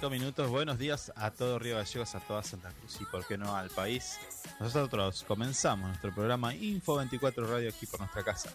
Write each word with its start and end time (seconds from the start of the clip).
5 0.00 0.08
minutos. 0.08 0.48
Buenos 0.48 0.78
días 0.78 1.12
a 1.14 1.30
todo 1.30 1.58
Río 1.58 1.76
Gallegos, 1.76 2.14
a 2.14 2.20
toda 2.20 2.42
Santa 2.42 2.70
Cruz 2.70 2.98
y, 3.02 3.04
por 3.04 3.26
qué 3.26 3.36
no, 3.36 3.54
al 3.54 3.68
país. 3.68 4.18
Nosotros 4.58 5.26
comenzamos 5.28 5.88
nuestro 5.88 6.14
programa 6.14 6.54
Info 6.54 6.96
24 6.96 7.46
Radio 7.46 7.68
aquí 7.68 7.84
por 7.84 8.00
nuestra 8.00 8.24
casa. 8.24 8.48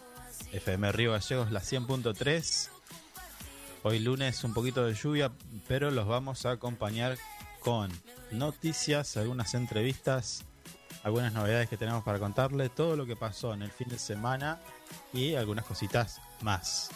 FM 0.50 0.90
Río 0.90 1.12
Gallegos, 1.12 1.52
la 1.52 1.60
100.3. 1.60 2.68
Hoy 3.84 4.00
lunes 4.00 4.42
un 4.42 4.54
poquito 4.54 4.84
de 4.84 4.94
lluvia, 4.94 5.30
pero 5.68 5.92
los 5.92 6.08
vamos 6.08 6.44
a 6.46 6.50
acompañar 6.50 7.16
con 7.60 7.92
noticias, 8.32 9.16
algunas 9.16 9.54
entrevistas, 9.54 10.42
algunas 11.04 11.32
novedades 11.32 11.68
que 11.68 11.76
tenemos 11.76 12.02
para 12.02 12.18
contarle, 12.18 12.70
todo 12.70 12.96
lo 12.96 13.06
que 13.06 13.14
pasó 13.14 13.54
en 13.54 13.62
el 13.62 13.70
fin 13.70 13.88
de 13.88 14.00
semana 14.00 14.58
y 15.12 15.36
algunas 15.36 15.64
cositas 15.64 16.20
más. 16.40 16.90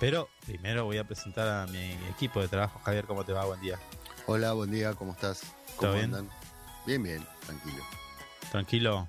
Pero 0.00 0.28
primero 0.46 0.84
voy 0.84 0.98
a 0.98 1.04
presentar 1.04 1.48
a 1.48 1.66
mi 1.66 1.92
equipo 2.10 2.40
de 2.40 2.48
trabajo. 2.48 2.80
Javier, 2.84 3.04
¿cómo 3.04 3.24
te 3.24 3.32
va? 3.32 3.44
Buen 3.44 3.60
día. 3.60 3.78
Hola, 4.26 4.52
buen 4.52 4.70
día, 4.70 4.94
¿cómo 4.94 5.12
estás? 5.12 5.42
¿Todo 5.80 5.94
bien? 5.94 6.12
Bien, 6.86 7.02
bien, 7.02 7.26
tranquilo. 7.44 7.84
Tranquilo. 8.50 9.08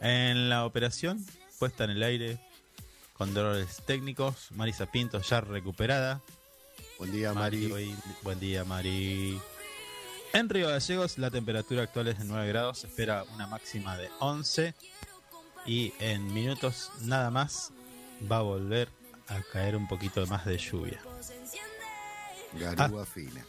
En 0.00 0.48
la 0.48 0.64
operación, 0.64 1.24
puesta 1.58 1.84
en 1.84 1.90
el 1.90 2.02
aire, 2.02 2.38
con 3.12 3.34
dolores 3.34 3.82
técnicos, 3.86 4.50
Marisa 4.52 4.86
Pinto 4.86 5.20
ya 5.20 5.40
recuperada. 5.40 6.20
Buen 6.98 7.12
día, 7.12 7.32
Mari. 7.32 7.68
Mari. 7.68 7.96
Buen 8.22 8.40
día, 8.40 8.64
Mari. 8.64 9.40
En 10.32 10.48
Río 10.48 10.68
Gallegos 10.68 11.18
la 11.18 11.30
temperatura 11.30 11.82
actual 11.82 12.08
es 12.08 12.18
de 12.18 12.24
9 12.24 12.48
grados, 12.48 12.78
se 12.78 12.86
espera 12.88 13.24
una 13.34 13.46
máxima 13.46 13.96
de 13.96 14.08
11 14.18 14.74
y 15.66 15.92
en 16.00 16.32
minutos 16.32 16.90
nada 17.02 17.30
más 17.30 17.72
va 18.30 18.38
a 18.38 18.42
volver 18.42 18.88
a 19.28 19.40
caer 19.52 19.76
un 19.76 19.88
poquito 19.88 20.26
más 20.26 20.44
de 20.44 20.58
lluvia. 20.58 21.00
Garúa 22.52 23.02
ah. 23.02 23.06
fina. 23.06 23.44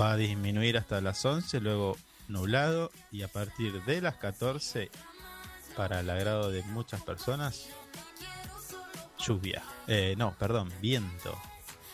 Va 0.00 0.12
a 0.12 0.16
disminuir 0.16 0.76
hasta 0.78 1.00
las 1.00 1.24
11, 1.24 1.60
luego 1.60 1.96
nublado 2.28 2.92
y 3.10 3.22
a 3.22 3.28
partir 3.28 3.82
de 3.84 4.00
las 4.00 4.16
14, 4.16 4.90
para 5.76 6.00
el 6.00 6.10
agrado 6.10 6.50
de 6.50 6.62
muchas 6.64 7.02
personas, 7.02 7.68
lluvia. 9.18 9.62
Eh, 9.86 10.14
no, 10.16 10.34
perdón, 10.38 10.72
viento. 10.80 11.36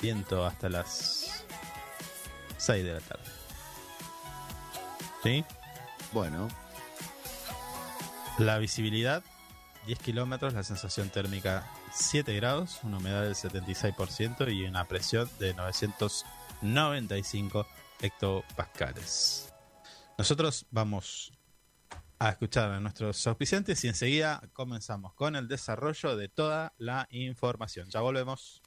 Viento 0.01 0.45
hasta 0.45 0.69
las 0.69 1.45
6 2.59 2.85
de 2.85 2.93
la 2.93 3.01
tarde. 3.01 3.25
¿Sí? 5.23 5.45
Bueno. 6.13 6.49
La 8.39 8.59
visibilidad 8.59 9.25
10 9.87 9.99
kilómetros, 10.01 10.53
la 10.53 10.63
sensación 10.63 11.09
térmica 11.09 11.65
7 11.97 12.35
grados, 12.35 12.81
una 12.83 12.99
humedad 12.99 13.23
del 13.23 13.35
76% 13.35 14.55
y 14.55 14.65
una 14.65 14.85
presión 14.85 15.31
de 15.39 15.55
995 15.55 17.67
hectopascales. 18.01 19.53
Nosotros 20.19 20.67
vamos 20.71 21.33
a 22.19 22.31
escuchar 22.31 22.71
a 22.71 22.81
nuestros 22.81 23.27
auspiciantes 23.27 23.85
y 23.85 23.89
enseguida 23.89 24.43
comenzamos 24.53 25.15
con 25.15 25.37
el 25.37 25.49
desarrollo 25.49 26.17
de 26.17 26.29
toda 26.29 26.75
la 26.79 27.07
información. 27.11 27.89
Ya 27.91 28.01
volvemos. 28.01 28.63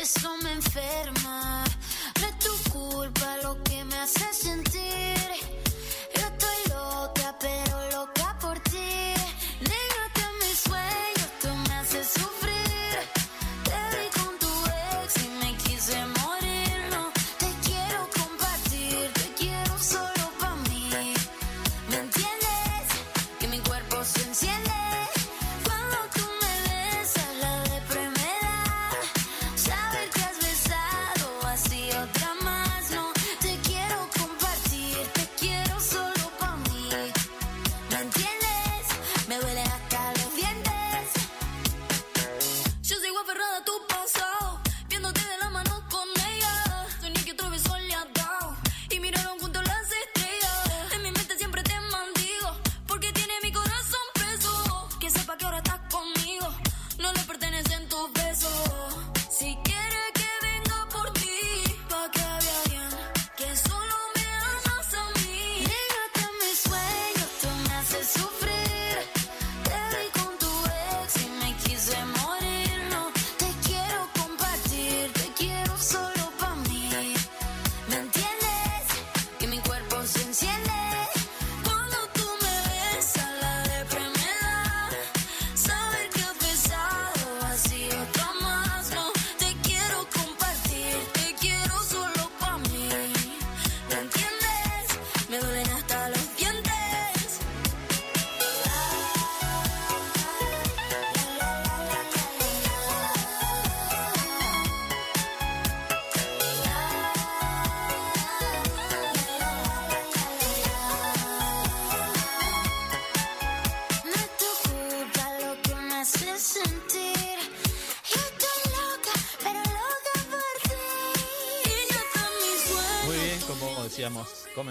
Eso 0.00 0.34
me 0.38 0.49
enferma. 0.49 0.49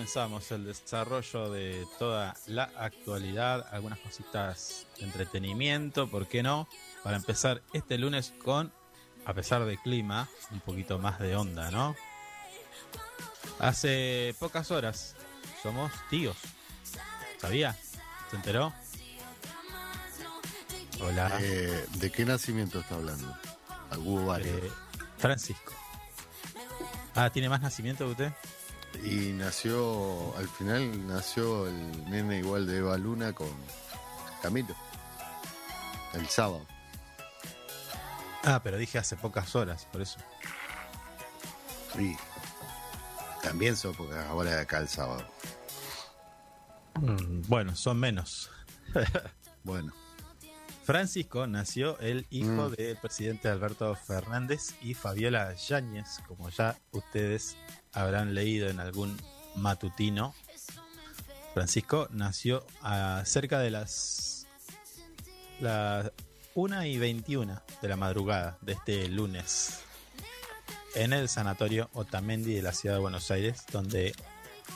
Comenzamos 0.10 0.52
el 0.52 0.66
desarrollo 0.66 1.52
de 1.52 1.86
toda 2.00 2.34
la 2.48 2.64
actualidad, 2.80 3.68
algunas 3.72 4.00
cositas 4.00 4.88
de 4.98 5.06
entretenimiento, 5.06 6.10
¿por 6.10 6.28
qué 6.28 6.42
no? 6.42 6.68
Para 7.04 7.16
empezar 7.16 7.62
este 7.74 8.00
lunes 8.00 8.34
con, 8.44 8.74
a 9.26 9.36
pesar 9.36 9.66
de 9.66 9.78
clima, 9.78 10.28
un 10.50 10.62
poquito 10.62 10.98
más 10.98 11.20
de 11.20 11.36
onda, 11.36 11.70
¿no? 11.70 11.96
Hace 13.60 14.34
pocas 14.40 14.72
horas 14.72 15.16
somos 15.62 15.92
tíos. 16.10 16.38
¿Sabía? 17.38 17.78
¿Se 18.32 18.36
enteró? 18.36 18.74
Hola. 21.02 21.38
Eh, 21.40 21.86
¿De 21.98 22.12
qué 22.12 22.26
nacimiento 22.26 22.80
está 22.80 22.96
hablando? 22.96 23.38
Hubo 23.96 24.26
varios. 24.26 24.58
Eh, 24.58 24.72
Francisco. 25.20 25.72
Ah, 27.14 27.30
¿tiene 27.30 27.48
más 27.48 27.62
nacimiento 27.62 28.06
que 28.06 28.12
usted? 28.12 28.34
Y 29.04 29.32
nació, 29.34 30.36
al 30.38 30.48
final 30.50 31.08
nació 31.08 31.68
el 31.68 32.10
nene 32.10 32.40
igual 32.40 32.68
de 32.68 32.78
Eva 32.80 32.98
Luna 32.98 33.34
con 33.34 33.50
Camilo. 34.42 34.76
El 36.14 36.28
sábado. 36.28 36.66
Ah, 38.44 38.62
pero 38.64 38.78
dije 38.78 38.98
hace 38.98 39.16
pocas 39.16 39.56
horas, 39.56 39.86
por 39.92 40.02
eso. 40.02 40.20
Sí. 41.96 42.16
También 43.44 43.76
son 43.78 43.94
porque 43.96 44.16
ahora 44.18 44.52
de 44.56 44.62
acá 44.62 44.80
el 44.80 44.88
sábado. 44.90 45.26
Mm, 46.96 47.42
Bueno, 47.48 47.76
son 47.76 48.00
menos. 48.00 48.50
Bueno, 49.64 49.94
Francisco 50.84 51.46
nació 51.46 52.00
el 52.00 52.26
hijo 52.30 52.70
Mm. 52.70 52.72
del 52.72 52.98
presidente 52.98 53.50
Alberto 53.50 53.94
Fernández 53.94 54.74
y 54.82 54.94
Fabiola 54.94 55.54
Yáñez, 55.54 56.20
como 56.28 56.50
ya 56.50 56.78
ustedes 56.92 57.56
habrán 57.94 58.34
leído 58.34 58.70
en 58.70 58.80
algún 58.80 59.18
matutino. 59.56 60.34
Francisco 61.54 62.08
nació 62.12 62.66
a 62.82 63.24
cerca 63.26 63.60
de 63.60 63.72
las, 63.72 64.48
las 65.60 66.12
1 66.56 66.86
y 66.86 66.98
21 66.98 67.62
de 67.82 67.88
la 67.88 67.96
madrugada 67.96 68.58
de 68.62 68.74
este 68.74 69.08
lunes 69.10 69.80
en 70.96 71.14
el 71.14 71.30
sanatorio 71.30 71.90
Otamendi 71.94 72.54
de 72.54 72.62
la 72.62 72.74
ciudad 72.74 72.96
de 72.96 73.02
Buenos 73.02 73.30
Aires, 73.32 73.66
donde 73.72 74.14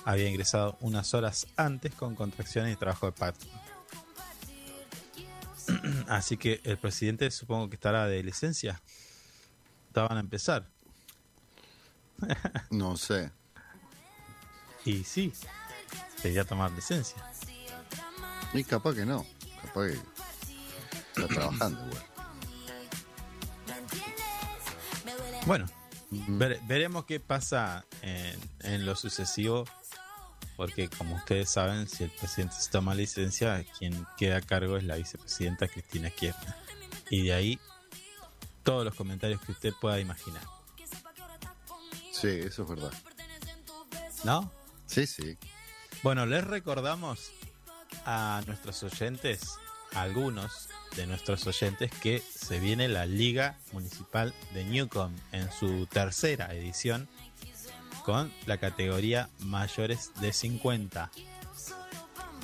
había 0.06 0.30
ingresado 0.30 0.78
unas 0.82 1.14
horas 1.14 1.48
antes 1.56 1.94
con 1.94 2.16
contracciones 2.16 2.74
y 2.74 2.76
trabajo 2.76 3.08
de 3.08 3.12
parto. 3.14 3.46
Así 6.08 6.38
que 6.38 6.62
el 6.64 6.78
presidente 6.78 7.30
supongo 7.32 7.70
que 7.70 7.76
estará 7.76 8.08
de 8.08 8.24
licencia. 8.24 8.82
Estaban 9.88 10.18
a 10.18 10.20
empezar. 10.20 10.73
No 12.70 12.98
sé. 12.98 13.32
Y 14.86 15.04
sí, 15.04 15.34
debería 16.18 16.44
tomar 16.46 16.72
licencia. 16.72 17.24
Y 18.54 18.64
capaz 18.64 18.96
que 18.96 19.06
no. 19.06 19.26
Capaz 19.62 19.88
que 19.88 19.94
está 21.16 21.28
trabajando 21.28 21.86
igual. 21.88 22.04
Bueno, 25.46 25.66
vere- 26.12 26.60
veremos 26.68 27.06
qué 27.06 27.20
pasa 27.20 27.86
en, 28.02 28.40
en 28.62 28.86
lo 28.86 28.96
sucesivo. 28.96 29.66
Porque 30.56 30.88
como 30.88 31.16
ustedes 31.16 31.50
saben, 31.50 31.88
si 31.90 32.04
el 32.04 32.12
presidente 32.12 32.56
se 32.60 32.70
toma 32.70 32.94
licencia, 32.94 33.66
quien 33.80 34.06
queda 34.18 34.38
a 34.38 34.42
cargo 34.42 34.78
es 34.78 34.84
la 34.84 34.98
vicepresidenta 34.98 35.68
Cristina 35.68 36.12
Kirchner. 36.12 36.54
Y 37.10 37.24
de 37.24 37.34
ahí 37.34 37.60
todos 38.64 38.86
los 38.86 38.94
comentarios 38.94 39.42
que 39.42 39.52
usted 39.52 39.74
pueda 39.82 40.00
imaginar. 40.00 40.44
Sí, 42.24 42.40
eso 42.42 42.64
es 42.64 42.70
verdad. 42.70 42.94
¿No? 44.24 44.50
Sí, 44.86 45.06
sí. 45.06 45.38
Bueno, 46.04 46.26
les 46.26 46.42
recordamos 46.42 47.34
a 48.06 48.42
nuestros 48.48 48.82
oyentes, 48.84 49.58
a 49.94 50.04
algunos 50.04 50.70
de 50.96 51.06
nuestros 51.06 51.46
oyentes, 51.48 51.92
que 51.92 52.22
se 52.22 52.62
viene 52.62 52.88
la 52.88 53.06
Liga 53.06 53.60
Municipal 53.74 54.34
de 54.54 54.64
Newcom 54.64 55.14
en 55.34 55.52
su 55.52 55.86
tercera 55.88 56.54
edición 56.54 57.10
con 58.06 58.32
la 58.46 58.58
categoría 58.58 59.30
mayores 59.40 60.14
de 60.22 60.32
50. 60.32 61.12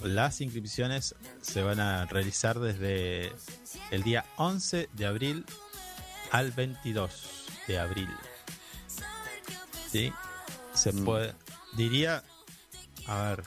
Las 0.04 0.42
inscripciones 0.42 1.16
se 1.42 1.64
van 1.64 1.80
a 1.80 2.06
realizar 2.06 2.60
desde 2.60 3.32
el 3.92 4.04
día 4.04 4.26
11 4.36 4.90
de 4.92 5.06
abril 5.06 5.46
al 6.32 6.52
22 6.52 7.48
de 7.66 7.80
abril. 7.80 8.10
¿Sí? 9.92 10.14
Se 10.74 10.92
Mm. 10.94 11.06
puede, 11.06 11.34
diría, 11.74 12.24
a 13.08 13.22
ver, 13.24 13.44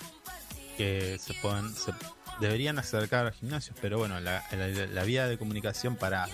que 0.77 1.19
se 1.19 1.35
pueden, 1.35 1.75
se 1.75 1.93
deberían 2.41 2.79
acercar 2.79 3.27
a 3.27 3.33
gimnasios, 3.33 3.77
pero 3.81 3.99
bueno, 3.99 4.19
la, 4.21 4.45
la, 4.53 4.69
la 4.69 5.05
vía 5.05 5.27
de 5.27 5.39
comunicación 5.39 5.97
para 5.97 6.29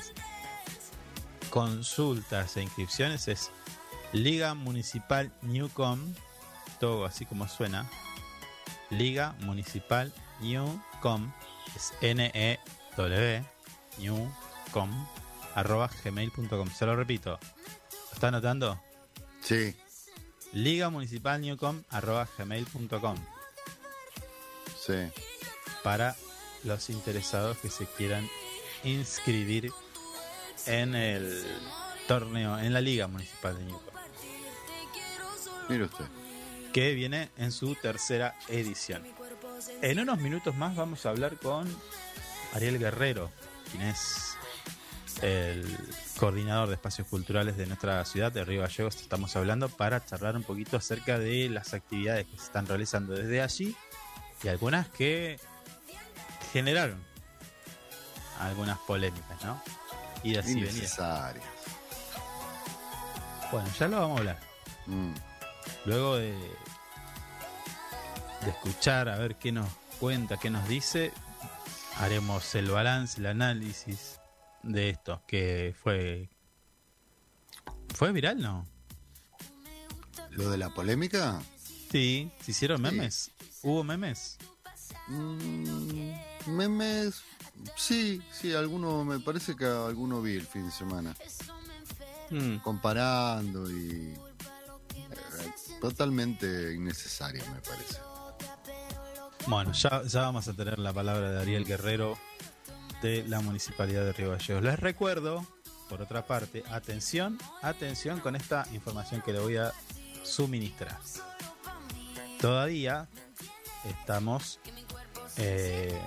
consultas 1.51 2.57
e 2.57 2.63
inscripciones 2.63 3.29
es 3.29 3.51
Liga 4.13 4.55
Municipal 4.55 5.33
Newcom, 5.43 6.15
todo 6.81 7.05
así 7.05 7.27
como 7.27 7.49
suena. 7.49 7.89
Liga 8.91 9.35
Municipal 9.41 10.13
Newcom, 10.41 11.31
es 11.77 11.93
N-E-W, 12.01 13.45
Newcom, 13.99 15.07
arroba 15.55 15.91
gmail.com. 16.05 16.71
Se 16.71 16.87
lo 16.87 16.97
repito. 16.97 17.39
¿Lo 17.93 18.13
está 18.15 18.29
anotando? 18.29 18.81
Sí, 19.43 19.77
Liga 20.53 20.91
Municipal 20.91 21.41
gmail.com. 22.39 23.17
sí. 24.79 24.95
para 25.83 26.17
los 26.65 26.91
interesados 26.91 27.59
que 27.59 27.71
se 27.71 27.87
quieran 27.87 28.29
inscribir 28.85 29.73
en 30.67 30.95
el 30.95 31.45
torneo, 32.07 32.59
en 32.59 32.73
la 32.73 32.81
Liga 32.81 33.07
Municipal 33.07 33.57
de 33.57 33.65
Newcom, 33.65 33.95
Mire 35.69 35.85
usted. 35.85 36.05
que 36.73 36.95
viene 36.95 37.31
en 37.37 37.53
su 37.53 37.75
tercera 37.75 38.35
edición. 38.49 39.05
En 39.83 39.99
unos 40.01 40.19
minutos 40.19 40.57
más 40.57 40.75
vamos 40.77 41.05
a 41.07 41.11
hablar 41.11 41.37
con 41.37 41.69
Ariel 42.55 42.79
Guerrero, 42.79 43.31
quien 43.71 43.83
es 43.83 44.37
el 45.23 45.65
coordinador 46.19 46.69
de 46.69 46.75
espacios 46.75 47.07
culturales 47.09 47.57
de 47.57 47.67
nuestra 47.67 48.05
ciudad 48.05 48.33
de 48.33 48.45
Río 48.45 48.63
Gallegos. 48.63 48.97
Estamos 48.97 49.35
hablando 49.37 49.69
para 49.69 50.05
charlar 50.05 50.37
un 50.37 50.43
poquito 50.43 50.77
acerca 50.77 51.19
de 51.19 51.49
las 51.49 51.75
actividades 51.75 52.27
que 52.27 52.37
se 52.37 52.45
están 52.45 52.67
realizando 52.67 53.15
desde 53.15 53.43
allí 53.43 53.77
y 54.43 54.49
algunas 54.49 54.89
que 54.89 55.39
generaron 56.53 57.03
algunas 58.41 58.79
polémicas, 58.79 59.45
¿no? 59.45 59.61
Y 60.23 60.37
así 60.37 60.61
venía. 60.61 60.89
Bueno, 63.51 63.69
ya 63.79 63.89
lo 63.89 64.01
vamos 64.01 64.17
a 64.17 64.21
hablar. 64.21 64.39
Mm. 64.87 65.15
Luego 65.87 66.17
de, 66.17 66.33
de 66.33 68.51
escuchar 68.51 69.09
a 69.09 69.17
ver 69.17 69.37
qué 69.37 69.53
nos 69.53 69.69
cuenta, 69.99 70.37
qué 70.37 70.51
nos 70.51 70.69
dice, 70.69 71.13
haremos 71.99 72.55
el 72.55 72.71
balance, 72.71 73.21
el 73.21 73.27
análisis 73.27 74.18
de 74.63 74.91
esto, 74.91 75.23
que 75.27 75.75
fue... 75.83 76.29
¿Fue 77.95 78.13
viral, 78.13 78.41
no? 78.41 78.67
Lo 80.31 80.51
de 80.51 80.59
la 80.59 80.71
polémica, 80.71 81.41
Sí, 81.91 82.31
se 82.43 82.51
hicieron 82.51 82.77
Sí. 82.79 82.83
memes. 82.83 83.31
¿Hubo 83.63 83.83
memes? 83.83 84.37
mm, 85.09 86.13
memes, 86.49 87.23
sí, 87.77 88.21
sí, 88.31 88.53
alguno, 88.55 89.05
me 89.07 89.19
parece 89.21 89.57
que 89.57 89.65
alguno 89.65 90.21
vi 90.21 90.35
el 90.37 90.47
fin 90.47 90.67
de 90.67 90.71
semana. 90.71 91.17
Mm, 92.31 92.57
Comparando 92.59 93.71
y... 93.71 94.15
eh, 94.15 95.53
totalmente 95.81 96.75
innecesario, 96.75 97.43
me 97.55 97.61
parece. 97.63 97.99
Bueno, 99.47 99.73
ya, 99.73 100.03
ya 100.05 100.21
vamos 100.23 100.47
a 100.47 100.53
tener 100.53 100.79
la 100.79 100.93
palabra 100.93 101.31
de 101.31 101.41
Ariel 101.41 101.65
Guerrero 101.65 102.19
de 103.03 103.25
la 103.29 103.41
Municipalidad 103.41 104.05
de 104.05 104.13
Río 104.13 104.31
Gallegos. 104.31 104.63
Les 104.63 104.79
recuerdo, 104.79 105.47
por 105.89 106.03
otra 106.03 106.27
parte, 106.27 106.63
atención, 106.71 107.39
atención 107.63 108.21
con 108.21 108.37
esta 108.37 108.67
información 108.73 109.23
que 109.23 109.33
le 109.33 109.41
voy 109.41 109.57
a 109.57 109.73
suministrar. 110.23 110.99
Todavía 112.41 113.09
estamos 113.85 114.61
eh, 115.37 115.99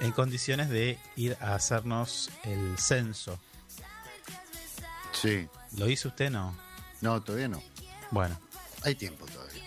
en 0.00 0.12
condiciones 0.12 0.68
de 0.68 0.98
ir 1.16 1.36
a 1.40 1.54
hacernos 1.54 2.30
el 2.44 2.78
censo. 2.78 3.38
Sí, 5.12 5.48
¿Lo 5.76 5.88
hizo 5.88 6.08
usted 6.08 6.30
no? 6.30 6.56
no, 7.00 7.22
todavía 7.22 7.48
no. 7.48 7.62
Bueno, 8.10 8.38
Hay 8.82 8.94
tiempo 8.94 9.26
todavía. 9.26 9.62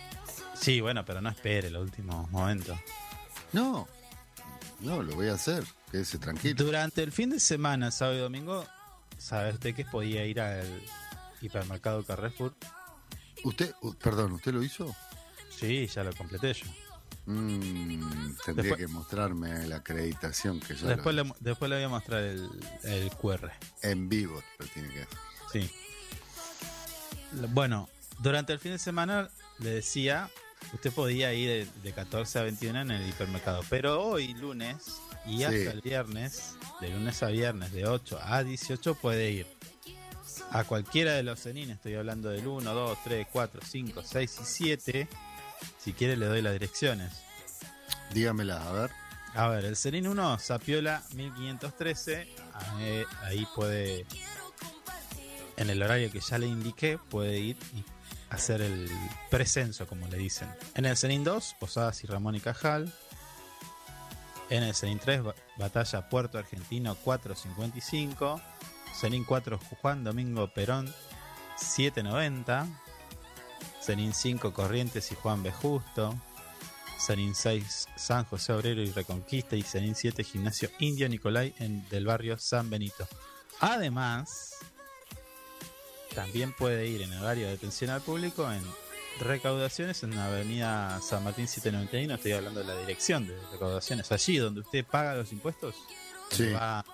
sí, 0.54 0.80
bueno, 0.80 1.04
pero 1.04 1.20
no 1.20 1.28
espere 1.28 1.70
los 1.70 1.82
últimos 1.82 2.30
momentos. 2.30 2.78
No, 3.52 3.86
no, 4.80 5.02
lo 5.02 5.14
voy 5.14 5.28
a 5.28 5.34
hacer. 5.34 5.64
Quédese 5.90 6.18
tranquilo. 6.18 6.64
Durante 6.64 7.02
el 7.02 7.12
fin 7.12 7.30
de 7.30 7.40
semana, 7.40 7.90
sábado 7.90 8.16
y 8.18 8.20
domingo, 8.20 8.66
¿sabe 9.18 9.52
usted 9.52 9.74
que 9.74 9.84
podía 9.84 10.24
ir 10.24 10.40
al 10.40 10.66
hipermercado 11.40 12.04
Carrefour? 12.04 12.54
¿Usted, 13.44 13.74
uh, 13.82 13.94
perdón, 13.94 14.32
¿usted 14.32 14.52
lo 14.52 14.62
hizo? 14.62 14.94
Sí, 15.50 15.86
ya 15.86 16.04
lo 16.04 16.14
completé 16.14 16.52
yo. 16.54 16.66
Mm, 17.26 18.34
tendría 18.44 18.70
Después- 18.72 18.76
que 18.78 18.86
mostrarme 18.88 19.66
la 19.66 19.76
acreditación 19.76 20.58
que 20.60 20.74
ya 20.74 20.82
lo 20.82 20.88
Después 20.88 21.14
le, 21.14 21.32
después 21.40 21.68
le 21.68 21.76
voy 21.76 21.84
a 21.84 21.88
mostrar 21.88 22.22
el, 22.22 22.48
el 22.84 23.10
QR. 23.10 23.50
En 23.82 24.08
vivo 24.08 24.42
lo 24.58 24.66
tiene 24.66 24.88
que 24.90 25.02
hacer. 25.02 25.18
Sí. 25.52 25.70
Bueno, 27.50 27.88
durante 28.20 28.52
el 28.52 28.58
fin 28.58 28.72
de 28.72 28.78
semana 28.78 29.28
le 29.58 29.70
decía, 29.70 30.30
usted 30.72 30.92
podía 30.92 31.32
ir 31.34 31.48
de, 31.48 31.80
de 31.82 31.92
14 31.92 32.38
a 32.38 32.42
21 32.42 32.80
en 32.82 32.90
el 32.90 33.08
hipermercado, 33.08 33.62
pero 33.68 34.02
hoy 34.02 34.34
lunes 34.34 34.76
y 35.26 35.38
Sí. 35.38 35.44
hasta 35.44 35.70
el 35.70 35.80
viernes, 35.80 36.54
de 36.80 36.88
lunes 36.90 37.22
a 37.22 37.26
viernes, 37.28 37.72
de 37.72 37.86
8 37.86 38.18
a 38.22 38.42
18 38.42 38.94
puede 38.94 39.30
ir 39.30 39.46
a 40.52 40.64
cualquiera 40.64 41.12
de 41.12 41.22
los 41.22 41.40
cenines, 41.40 41.76
estoy 41.76 41.94
hablando 41.94 42.30
del 42.30 42.46
1, 42.46 42.72
2, 42.74 42.98
3, 43.04 43.26
4, 43.30 43.60
5, 43.68 44.02
6 44.04 44.38
y 44.40 44.44
7. 44.44 45.08
Si 45.78 45.92
quiere 45.92 46.16
le 46.16 46.26
doy 46.26 46.40
las 46.42 46.52
direcciones. 46.54 47.12
Dígamela, 48.14 48.66
a 48.68 48.72
ver. 48.72 48.90
A 49.34 49.48
ver, 49.48 49.64
el 49.64 49.76
Serín 49.76 50.06
1, 50.08 50.38
Sapiola 50.38 51.02
1513. 51.14 52.26
ahí- 52.54 53.04
Ahí 53.22 53.46
puede, 53.54 54.06
en 55.56 55.70
el 55.70 55.82
horario 55.82 56.10
que 56.10 56.20
ya 56.20 56.38
le 56.38 56.46
indiqué, 56.46 56.98
puede 57.10 57.38
ir 57.38 57.56
y 57.74 57.84
hacer 58.30 58.60
el 58.62 58.90
precenso, 59.30 59.86
como 59.86 60.08
le 60.08 60.16
dicen. 60.18 60.48
En 60.74 60.84
el 60.86 60.96
Serín 60.96 61.22
2, 61.24 61.54
Posadas 61.60 62.02
y 62.02 62.06
Ramón 62.06 62.34
y 62.34 62.40
Cajal. 62.40 62.92
En 64.50 64.62
el 64.64 64.74
Serín 64.74 64.98
3, 64.98 65.22
Ba- 65.22 65.34
Batalla 65.56 66.08
Puerto 66.08 66.38
Argentino 66.38 66.94
455. 66.96 68.40
Serín 68.94 69.24
4, 69.24 69.58
Juan 69.80 70.04
Domingo 70.04 70.48
Perón 70.52 70.92
790. 71.56 72.66
Zenin 73.82 74.12
5 74.12 74.52
Corrientes 74.52 75.10
y 75.10 75.14
Juan 75.14 75.42
B. 75.42 75.50
Justo, 75.52 76.14
Zenin 77.00 77.34
6 77.34 77.88
San 77.96 78.24
José 78.26 78.52
Obrero 78.52 78.82
y 78.82 78.90
Reconquista 78.92 79.56
y 79.56 79.62
Zenin 79.62 79.94
7 79.94 80.22
Gimnasio 80.22 80.68
Indio 80.80 81.08
Nicolai 81.08 81.54
en, 81.58 81.88
del 81.88 82.04
barrio 82.04 82.38
San 82.38 82.68
Benito. 82.68 83.08
Además, 83.60 84.56
también 86.14 86.52
puede 86.52 86.86
ir 86.88 87.02
en 87.02 87.12
horario 87.14 87.46
de 87.46 87.54
atención 87.54 87.90
al 87.90 88.02
público 88.02 88.50
en 88.52 88.62
recaudaciones 89.20 90.02
en 90.02 90.16
la 90.16 90.26
avenida 90.26 91.00
San 91.02 91.22
Martín 91.24 91.46
791, 91.46 92.14
estoy 92.14 92.32
hablando 92.32 92.60
de 92.60 92.66
la 92.66 92.76
dirección 92.80 93.26
de 93.26 93.38
recaudaciones, 93.52 94.10
allí 94.12 94.38
donde 94.38 94.60
usted 94.60 94.84
paga 94.84 95.14
los 95.14 95.32
impuestos, 95.32 95.74
Sí. 96.30 96.50
va 96.52 96.80
a 96.80 96.84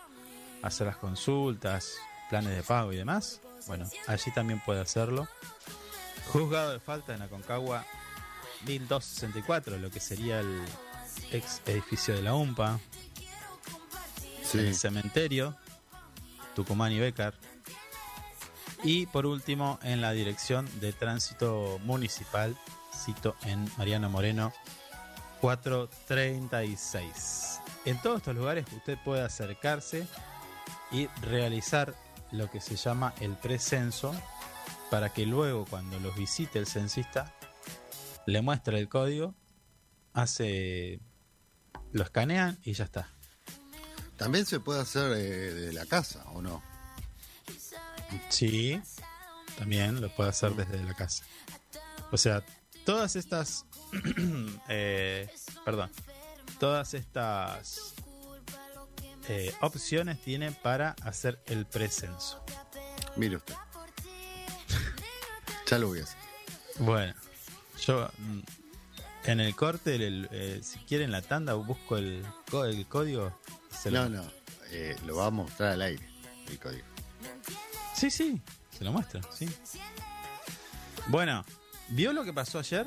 hacer 0.63 0.87
las 0.87 0.97
consultas, 0.97 1.95
planes 2.29 2.57
de 2.57 2.63
pago 2.63 2.93
y 2.93 2.97
demás, 2.97 3.41
bueno, 3.67 3.89
allí 4.07 4.31
también 4.33 4.61
puede 4.65 4.81
hacerlo. 4.81 5.29
Juzgado 6.33 6.73
de 6.73 6.81
falta 6.81 7.15
en 7.15 7.23
Aconcagua 7.23 7.85
1264, 8.65 9.79
lo 9.79 9.91
que 9.91 10.01
sería 10.01 10.41
el 10.41 10.61
ex 11.31 11.61
edificio 11.67 12.15
de 12.15 12.23
la 12.23 12.35
UMPA, 12.35 12.81
en 14.55 14.61
el 14.61 14.75
cementerio, 14.75 15.57
Tucumán 16.55 16.93
y 16.93 16.99
Becar. 16.99 17.35
Y 18.83 19.07
por 19.07 19.27
último, 19.27 19.79
en 19.83 20.01
la 20.01 20.13
dirección 20.13 20.69
de 20.81 20.93
tránsito 20.93 21.79
municipal, 21.85 22.57
cito 22.95 23.37
en 23.45 23.69
Mariano 23.77 24.11
Moreno 24.11 24.53
436. 25.41 27.61
En 27.85 28.01
todos 28.01 28.19
estos 28.19 28.35
lugares 28.35 28.65
usted 28.75 28.99
puede 29.05 29.23
acercarse 29.23 30.07
y 30.91 31.07
realizar 31.23 31.95
lo 32.33 32.51
que 32.51 32.61
se 32.61 32.75
llama 32.77 33.15
el 33.21 33.37
precenso 33.37 34.15
para 34.91 35.13
que 35.13 35.27
luego 35.27 35.67
cuando 35.69 36.01
los 36.01 36.17
visite 36.17 36.59
el 36.59 36.67
censista 36.67 37.33
le 38.27 38.43
muestre 38.43 38.79
el 38.79 38.89
código, 38.89 39.35
hace 40.13 41.01
lo 41.93 42.03
escanean 42.03 42.59
y 42.65 42.73
ya 42.73 42.85
está. 42.85 43.09
También 44.17 44.47
se 44.47 44.61
puede 44.61 44.81
hacer 44.81 45.13
eh, 45.13 45.55
de 45.55 45.73
la 45.73 45.87
casa, 45.87 46.25
¿o 46.31 46.43
no? 46.43 46.63
Sí, 48.29 48.81
también 49.59 50.01
lo 50.01 50.09
puede 50.15 50.31
hacer 50.31 50.53
desde 50.55 50.83
la 50.83 50.95
casa. 50.95 51.25
O 52.13 52.17
sea, 52.17 52.45
todas 52.85 53.17
estas, 53.17 53.65
eh, 54.69 55.29
perdón, 55.65 55.91
todas 56.61 56.95
estas 56.95 57.95
eh, 59.29 59.53
opciones 59.61 60.21
tiene 60.23 60.53
para 60.53 60.95
hacer 61.03 61.41
el 61.47 61.67
precenso. 61.67 62.43
Mire 63.17 63.37
usted. 63.37 63.55
ya 65.69 65.79
lo 65.79 65.89
voy 65.89 66.01
a 66.01 66.05
hacer. 66.05 66.19
Bueno, 66.79 67.15
yo 67.85 68.11
mm, 68.19 68.41
en 69.25 69.41
el 69.41 69.57
corte, 69.57 69.95
el- 69.97 70.29
eh, 70.31 70.61
si 70.63 70.79
quieren 70.81 71.11
la 71.11 71.23
tanda, 71.23 71.55
busco 71.55 71.97
el, 71.97 72.25
el 72.67 72.87
código. 72.87 73.41
se 73.71 73.91
lo- 73.91 74.09
No, 74.09 74.23
no. 74.23 74.31
eh, 74.71 74.97
lo 75.07 75.17
va 75.17 75.27
a 75.27 75.31
mostrar 75.31 75.73
al 75.73 75.83
aire, 75.83 76.09
el 76.49 76.59
código. 76.61 76.85
Sí, 77.97 78.11
sí, 78.11 78.41
se 78.77 78.85
lo 78.85 78.93
muestro, 78.93 79.21
sí. 79.33 79.49
Bueno, 81.09 81.45
¿vio 81.89 82.13
lo 82.13 82.25
que 82.25 82.33
pasó 82.33 82.59
ayer? 82.59 82.87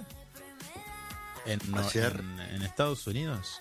En, 1.45 1.59
Ayer. 1.75 2.19
en, 2.19 2.39
en 2.39 2.61
Estados 2.63 3.07
Unidos. 3.07 3.57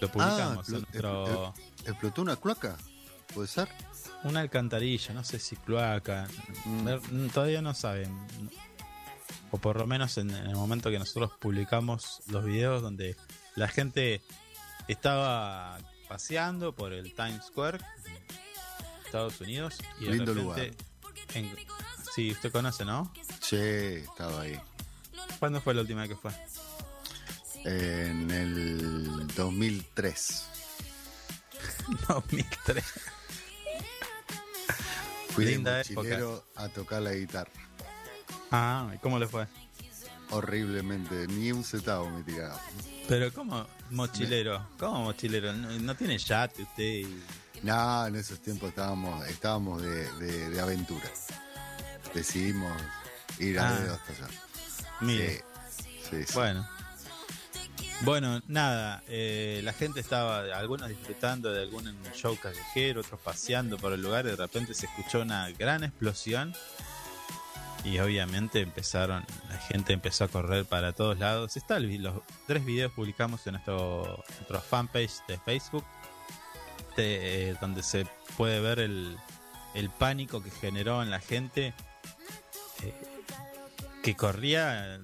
Lo 0.00 0.08
publicamos 0.12 0.68
Ah, 0.68 0.72
en 0.76 0.76
explo- 0.84 0.86
nuestro. 0.92 1.54
¿Explotó 1.86 2.22
una 2.22 2.36
cloaca? 2.36 2.76
¿Puede 3.34 3.48
ser? 3.48 3.68
Una 4.24 4.40
alcantarilla, 4.40 5.14
no 5.14 5.24
sé 5.24 5.38
si 5.40 5.56
cloaca. 5.56 6.28
Mm. 6.64 6.88
Mm, 7.24 7.28
Todavía 7.30 7.62
no 7.62 7.74
saben. 7.74 8.16
O 9.50 9.58
por 9.58 9.78
lo 9.78 9.86
menos 9.86 10.16
en, 10.18 10.30
en 10.30 10.46
el 10.46 10.54
momento 10.54 10.90
que 10.90 10.98
nosotros 10.98 11.32
publicamos 11.40 12.20
los 12.28 12.44
videos 12.44 12.82
donde 12.82 13.16
la 13.56 13.66
gente 13.68 14.20
estaba 14.86 15.78
paseando 16.08 16.74
por 16.74 16.92
el 16.92 17.14
Times 17.14 17.46
Square, 17.46 17.78
en 17.78 18.47
Estados 19.08 19.40
Unidos, 19.40 19.74
y 20.00 20.04
de 20.04 20.10
Lindo 20.12 20.34
repente. 20.34 20.76
en- 21.34 21.56
sí, 22.14 22.30
usted 22.30 22.52
conoce, 22.52 22.84
¿no? 22.84 23.10
Sí, 23.40 23.56
estaba 23.56 24.42
ahí. 24.42 24.60
¿Cuándo 25.38 25.60
fue 25.60 25.72
la 25.74 25.80
última 25.82 26.02
vez 26.02 26.10
que 26.10 26.16
fue? 26.16 26.30
En 27.64 28.30
el 28.30 29.26
2003. 29.34 30.44
2003. 32.08 32.84
Fui 35.30 35.44
Linda 35.46 35.76
de 35.78 35.94
mochilero 35.94 36.44
a 36.56 36.68
tocar 36.68 37.02
la 37.02 37.12
guitarra. 37.14 37.50
Ah, 38.50 38.90
¿y 38.94 38.98
cómo 38.98 39.18
le 39.18 39.26
fue? 39.28 39.46
Horriblemente, 40.30 41.26
ni 41.28 41.52
un 41.52 41.64
centavo 41.64 42.10
me 42.10 42.22
tiraba. 42.22 42.60
Pero 43.08 43.32
¿cómo 43.32 43.66
mochilero? 43.90 44.66
¿Cómo 44.78 45.04
mochilero? 45.04 45.52
¿No, 45.54 45.70
no 45.78 45.94
tiene 45.96 46.18
yate 46.18 46.62
usted? 46.62 46.82
y- 46.84 47.22
No, 47.62 48.06
en 48.06 48.16
esos 48.16 48.38
tiempos 48.40 48.70
estábamos, 48.70 49.26
estábamos 49.28 49.82
de, 49.82 50.10
de- 50.14 50.50
de 50.50 50.60
aventura. 50.60 51.08
Decidimos 52.14 52.72
ir 53.38 53.58
a 53.58 53.68
Ah. 53.68 53.80
dedo 53.80 53.94
hasta 53.94 54.12
allá. 54.12 54.28
Mire, 55.00 55.44
Sí, 55.70 55.84
sí, 56.10 56.24
sí. 56.26 56.32
bueno. 56.34 56.66
Bueno, 58.02 58.40
nada, 58.46 59.02
eh, 59.08 59.60
la 59.64 59.72
gente 59.72 59.98
estaba, 59.98 60.42
algunos 60.56 60.88
disfrutando 60.88 61.52
de 61.52 61.62
algún 61.62 61.84
show 62.14 62.38
callejero, 62.40 63.00
otros 63.00 63.20
paseando 63.20 63.76
por 63.76 63.92
el 63.92 64.00
lugar 64.02 64.24
y 64.26 64.30
de 64.30 64.36
repente 64.36 64.72
se 64.72 64.86
escuchó 64.86 65.20
una 65.22 65.50
gran 65.50 65.82
explosión 65.82 66.54
y 67.82 67.98
obviamente 67.98 68.60
empezaron, 68.60 69.24
la 69.48 69.58
gente 69.58 69.92
empezó 69.94 70.24
a 70.24 70.28
correr 70.28 70.64
para 70.64 70.92
todos 70.92 71.18
lados. 71.18 71.56
Está 71.56 71.76
el 71.78 72.00
los 72.02 72.20
tres 72.46 72.64
videos 72.64 72.92
publicamos 72.92 73.44
en 73.48 73.54
nuestro, 73.54 74.22
nuestro 74.36 74.60
fanpage 74.60 75.26
de 75.26 75.36
Facebook, 75.38 75.84
eh, 77.02 77.56
donde 77.60 77.82
se 77.82 78.06
puede 78.36 78.60
ver 78.60 78.78
el, 78.78 79.16
el 79.74 79.90
pánico 79.90 80.42
que 80.42 80.50
generó 80.50 81.02
en 81.02 81.10
la 81.10 81.20
gente 81.20 81.74
eh, 82.82 82.94
que 84.02 84.14
corría, 84.16 84.98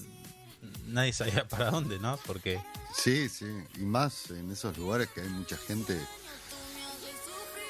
nadie 0.86 1.12
sabía 1.12 1.44
para 1.48 1.70
dónde, 1.70 1.98
¿no? 1.98 2.18
Porque 2.26 2.60
Sí, 2.96 3.28
sí. 3.28 3.46
Y 3.76 3.80
más 3.80 4.30
en 4.30 4.50
esos 4.52 4.78
lugares 4.78 5.08
que 5.08 5.20
hay 5.22 5.28
mucha 5.28 5.56
gente. 5.56 6.00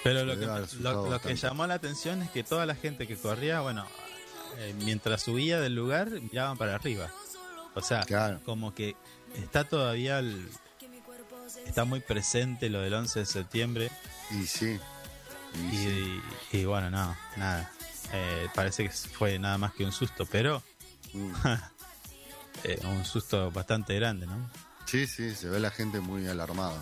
Pero 0.03 0.25
lo 0.27 0.39
que, 0.39 0.45
lo, 0.81 1.09
lo 1.09 1.19
llamó 1.35 1.67
la 1.67 1.75
atención 1.75 2.23
es 2.23 2.31
que 2.31 2.45
toda 2.45 2.67
la 2.67 2.75
gente 2.75 3.07
que 3.07 3.17
corría, 3.17 3.63
bueno, 3.63 3.87
eh, 4.59 4.75
mientras 4.85 5.23
subía 5.23 5.61
del 5.61 5.75
lugar, 5.75 6.11
miraban 6.11 6.59
para 6.59 6.75
arriba. 6.75 7.11
O 7.75 7.81
sea, 7.81 8.03
Claro. 8.03 8.39
como 8.45 8.75
que 8.75 8.97
está 9.35 9.65
todavía 9.65 10.19
el- 10.19 10.47
está 11.67 11.85
muy 11.85 12.01
presente 12.01 12.69
lo 12.71 12.81
del 12.81 12.95
11 12.95 13.21
de 13.21 13.27
septiembre 13.27 13.91
Y 14.31 14.47
sí. 14.47 14.79
Y 15.55 15.67
y, 15.67 15.71
sí. 15.77 16.23
y- 16.53 16.57
y 16.59 16.65
bueno, 16.65 16.91
no, 16.91 17.17
nada. 17.37 17.71
Eh, 18.13 18.49
parece 18.55 18.85
que 18.85 18.91
fue 18.91 19.39
nada 19.39 19.57
más 19.59 19.73
que 19.75 19.85
un 19.85 19.93
susto, 19.93 20.27
pero 20.27 20.63
Mm. 21.13 21.33
eh, 22.65 22.81
un 22.85 23.05
susto 23.05 23.51
bastante 23.53 23.95
grande, 23.95 24.27
¿no? 24.27 24.35
Sí, 24.87 25.07
sí, 25.07 25.35
se 25.35 25.49
ve 25.49 25.61
la 25.61 25.71
gente 25.71 26.01
muy 26.01 26.27
alarmada. 26.27 26.79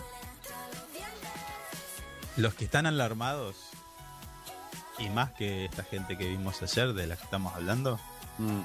Los 2.36 2.54
que 2.54 2.64
están 2.64 2.86
alarmados, 2.86 3.56
y 4.98 5.08
más 5.10 5.32
que 5.32 5.66
esta 5.66 5.84
gente 5.84 6.16
que 6.16 6.28
vimos 6.28 6.62
ayer, 6.62 6.94
de 6.94 7.06
la 7.06 7.16
que 7.16 7.24
estamos 7.24 7.54
hablando, 7.54 8.00
Mm. 8.38 8.60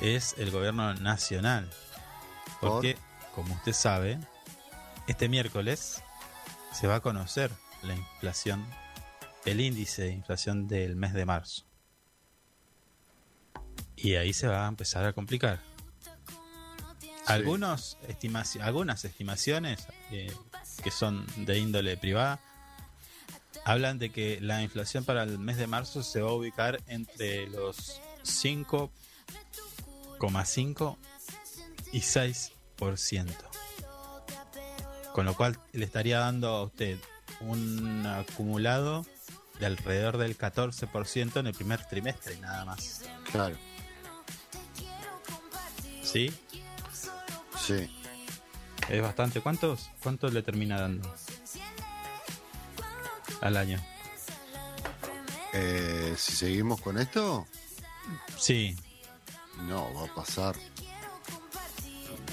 es 0.00 0.34
el 0.38 0.50
gobierno 0.50 0.92
nacional. 0.94 1.70
Porque, 2.60 2.98
como 3.34 3.54
usted 3.54 3.72
sabe, 3.72 4.18
este 5.06 5.28
miércoles 5.28 6.02
se 6.72 6.86
va 6.86 6.96
a 6.96 7.00
conocer 7.00 7.50
la 7.82 7.94
inflación, 7.94 8.66
el 9.44 9.60
índice 9.60 10.02
de 10.02 10.12
inflación 10.12 10.66
del 10.68 10.96
mes 10.96 11.12
de 11.14 11.24
marzo. 11.24 11.64
Y 13.96 14.14
ahí 14.16 14.32
se 14.34 14.48
va 14.48 14.66
a 14.66 14.68
empezar 14.68 15.04
a 15.06 15.12
complicar. 15.12 15.60
Algunos 17.26 17.98
estimaci- 18.08 18.60
algunas 18.60 19.04
estimaciones 19.04 19.86
eh, 20.12 20.32
que 20.82 20.90
son 20.90 21.24
de 21.44 21.58
índole 21.58 21.96
privada 21.96 22.40
hablan 23.64 23.98
de 23.98 24.10
que 24.10 24.38
la 24.40 24.62
inflación 24.62 25.04
para 25.04 25.24
el 25.24 25.38
mes 25.40 25.56
de 25.56 25.66
marzo 25.66 26.02
se 26.04 26.20
va 26.20 26.30
a 26.30 26.34
ubicar 26.34 26.80
entre 26.86 27.48
los 27.48 28.00
5,5 28.22 30.96
y 31.92 32.00
6%. 32.00 32.52
Con 35.16 35.24
lo 35.24 35.34
cual 35.34 35.58
le 35.72 35.86
estaría 35.86 36.18
dando 36.18 36.48
a 36.48 36.64
usted 36.64 36.98
un 37.40 38.04
acumulado 38.04 39.06
de 39.58 39.64
alrededor 39.64 40.18
del 40.18 40.36
14% 40.36 41.40
en 41.40 41.46
el 41.46 41.54
primer 41.54 41.82
trimestre 41.86 42.36
nada 42.36 42.66
más. 42.66 43.00
Claro. 43.32 43.56
¿Sí? 46.02 46.30
Sí. 47.58 47.90
Es 48.90 49.00
bastante. 49.00 49.40
¿Cuántos, 49.40 49.88
¿Cuánto 50.02 50.28
le 50.28 50.42
termina 50.42 50.78
dando? 50.82 51.10
Al 53.40 53.56
año. 53.56 53.82
Eh, 55.54 56.14
si 56.18 56.32
seguimos 56.32 56.78
con 56.82 56.98
esto, 56.98 57.46
Sí, 58.36 58.76
no, 59.62 59.94
va 59.94 60.04
a 60.04 60.14
pasar 60.14 60.56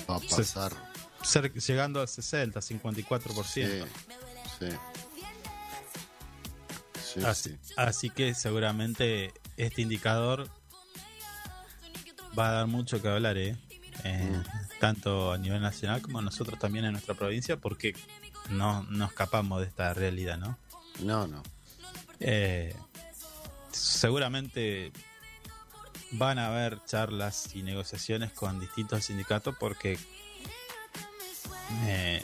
Va 0.09 0.17
a 0.17 0.19
pasar. 0.19 0.92
Llegando 1.23 2.01
al 2.01 2.07
60, 2.07 2.59
54%. 2.59 3.43
Sí, 3.43 3.63
sí. 4.59 4.75
Sí, 7.13 7.23
Así, 7.25 7.57
sí. 7.61 7.73
así 7.77 8.09
que 8.09 8.33
seguramente 8.33 9.33
este 9.57 9.81
indicador 9.83 10.49
va 12.37 12.49
a 12.49 12.51
dar 12.53 12.67
mucho 12.67 13.01
que 13.01 13.07
hablar, 13.07 13.37
¿eh? 13.37 13.55
Eh, 14.03 14.23
Mm. 14.31 14.79
tanto 14.79 15.31
a 15.31 15.37
nivel 15.37 15.61
nacional 15.61 16.01
como 16.01 16.21
nosotros 16.21 16.57
también 16.59 16.85
en 16.85 16.93
nuestra 16.93 17.13
provincia, 17.13 17.57
porque 17.57 17.95
no 18.49 18.81
nos 18.89 19.11
escapamos 19.11 19.61
de 19.61 19.67
esta 19.67 19.93
realidad, 19.93 20.37
¿no? 20.37 20.57
No, 21.01 21.27
no. 21.27 21.43
Eh, 22.19 22.75
seguramente 23.71 24.91
van 26.11 26.39
a 26.39 26.47
haber 26.47 26.83
charlas 26.85 27.53
y 27.55 27.61
negociaciones 27.63 28.31
con 28.31 28.59
distintos 28.59 29.05
sindicatos 29.05 29.55
porque 29.59 29.97
eh, 31.85 32.23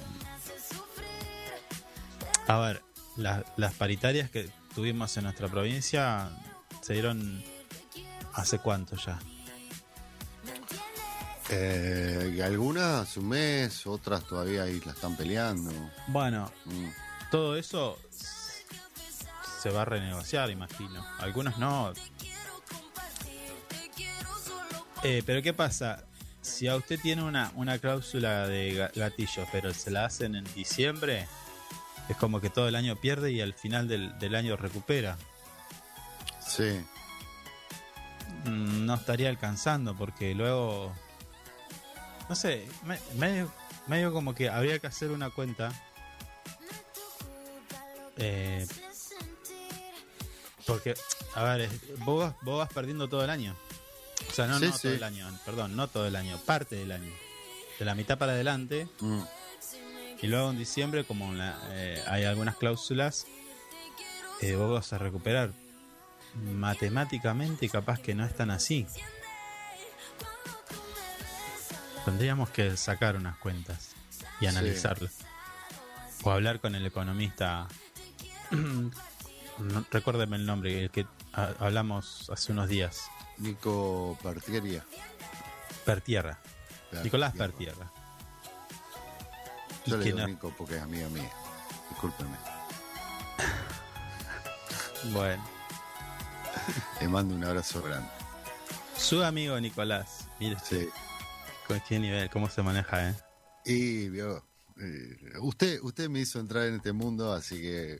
a 2.48 2.58
ver 2.58 2.82
la- 3.18 3.44
las 3.58 3.74
paritarias 3.74 4.30
que 4.30 4.50
tuvimos 4.74 5.16
en 5.18 5.24
nuestra 5.26 5.48
provincia 5.48 6.30
se 6.82 6.94
dieron 6.94 7.44
hace 8.34 8.60
cuánto 8.60 8.96
ya 8.96 9.20
Eh, 11.52 12.42
algunas 12.46 13.18
un 13.18 13.30
mes, 13.30 13.88
otras 13.88 14.24
todavía 14.28 14.64
ahí 14.64 14.80
la 14.86 14.92
están 14.92 15.16
peleando. 15.18 15.72
bueno 16.08 16.52
Mm. 16.66 16.90
todo 17.32 17.58
eso 17.58 17.98
se 19.62 19.70
va 19.72 19.82
a 19.82 19.86
renegociar 19.86 20.50
imagino 20.52 21.04
algunos 21.20 21.58
no 21.58 21.92
Eh, 25.02 25.24
pero 25.26 25.42
qué 25.42 25.54
pasa 25.54 26.04
si 26.42 26.68
a 26.68 26.76
usted 26.76 27.00
tiene 27.00 27.24
una, 27.24 27.52
una 27.56 27.78
cláusula 27.80 28.48
de 28.48 28.74
ga- 28.74 28.92
gatillo 28.96 29.46
pero 29.52 29.74
se 29.74 29.92
la 29.92 30.06
hacen 30.06 30.36
en 30.36 30.46
diciembre 30.54 31.28
es 32.08 32.16
como 32.18 32.40
que 32.42 32.50
todo 32.50 32.68
el 32.68 32.76
año 32.76 32.96
pierde 32.96 33.32
y 33.32 33.42
al 33.42 33.54
final 33.54 33.88
del, 33.88 34.18
del 34.20 34.34
año 34.36 34.56
recupera. 34.58 35.18
Sí, 36.46 36.82
Mm, 38.46 38.86
no 38.86 38.94
estaría 38.94 39.28
alcanzando 39.30 39.96
porque 39.98 40.34
luego 40.34 40.94
no 42.30 42.36
sé 42.36 42.66
me- 42.86 43.00
medio, 43.16 43.52
medio 43.88 44.14
como 44.14 44.34
que 44.34 44.50
habría 44.50 44.80
que 44.80 44.88
hacer 44.88 45.12
una 45.12 45.30
cuenta 45.30 45.72
eh, 48.18 48.66
porque 50.66 50.94
a 51.36 51.44
ver 51.44 51.70
vos, 52.06 52.34
vos 52.42 52.60
vas 52.60 52.70
perdiendo 52.72 53.10
todo 53.10 53.24
el 53.24 53.30
año 53.30 53.56
o 54.30 54.34
sea 54.34 54.48
no, 54.48 54.60
Sí, 54.60 54.66
no 54.68 54.72
sí. 54.74 54.82
todo 54.84 54.94
el 54.94 55.04
año 55.04 55.40
perdón 55.46 55.76
no 55.76 55.88
todo 55.88 56.06
el 56.08 56.16
año 56.16 56.38
parte 56.46 56.76
del 56.76 56.92
año. 56.92 57.12
De 57.80 57.86
la 57.86 57.96
mitad 57.96 58.18
para 58.18 58.34
adelante. 58.34 58.88
Mm. 59.00 59.22
y 60.22 60.28
luego 60.28 60.50
en 60.50 60.58
diciembre 60.58 61.06
como 61.06 61.34
la- 61.34 61.58
eh, 61.72 62.04
hay 62.08 62.26
algunas 62.26 62.56
cláusulas 62.58 63.26
eh, 64.42 64.56
vos 64.56 64.72
vas 64.72 64.92
a 64.94 64.98
recuperar 64.98 65.54
matemáticamente 66.36 67.68
capaz 67.70 68.00
que 68.00 68.14
no 68.16 68.24
es 68.26 68.36
tan 68.36 68.52
así. 68.52 68.86
Tendríamos 72.06 72.50
que 72.50 72.76
sacar 72.78 73.16
unas 73.16 73.38
cuentas 73.38 73.90
y 74.40 74.46
analizarlas. 74.48 75.18
O 76.24 76.32
hablar 76.32 76.60
con 76.60 76.76
el 76.76 76.86
economista. 76.86 77.68
No, 79.60 79.86
recuérdeme 79.92 80.38
el 80.38 80.46
nombre 80.46 80.84
el 80.86 80.90
que 80.90 81.06
ha- 81.34 81.52
hablamos 81.60 82.30
hace 82.30 82.54
unos 82.54 82.70
días 82.70 83.02
Nico 83.40 84.18
Partieria. 84.22 84.86
Pertierra 85.86 86.40
Claro, 86.90 87.04
Nicolás 87.06 87.34
Nico. 87.34 87.46
Pertierra 87.46 87.92
Yo 89.86 89.98
le 89.98 90.06
digo 90.06 90.20
no- 90.20 90.28
Nico 90.28 90.54
porque 90.58 90.76
es 90.78 90.82
amigo 90.82 91.10
mío. 91.10 91.30
Discúlpeme. 91.90 92.36
bueno 95.14 95.44
Le 97.02 97.08
mando 97.08 97.34
un 97.36 97.44
abrazo 97.44 97.82
grande. 97.82 98.10
su 98.98 99.24
amigo 99.24 99.60
Nicolás 99.60 100.28
mire 100.40 100.58
Sí. 100.64 100.90
con 101.68 101.80
qué 101.82 102.00
nivel 102.00 102.30
cómo 102.30 102.50
se 102.50 102.62
maneja 102.62 103.10
eh 103.10 103.16
Y 103.66 104.10
vio. 104.10 104.44
eh, 104.82 105.34
usted, 105.40 105.80
usted 105.82 106.10
me 106.10 106.20
hizo 106.20 106.40
entrar 106.40 106.66
en 106.66 106.76
este 106.76 106.92
mundo, 106.94 107.34
así 107.34 107.60
que. 107.62 108.00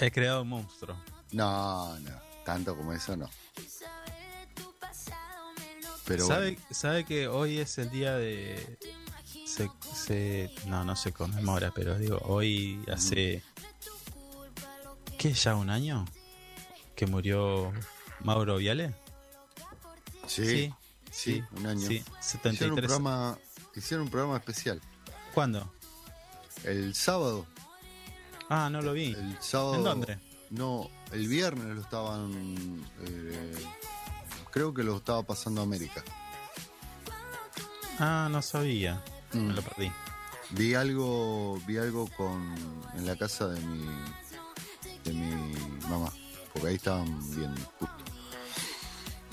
he 0.00 0.10
creado 0.10 0.42
un 0.42 0.48
monstruo 0.48 0.96
No, 1.32 1.98
no. 2.00 2.10
Tanto 2.44 2.76
como 2.76 2.92
eso 2.92 3.16
no. 3.16 3.28
Pero 6.06 6.26
¿Sabe, 6.26 6.52
bueno, 6.52 6.66
sabe 6.70 7.04
que 7.04 7.28
hoy 7.28 7.58
es 7.58 7.78
el 7.78 7.90
día 7.90 8.14
de. 8.16 8.78
Se, 9.46 9.70
se- 9.94 10.50
no, 10.66 10.84
no 10.84 10.96
se 10.96 11.12
conmemora, 11.12 11.72
pero 11.74 11.98
digo, 11.98 12.18
hoy 12.24 12.82
hace. 12.92 13.42
¿Qué? 15.18 15.32
¿Ya 15.32 15.54
un 15.56 15.70
año? 15.70 16.04
¿Que 16.94 17.06
murió 17.06 17.72
Mauro 18.20 18.56
Viale? 18.56 18.94
sí, 20.26 20.72
sí, 21.10 21.42
un 21.56 21.66
año. 21.66 21.86
Sí, 21.86 22.02
Hicieron 22.02 22.12
un 22.16 22.22
73. 22.22 22.78
programa, 22.80 23.38
hicieron 23.74 24.04
un 24.06 24.10
programa 24.10 24.36
especial. 24.36 24.80
¿Cuándo? 25.32 25.72
El 26.64 26.94
sábado. 26.94 27.46
Ah, 28.48 28.68
no 28.70 28.82
lo 28.82 28.92
vi. 28.92 29.12
El 29.14 29.36
sábado. 29.40 29.76
¿En 29.76 29.84
dónde? 29.84 30.18
No, 30.50 30.90
el 31.12 31.26
viernes 31.28 31.74
lo 31.74 31.80
estaban. 31.80 32.84
eh, 33.06 33.54
creo 34.54 34.72
que 34.72 34.82
lo 34.84 34.96
estaba 34.96 35.22
pasando 35.24 35.60
a 35.60 35.64
América. 35.64 36.02
Ah, 37.98 38.28
no 38.30 38.40
sabía. 38.40 39.02
Mm. 39.32 39.38
Me 39.48 39.52
lo 39.54 39.62
perdí. 39.62 39.90
Vi 40.50 40.74
algo, 40.74 41.60
vi 41.66 41.76
algo 41.78 42.06
con 42.16 42.54
en 42.94 43.06
la 43.06 43.16
casa 43.16 43.48
de 43.48 43.60
mi 43.60 43.86
de 45.04 45.12
mi 45.12 45.30
mamá, 45.88 46.10
porque 46.52 46.68
ahí 46.68 46.74
estaban 46.76 47.06
viendo 47.36 47.60
justo. 47.78 47.96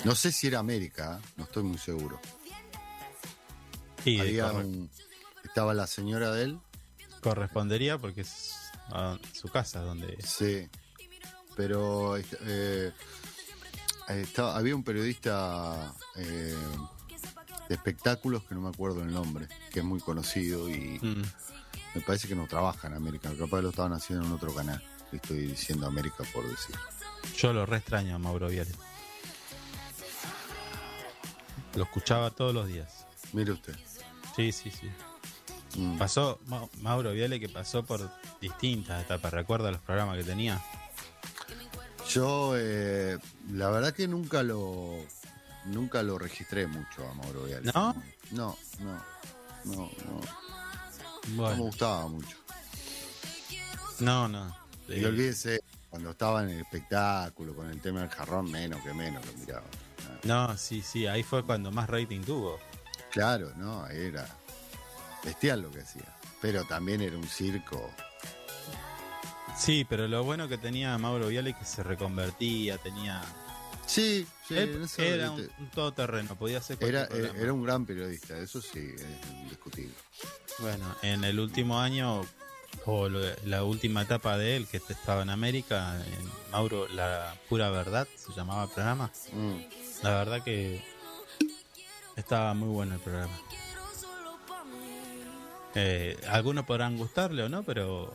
No 0.03 0.15
sé 0.15 0.31
si 0.31 0.47
era 0.47 0.59
América, 0.59 1.19
¿eh? 1.21 1.27
no 1.37 1.43
estoy 1.45 1.63
muy 1.63 1.77
seguro. 1.77 2.19
Y 4.03 4.19
Había 4.19 4.51
un- 4.51 4.89
estaba 5.43 5.73
la 5.73 5.85
señora 5.87 6.31
de 6.31 6.43
él, 6.45 6.59
correspondería 7.21 7.97
porque 7.99 8.21
es 8.21 8.55
su 9.33 9.47
casa 9.49 9.81
donde. 9.81 10.17
sí, 10.25 10.67
pero 11.55 12.17
eh, 12.17 12.91
estaba- 14.15 14.55
había 14.57 14.75
un 14.75 14.83
periodista 14.83 15.93
eh, 16.15 16.55
de 17.69 17.75
espectáculos 17.75 18.43
que 18.43 18.55
no 18.55 18.61
me 18.61 18.69
acuerdo 18.69 19.01
el 19.01 19.11
nombre, 19.13 19.47
que 19.71 19.79
es 19.79 19.85
muy 19.85 19.99
conocido 19.99 20.69
y 20.69 20.99
Mm, 21.01 21.23
me 21.95 22.01
parece 22.01 22.27
que 22.27 22.35
no 22.35 22.47
trabaja 22.47 22.87
en 22.87 22.93
América, 22.93 23.31
capaz 23.37 23.61
lo 23.61 23.69
estaban 23.69 23.93
haciendo 23.93 24.25
en 24.25 24.31
otro 24.33 24.53
canal. 24.53 24.81
Estoy 25.11 25.47
diciendo 25.47 25.85
América 25.87 26.23
por 26.33 26.47
decir. 26.49 26.75
Yo 27.37 27.51
lo 27.53 27.65
re 27.65 27.77
extraño 27.77 28.15
a 28.15 28.17
Mauro 28.19 28.47
Viale. 28.47 28.71
Lo 31.75 31.83
escuchaba 31.83 32.29
todos 32.31 32.53
los 32.53 32.67
días. 32.67 33.05
Mire 33.33 33.51
usted. 33.53 33.75
Sí, 34.35 34.51
sí, 34.51 34.71
sí. 34.71 34.89
Mm. 35.79 35.97
Pasó 35.97 36.39
Ma- 36.47 36.67
Mauro 36.81 37.11
Viale 37.13 37.39
que 37.39 37.47
pasó 37.49 37.83
por 37.85 38.09
distintas 38.41 39.03
etapas. 39.03 39.31
¿Recuerda 39.33 39.71
los 39.71 39.81
programas 39.81 40.17
que 40.17 40.23
tenía? 40.23 40.61
Yo, 42.13 42.53
eh, 42.57 43.17
la 43.53 43.69
verdad 43.69 43.93
que 43.93 44.07
nunca 44.07 44.43
lo 44.43 44.97
nunca 45.65 46.03
lo 46.03 46.17
registré 46.17 46.67
mucho 46.67 47.07
a 47.07 47.13
Mauro. 47.13 47.45
¿No? 47.73 47.95
No, 48.31 48.57
no, 48.79 49.05
no, 49.65 49.75
no, 50.05 50.21
no 51.35 51.49
me 51.49 51.55
gustaba 51.55 52.07
mucho. 52.07 52.37
no, 53.99 54.27
no. 54.27 54.55
Y 54.87 55.03
Eh, 55.03 55.05
olvídese, 55.05 55.61
cuando 55.89 56.11
estaba 56.11 56.43
en 56.43 56.49
el 56.49 56.61
espectáculo, 56.61 57.55
con 57.55 57.69
el 57.69 57.79
tema 57.79 58.01
del 58.01 58.09
jarrón, 58.09 58.51
menos 58.51 58.81
que 58.83 58.93
menos 58.93 59.25
lo 59.25 59.33
miraba. 59.33 59.63
No, 60.23 60.57
sí, 60.57 60.81
sí. 60.81 61.07
Ahí 61.07 61.23
fue 61.23 61.43
cuando 61.45 61.71
más 61.71 61.89
rating 61.89 62.21
tuvo. 62.21 62.59
Claro, 63.11 63.51
no, 63.55 63.87
era 63.87 64.27
bestial 65.23 65.61
lo 65.61 65.71
que 65.71 65.81
hacía. 65.81 66.05
Pero 66.41 66.65
también 66.65 67.01
era 67.01 67.17
un 67.17 67.27
circo. 67.27 67.89
Sí, 69.57 69.85
pero 69.87 70.07
lo 70.07 70.23
bueno 70.23 70.47
que 70.47 70.57
tenía 70.57 70.97
Mauro 70.97 71.27
Viale 71.27 71.51
es 71.51 71.55
que 71.57 71.65
se 71.65 71.83
reconvertía, 71.83 72.77
tenía... 72.77 73.21
Sí, 73.85 74.25
sí, 74.47 74.57
Él 74.57 74.87
era 74.97 75.31
un, 75.31 75.41
un 75.59 75.69
todoterreno, 75.71 76.35
podía 76.37 76.59
hacer 76.59 76.77
era, 76.81 77.07
programa. 77.07 77.39
era 77.39 77.53
un 77.53 77.63
gran 77.63 77.85
periodista, 77.85 78.37
eso 78.37 78.61
sí, 78.61 78.79
es 78.95 79.29
indiscutible. 79.41 79.93
Bueno, 80.59 80.95
en 81.01 81.23
el 81.25 81.39
último 81.39 81.79
año, 81.79 82.21
o 82.85 83.09
lo- 83.09 83.19
la 83.45 83.63
última 83.65 84.03
etapa 84.03 84.37
de 84.37 84.55
él, 84.55 84.67
que 84.67 84.77
estaba 84.77 85.23
en 85.23 85.29
América, 85.29 85.95
en 86.05 86.51
Mauro, 86.51 86.87
La 86.89 87.35
Pura 87.49 87.69
Verdad, 87.69 88.07
se 88.15 88.31
llamaba 88.33 88.63
el 88.63 88.69
programa. 88.69 89.11
Mm. 89.33 90.03
La 90.03 90.09
verdad 90.11 90.43
que 90.43 90.81
estaba 92.15 92.53
muy 92.53 92.69
bueno 92.69 92.95
el 92.95 93.01
programa. 93.01 93.37
Eh, 95.75 96.17
algunos 96.29 96.65
podrán 96.65 96.97
gustarle 96.97 97.43
o 97.43 97.49
no, 97.49 97.63
pero 97.63 98.13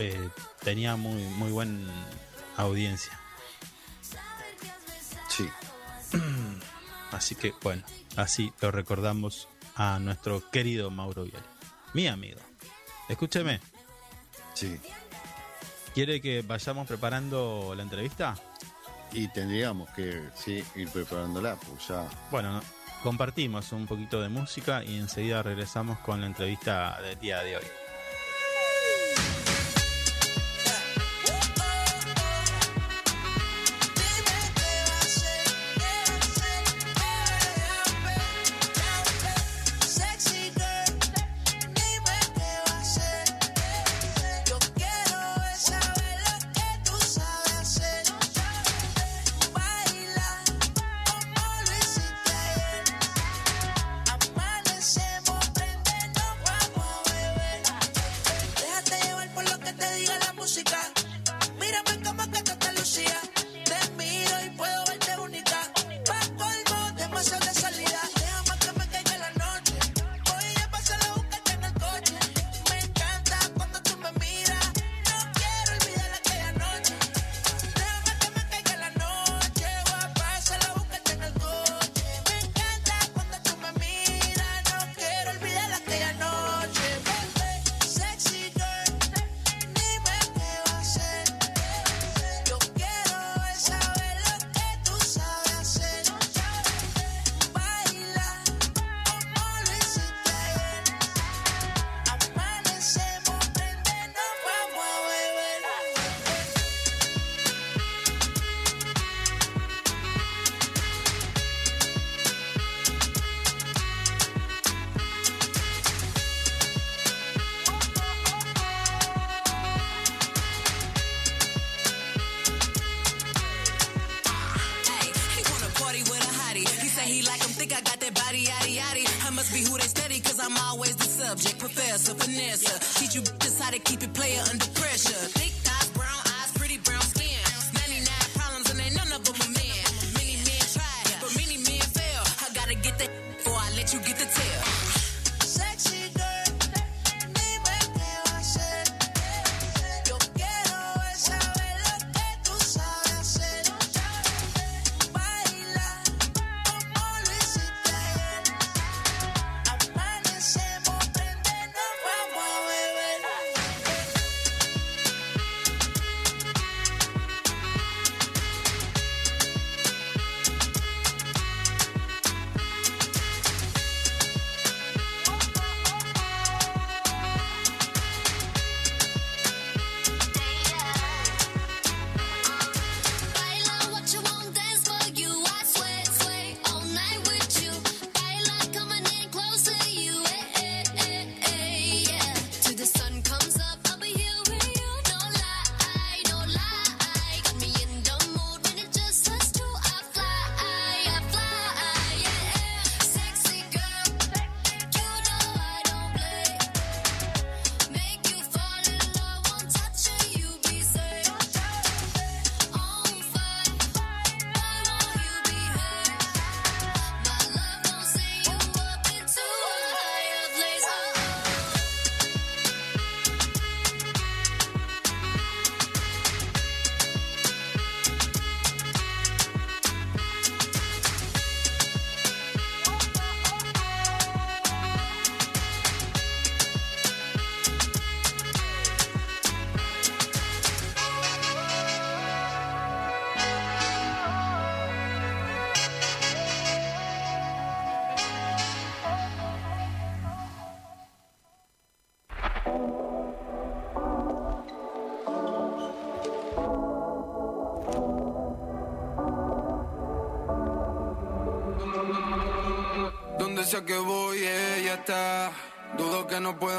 eh, 0.00 0.30
tenía 0.64 0.96
muy, 0.96 1.22
muy 1.22 1.52
buena 1.52 1.92
audiencia. 2.56 3.12
Sí. 5.28 5.46
Así 7.12 7.34
que 7.34 7.52
bueno, 7.62 7.82
así 8.16 8.52
lo 8.60 8.70
recordamos 8.70 9.48
a 9.74 9.98
nuestro 9.98 10.48
querido 10.50 10.90
Mauro 10.90 11.24
Vial, 11.24 11.42
mi 11.92 12.06
amigo. 12.06 12.38
Escúcheme. 13.08 13.60
Sí. 14.54 14.78
¿Quiere 15.92 16.20
que 16.20 16.42
vayamos 16.42 16.86
preparando 16.86 17.74
la 17.76 17.82
entrevista? 17.82 18.36
Y 19.12 19.26
tendríamos 19.28 19.90
que 19.90 20.22
sí, 20.36 20.62
ir 20.76 20.88
preparándola, 20.90 21.56
pues 21.56 21.88
ya. 21.88 22.08
Bueno, 22.30 22.60
compartimos 23.02 23.72
un 23.72 23.86
poquito 23.86 24.22
de 24.22 24.28
música 24.28 24.84
y 24.84 24.98
enseguida 24.98 25.42
regresamos 25.42 25.98
con 25.98 26.20
la 26.20 26.28
entrevista 26.28 27.00
del 27.02 27.18
día 27.18 27.42
de 27.42 27.56
hoy. 27.56 27.64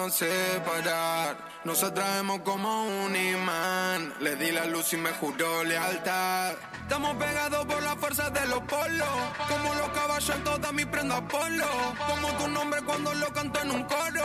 separar. 0.10 1.38
Nos 1.64 1.84
atraemos 1.84 2.40
como 2.42 2.86
un 3.06 3.16
imán. 3.16 4.14
Le 4.20 4.36
di 4.36 4.52
la 4.52 4.66
luz 4.66 4.94
y 4.94 4.98
me 4.98 5.12
juró 5.12 5.64
lealtad. 5.64 6.54
Estamos 6.82 7.16
pegados 7.18 7.66
por 7.66 7.84
las 7.84 7.96
fuerzas 7.98 8.34
de 8.34 8.48
los 8.48 8.62
polos. 8.64 9.08
Como 9.48 9.76
los 9.76 9.90
caballos 9.90 10.36
en 10.36 10.44
toda 10.44 10.72
mi 10.72 10.86
prenda 10.86 11.22
polo. 11.28 11.68
Como 12.08 12.28
tu 12.38 12.48
nombre 12.48 12.82
cuando 12.82 13.14
lo 13.14 13.32
canto 13.32 13.62
en 13.62 13.72
un 13.72 13.84
coro. 13.84 14.21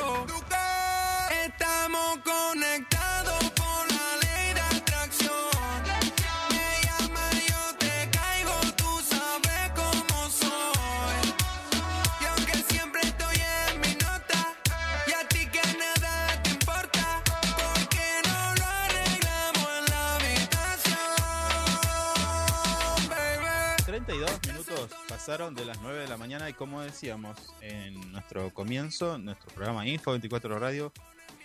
Como 26.58 26.80
decíamos 26.80 27.36
en 27.60 28.12
nuestro 28.12 28.52
comienzo, 28.52 29.18
nuestro 29.18 29.52
programa 29.54 29.86
Info 29.86 30.12
24 30.12 30.58
Radio, 30.58 30.92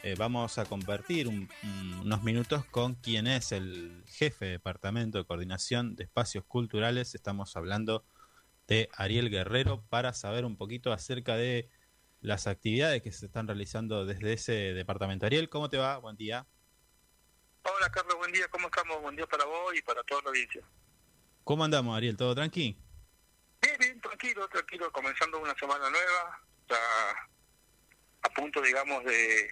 eh, 0.03 0.15
vamos 0.17 0.57
a 0.57 0.65
compartir 0.65 1.27
un- 1.27 1.49
un- 1.63 1.93
unos 2.05 2.23
minutos 2.23 2.65
con 2.65 2.95
quien 2.95 3.27
es 3.27 3.51
el 3.51 4.03
jefe 4.07 4.45
de 4.45 4.51
departamento 4.51 5.17
de 5.17 5.25
coordinación 5.25 5.95
de 5.95 6.05
espacios 6.05 6.45
culturales. 6.45 7.13
Estamos 7.13 7.55
hablando 7.55 8.05
de 8.67 8.89
Ariel 8.93 9.29
Guerrero 9.29 9.83
para 9.89 10.13
saber 10.13 10.45
un 10.45 10.55
poquito 10.55 10.93
acerca 10.93 11.35
de 11.35 11.69
las 12.21 12.47
actividades 12.47 13.01
que 13.01 13.11
se 13.11 13.25
están 13.25 13.47
realizando 13.47 14.05
desde 14.05 14.33
ese 14.33 14.53
departamento. 14.73 15.25
Ariel, 15.25 15.49
¿cómo 15.49 15.69
te 15.69 15.77
va? 15.77 15.97
Buen 15.97 16.15
día. 16.15 16.45
Hola 17.63 17.89
Carlos, 17.91 18.15
buen 18.17 18.31
día, 18.31 18.47
¿cómo 18.49 18.67
estamos? 18.67 19.01
Buen 19.01 19.15
día 19.15 19.27
para 19.27 19.45
vos 19.45 19.75
y 19.77 19.81
para 19.81 20.03
toda 20.03 20.21
la 20.23 20.29
audiencia. 20.29 20.61
¿Cómo 21.43 21.63
andamos, 21.63 21.95
Ariel? 21.97 22.15
¿Todo 22.17 22.33
tranqui? 22.33 22.77
Tranquilo, 24.01 24.47
tranquilo, 24.49 24.91
comenzando 24.91 25.39
una 25.39 25.53
semana 25.55 25.89
nueva, 25.89 26.41
ya 26.67 26.77
a 28.23 28.29
punto, 28.35 28.61
digamos, 28.61 29.03
de, 29.03 29.49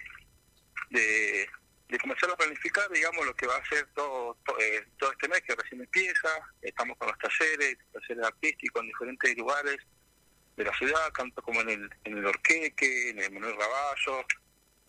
de, 0.90 1.48
de 1.88 1.98
comenzar 1.98 2.30
a 2.30 2.36
planificar, 2.36 2.90
digamos, 2.90 3.24
lo 3.26 3.34
que 3.34 3.46
va 3.46 3.56
a 3.56 3.66
ser 3.66 3.86
todo, 3.94 4.36
to- 4.44 4.58
eh, 4.58 4.86
todo 4.98 5.12
este 5.12 5.28
mes 5.28 5.42
que 5.42 5.54
recién 5.54 5.80
empieza. 5.80 6.28
Estamos 6.62 6.96
con 6.98 7.08
los 7.08 7.18
talleres, 7.18 7.78
talleres 7.92 8.24
artísticos 8.26 8.82
en 8.82 8.88
diferentes 8.88 9.36
lugares 9.36 9.76
de 10.56 10.64
la 10.64 10.76
ciudad, 10.76 11.12
tanto 11.16 11.42
como 11.42 11.60
en 11.62 11.70
el, 11.70 11.90
en 12.04 12.18
el 12.18 12.26
Orqueque, 12.26 13.10
en 13.10 13.18
el 13.20 13.32
Manuel 13.32 13.56
Raballo, 13.56 14.24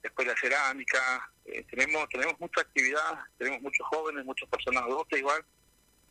Escuela 0.04 0.34
de 0.34 0.40
Cerámica. 0.40 1.32
Eh, 1.46 1.64
tenemos, 1.70 2.10
tenemos 2.10 2.40
mucha 2.40 2.62
actividad, 2.62 3.20
tenemos 3.38 3.62
muchos 3.62 3.86
jóvenes, 3.88 4.26
muchas 4.26 4.50
personas 4.50 4.84
adultas 4.84 5.20
igual, 5.20 5.46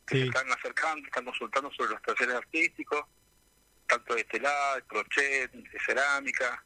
que 0.07 0.15
Sí. 0.17 0.21
se 0.23 0.27
están 0.29 0.51
acercando, 0.53 1.07
están 1.07 1.25
consultando 1.25 1.71
sobre 1.73 1.91
los 1.91 2.03
talleres 2.03 2.35
artísticos, 2.37 3.05
tanto 3.90 4.14
de 4.14 4.24
telar, 4.24 4.76
de 4.76 4.87
crochet, 4.87 5.50
de 5.50 5.81
cerámica. 5.81 6.64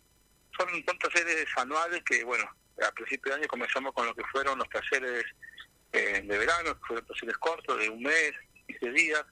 Son, 0.56 0.68
son 0.86 0.98
talleres 0.98 1.46
anuales 1.56 2.02
que, 2.04 2.22
bueno, 2.24 2.44
a 2.86 2.92
principio 2.92 3.32
de 3.32 3.38
año 3.38 3.48
comenzamos 3.48 3.92
con 3.92 4.06
lo 4.06 4.14
que 4.14 4.24
fueron 4.24 4.58
los 4.58 4.68
talleres 4.68 5.24
eh, 5.92 6.22
de 6.24 6.38
verano, 6.38 6.74
que 6.74 6.86
fueron 6.86 7.06
talleres 7.06 7.38
cortos, 7.38 7.78
de 7.78 7.88
un 7.88 8.02
mes, 8.02 8.32
15 8.66 8.90
días. 8.90 9.24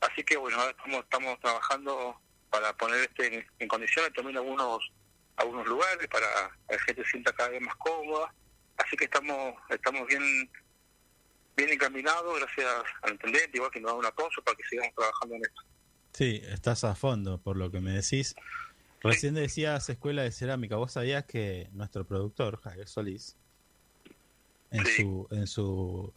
Así 0.00 0.22
que, 0.24 0.36
bueno, 0.36 0.58
ahora 0.58 0.70
estamos, 0.70 1.04
estamos 1.04 1.40
trabajando 1.40 2.20
para 2.50 2.72
poner 2.76 3.00
este 3.00 3.34
en, 3.34 3.46
en 3.58 3.68
condiciones 3.68 4.12
también 4.12 4.36
algunos 4.36 4.92
algunos 5.36 5.66
lugares 5.66 6.06
para 6.06 6.26
que 6.68 6.74
la 6.76 6.80
gente 6.82 7.04
se 7.04 7.10
sienta 7.10 7.32
cada 7.32 7.50
vez 7.50 7.60
más 7.60 7.74
cómoda. 7.76 8.32
Así 8.76 8.96
que 8.96 9.04
estamos 9.04 9.54
estamos 9.68 10.06
bien 10.06 10.50
bien 11.56 11.70
encaminados, 11.70 12.38
gracias 12.38 12.84
al 13.02 13.12
intendente, 13.12 13.50
igual 13.54 13.70
que 13.70 13.80
nos 13.80 13.92
da 13.92 13.98
un 13.98 14.06
apoyo 14.06 14.42
para 14.44 14.56
que 14.56 14.64
sigamos 14.64 14.94
trabajando 14.94 15.36
en 15.36 15.42
esto. 15.42 15.62
Sí, 16.14 16.40
estás 16.44 16.84
a 16.84 16.94
fondo 16.94 17.42
por 17.42 17.56
lo 17.56 17.70
que 17.72 17.80
me 17.80 17.90
decís. 17.90 18.36
Recién 19.02 19.34
decías 19.34 19.88
escuela 19.90 20.22
de 20.22 20.30
cerámica. 20.30 20.76
¿Vos 20.76 20.92
sabías 20.92 21.24
que 21.24 21.68
nuestro 21.72 22.06
productor, 22.06 22.60
Javier 22.60 22.88
Solís, 22.88 23.36
en 24.70 24.86
Sí. 24.86 25.02
su, 25.02 25.28
en 25.32 25.46
su, 25.48 26.14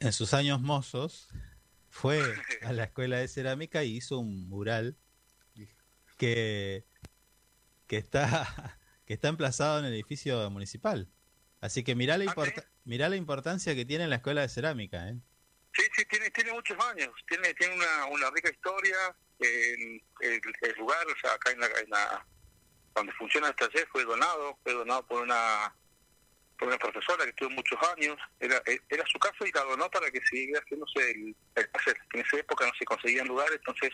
en 0.00 0.12
sus 0.12 0.34
años 0.34 0.60
mozos, 0.60 1.28
fue 1.88 2.20
a 2.62 2.72
la 2.72 2.84
escuela 2.84 3.18
de 3.18 3.28
cerámica 3.28 3.84
y 3.84 3.96
hizo 3.96 4.18
un 4.18 4.48
mural 4.48 4.96
que, 6.18 6.84
que 7.86 7.96
está, 7.98 8.78
que 9.06 9.14
está 9.14 9.28
emplazado 9.28 9.78
en 9.78 9.84
el 9.86 9.94
edificio 9.94 10.50
municipal. 10.50 11.08
Así 11.60 11.84
que 11.84 11.94
mirá 11.94 12.18
la, 12.18 12.24
Ah, 12.24 12.28
importa- 12.28 12.64
mirá 12.84 13.08
la 13.08 13.16
importancia 13.16 13.74
que 13.74 13.84
tiene 13.84 14.08
la 14.08 14.16
escuela 14.16 14.42
de 14.42 14.48
cerámica, 14.48 15.08
¿eh? 15.08 15.18
Sí, 15.76 15.82
sí, 15.94 16.04
tiene, 16.06 16.30
tiene 16.30 16.52
muchos 16.52 16.76
años, 16.88 17.10
tiene, 17.28 17.52
tiene 17.54 17.74
una, 17.74 18.06
una 18.06 18.30
rica 18.30 18.50
historia. 18.50 18.96
el, 19.40 20.00
el 20.20 20.74
lugar, 20.78 21.06
o 21.06 21.20
sea, 21.20 21.32
acá 21.34 21.50
en 21.52 21.60
la, 21.60 21.66
en 21.66 21.90
la- 21.90 22.26
donde 22.94 23.12
funciona 23.12 23.48
el 23.48 23.54
taller 23.56 23.86
fue 23.92 24.04
donado, 24.04 24.58
fue 24.62 24.72
donado 24.72 25.06
por 25.06 25.22
una 25.22 25.74
por 26.58 26.68
una 26.68 26.78
profesora 26.78 27.24
que 27.24 27.28
estuvo 27.30 27.50
muchos 27.50 27.78
años. 27.94 28.16
Era 28.40 28.62
era 28.88 29.04
su 29.12 29.18
casa 29.18 29.36
y 29.46 29.52
la 29.52 29.62
donó 29.64 29.90
para 29.90 30.10
que 30.10 30.20
siguiera 30.24 30.60
haciéndose 30.60 31.10
el, 31.10 31.36
el 31.56 31.68
taller. 31.70 31.96
En 32.14 32.20
esa 32.20 32.36
época 32.38 32.66
no 32.66 32.72
se 32.78 32.84
conseguían 32.86 33.28
lugares, 33.28 33.56
entonces 33.58 33.90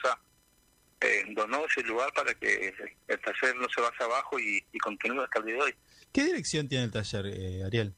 eh, 1.00 1.24
donó 1.30 1.64
ese 1.66 1.82
lugar 1.82 2.12
para 2.14 2.32
que 2.34 2.72
el 3.08 3.20
taller 3.20 3.56
no 3.56 3.68
se 3.74 3.80
vaya 3.80 3.96
abajo 4.04 4.38
y, 4.38 4.64
y 4.72 4.78
continúe 4.78 5.20
hasta 5.22 5.40
el 5.40 5.46
día 5.46 5.54
de 5.56 5.60
hoy. 5.62 5.74
¿Qué 6.12 6.22
dirección 6.24 6.68
tiene 6.68 6.84
el 6.84 6.92
taller, 6.92 7.26
eh, 7.26 7.64
Ariel? 7.64 7.96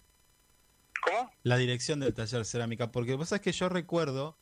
¿Cómo? 1.04 1.32
la 1.42 1.56
dirección 1.56 2.00
del 2.00 2.14
taller 2.14 2.44
cerámica, 2.44 2.90
porque 2.90 3.14
vos 3.14 3.28
sabés 3.28 3.42
que 3.42 3.52
yo 3.52 3.68
recuerdo, 3.68 4.38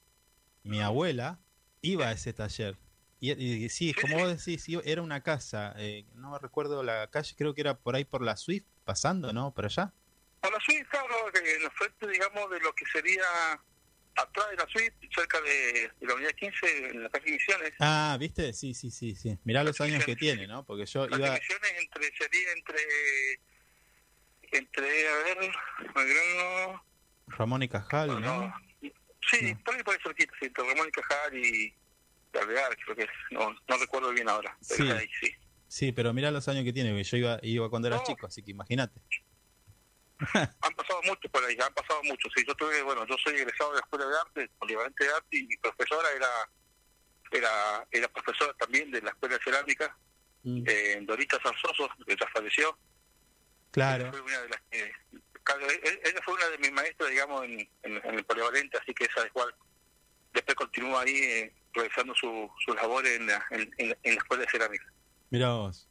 mi 0.62 0.80
abuela 0.80 1.40
iba 1.80 2.08
a 2.08 2.12
ese 2.12 2.32
taller. 2.32 2.78
Y, 3.18 3.32
y 3.32 3.68
sí, 3.68 3.94
como 3.94 4.18
vos 4.18 4.44
decís, 4.44 4.66
era 4.84 5.02
una 5.02 5.22
casa, 5.22 5.74
eh, 5.76 6.06
no 6.14 6.38
recuerdo 6.38 6.82
la 6.82 7.08
calle, 7.10 7.34
creo 7.36 7.54
que 7.54 7.60
era 7.60 7.78
por 7.78 7.94
ahí 7.94 8.04
por 8.04 8.22
la 8.22 8.36
Swift, 8.36 8.64
pasando, 8.84 9.32
¿no? 9.32 9.54
Por 9.54 9.64
allá. 9.66 9.92
Por 10.40 10.52
la 10.52 10.58
suite, 10.60 10.86
claro, 10.90 11.30
que 11.32 11.38
en 11.38 11.62
la 11.62 11.70
frente, 11.70 12.08
digamos, 12.08 12.50
de 12.50 12.58
lo 12.60 12.72
que 12.74 12.84
sería 12.92 13.22
atrás 14.16 14.50
de 14.50 14.56
la 14.56 14.66
suite, 14.68 15.08
cerca 15.14 15.40
de, 15.40 15.90
de 16.00 16.06
la 16.06 16.14
unidad 16.14 16.32
15, 16.32 16.88
en 16.88 17.02
la 17.04 17.08
calle 17.10 17.30
Misiones. 17.32 17.72
Ah, 17.78 18.16
¿viste? 18.18 18.52
Sí, 18.52 18.74
sí, 18.74 18.90
sí, 18.90 19.14
sí. 19.14 19.38
Mirá 19.44 19.62
los 19.62 19.80
años 19.80 20.04
que 20.04 20.16
tiene, 20.16 20.46
¿no? 20.48 20.64
Porque 20.66 20.86
yo 20.86 21.06
Las 21.06 21.18
iba... 21.18 21.30
divisiones 21.34 21.72
entre, 21.78 22.16
sería 22.16 22.52
entre, 22.56 22.80
entre, 24.52 25.08
a 25.08 25.16
ver, 25.24 25.38
Belgrano, 25.94 26.84
Ramón 27.28 27.62
y 27.62 27.68
Cajal, 27.68 28.08
no, 28.08 28.20
¿no? 28.20 28.54
sí, 29.30 29.52
No. 29.54 29.64
por 29.64 29.74
ahí 29.74 29.82
por 29.82 29.94
ahí 29.94 30.00
cerquita, 30.02 30.32
sí, 30.40 30.46
entre 30.46 30.64
Ramón 30.68 30.88
y 30.88 30.90
Cajal 30.90 31.36
y 31.38 31.74
Alvear, 32.40 32.76
creo 32.84 32.96
que 32.96 33.02
es, 33.04 33.10
no, 33.30 33.50
no 33.68 33.76
recuerdo 33.78 34.10
bien 34.12 34.28
ahora, 34.28 34.56
pero 34.68 34.84
Sí. 34.84 34.90
ahí, 34.90 35.08
sí. 35.20 35.32
Sí, 35.68 35.92
pero 35.92 36.12
mirá 36.12 36.30
los 36.30 36.46
años 36.48 36.64
que 36.64 36.72
tiene, 36.72 36.90
porque 36.90 37.04
yo 37.04 37.16
iba, 37.16 37.38
iba 37.42 37.70
cuando 37.70 37.88
era 37.88 37.96
No. 37.96 38.04
chico, 38.04 38.26
así 38.26 38.42
que 38.42 38.50
imagínate. 38.50 39.00
Han 40.60 40.74
pasado 40.74 41.00
muchos 41.04 41.30
por 41.32 41.44
ahí, 41.44 41.56
han 41.60 41.74
pasado 41.74 42.00
muchos, 42.04 42.30
sí, 42.36 42.44
yo 42.46 42.54
tuve, 42.54 42.80
bueno, 42.82 43.04
yo 43.06 43.16
soy 43.24 43.34
egresado 43.34 43.70
de 43.70 43.76
la 43.76 43.80
Escuela 43.80 44.06
de 44.06 44.16
Arte, 44.18 44.50
polivalente 44.58 45.04
de 45.04 45.10
Arte, 45.12 45.36
y 45.38 45.46
mi 45.46 45.56
profesora 45.56 46.08
era, 46.14 46.28
era, 47.32 47.88
era 47.90 48.08
profesora 48.08 48.52
también 48.54 48.90
de 48.90 49.02
la 49.02 49.10
Escuela 49.10 49.36
de 49.36 49.42
Cerámica, 49.44 49.96
Mm, 50.44 50.64
eh, 50.66 50.98
Dorita 51.02 51.38
Zarzoso, 51.40 51.88
que 52.04 52.16
ya 52.16 52.26
falleció, 52.34 52.76
claro. 53.72 54.10
fue 54.12 54.20
una 54.20 54.40
de 54.42 54.48
las 54.48 54.60
que 54.70 54.92
claro, 55.42 55.68
e- 55.70 55.80
e- 55.88 56.00
ella 56.08 56.20
fue 56.24 56.34
una 56.34 56.48
de 56.48 56.58
mis 56.58 56.72
maestras 56.72 57.10
digamos 57.10 57.44
en, 57.44 57.60
en- 57.82 58.00
en 58.04 58.14
el 58.14 58.24
polivalente 58.24 58.78
así 58.78 58.94
que 58.94 59.04
esa 59.06 59.26
igual 59.26 59.52
después 60.32 60.54
continúa 60.54 61.02
ahí 61.02 61.16
eh, 61.16 61.54
realizando 61.74 62.14
su, 62.14 62.48
sus 62.64 62.74
labores 62.76 63.18
en 63.18 63.26
la, 63.26 63.44
en, 63.50 63.88
la 63.88 63.96
escuela 64.04 64.44
de 64.44 64.50
cerámica 64.50 64.84
Mira 65.30 65.48
vos. 65.54 65.88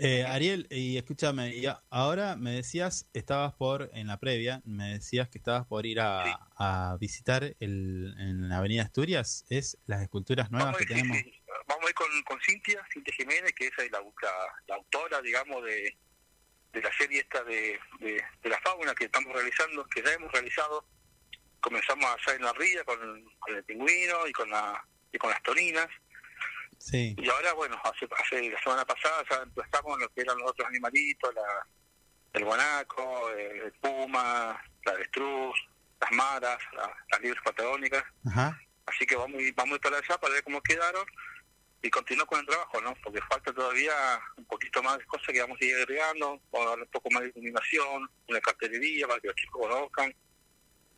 Eh, 0.00 0.24
Ariel, 0.24 0.68
y 0.70 0.96
escúchame, 0.96 1.56
y 1.56 1.64
ahora 1.90 2.36
me 2.36 2.52
decías, 2.52 3.08
estabas 3.12 3.52
por, 3.54 3.90
en 3.94 4.06
la 4.06 4.16
previa, 4.20 4.62
me 4.64 4.92
decías 4.92 5.28
que 5.28 5.38
estabas 5.38 5.66
por 5.66 5.84
ir 5.86 5.98
a, 6.00 6.24
Sí. 6.24 6.30
a 6.56 6.96
visitar 7.00 7.42
el, 7.58 8.14
en 8.16 8.48
la 8.48 8.58
Avenida 8.58 8.84
Asturias, 8.84 9.44
es 9.50 9.76
las 9.86 10.00
esculturas 10.00 10.50
nuevas 10.52 10.72
vamos, 10.72 10.86
que 10.86 10.92
ir, 10.94 11.00
sí, 11.00 11.02
tenemos. 11.02 11.18
sí. 11.18 11.42
vamos 11.66 11.84
a 11.84 11.88
ir 11.88 11.94
con, 11.94 12.22
con 12.22 12.40
Cintia 12.40 12.86
Cintia 12.92 13.12
Jiménez 13.16 13.52
que 13.56 13.66
esa 13.66 13.82
es 13.82 13.90
la, 13.90 13.98
la, 14.00 14.32
la 14.68 14.74
autora 14.76 15.20
digamos 15.20 15.64
de, 15.64 15.98
de 16.72 16.82
la 16.82 16.92
serie 16.92 17.20
esta 17.20 17.42
de, 17.44 17.78
de, 18.00 18.22
de 18.42 18.48
la 18.48 18.58
fauna 18.60 18.94
que 18.94 19.04
estamos 19.06 19.32
realizando 19.32 19.84
que 19.86 20.02
ya 20.02 20.12
hemos 20.12 20.30
realizado. 20.32 20.84
Comenzamos 21.60 22.06
allá 22.06 22.36
en 22.36 22.42
la 22.44 22.52
ría 22.52 22.84
con, 22.84 22.98
con 23.40 23.54
el 23.56 23.64
pingüino 23.64 24.26
y 24.26 24.32
con 24.32 24.48
la 24.50 24.84
y 25.12 25.18
con 25.18 25.30
las 25.30 25.42
torinas 25.42 25.88
Sí, 26.80 27.16
Y 27.18 27.28
ahora, 27.28 27.52
bueno, 27.54 27.76
hace, 27.82 28.06
hace 28.16 28.50
la 28.50 28.62
semana 28.62 28.84
pasada 28.84 29.24
ya 29.28 29.42
empezamos 29.42 29.94
en 29.96 30.00
lo 30.02 30.08
que 30.10 30.20
eran 30.20 30.38
los 30.38 30.50
otros 30.50 30.68
animalitos, 30.68 31.34
la, 31.34 31.66
el 32.34 32.44
guanaco, 32.44 33.30
el 33.30 33.72
puma, 33.80 34.62
la 34.84 34.92
avestruz, 34.92 35.58
las 36.00 36.12
maras, 36.12 36.58
la- 36.74 36.96
las 37.10 37.20
libres 37.20 37.42
patagónicas. 37.42 38.04
ajá, 38.28 38.56
Así 38.86 39.04
que 39.06 39.16
vamos 39.16 39.42
vamos 39.56 39.72
a 39.72 39.74
ir 39.74 39.80
para 39.80 39.98
allá 39.98 40.18
para 40.18 40.34
ver 40.34 40.44
cómo 40.44 40.62
quedaron 40.62 41.04
y 41.82 41.90
continuar 41.90 42.26
con 42.26 42.40
el 42.40 42.46
trabajo, 42.46 42.80
¿no? 42.80 42.94
Porque 43.02 43.20
falta 43.30 43.52
todavía 43.52 43.92
un 44.36 44.44
poquito 44.46 44.82
más 44.82 44.98
de 44.98 45.04
cosas 45.06 45.28
que 45.28 45.40
vamos 45.40 45.58
a 45.60 45.64
ir 45.64 45.76
agregando, 45.76 46.40
vamos 46.50 46.66
a 46.66 46.70
darle 46.70 46.84
un 46.84 46.90
poco 46.90 47.08
más 47.10 47.22
de 47.22 47.28
iluminación, 47.28 48.10
una 48.28 48.40
cartelería 48.40 49.06
para 49.06 49.20
que 49.20 49.28
los 49.28 49.36
chicos 49.36 49.62
conozcan, 49.62 50.14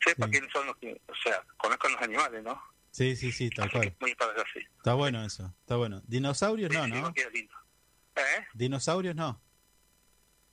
sepan 0.05 0.29
Sí. 0.31 0.38
quiénes 0.38 0.53
son 0.53 0.66
los 0.66 0.77
que, 0.79 1.01
o 1.07 1.14
sea, 1.23 1.45
conozcan 1.59 1.93
los 1.93 2.03
animales, 2.03 2.43
¿no? 2.43 2.62
sí, 2.93 3.14
sí, 3.14 3.31
sí, 3.31 3.51
tal 3.51 3.69
Así 3.69 3.77
cual. 3.77 3.97
muy. 4.01 4.11
Está 4.11 4.95
bueno 4.95 5.25
eso, 5.25 5.55
está 5.61 5.77
bueno. 5.77 6.03
Dinosaurios 6.07 6.73
no, 6.73 6.85
Sí, 6.85 6.90
¿no? 6.90 7.12
lindo. 7.33 7.55
¿Eh? 8.16 8.47
Dinosaurios 8.55 9.14
no. 9.14 9.40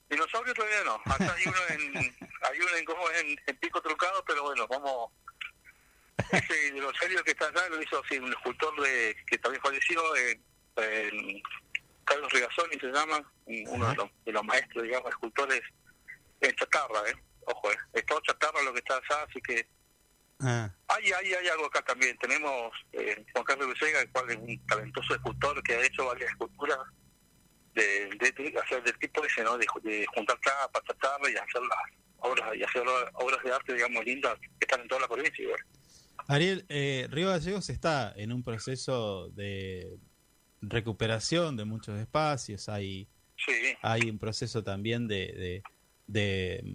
Dinosaurio 0.08 0.54
todavía 0.54 0.84
no. 0.84 1.00
Hasta 1.04 1.34
hay 1.34 1.42
uno 1.46 1.58
en, 1.68 1.96
hay 2.42 2.60
uno 2.60 2.76
en, 2.76 2.84
como 2.84 3.10
en, 3.10 3.38
en 3.46 3.56
pico 3.58 3.80
trucado, 3.82 4.24
pero 4.26 4.42
bueno, 4.42 4.66
vamos. 4.66 5.10
Ese 6.32 6.72
dinosaurio 6.72 7.22
que 7.24 7.30
está 7.32 7.46
allá 7.48 7.68
lo 7.68 7.82
hizo 7.82 8.02
sí, 8.08 8.18
un 8.18 8.30
escultor 8.32 8.80
de, 8.82 9.16
que 9.26 9.38
también 9.38 9.62
falleció, 9.62 10.16
en, 10.16 10.42
en 10.76 11.42
Carlos 12.04 12.32
Rigazzoni 12.32 12.78
se 12.80 12.86
llama, 12.88 13.22
uno 13.46 13.88
de 13.90 13.96
los, 13.96 14.10
de 14.24 14.32
los 14.32 14.44
maestros, 14.44 14.82
digamos, 14.84 15.10
escultores 15.10 15.62
en 16.40 16.54
chatarra, 16.56 17.00
¿eh? 17.08 17.14
Ojo, 17.46 17.72
¿eh? 17.72 17.76
Es 17.94 18.04
todo 18.06 18.20
chatarra 18.20 18.62
lo 18.62 18.72
que 18.72 18.80
está 18.80 18.94
allá, 18.96 19.22
así 19.28 19.40
que 19.40 19.66
Ah, 20.40 20.70
Hay, 20.86 21.10
hay, 21.10 21.34
hay 21.34 21.48
algo 21.48 21.66
acá 21.66 21.82
también. 21.82 22.16
Tenemos 22.18 22.72
eh, 22.92 23.26
Juan 23.32 23.44
Carlos 23.44 23.74
Villegas, 23.74 24.02
el 24.04 24.10
cual 24.12 24.30
es 24.30 24.36
un 24.36 24.66
talentoso 24.68 25.12
escultor 25.16 25.60
que 25.64 25.74
ha 25.74 25.84
hecho 25.84 26.04
varias 26.06 26.30
esculturas 26.30 26.78
de, 27.74 28.06
de, 28.20 28.30
de- 28.30 28.62
sea, 28.68 28.78
del 28.80 28.96
tipo 29.00 29.24
ese, 29.24 29.42
¿no? 29.42 29.58
De, 29.58 29.66
de 29.82 30.06
juntar 30.14 30.38
tapa, 30.40 30.80
tratarla 30.82 31.28
y 31.28 31.34
hacer 31.36 31.60
las 31.62 31.78
obras, 32.18 32.54
y 32.54 32.62
hacer 32.62 32.84
obras 33.14 33.42
de 33.42 33.52
arte, 33.52 33.74
digamos, 33.74 34.04
lindas 34.04 34.38
que 34.38 34.48
están 34.60 34.80
en 34.82 34.86
toda 34.88 35.00
la 35.00 35.08
provincia. 35.08 35.44
Ariel, 36.28 36.66
eh, 36.68 37.08
Río 37.10 37.30
Gallegos 37.30 37.70
está 37.70 38.12
en 38.14 38.32
un 38.32 38.42
proceso 38.42 39.30
de 39.30 39.98
recuperación 40.60 41.56
de 41.56 41.64
muchos 41.64 41.98
espacios, 41.98 42.68
hay, 42.68 43.08
Sí, 43.36 43.52
hay 43.80 44.10
un 44.10 44.18
proceso 44.18 44.62
también 44.62 45.08
de, 45.08 45.32
de, 45.32 45.62
de, 46.06 46.74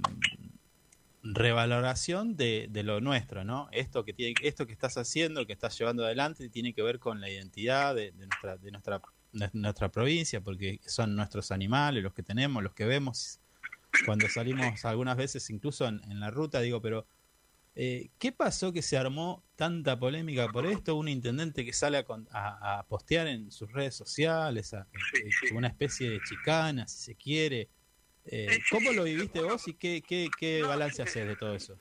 mm, 1.21 1.33
revaloración 1.35 2.35
de, 2.35 2.67
de 2.71 2.81
lo 2.81 2.99
nuestro, 2.99 3.43
¿no? 3.43 3.67
Esto 3.71 4.03
que 4.03 4.13
tiene, 4.13 4.33
esto 4.41 4.65
que 4.65 4.73
estás 4.73 4.97
haciendo, 4.97 5.45
que 5.45 5.53
estás 5.53 5.77
llevando 5.77 6.03
adelante, 6.03 6.49
tiene 6.49 6.73
que 6.73 6.81
ver 6.81 6.97
con 6.97 7.21
la 7.21 7.29
identidad 7.29 7.93
de, 7.93 8.11
nuestra, 8.13 8.57
de 8.57 8.71
nuestra, 9.51 9.89
provincia, 9.89 10.41
porque 10.41 10.79
son 10.85 11.15
nuestros 11.15 11.51
animales, 11.51 12.01
los 12.01 12.13
que 12.13 12.23
tenemos, 12.23 12.63
los 12.63 12.73
que 12.73 12.85
vemos. 12.85 13.39
Cuando 14.05 14.27
salimos 14.29 14.83
algunas 14.85 15.15
veces, 15.15 15.47
incluso 15.51 15.87
en, 15.87 16.01
en 16.09 16.19
la 16.19 16.31
ruta, 16.31 16.59
digo, 16.61 16.81
pero 16.81 17.05
eh, 17.75 18.09
¿qué 18.19 18.31
pasó 18.31 18.71
que 18.71 18.81
se 18.81 18.97
armó 18.97 19.43
tanta 19.55 19.97
polémica 19.99 20.47
por 20.49 20.65
esto? 20.65 20.95
Un 20.95 21.07
intendente 21.07 21.65
que 21.65 21.73
sale 21.73 21.97
a, 21.97 22.03
con- 22.05 22.27
a- 22.31 22.79
a 22.79 22.83
postear 22.87 23.27
en 23.27 23.51
sus 23.51 23.71
redes 23.71 23.95
sociales, 23.95 24.73
a- 24.73 24.87
Sí, 25.13 25.21
eh, 25.21 25.29
sí. 25.47 25.53
una 25.53 25.67
especie 25.69 26.09
de 26.09 26.21
chicana, 26.21 26.87
si 26.87 26.97
se 27.03 27.15
quiere. 27.15 27.69
Eh, 28.25 28.47
Sí, 28.51 28.55
sí, 28.55 28.63
¿Cómo 28.71 28.91
lo 28.93 29.03
sí, 29.03 29.13
viviste 29.15 29.41
vos 29.41 29.67
y 29.67 29.73
qué, 29.73 30.01
qué, 30.07 30.29
qué 30.39 30.61
balance 30.63 30.97
sí, 30.97 31.01
haces 31.01 31.27
de 31.27 31.35
todo 31.35 31.55
eso? 31.55 31.77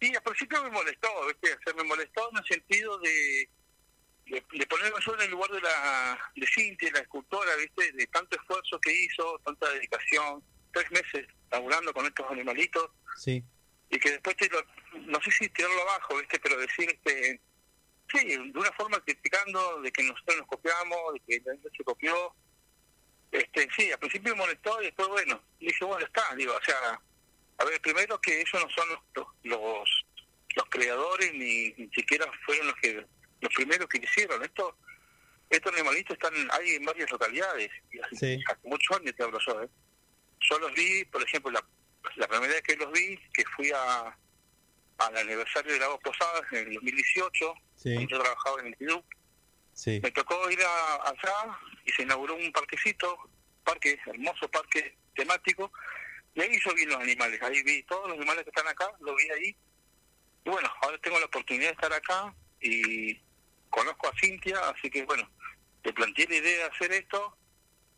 Y 0.00 0.14
al 0.14 0.22
principio 0.22 0.62
me 0.62 0.70
molestó, 0.70 1.08
¿viste? 1.26 1.52
O 1.54 1.58
sea, 1.64 1.74
me 1.74 1.84
molestó 1.84 2.30
en 2.30 2.38
el 2.38 2.44
sentido 2.44 2.98
de, 2.98 3.50
de, 4.26 4.44
de 4.58 4.66
ponerme 4.66 4.98
yo 5.04 5.14
en 5.14 5.20
el 5.22 5.30
lugar 5.30 5.50
de 5.50 5.60
la 5.60 6.18
de 6.36 6.46
Cintia, 6.46 6.90
la 6.92 7.00
escultora, 7.00 7.50
¿viste? 7.56 7.92
De 7.92 8.06
tanto 8.06 8.36
esfuerzo 8.36 8.80
que 8.80 8.92
hizo, 8.92 9.40
tanta 9.44 9.68
dedicación, 9.72 10.42
tres 10.72 10.90
meses 10.92 11.26
laburando 11.50 11.92
con 11.92 12.06
estos 12.06 12.26
animalitos, 12.30 12.90
Sí, 13.16 13.44
y 13.90 13.98
que 13.98 14.10
después, 14.10 14.36
te 14.36 14.48
lo, 14.48 14.62
no 15.00 15.20
sé 15.22 15.30
si 15.30 15.48
tirarlo 15.48 15.80
abajo, 15.82 16.16
¿viste? 16.18 16.38
Pero 16.40 16.56
decir, 16.58 16.90
este 16.90 17.40
sí, 18.12 18.26
de 18.26 18.58
una 18.58 18.72
forma 18.72 19.00
criticando 19.00 19.80
de 19.82 19.92
que 19.92 20.02
nosotros 20.02 20.38
nos 20.38 20.46
copiamos, 20.46 21.14
de 21.14 21.20
que 21.20 21.42
la 21.44 21.52
gente 21.52 21.68
se 21.76 21.84
copió. 21.84 22.34
Este, 23.30 23.68
sí, 23.76 23.92
al 23.92 23.98
principio 23.98 24.34
me 24.34 24.40
molestó 24.40 24.80
y 24.80 24.86
después, 24.86 25.08
bueno, 25.08 25.42
dije, 25.60 25.84
bueno, 25.84 26.04
está, 26.06 26.34
digo, 26.34 26.54
o 26.54 26.64
sea, 26.64 26.98
a 27.58 27.64
ver, 27.64 27.80
primero 27.82 28.18
que 28.20 28.40
ellos 28.40 28.54
no 28.54 28.70
son 28.70 28.88
los, 29.14 29.26
los, 29.42 30.06
los 30.56 30.64
creadores 30.70 31.32
ni, 31.34 31.72
ni 31.72 31.90
siquiera 31.90 32.30
fueron 32.46 32.68
los 32.68 32.76
que 32.76 33.04
los 33.40 33.54
primeros 33.54 33.88
que 33.88 33.98
hicieron. 33.98 34.42
Esto, 34.42 34.76
estos 35.50 35.72
animalitos 35.74 36.16
están 36.16 36.32
hay 36.52 36.76
en 36.76 36.84
varias 36.84 37.10
localidades. 37.10 37.70
Y 37.92 37.98
hace, 38.00 38.16
Sí. 38.16 38.44
hace 38.48 38.68
muchos 38.68 38.96
años 38.96 39.14
te 39.14 39.22
hablo 39.22 39.38
yo, 39.46 39.62
¿eh? 39.62 39.68
Yo 40.40 40.58
los 40.60 40.72
vi, 40.72 41.04
por 41.06 41.22
ejemplo, 41.22 41.50
la, 41.50 41.64
la 42.16 42.28
primera 42.28 42.52
vez 42.52 42.62
que 42.62 42.76
los 42.76 42.90
vi, 42.92 43.18
que 43.32 43.44
fui 43.56 43.70
a 43.74 44.16
al 44.98 45.16
aniversario 45.16 45.72
de 45.72 45.78
Lagos 45.78 46.00
Posadas 46.02 46.42
en 46.52 46.68
el 46.68 46.74
2018, 46.74 47.54
sí, 47.76 47.94
cuando 47.94 48.10
yo 48.10 48.20
trabajaba 48.20 48.60
en 48.60 48.66
el 48.66 48.76
club, 48.76 49.04
sí, 49.72 50.00
me 50.02 50.10
tocó 50.10 50.50
ir 50.50 50.60
a, 50.60 50.94
allá 51.08 51.58
y 51.84 51.92
se 51.92 52.02
inauguró 52.02 52.34
un 52.34 52.52
parquecito, 52.52 53.16
parque, 53.64 53.98
hermoso 54.06 54.50
parque 54.50 54.96
temático, 55.14 55.72
y 56.34 56.40
ahí 56.40 56.58
yo 56.64 56.74
vi 56.74 56.84
los 56.84 56.96
animales, 56.96 57.40
ahí 57.42 57.62
vi 57.62 57.82
todos 57.84 58.08
los 58.08 58.18
animales 58.18 58.44
que 58.44 58.50
están 58.50 58.66
acá, 58.66 58.90
los 59.00 59.16
vi 59.16 59.30
ahí. 59.30 59.56
Y 60.44 60.50
bueno, 60.50 60.68
ahora 60.82 60.98
tengo 60.98 61.18
la 61.18 61.26
oportunidad 61.26 61.68
de 61.68 61.74
estar 61.74 61.92
acá 61.92 62.34
y 62.60 63.20
conozco 63.70 64.08
a 64.08 64.12
Cintia, 64.20 64.58
así 64.70 64.90
que 64.90 65.04
bueno, 65.04 65.28
le 65.84 65.92
planteé 65.92 66.26
la 66.28 66.36
idea 66.36 66.56
de 66.58 66.74
hacer 66.74 66.92
esto, 66.92 67.36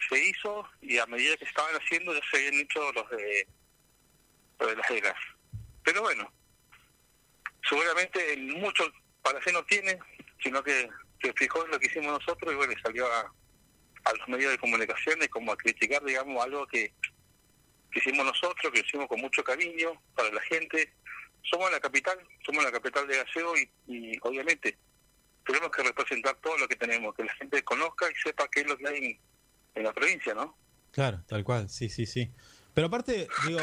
se 0.08 0.22
hizo 0.22 0.68
y 0.80 0.98
a 0.98 1.06
medida 1.06 1.36
que 1.36 1.44
estaban 1.44 1.74
haciendo 1.76 2.14
ya 2.14 2.20
se 2.30 2.36
habían 2.38 2.60
hecho 2.60 2.92
los 2.92 3.10
de, 3.10 3.46
de 4.66 4.76
las 4.76 4.90
eras. 4.90 5.16
Pero 5.84 6.02
bueno, 6.02 6.30
seguramente 7.68 8.36
mucho 8.36 8.84
para 9.22 9.38
hacer 9.38 9.52
no 9.52 9.64
tiene, 9.64 9.98
sino 10.42 10.62
que 10.62 10.88
se 11.22 11.32
fijó 11.34 11.64
en 11.64 11.72
lo 11.72 11.78
que 11.78 11.86
hicimos 11.86 12.18
nosotros 12.18 12.52
y 12.52 12.56
bueno, 12.56 12.72
salió 12.82 13.06
a, 13.06 13.32
a 14.04 14.12
los 14.14 14.28
medios 14.28 14.52
de 14.52 14.58
comunicación 14.58 15.22
y 15.22 15.28
como 15.28 15.52
a 15.52 15.56
criticar, 15.56 16.02
digamos, 16.04 16.42
algo 16.42 16.66
que, 16.66 16.92
hicimos 17.94 18.24
nosotros, 18.24 18.72
que 18.72 18.80
hicimos 18.80 19.08
con 19.08 19.20
mucho 19.20 19.42
cariño 19.42 20.00
para 20.14 20.32
la 20.32 20.40
gente. 20.42 20.92
Somos 21.42 21.70
la 21.72 21.80
capital, 21.80 22.18
somos 22.44 22.62
la 22.62 22.70
capital 22.70 23.06
de 23.08 23.16
Gallego 23.16 23.54
y, 23.56 23.70
y 23.86 24.18
obviamente 24.22 24.78
tenemos 25.44 25.70
que 25.70 25.82
representar 25.82 26.36
todo 26.36 26.56
lo 26.58 26.68
que 26.68 26.76
tenemos, 26.76 27.14
que 27.14 27.24
la 27.24 27.34
gente 27.34 27.62
conozca 27.64 28.06
y 28.10 28.14
sepa 28.22 28.48
qué 28.48 28.60
es 28.60 28.66
lo 28.68 28.76
que 28.76 28.88
hay 28.88 28.96
en, 28.96 29.20
en 29.74 29.82
la 29.82 29.92
provincia, 29.92 30.34
¿no? 30.34 30.56
claro, 30.92 31.22
tal 31.26 31.44
cual, 31.44 31.68
sí, 31.68 31.88
sí, 31.88 32.06
sí. 32.06 32.30
Pero 32.74 32.88
aparte, 32.88 33.28
digo, 33.46 33.60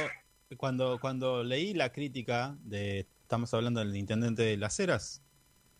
cuando, 0.55 0.99
cuando 0.99 1.43
leí 1.43 1.73
la 1.73 1.91
crítica 1.91 2.57
de, 2.61 3.07
estamos 3.21 3.53
hablando 3.53 3.79
del 3.81 3.95
intendente 3.95 4.43
de 4.43 4.57
Las 4.57 4.79
Heras, 4.79 5.21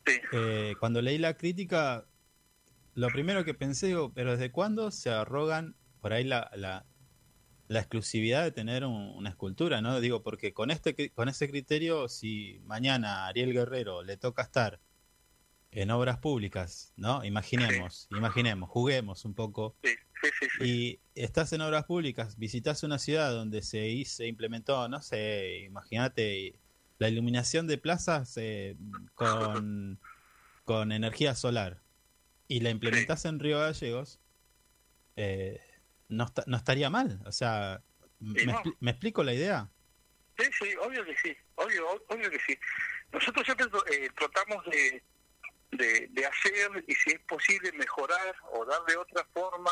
Sí, 0.06 0.14
eh, 0.34 0.74
cuando 0.80 1.02
leí 1.02 1.18
la 1.18 1.36
crítica, 1.36 2.06
lo 2.96 3.10
primero 3.10 3.46
que 3.46 3.54
pensé, 3.54 3.88
digo, 3.88 4.12
pero 4.14 4.32
¿desde 4.32 4.52
cuándo 4.52 4.92
se 4.92 5.10
arrogan 5.12 5.76
por 6.02 6.14
ahí 6.14 6.24
la, 6.24 6.50
la, 6.56 6.86
la 7.68 7.80
exclusividad 7.80 8.44
de 8.44 8.52
tener 8.52 8.86
un- 8.86 9.14
una 9.18 9.30
escultura, 9.30 9.82
¿no? 9.82 10.00
Digo, 10.02 10.24
porque 10.24 10.54
con 10.54 10.72
este 10.72 11.12
con 11.12 11.30
ese 11.30 11.50
criterio, 11.50 12.08
si 12.10 12.62
mañana 12.66 13.26
a 13.26 13.28
Ariel 13.28 13.54
Guerrero 13.54 14.04
le 14.04 14.18
toca 14.18 14.44
estar 14.44 14.80
en 15.72 15.92
obras 15.92 16.18
públicas, 16.20 16.94
¿no? 16.96 17.24
Imaginemos, 17.26 18.08
imaginemos, 18.12 18.70
juguemos 18.70 19.26
un 19.26 19.34
poco. 19.34 19.76
sí, 19.84 19.90
sí, 20.22 20.30
sí. 20.40 20.48
sí. 20.50 20.64
Y 20.64 21.00
estás 21.22 21.54
en 21.54 21.62
obras 21.62 21.86
públicas, 21.86 22.38
visitas 22.38 22.84
una 22.84 23.00
ciudad 23.00 23.32
donde 23.32 23.62
se, 23.62 23.88
hizo- 23.88 24.18
se 24.18 24.28
implementó, 24.28 24.88
no 24.90 25.02
sé, 25.02 25.60
imagínate, 25.66 26.60
la 27.00 27.10
iluminación 27.10 27.68
de 27.68 27.78
plazas 27.78 28.36
eh, 28.38 28.76
con, 29.16 30.00
con 30.66 30.92
energía 30.92 31.36
solar 31.36 31.82
y 32.48 32.62
la 32.62 32.70
implementás 32.70 33.26
en 33.26 33.40
Río 33.40 33.60
Gallegos, 33.60 34.20
eh, 35.16 35.60
no, 36.10 36.26
esta- 36.26 36.44
no 36.48 36.58
estaría 36.58 36.90
mal. 36.90 37.20
O 37.26 37.32
sea, 37.32 37.84
¿me, 38.20 38.46
no. 38.46 38.62
¿me 38.80 38.92
explico 38.92 39.24
la 39.24 39.34
idea? 39.34 39.70
Sí, 40.40 40.46
sí, 40.60 40.76
obvio 40.82 41.04
que 41.04 41.16
sí, 41.18 41.36
obvio, 41.56 41.88
ob- 41.90 42.04
obvio 42.10 42.30
que 42.30 42.40
sí. 42.46 42.58
Nosotros 43.12 43.46
siempre 43.46 43.68
eh, 43.92 44.10
tratamos 44.16 44.64
de, 44.66 45.04
de, 45.72 46.08
de 46.12 46.26
hacer 46.26 46.84
y 46.88 46.94
si 46.94 47.12
es 47.12 47.20
posible 47.22 47.72
mejorar 47.74 48.36
o 48.54 48.66
darle 48.66 48.96
otra 48.98 49.26
forma. 49.34 49.72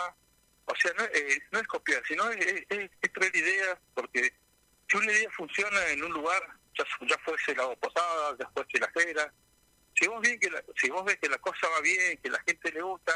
O 0.66 0.76
sea, 0.76 0.92
no, 0.98 1.04
eh, 1.06 1.42
no 1.52 1.60
es 1.60 1.68
copiar, 1.68 2.02
sino 2.08 2.30
es, 2.32 2.66
traer 3.14 3.36
ideas, 3.36 3.78
porque 3.94 4.34
si 4.90 4.98
una 4.98 5.12
idea 5.12 5.30
funciona 5.32 5.88
en 5.90 6.04
un 6.04 6.12
lugar, 6.12 6.42
ya, 6.78 6.84
ya 7.08 7.18
fuese 7.20 7.56
la 7.56 7.76
posada, 7.76 8.36
ya 8.40 8.50
fuese 8.50 8.80
la 8.80 8.90
feria, 8.92 9.32
si 9.94 10.08
vos, 10.08 10.22
bien 10.22 10.40
que 10.40 10.50
la- 10.50 10.64
si 10.76 10.90
vos 10.90 11.06
ves 11.06 11.18
que 11.20 11.30
la 11.30 11.38
cosa 11.38 11.68
va 11.70 11.82
bien, 11.82 12.18
que 12.22 12.30
la 12.30 12.42
gente 12.46 12.72
le 12.72 12.82
gusta, 12.82 13.14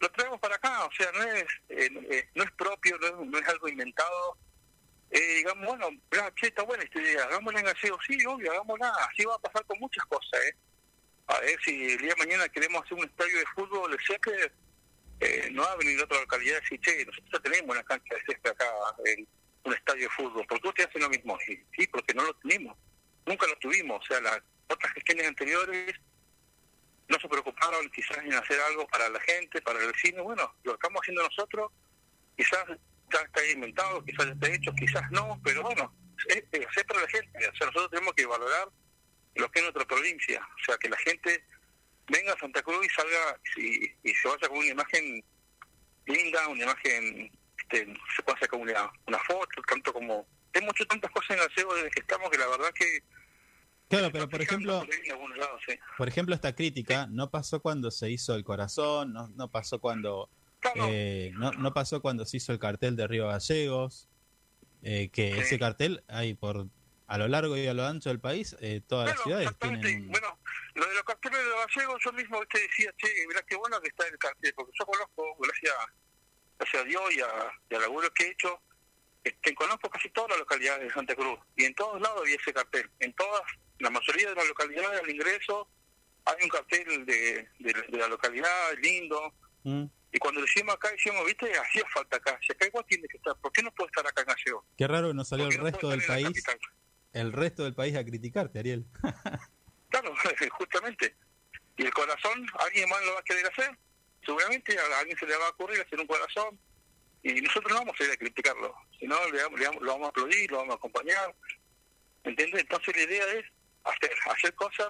lo 0.00 0.10
traemos 0.10 0.38
para 0.40 0.56
acá, 0.56 0.84
o 0.84 0.92
sea, 0.92 1.10
no 1.12 1.22
es 1.22 1.44
eh, 1.70 1.88
eh, 2.10 2.28
no 2.34 2.44
es 2.44 2.50
propio, 2.52 2.98
no 2.98 3.38
es, 3.38 3.48
algo 3.48 3.68
inventado, 3.68 4.36
eh, 5.10 5.36
digamos, 5.36 5.64
bueno, 5.66 5.88
che, 6.34 6.48
está 6.48 6.64
buena 6.64 6.84
esta 6.84 7.00
idea, 7.00 7.24
hagámosla 7.24 7.60
en 7.60 7.66
gallego, 7.66 7.98
sí, 8.06 8.18
obvio, 8.26 8.52
hagámosla, 8.52 8.90
así 9.10 9.24
va 9.24 9.36
a 9.36 9.38
pasar 9.38 9.64
con 9.64 9.78
muchas 9.78 10.04
cosas, 10.06 10.40
¿eh? 10.44 10.56
A 11.28 11.40
ver 11.40 11.58
si 11.64 11.92
el 11.92 11.98
día 11.98 12.14
de 12.14 12.26
mañana 12.26 12.48
queremos 12.50 12.84
hacer 12.84 12.98
un 12.98 13.04
estadio 13.04 13.38
de 13.38 13.46
fútbol 13.54 13.90
de 13.90 13.98
césped, 14.06 14.52
eh, 15.20 15.48
no 15.52 15.62
va 15.62 15.72
a 15.72 16.04
otra 16.04 16.20
localidad 16.20 16.58
y 16.58 16.60
decir, 16.60 16.80
che, 16.80 17.06
nosotros 17.06 17.42
tenemos 17.42 17.74
una 17.74 17.84
cancha 17.84 18.14
de 18.14 18.20
césped 18.26 18.50
acá, 18.50 18.66
en 19.04 19.26
un 19.64 19.74
estadio 19.74 20.02
de 20.02 20.10
fútbol, 20.10 20.46
¿por 20.46 20.60
qué 20.60 20.68
ustedes 20.68 20.88
hacen 20.90 21.02
lo 21.02 21.08
mismo? 21.08 21.38
Sí, 21.46 21.64
sí, 21.76 21.86
porque 21.86 22.14
no 22.14 22.24
lo 22.24 22.34
tenemos, 22.34 22.76
nunca 23.24 23.46
lo 23.46 23.56
tuvimos, 23.56 24.04
o 24.04 24.06
sea, 24.06 24.20
las 24.20 24.40
otras 24.68 24.92
gestiones 24.92 25.26
anteriores 25.26 25.94
no 27.08 27.18
se 27.18 27.28
preocuparon 27.28 27.88
quizás 27.90 28.18
en 28.18 28.34
hacer 28.34 28.60
algo 28.60 28.86
para 28.88 29.08
la 29.08 29.20
gente, 29.20 29.62
para 29.62 29.80
el 29.80 29.86
vecino, 29.92 30.24
bueno, 30.24 30.54
lo 30.64 30.74
estamos 30.74 31.00
haciendo 31.00 31.22
nosotros, 31.22 31.70
quizás 32.36 32.64
ya 33.12 33.20
está 33.20 33.46
inventado, 33.46 34.04
quizás 34.04 34.26
ya 34.26 34.32
está 34.32 34.52
hecho, 34.52 34.72
quizás 34.74 35.10
no, 35.12 35.40
pero 35.42 35.62
bueno, 35.62 35.94
es, 36.28 36.44
es 36.52 36.84
para 36.84 37.00
la 37.00 37.08
gente, 37.08 37.38
o 37.38 37.56
sea, 37.56 37.66
nosotros 37.68 37.90
tenemos 37.90 38.14
que 38.14 38.26
valorar 38.26 38.68
lo 39.36 39.50
que 39.50 39.58
es 39.60 39.64
nuestra 39.64 39.84
provincia, 39.86 40.46
o 40.60 40.64
sea, 40.64 40.76
que 40.78 40.88
la 40.88 40.96
gente 40.98 41.44
venga 42.08 42.32
a 42.32 42.38
Santa 42.38 42.62
Cruz 42.62 42.84
y 42.84 42.88
salga 42.90 43.40
y, 43.56 44.10
y 44.10 44.14
se 44.14 44.28
vaya 44.28 44.48
con 44.48 44.58
una 44.58 44.68
imagen 44.68 45.24
linda, 46.06 46.48
una 46.48 46.62
imagen, 46.62 47.30
este, 47.58 47.94
se 48.14 48.22
puede 48.22 48.38
sacar 48.38 48.60
una, 48.60 48.90
una 49.06 49.18
foto, 49.20 49.62
tanto 49.68 49.92
como... 49.92 50.26
Hay 50.54 50.62
muchas 50.62 50.86
tantas 50.86 51.10
cosas 51.10 51.36
en 51.36 51.42
aseo 51.42 51.74
desde 51.74 51.90
que 51.90 52.00
estamos 52.00 52.30
que 52.30 52.38
la 52.38 52.46
verdad 52.46 52.70
que... 52.74 53.00
Claro, 53.88 54.10
pero 54.10 54.28
por 54.28 54.42
ejemplo, 54.42 54.80
por 54.80 55.36
lados, 55.36 55.60
sí. 55.66 55.78
ejemplo 56.08 56.34
esta 56.34 56.54
crítica 56.54 57.06
no 57.08 57.30
pasó 57.30 57.60
cuando 57.60 57.90
se 57.90 58.10
hizo 58.10 58.34
el 58.34 58.42
corazón, 58.42 59.12
no, 59.12 59.28
no 59.28 59.50
pasó 59.50 59.80
cuando 59.80 60.28
Claro, 60.60 60.88
Eh, 60.90 61.32
no, 61.34 61.52
no 61.52 61.72
pasó 61.74 62.00
cuando 62.00 62.24
se 62.24 62.38
hizo 62.38 62.52
el 62.52 62.58
cartel 62.58 62.96
de 62.96 63.06
Río 63.06 63.28
Gallegos, 63.28 64.08
eh, 64.82 65.10
que 65.10 65.34
Sí. 65.34 65.40
ese 65.40 65.58
cartel 65.58 66.02
hay 66.08 66.34
por 66.34 66.68
a 67.06 67.18
lo 67.18 67.28
largo 67.28 67.56
y 67.56 67.66
a 67.68 67.74
lo 67.74 67.84
ancho 67.86 68.08
del 68.08 68.18
país, 68.18 68.56
eh, 68.60 68.80
todas 68.84 69.10
las 69.10 69.22
ciudades 69.22 69.50
tienen... 69.60 70.08
Bueno, 70.08 70.36
lo 70.76 70.86
de 70.86 70.94
los 70.94 71.04
carteles 71.04 71.38
de 71.38 71.50
los 71.50 71.66
gallegos, 71.66 72.02
yo 72.04 72.12
mismo 72.12 72.46
te 72.46 72.60
decía, 72.60 72.92
che, 72.96 73.26
mirá 73.26 73.42
qué 73.42 73.56
bueno 73.56 73.80
que 73.80 73.88
está 73.88 74.06
el 74.06 74.18
cartel, 74.18 74.52
porque 74.54 74.72
yo 74.78 74.86
conozco, 74.86 75.36
gracias, 75.38 75.74
gracias 76.58 76.82
a 76.82 76.84
Dios 76.84 77.02
y 77.14 77.20
a, 77.20 77.52
y 77.70 77.74
al 77.74 77.82
laburo 77.82 78.08
que 78.14 78.24
he 78.24 78.30
hecho, 78.30 78.60
este, 79.24 79.54
conozco 79.54 79.90
casi 79.90 80.08
todas 80.10 80.30
las 80.30 80.38
localidades 80.38 80.84
de 80.84 80.92
Santa 80.92 81.14
Cruz, 81.14 81.38
y 81.56 81.64
en 81.64 81.74
todos 81.74 82.00
lados 82.00 82.20
había 82.20 82.36
ese 82.36 82.52
cartel. 82.52 82.90
En 83.00 83.12
todas, 83.14 83.42
la 83.78 83.90
mayoría 83.90 84.28
de 84.30 84.34
las 84.36 84.46
localidades 84.46 85.02
al 85.02 85.10
ingreso 85.10 85.68
hay 86.24 86.36
un 86.42 86.48
cartel 86.48 87.06
de, 87.06 87.48
de, 87.58 87.72
de 87.88 87.98
la 87.98 88.08
localidad, 88.08 88.74
lindo, 88.80 89.32
Mm, 89.66 89.86
y 90.12 90.18
cuando 90.18 90.38
lo 90.38 90.46
hicimos 90.46 90.76
acá, 90.76 90.92
decíamos, 90.92 91.26
viste, 91.26 91.50
hacía 91.58 91.82
falta 91.92 92.18
acá, 92.18 92.38
si 92.46 92.52
acá 92.52 92.68
igual 92.68 92.84
tiene 92.88 93.08
que 93.08 93.16
estar, 93.16 93.34
¿por 93.38 93.50
qué 93.50 93.64
no 93.64 93.72
puede 93.72 93.88
estar 93.88 94.06
acá 94.06 94.20
en 94.20 94.28
Gallego? 94.28 94.64
Qué 94.78 94.86
raro 94.86 95.08
que 95.08 95.14
no 95.14 95.24
salió 95.24 95.46
¿Por 95.46 95.54
el 95.54 95.58
no 95.58 95.64
resto 95.64 95.88
del 95.88 96.02
país, 96.04 96.44
el 97.12 97.32
resto 97.32 97.64
del 97.64 97.74
país 97.74 97.96
a 97.96 98.04
criticarte, 98.04 98.60
Ariel. 98.60 98.86
Claro, 100.00 100.14
justamente. 100.58 101.14
Y 101.76 101.84
el 101.84 101.92
corazón, 101.92 102.46
¿alguien 102.60 102.88
más 102.88 103.04
lo 103.04 103.14
va 103.14 103.20
a 103.20 103.24
querer 103.24 103.46
hacer? 103.46 103.76
Seguramente 104.24 104.76
a 104.78 104.98
alguien 104.98 105.16
se 105.18 105.26
le 105.26 105.36
va 105.36 105.46
a 105.46 105.50
ocurrir 105.50 105.80
hacer 105.80 106.00
un 106.00 106.06
corazón 106.06 106.58
y 107.22 107.40
nosotros 107.40 107.72
no 107.72 107.78
vamos 107.80 108.00
a 108.00 108.04
ir 108.04 108.10
a 108.10 108.16
criticarlo, 108.16 108.74
sino 108.98 109.16
le 109.30 109.38
le 109.56 109.64
lo 109.80 109.92
vamos 109.92 110.06
a 110.06 110.10
aplaudir, 110.10 110.50
lo 110.50 110.58
vamos 110.58 110.74
a 110.74 110.78
acompañar. 110.78 111.34
¿Entiendes? 112.24 112.62
Entonces 112.62 112.96
la 112.96 113.02
idea 113.02 113.24
es 113.34 113.44
hacer, 113.84 114.10
hacer 114.30 114.54
cosas 114.54 114.88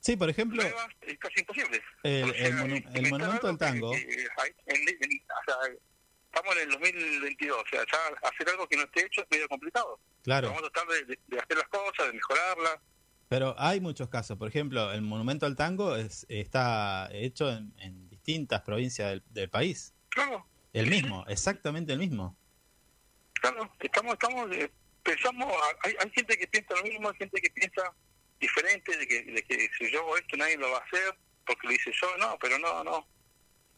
Sí, 0.00 0.16
por 0.16 0.30
ejemplo, 0.30 0.62
nuevas 0.62 0.88
es 1.00 1.18
casi 1.18 1.40
imposible. 1.40 1.82
el, 2.04 2.32
el 2.36 2.54
monu- 2.54 2.90
el 2.94 3.10
monumento 3.10 3.48
al 3.48 3.58
tango, 3.58 3.90
que- 3.92 4.06
que 4.06 4.26
hay- 4.36 4.54
en- 4.66 4.88
en- 4.88 5.22
o 5.22 5.44
sea, 5.44 5.56
estamos 6.26 6.56
en 6.56 6.62
el 6.62 6.70
2022, 6.70 7.58
o 7.60 7.68
sea, 7.68 7.84
ya 7.90 8.28
hacer 8.28 8.48
algo 8.50 8.68
que 8.68 8.76
no 8.76 8.82
esté 8.84 9.04
hecho 9.06 9.22
es 9.22 9.26
medio 9.30 9.48
complicado. 9.48 9.98
claro, 10.22 10.48
Vamos 10.50 10.62
a 10.62 10.70
tratar 10.70 10.92
de, 10.94 11.04
de- 11.06 11.18
de 11.26 11.38
hacer 11.40 11.56
las 11.56 11.68
cosas, 11.68 12.06
de 12.06 12.12
mejorarlas. 12.12 12.76
Pero 13.28 13.54
hay 13.58 13.80
muchos 13.80 14.08
casos. 14.08 14.36
Por 14.38 14.48
ejemplo, 14.48 14.92
el 14.92 15.02
monumento 15.02 15.46
al 15.46 15.56
tango 15.56 15.96
es, 15.96 16.26
está 16.28 17.08
hecho 17.12 17.50
en, 17.50 17.72
en 17.78 18.08
distintas 18.08 18.62
provincias 18.62 19.10
del, 19.10 19.22
del 19.30 19.50
país. 19.50 19.94
Claro, 20.10 20.46
El 20.72 20.88
mismo, 20.88 21.24
exactamente 21.28 21.92
el 21.92 21.98
mismo. 21.98 22.36
Claro, 23.34 23.70
estamos, 23.80 24.14
estamos, 24.14 24.50
eh, 24.56 24.70
pensamos, 25.02 25.52
hay, 25.82 25.94
hay 25.98 26.10
gente 26.10 26.36
que 26.36 26.46
piensa 26.46 26.74
lo 26.74 26.82
mismo, 26.82 27.08
hay 27.08 27.16
gente 27.16 27.40
que 27.40 27.50
piensa 27.50 27.94
diferente, 28.40 28.96
de 28.96 29.06
que, 29.06 29.22
de 29.22 29.42
que 29.42 29.68
si 29.78 29.90
yo 29.90 30.00
hago 30.00 30.16
esto 30.16 30.36
nadie 30.36 30.56
lo 30.56 30.70
va 30.70 30.78
a 30.78 30.84
hacer, 30.84 31.16
porque 31.46 31.66
lo 31.66 31.72
hice 31.72 31.92
yo, 31.92 32.16
no, 32.18 32.38
pero 32.40 32.58
no, 32.58 32.82
no. 32.84 33.06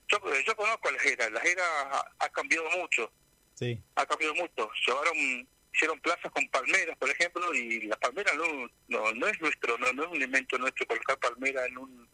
Yo, 0.09 0.19
yo 0.47 0.57
conozco 0.57 0.89
a 0.89 0.93
la 0.93 0.99
Jera, 1.01 1.29
la 1.31 1.41
Jera 1.41 1.63
ha, 1.93 2.13
ha 2.19 2.29
cambiado 2.31 2.69
mucho, 2.79 3.13
Sí, 3.59 3.83
ha 3.97 4.07
cambiado 4.07 4.37
mucho. 4.37 4.71
Llevaron, 4.87 5.49
hicieron 5.79 6.01
plazas 6.01 6.31
con 6.33 6.47
palmeras, 6.49 6.97
por 6.99 7.09
ejemplo, 7.09 7.55
y 7.55 7.83
la 7.83 7.97
palmera 7.97 8.33
no, 8.35 8.69
no, 8.89 9.13
no 9.15 9.27
es 9.29 9.41
nuestro, 9.41 9.79
no, 9.79 9.93
no 9.93 10.03
es 10.03 10.09
un 10.09 10.17
elemento 10.17 10.59
nuestro 10.59 10.87
colocar 10.87 11.17
palmera 11.19 11.65
en 11.67 11.79
un 11.79 12.09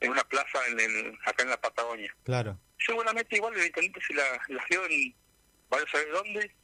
en 0.00 0.10
una 0.10 0.24
plaza 0.24 0.58
en 0.70 0.80
el, 0.80 1.18
acá 1.26 1.42
en 1.42 1.50
la 1.50 1.60
Patagonia 1.60 2.16
claro. 2.24 2.58
seguramente 2.78 3.36
igual 3.36 3.52
el 3.54 3.66
intendente 3.66 4.00
se 4.06 4.14
la- 4.14 4.40
las 4.48 4.64
dio 4.70 4.82
en 4.86 5.14
vaya 5.68 5.84
a 5.84 5.90
saber 5.90 6.10
dónde 6.12 6.54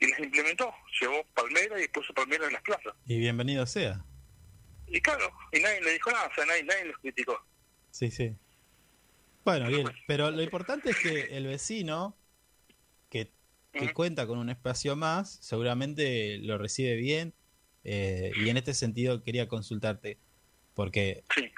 y 0.00 0.10
las 0.10 0.18
implementó. 0.18 0.74
Llevó 1.00 1.24
palmera 1.34 1.80
y 1.80 1.86
puso 1.88 2.12
palmera 2.12 2.46
en 2.46 2.52
las 2.54 2.62
plazas. 2.62 2.92
Y 3.06 3.18
bienvenido 3.20 3.64
sea. 3.66 4.04
Y 4.88 5.00
claro, 5.00 5.30
y 5.52 5.60
nadie 5.60 5.80
le 5.82 5.92
dijo 5.92 6.10
nada, 6.10 6.26
o 6.26 6.34
sea, 6.34 6.44
nadie, 6.46 6.64
nadie 6.64 6.86
los 6.86 6.98
criticó. 6.98 7.40
Sí, 7.92 8.10
sí. 8.10 8.34
Bueno, 9.44 9.68
bien, 9.68 9.86
pero 10.08 10.30
lo 10.32 10.42
importante 10.42 10.90
es 10.90 10.98
que 10.98 11.36
el 11.36 11.46
vecino 11.46 12.16
que, 13.72 13.86
Ujú. 13.86 13.94
cuenta 13.94 14.26
con 14.26 14.38
un 14.38 14.50
espacio 14.50 14.96
más, 14.96 15.38
seguramente 15.40 16.38
lo 16.38 16.58
recibe 16.58 16.96
bien. 16.96 17.34
eh, 17.82 18.32
y 18.36 18.50
en 18.50 18.58
este 18.58 18.74
sentido 18.74 19.22
quería 19.22 19.48
consultarte, 19.48 20.18
porque 20.74 21.24
Sí. 21.34 21.50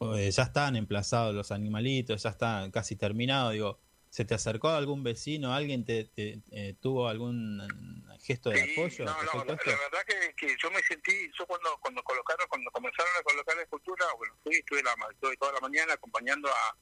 eh, 0.00 0.30
ya 0.30 0.42
están 0.42 0.76
emplazados 0.76 1.34
los 1.34 1.50
animalitos, 1.52 2.22
ya 2.22 2.28
está 2.30 2.68
casi 2.70 2.96
terminado. 2.96 3.50
Digo, 3.50 3.80
¿se 4.10 4.26
te 4.26 4.34
acercó 4.34 4.68
algún 4.68 5.02
vecino? 5.02 5.54
¿Alguien 5.54 5.86
te, 5.86 6.04
te, 6.04 6.40
eh, 6.50 6.74
tuvo 6.80 7.08
algún 7.08 7.60
eh, 7.62 8.18
gesto 8.22 8.50
de 8.50 8.62
Sí, 8.62 8.72
apoyo? 8.72 9.04
no, 9.06 9.22
no, 9.22 9.44
la, 9.44 9.54
verdad 9.54 10.04
que, 10.06 10.34
que 10.36 10.54
yo 10.62 10.70
me 10.70 10.82
sentí, 10.82 11.12
yo 11.38 11.46
cuando 11.46 11.70
cuando 11.80 12.02
colocaron, 12.02 12.46
cuando 12.50 12.70
comenzaron 12.72 13.12
a 13.18 13.22
colocar 13.22 13.56
la 13.56 13.62
escultura, 13.62 14.04
bueno, 14.18 14.34
fui, 14.42 14.56
estuve, 14.56 14.82
la, 14.82 14.94
estuve 15.12 15.34
toda 15.38 15.52
la 15.52 15.60
mañana 15.60 15.94
acompañando 15.94 16.48
a, 16.48 16.76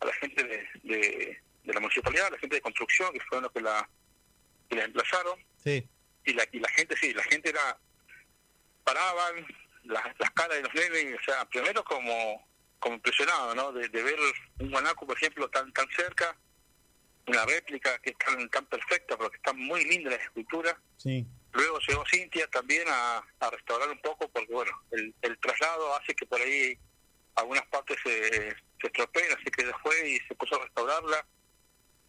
a 0.00 0.06
la 0.06 0.12
gente 0.14 0.42
de, 0.42 0.64
de, 0.84 1.38
de 1.64 1.72
la 1.74 1.80
municipalidad, 1.80 2.28
a 2.28 2.30
la 2.30 2.38
gente 2.38 2.56
de 2.56 2.62
construcción, 2.62 3.12
que 3.12 3.20
fueron 3.28 3.42
los 3.44 3.52
que 3.52 3.60
la, 3.60 3.88
que 4.72 4.78
la 4.78 4.84
emplazaron. 4.84 5.38
Sí, 5.62 5.86
y 6.24 6.32
la, 6.32 6.46
y 6.50 6.58
la 6.58 6.68
gente 6.70 6.96
sí, 6.96 7.12
la 7.12 7.22
gente 7.24 7.50
era 7.50 7.78
paraban 8.84 9.46
las, 9.84 10.02
las 10.18 10.30
caras 10.30 10.56
de 10.56 10.62
los 10.62 10.74
nenes, 10.74 11.18
o 11.20 11.24
sea, 11.24 11.44
primero 11.46 11.84
como 11.84 12.46
como 12.78 12.96
impresionado, 12.96 13.54
¿no? 13.54 13.70
De, 13.72 13.88
de 13.88 14.02
ver 14.02 14.16
un 14.58 14.70
guanaco, 14.70 15.06
por 15.06 15.16
ejemplo, 15.16 15.48
tan 15.50 15.72
tan 15.72 15.86
cerca, 15.90 16.36
una 17.26 17.44
réplica 17.46 17.96
que 18.00 18.10
es 18.10 18.18
tan, 18.18 18.48
tan 18.48 18.66
perfecta, 18.66 19.16
porque 19.16 19.36
está 19.36 19.52
muy 19.52 19.84
linda 19.84 20.10
la 20.10 20.16
escultura. 20.16 20.80
sí, 20.96 21.26
Luego 21.54 21.78
llegó 21.86 22.02
Cintia 22.10 22.46
también 22.48 22.84
a, 22.88 23.18
a 23.40 23.50
restaurar 23.50 23.90
un 23.90 24.00
poco, 24.00 24.26
porque 24.30 24.50
bueno, 24.52 24.72
el, 24.90 25.14
el 25.20 25.38
traslado 25.38 25.94
hace 25.94 26.14
que 26.14 26.24
por 26.24 26.40
ahí 26.40 26.78
algunas 27.34 27.66
partes 27.66 27.98
se, 28.02 28.56
se 28.80 28.86
estropeen, 28.86 29.30
así 29.32 29.44
que 29.44 29.70
fue 29.82 30.08
y 30.08 30.18
se 30.26 30.34
puso 30.34 30.56
a 30.56 30.64
restaurarla. 30.64 31.26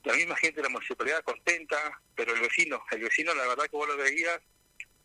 La 0.03 0.13
misma 0.13 0.35
gente 0.35 0.57
de 0.57 0.63
la 0.63 0.69
municipalidad 0.69 1.23
contenta, 1.23 1.77
pero 2.15 2.33
el 2.35 2.41
vecino, 2.41 2.83
el 2.91 3.01
vecino 3.01 3.33
la 3.33 3.47
verdad 3.47 3.63
que 3.65 3.77
vos 3.77 3.87
lo 3.87 3.95
veías, 3.97 4.39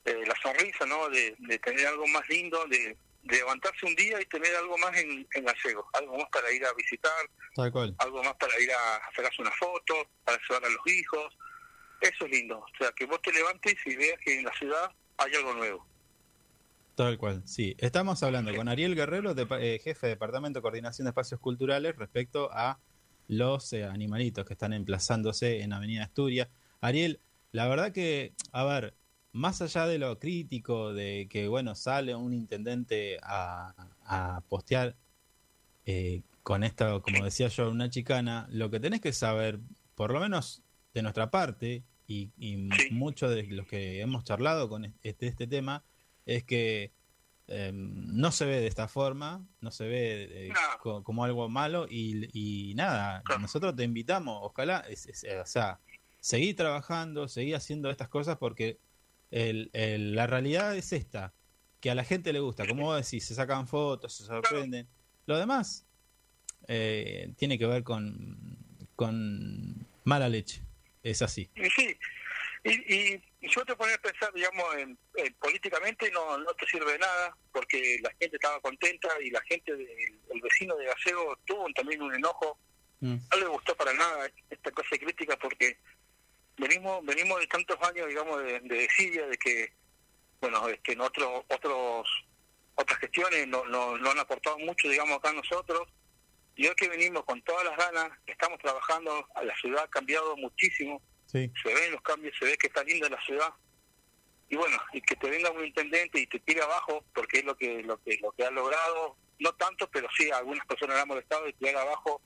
eh, 0.05 0.25
la 0.27 0.35
sonrisa, 0.43 0.87
¿no? 0.87 1.09
De, 1.09 1.35
de 1.39 1.59
tener 1.61 1.87
algo 1.87 2.07
más 2.09 2.29
lindo, 2.29 2.65
de, 2.67 2.97
de 3.23 3.37
levantarse 3.37 3.87
un 3.87 3.95
día 3.95 4.21
y 4.21 4.27
tener 4.27 4.55
algo 4.57 4.77
más 4.79 4.97
en, 4.97 5.27
en 5.35 5.45
gallego, 5.45 5.89
algo 5.93 6.17
más 6.19 6.29
para 6.33 6.51
ir 6.53 6.65
a 6.65 6.73
visitar, 6.75 7.13
tal 7.55 7.71
cual. 7.71 7.95
algo 7.99 8.23
más 8.23 8.35
para 8.37 8.59
ir 8.61 8.71
a, 8.73 9.01
sacarse 9.15 9.43
una 9.43 9.53
foto, 9.53 9.95
para 10.25 10.39
llevar 10.49 10.65
a 10.65 10.69
los 10.71 10.87
hijos. 10.87 11.37
Eso 12.01 12.25
es 12.27 12.31
lindo. 12.31 12.59
O 12.59 12.77
sea, 12.79 12.91
que 12.93 13.07
vos 13.07 13.21
te 13.23 13.33
levantes 13.33 13.75
y 13.85 13.97
veas 13.97 14.19
que 14.25 14.39
en 14.39 14.45
la 14.45 14.53
ciudad 14.55 14.91
hay 15.19 15.35
algo 15.35 15.53
nuevo. 15.55 15.87
Tal 16.95 17.17
cual, 17.19 17.43
sí. 17.47 17.77
Estamos 17.79 18.23
hablando 18.25 18.53
con 18.55 18.69
Ariel 18.69 18.97
Guerrero, 18.97 19.35
de- 19.35 19.47
eh, 19.61 19.79
jefe 19.79 20.07
de 20.09 20.15
Departamento 20.15 20.59
de 20.59 20.63
Coordinación 20.63 21.05
de 21.05 21.11
Espacios 21.11 21.39
Culturales, 21.41 21.95
respecto 21.97 22.51
a 22.53 22.81
los 23.29 23.73
eh, 23.73 23.85
animalitos 23.85 24.45
que 24.45 24.55
están 24.55 24.73
emplazándose 24.73 25.63
en 25.63 25.73
Avenida 25.73 26.05
Asturias. 26.05 26.49
Ariel, 26.81 27.21
la 27.53 27.69
verdad 27.69 27.93
que, 27.93 28.35
a 28.53 28.65
ver, 28.65 28.95
más 29.33 29.63
allá 29.63 29.87
de 29.87 29.99
lo 29.99 30.19
crítico, 30.19 30.93
de 30.93 31.29
que, 31.31 31.47
bueno, 31.47 31.75
sale 31.75 32.15
un 32.15 32.35
intendente 32.35 33.19
a, 33.23 33.75
a 34.05 34.43
postear 34.49 34.97
eh, 35.85 36.23
con 36.43 36.65
esto, 36.65 37.03
como 37.03 37.25
decía 37.25 37.49
yo, 37.49 37.71
una 37.71 37.91
chicana, 37.91 38.49
lo 38.51 38.71
que 38.71 38.81
tenés 38.81 39.01
que 39.01 39.13
saber, 39.13 39.61
por 39.95 40.13
lo 40.13 40.21
menos 40.21 40.63
de 40.95 41.03
nuestra 41.03 41.31
parte, 41.31 41.85
y, 42.07 42.31
y 42.39 42.69
muchos 42.91 43.31
de 43.31 43.47
los 43.49 43.67
que 43.67 44.01
hemos 44.01 44.25
charlado 44.25 44.69
con 44.71 44.87
este, 45.03 45.27
este 45.27 45.47
tema, 45.47 45.85
es 46.25 46.45
que 46.45 46.93
eh, 47.49 47.71
no 47.73 48.31
se 48.31 48.45
ve 48.45 48.61
de 48.61 48.67
esta 48.67 48.89
forma, 48.89 49.45
no 49.61 49.71
se 49.71 49.87
ve 49.87 50.29
eh, 50.31 50.49
No. 50.49 50.79
co- 50.81 51.03
como 51.03 51.25
algo 51.25 51.49
malo 51.49 51.87
y, 51.89 52.29
y 52.33 52.75
nada, 52.75 53.23
Claro. 53.25 53.41
nosotros 53.41 53.75
te 53.75 53.85
invitamos, 53.85 54.39
ojalá, 54.43 54.81
es- 54.89 55.07
es- 55.07 55.25
o 55.25 55.47
sea, 55.47 55.81
seguí 56.21 56.53
trabajando, 56.55 57.27
seguí 57.29 57.55
haciendo 57.55 57.91
estas 57.91 58.09
cosas 58.09 58.37
porque 58.37 58.79
el- 59.31 59.71
el- 59.73 60.15
la 60.15 60.27
realidad 60.27 60.77
es 60.77 60.93
esta, 60.93 61.33
que 61.81 61.91
a 61.91 61.95
la 61.95 62.05
gente 62.05 62.33
le 62.33 62.41
gusta, 62.41 62.67
como 62.67 62.85
vos 62.85 63.03
decís, 63.03 63.25
se 63.25 63.35
sacan 63.35 63.67
fotos, 63.69 64.13
se 64.15 64.25
sorprenden. 64.25 64.87
Lo 65.27 65.39
demás 65.39 65.85
eh, 66.67 67.33
tiene 67.37 67.59
que 67.59 67.67
ver 67.67 67.83
con, 67.83 68.59
con 68.97 69.87
mala 70.05 70.29
leche, 70.29 70.63
es 71.03 71.23
así. 71.23 71.49
Sí, 71.55 71.97
y, 72.69 72.95
y, 72.95 73.23
y 73.41 73.49
yo 73.49 73.65
te 73.65 73.77
ponía 73.77 73.95
a 73.95 73.99
pensar, 73.99 74.33
digamos, 74.35 74.75
en, 74.77 74.99
en 75.15 75.35
políticamente 75.35 76.11
no, 76.11 76.39
no 76.39 76.53
te 76.55 76.67
sirve 76.67 76.93
de 76.93 76.99
nada, 76.99 77.37
porque 77.53 77.99
la 78.03 78.11
gente 78.11 78.37
estaba 78.37 78.61
contenta 78.61 79.09
y 79.23 79.31
la 79.31 79.41
gente, 79.43 79.75
del 79.75 79.89
el 80.31 80.41
vecino 80.41 80.77
de 80.77 80.87
Gallego 80.87 81.39
tuvo 81.45 81.67
también 81.75 82.03
un 82.03 82.15
enojo. 82.15 82.59
Mm, 83.01 83.17
no 83.31 83.39
le 83.39 83.47
gustó 83.47 83.77
para 83.77 83.93
nada 83.95 84.29
esta 84.51 84.71
cosa 84.73 84.89
de 84.93 84.99
crítica 84.99 85.37
porque 85.37 85.79
venimos 86.57 87.05
venimos 87.05 87.39
de 87.39 87.47
tantos 87.47 87.77
años 87.83 88.09
digamos 88.09 88.43
de, 88.43 88.59
de 88.59 88.77
desidia 88.77 89.25
de 89.29 89.37
que 89.37 89.73
bueno 90.41 90.69
este 90.69 90.95
en 90.95 91.01
otros 91.03 91.45
otros 91.49 92.09
otras 92.75 92.99
gestiones 92.99 93.47
no, 93.47 93.65
no, 93.67 93.97
no 93.97 94.11
han 94.11 94.19
aportado 94.19 94.59
mucho 94.59 94.89
digamos 94.89 95.19
acá 95.19 95.33
nosotros. 95.33 95.89
Y 96.57 96.67
hoy 96.67 96.75
que 96.75 96.89
venimos 96.89 97.25
con 97.25 97.41
todas 97.43 97.65
las 97.65 97.77
ganas 97.77 98.11
estamos 98.27 98.59
trabajando 98.59 99.29
la 99.45 99.55
ciudad 99.57 99.85
ha 99.85 99.89
cambiado 99.89 100.37
muchísimo 100.37 101.01
sí, 101.31 101.53
se 101.63 101.75
ven 101.75 101.93
los 101.93 102.03
cambios 102.03 102.35
se 102.39 102.45
ve 102.45 102.59
que 102.59 102.67
está 102.67 102.83
linda 102.85 103.09
la 103.09 103.21
ciudad. 103.23 103.53
Y 104.51 104.57
bueno 104.57 104.77
y 104.93 105.01
que 105.03 105.15
te 105.17 105.29
venga 105.29 105.51
un 105.51 105.65
intendente 105.65 106.19
y 106.19 106.27
te 106.27 106.41
tire 106.41 106.63
abajo 106.63 107.05
porque 107.15 107.39
es 107.39 107.45
lo 107.45 107.57
que 107.57 107.83
lo 107.83 108.03
que 108.03 108.19
lo 108.21 108.33
que 108.33 108.45
ha 108.45 108.51
logrado. 108.51 109.17
No 109.39 109.53
tanto 109.55 109.89
pero 109.91 110.09
sí 110.17 110.31
a 110.31 110.39
algunas 110.39 110.67
personas 110.67 110.97
le 110.97 111.03
ha 111.03 111.07
molestado 111.07 111.47
y 111.49 111.53
tirar 111.53 111.77
abajo 111.77 112.21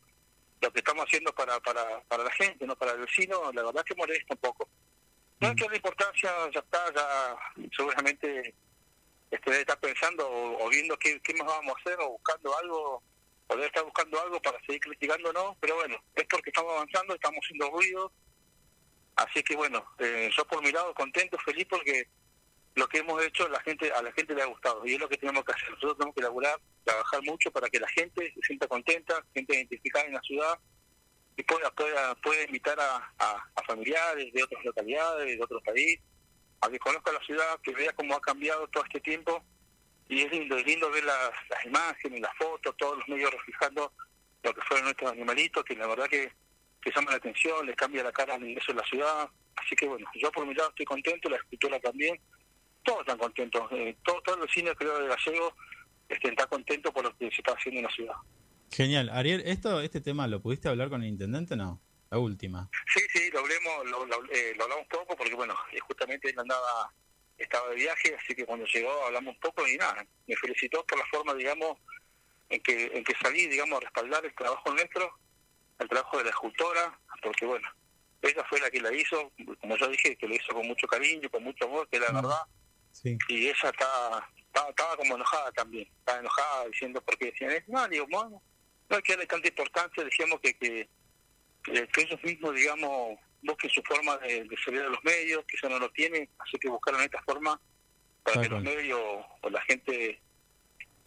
lo 0.61 0.73
que 0.73 0.79
estamos 0.79 1.05
haciendo 1.05 1.35
para 1.35 1.59
para 1.61 2.01
para 2.03 2.25
la 2.25 2.31
gente 2.31 2.67
no 2.67 2.77
para 2.77 2.93
el 2.93 3.01
vecino 3.01 3.53
la 3.53 3.63
verdad 3.63 3.85
que 3.85 3.95
molesta 3.97 4.35
un 4.35 4.41
poco. 4.41 4.69
No 5.41 5.49
hay 5.49 5.55
que 5.57 5.65
darle 5.65 5.77
importancia 5.79 6.31
ya 6.55 6.61
está 6.61 6.95
ya 6.95 7.37
seguramente 7.77 8.55
este, 9.33 9.51
debe 9.51 9.63
estar 9.63 9.81
pensando 9.81 10.29
o, 10.29 10.65
o 10.65 10.69
viendo 10.69 10.97
qué, 10.99 11.19
qué 11.21 11.33
más 11.35 11.47
vamos 11.47 11.75
a 11.75 11.81
hacer 11.81 11.99
o 12.01 12.11
buscando 12.11 12.57
algo, 12.59 13.03
o 13.47 13.55
debe 13.55 13.67
estar 13.67 13.83
buscando 13.83 14.21
algo 14.21 14.41
para 14.43 14.61
seguir 14.61 14.81
criticándonos, 14.81 15.57
pero 15.59 15.75
bueno, 15.77 15.97
es 16.15 16.25
porque 16.29 16.51
estamos 16.51 16.73
avanzando, 16.75 17.15
estamos 17.15 17.41
haciendo 17.43 17.71
ruido, 17.71 18.13
así 19.17 19.43
que 19.43 19.57
bueno, 19.57 19.85
eh, 19.99 20.31
yo 20.37 20.45
por 20.45 20.63
mi 20.63 20.73
lado 20.73 20.95
contento, 20.95 21.39
feliz 21.39 21.67
porque 21.69 22.09
lo 22.75 22.89
que 22.89 22.99
hemos 22.99 23.23
hecho 23.23 23.49
la 23.49 23.61
gente 23.61 23.93
a 23.93 24.03
la 24.03 24.13
gente 24.13 24.35
le 24.35 24.43
ha 24.43 24.47
gustado 24.47 24.87
y 24.87 24.95
es 24.95 25.01
lo 25.01 25.09
que 25.09 25.19
tenemos 25.19 25.45
que 25.45 25.53
hacer. 25.53 25.71
Nosotros 25.71 25.99
tenemos 25.99 26.15
que 26.15 26.21
elaborar, 26.21 26.61
trabajar 26.85 27.23
mucho 27.23 27.51
para 27.51 27.69
que 27.69 27.81
la 27.81 27.89
gente 27.89 28.33
se 28.33 28.41
sienta 28.41 28.67
contenta, 28.67 29.25
gente 29.35 29.55
identificada 29.55 30.07
en 30.07 30.15
la 30.15 30.21
ciudad 30.23 30.59
y 31.37 31.43
pueda 31.43 31.71
pueda, 31.71 32.15
pueda 32.17 32.43
invitar 32.45 32.79
a 32.81 33.63
familiares 33.67 34.33
de 34.33 34.43
otras 34.43 34.65
localidades, 34.65 35.39
de 35.39 35.43
otros 35.43 35.63
países, 35.63 36.01
a 36.61 36.71
que 36.71 36.79
conozca 36.79 37.13
la 37.13 37.21
ciudad, 37.21 37.61
que 37.63 37.73
vea 37.73 37.93
cómo 37.93 38.15
ha 38.15 38.21
cambiado 38.21 38.67
todo 38.69 38.85
este 38.85 39.01
tiempo 39.01 39.45
y 40.09 40.23
es 40.23 40.31
lindo, 40.31 40.57
es 40.57 40.67
lindo 40.67 40.91
ver 40.91 41.05
las, 41.05 41.31
las 41.49 41.65
imágenes, 41.65 42.21
las 42.21 42.37
fotos, 42.37 42.77
todos 42.77 42.99
los 42.99 43.09
medios 43.09 43.31
reflejando 43.31 43.93
lo 44.43 44.55
que 44.55 44.61
fueron 44.63 44.85
nuestros 44.85 45.13
animalitos, 45.13 45.65
que 45.65 45.75
la 45.75 45.87
verdad 45.87 46.07
que, 46.07 46.33
que 46.83 46.91
llama 46.91 47.13
la 47.13 47.17
atención, 47.17 47.65
les 47.65 47.77
cambia 47.77 48.03
la 48.03 48.13
cara 48.13 48.35
al 48.35 48.47
ingreso 48.47 48.73
de 48.73 48.81
la 48.81 48.87
ciudad. 48.87 49.31
Así 49.57 49.77
que 49.77 49.87
bueno, 49.87 50.07
yo 50.15 50.31
por 50.33 50.47
mi 50.47 50.55
lado 50.55 50.71
estoy 50.71 50.85
contento, 50.85 51.31
la 51.31 51.37
escritora 51.37 51.79
también, 51.81 52.21
todos 52.83 53.01
están 53.01 53.19
contentos, 53.19 53.63
eh, 53.71 53.97
todo, 54.05 54.21
todo 54.23 54.35
el 54.37 54.43
vecino 54.43 54.75
creo 54.75 54.99
de 54.99 55.09
Gallego 55.09 55.55
este, 56.09 56.29
está 56.29 56.47
contento 56.47 56.93
por 56.93 57.05
lo 57.05 57.17
que 57.17 57.31
se 57.31 57.37
está 57.37 57.53
haciendo 57.53 57.79
en 57.81 57.85
la 57.85 57.93
ciudad. 57.93 58.15
Genial. 58.71 59.11
Ariel, 59.11 59.43
esto, 59.47 59.81
este 59.81 60.01
tema, 60.01 60.27
¿lo 60.27 60.43
pudiste 60.43 60.69
hablar 60.69 60.89
con 60.89 61.03
el 61.03 61.09
intendente 61.09 61.57
no? 61.57 61.81
La 62.11 62.19
última. 62.19 62.69
Sí, 62.93 63.01
sí, 63.13 63.31
lo 63.31 63.41
hablemos, 63.41 63.87
lo, 63.87 64.05
lo, 64.05 64.25
eh, 64.31 64.55
lo 64.57 64.65
hablamos 64.65 64.87
poco 64.89 65.17
porque 65.17 65.35
bueno, 65.35 65.55
eh, 65.73 65.79
justamente 65.81 66.29
él 66.29 66.39
andaba, 66.39 66.93
estaba 67.39 67.71
de 67.71 67.77
viaje, 67.77 68.15
así 68.15 68.35
que 68.35 68.45
cuando 68.45 68.67
llegó 68.67 69.07
hablamos 69.07 69.35
un 69.35 69.41
poco 69.41 69.67
y 69.67 69.77
nada, 69.77 70.05
me 70.27 70.37
felicitó 70.37 70.85
por 70.85 70.99
la 70.99 71.07
forma, 71.07 71.35
digamos, 71.35 71.79
en 72.51 72.63
que, 72.63 72.91
en 72.93 73.05
que 73.05 73.15
salí, 73.23 73.47
digamos, 73.47 73.79
a 73.79 73.81
respaldar 73.81 74.25
el 74.27 74.35
trabajo 74.35 74.73
nuestro, 74.73 75.11
el 75.83 75.89
trabajo 75.89 76.19
de 76.19 76.25
la 76.25 76.31
escultora, 76.31 76.99
porque 77.23 77.47
bueno, 77.47 77.69
ella 78.23 78.45
fue 78.49 78.61
la 78.61 78.71
que 78.71 78.81
la 78.81 78.93
hizo, 78.93 79.33
como 79.61 79.77
yo 79.77 79.89
dije, 79.89 80.17
que 80.17 80.27
lo 80.29 80.35
hizo 80.35 80.53
con 80.53 80.67
mucho 80.67 80.87
cariño, 80.87 81.29
con 81.31 81.43
mucho 81.45 81.65
amor, 81.65 81.89
que 81.89 81.99
la 81.99 82.11
verdad, 82.13 82.43
Sí. 82.93 83.17
y 83.29 83.47
ella 83.49 83.71
estaba, 83.71 84.29
estaba, 84.37 84.69
estaba 84.69 84.97
como 84.97 85.15
enojada 85.17 85.51
también, 85.53 85.89
estaba 85.99 86.19
enojada 86.21 86.67
diciendo 86.67 87.01
porque 87.03 87.27
decían, 87.33 87.53
"Eh, 87.53 87.65
no, 87.69 87.89
digo, 87.89 88.07
bueno, 88.11 88.43
no 88.89 88.97
hay 88.97 89.03
que 89.03 89.13
darle 89.13 89.27
tanta 89.27 89.49
importancia, 89.49 90.05
decíamos 90.05 90.41
que, 90.41 90.55
que, 90.59 90.89
que, 91.65 91.89
ellos 92.03 92.23
mismos, 92.23 92.55
digamos, 92.55 93.19
busquen 93.43 93.71
su 93.71 93.83
forma 93.83 94.19
de, 94.19 94.45
de 94.45 94.57
salir 94.63 94.83
de 94.83 94.91
los 94.91 95.03
medios, 95.05 95.45
que 95.47 95.57
eso 95.57 95.69
no 95.71 95.79
lo 95.79 95.91
tienen, 95.93 96.29
así 96.39 96.59
que 96.59 96.69
buscaron 96.69 97.01
esta 97.01 97.23
forma 97.23 97.59
para 98.23 98.41
que 98.43 98.49
los 98.49 98.63
medios 98.63 99.01
o 99.41 99.51
la 99.51 99.61
gente, 99.63 100.21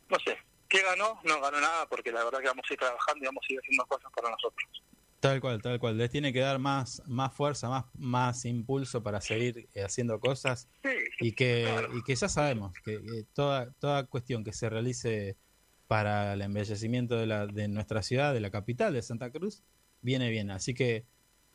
no 0.09 0.17
sé, 0.19 0.37
¿qué 0.69 0.81
ganó? 0.81 1.19
No 1.23 1.41
ganó 1.41 1.59
nada 1.59 1.87
porque 1.87 2.11
la 2.11 2.23
verdad 2.23 2.39
que 2.39 2.47
vamos 2.47 2.65
a 2.69 2.73
ir 2.73 2.79
trabajando 2.79 3.23
y 3.23 3.25
vamos 3.27 3.45
a 3.49 3.53
ir 3.53 3.59
haciendo 3.59 3.85
cosas 3.85 4.11
para 4.15 4.29
nosotros. 4.31 4.83
Tal 5.19 5.41
cual, 5.41 5.61
tal 5.61 5.79
cual. 5.79 5.97
Les 5.97 6.11
tiene 6.11 6.31
que 6.31 6.39
dar 6.39 6.59
más, 6.59 7.01
más 7.07 7.33
fuerza, 7.33 7.67
más, 7.67 7.85
más 7.95 8.45
impulso 8.45 9.01
para 9.01 9.21
seguir 9.21 9.67
eh, 9.73 9.83
haciendo 9.83 10.19
cosas 10.19 10.67
Sí, 10.83 10.89
y 11.19 11.31
que, 11.31 11.63
Claro. 11.67 11.97
y 11.97 12.03
que 12.03 12.15
ya 12.15 12.29
sabemos 12.29 12.73
que, 12.83 13.01
que 13.01 13.23
toda, 13.33 13.71
toda 13.79 14.05
cuestión 14.05 14.43
que 14.43 14.53
se 14.53 14.69
realice 14.69 15.35
para 15.87 16.33
el 16.33 16.41
embellecimiento 16.41 17.15
de, 17.15 17.25
la, 17.25 17.47
de 17.47 17.67
nuestra 17.67 18.03
ciudad, 18.03 18.33
de 18.33 18.39
la 18.39 18.51
capital 18.51 18.93
de 18.93 19.01
Santa 19.01 19.31
Cruz, 19.31 19.63
viene 20.01 20.29
bien. 20.29 20.51
Así 20.51 20.73
que, 20.75 21.05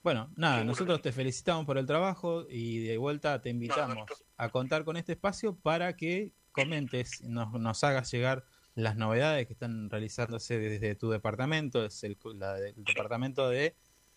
bueno, 0.02 0.30
nada, 0.36 0.64
nosotros 0.64 1.00
te 1.02 1.12
felicitamos 1.12 1.66
por 1.66 1.78
el 1.78 1.86
trabajo 1.86 2.46
y 2.48 2.78
de 2.84 2.96
vuelta 2.96 3.40
te 3.40 3.50
invitamos 3.50 4.08
a 4.36 4.48
contar 4.48 4.84
con 4.84 4.96
este 4.96 5.12
espacio 5.12 5.54
para 5.54 5.94
que 5.96 6.32
comentes, 6.52 7.22
nos, 7.22 7.52
nos 7.52 7.84
hagas 7.84 8.10
llegar 8.10 8.44
las 8.74 8.96
novedades 8.96 9.46
que 9.46 9.52
están 9.52 9.90
realizándose 9.90 10.58
desde 10.58 10.94
tu 10.94 11.10
departamento, 11.10 11.84
es 11.84 12.02
el, 12.04 12.16
la 12.34 12.54
del 12.54 12.74
departamento 12.76 13.48
de 13.48 13.74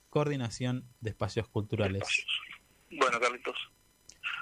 coordinación 0.10 0.88
de 1.01 1.10
espacios 1.10 1.47
culturales. 1.47 2.04
Bueno, 2.91 3.20
Carlitos. 3.20 3.58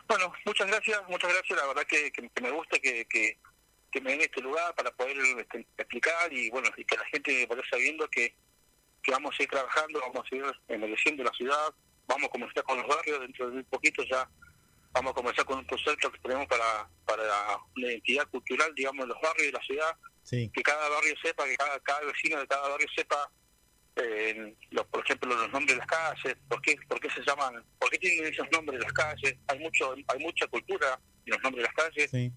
Bueno, 0.07 0.34
muchas 0.45 0.68
gracias, 0.68 1.01
muchas 1.07 1.32
gracias. 1.32 1.57
La 1.57 1.68
verdad 1.68 1.84
que, 1.88 2.12
me 2.41 2.51
gusta 2.51 2.78
que, 2.80 3.05
que, 3.05 3.38
que 3.89 4.01
me 4.01 4.12
den 4.12 4.22
este 4.22 4.41
lugar 4.41 4.76
para 4.76 4.91
poder 4.91 5.18
este, 5.39 5.66
explicar 5.78 6.32
y 6.34 6.49
bueno, 6.49 6.70
y 6.76 6.84
que 6.84 6.97
la 6.97 7.05
gente 7.05 7.45
vaya 7.47 7.62
sabiendo 7.70 8.07
que, 8.09 8.36
que 9.01 9.12
vamos 9.12 9.34
a 9.39 9.43
ir 9.43 9.49
trabajando, 9.49 10.01
vamos 10.01 10.28
a 10.30 10.36
ir 10.36 10.43
embelleciendo 10.68 11.24
la 11.24 11.32
ciudad, 11.32 11.74
vamos 12.07 12.28
a 12.28 12.32
comenzar 12.32 12.64
con 12.64 12.78
los 12.78 12.88
barrios, 12.88 13.22
dentro 13.22 13.47
de 13.47 13.53
muy 13.53 13.64
poquito 13.64 14.03
ya 14.03 14.30
vamos 14.93 15.11
a 15.11 15.15
comenzar 15.15 15.45
con 15.45 15.59
un 15.59 15.65
concepto 15.65 16.11
que 16.11 16.19
tenemos 16.19 16.47
para, 16.47 16.89
para 17.05 17.23
una 17.75 17.87
identidad 17.87 18.27
cultural, 18.29 18.73
digamos, 18.75 19.03
en 19.03 19.09
los 19.09 19.21
barrios 19.21 19.47
de 19.47 19.51
la 19.53 19.63
ciudad, 19.63 19.97
Sí, 20.23 20.49
que 20.53 20.61
cada 20.61 20.87
barrio 20.87 21.15
sepa, 21.21 21.45
que 21.45 21.55
cada, 21.55 21.79
cada 21.79 22.01
vecino 22.05 22.39
de 22.39 22.47
cada 22.47 22.69
barrio 22.69 22.87
sepa, 22.95 23.31
eh, 23.95 24.55
los, 24.69 24.85
por 24.87 25.03
ejemplo, 25.03 25.35
los 25.35 25.49
nombres 25.51 25.75
de 25.75 25.77
las 25.77 25.87
calles, 25.87 26.37
por 26.47 26.61
qué, 26.61 26.75
por 26.87 26.99
qué 26.99 27.09
se 27.09 27.21
llaman, 27.23 27.63
por 27.79 27.89
qué 27.89 27.97
tienen 27.97 28.31
esos 28.31 28.47
nombres 28.51 28.79
las 28.79 28.93
calles, 28.93 29.35
hay 29.47 29.59
mucho 29.59 29.95
hay 30.07 30.19
mucha 30.19 30.47
cultura 30.47 30.99
en 31.25 31.33
los 31.33 31.43
nombres 31.43 31.63
de 31.63 31.67
las 31.67 31.73
calles, 31.73 32.11
sí. 32.11 32.31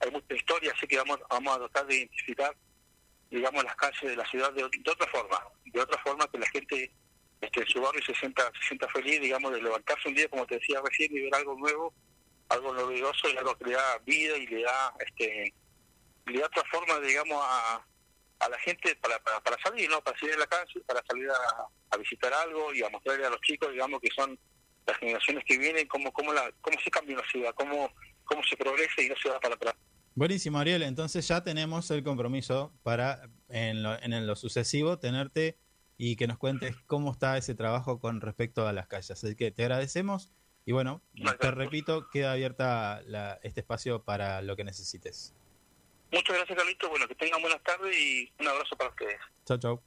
hay 0.00 0.10
mucha 0.10 0.34
historia, 0.34 0.72
así 0.76 0.86
que 0.86 0.98
vamos, 0.98 1.18
vamos 1.30 1.56
a 1.56 1.58
tratar 1.60 1.86
de 1.86 1.96
identificar, 1.96 2.54
digamos, 3.30 3.64
las 3.64 3.76
calles 3.76 4.02
de 4.02 4.16
la 4.16 4.26
ciudad 4.26 4.52
de, 4.52 4.62
de 4.62 4.90
otra 4.90 5.06
forma, 5.08 5.40
de 5.64 5.80
otra 5.80 6.00
forma 6.02 6.30
que 6.30 6.38
la 6.38 6.46
gente 6.50 6.92
este, 7.40 7.64
su 7.66 7.80
barrio 7.80 8.02
se 8.04 8.14
sienta, 8.14 8.50
se 8.60 8.68
sienta 8.68 8.88
feliz, 8.88 9.20
digamos, 9.20 9.52
de 9.52 9.62
levantarse 9.62 10.08
un 10.08 10.14
día, 10.14 10.28
como 10.28 10.46
te 10.46 10.56
decía 10.56 10.80
recién, 10.84 11.16
y 11.16 11.20
ver 11.20 11.34
algo 11.34 11.56
nuevo, 11.56 11.94
algo 12.48 12.74
novedoso 12.74 13.28
y 13.28 13.36
algo 13.36 13.56
que 13.56 13.66
le 13.66 13.72
da 13.72 13.98
vida 14.04 14.36
y 14.36 14.46
le 14.46 14.62
da 14.62 14.94
este 15.06 15.54
le 16.26 16.38
da 16.38 16.46
otra 16.46 16.62
forma, 16.70 17.00
digamos, 17.00 17.42
a, 17.42 17.84
a 18.40 18.48
la 18.48 18.58
gente 18.60 18.94
para, 18.96 19.18
para, 19.20 19.40
para 19.40 19.56
salir, 19.62 19.88
¿no? 19.90 20.00
Para 20.02 20.18
salir 20.18 20.34
a 20.34 20.38
la 20.38 20.46
calle, 20.46 20.80
para 20.86 21.02
salir 21.06 21.28
a, 21.30 21.66
a 21.90 21.96
visitar 21.96 22.32
algo 22.32 22.72
y 22.72 22.82
a 22.82 22.88
mostrarle 22.88 23.26
a 23.26 23.30
los 23.30 23.40
chicos, 23.40 23.72
digamos, 23.72 24.00
que 24.00 24.08
son 24.14 24.38
las 24.86 24.96
generaciones 24.98 25.44
que 25.46 25.58
vienen, 25.58 25.86
cómo, 25.88 26.12
cómo, 26.12 26.32
la, 26.32 26.52
cómo 26.60 26.78
se 26.82 26.90
cambia 26.90 27.16
una 27.16 27.28
ciudad, 27.28 27.54
cómo, 27.54 27.92
cómo 28.24 28.42
se 28.44 28.56
progresa 28.56 29.02
y 29.02 29.08
no 29.08 29.14
se 29.20 29.28
va 29.28 29.40
para 29.40 29.54
atrás. 29.54 29.74
Buenísimo, 30.14 30.58
Ariel. 30.58 30.82
Entonces 30.82 31.26
ya 31.26 31.42
tenemos 31.42 31.90
el 31.90 32.02
compromiso 32.02 32.72
para 32.82 33.22
en 33.48 33.82
lo, 33.82 34.00
en 34.02 34.26
lo 34.26 34.36
sucesivo 34.36 34.98
tenerte 34.98 35.58
y 36.02 36.16
que 36.16 36.26
nos 36.26 36.38
cuentes 36.38 36.74
cómo 36.86 37.12
está 37.12 37.36
ese 37.36 37.54
trabajo 37.54 38.00
con 38.00 38.22
respecto 38.22 38.66
a 38.66 38.72
las 38.72 38.86
calles. 38.88 39.10
Así 39.10 39.34
que 39.36 39.50
te 39.50 39.64
agradecemos 39.64 40.32
y 40.64 40.72
bueno, 40.72 41.02
te 41.38 41.50
repito, 41.50 42.08
queda 42.08 42.32
abierta 42.32 43.02
la- 43.06 43.38
este 43.42 43.60
espacio 43.60 44.02
para 44.02 44.40
lo 44.40 44.56
que 44.56 44.64
necesites. 44.64 45.34
Muchas 46.10 46.36
gracias, 46.38 46.56
Carlito. 46.56 46.88
Bueno, 46.88 47.06
que 47.06 47.14
tengan 47.16 47.42
buenas 47.42 47.62
tardes 47.62 47.94
y 47.94 48.32
un 48.40 48.48
abrazo 48.48 48.76
para 48.76 48.88
ustedes. 48.88 49.20
Chau, 49.44 49.58
chau. 49.58 49.82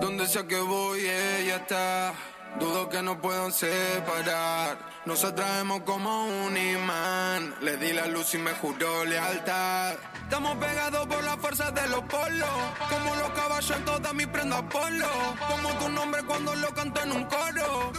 Donde 0.00 0.26
sea 0.26 0.48
que 0.48 0.58
voy, 0.58 1.00
ella 1.00 1.56
está. 1.56 2.14
Dudo 2.58 2.88
que 2.88 3.02
no 3.02 3.20
puedan 3.20 3.52
separar. 3.52 4.78
Nos 5.06 5.24
atraemos 5.24 5.82
como 5.82 6.26
un 6.26 6.56
imán. 6.56 7.54
Le 7.60 7.76
di 7.76 7.92
la 7.92 8.06
luz 8.06 8.34
y 8.34 8.38
me 8.38 8.52
juró 8.52 9.04
lealtad. 9.04 9.94
Estamos 10.22 10.56
pegados 10.56 11.06
por 11.06 11.22
la 11.24 11.36
fuerza 11.36 11.70
de 11.70 11.88
los 11.88 12.02
polos. 12.02 12.48
Como 12.88 13.14
los 13.16 13.30
caballos 13.30 13.76
en 13.76 13.84
todas 13.84 14.14
mis 14.14 14.26
prendas 14.26 14.62
polo. 14.62 15.08
Como 15.48 15.68
tu 15.78 15.88
nombre 15.88 16.22
cuando 16.24 16.54
lo 16.54 16.74
canto 16.74 17.02
en 17.02 17.12
un 17.12 17.24
coro. 17.24 17.92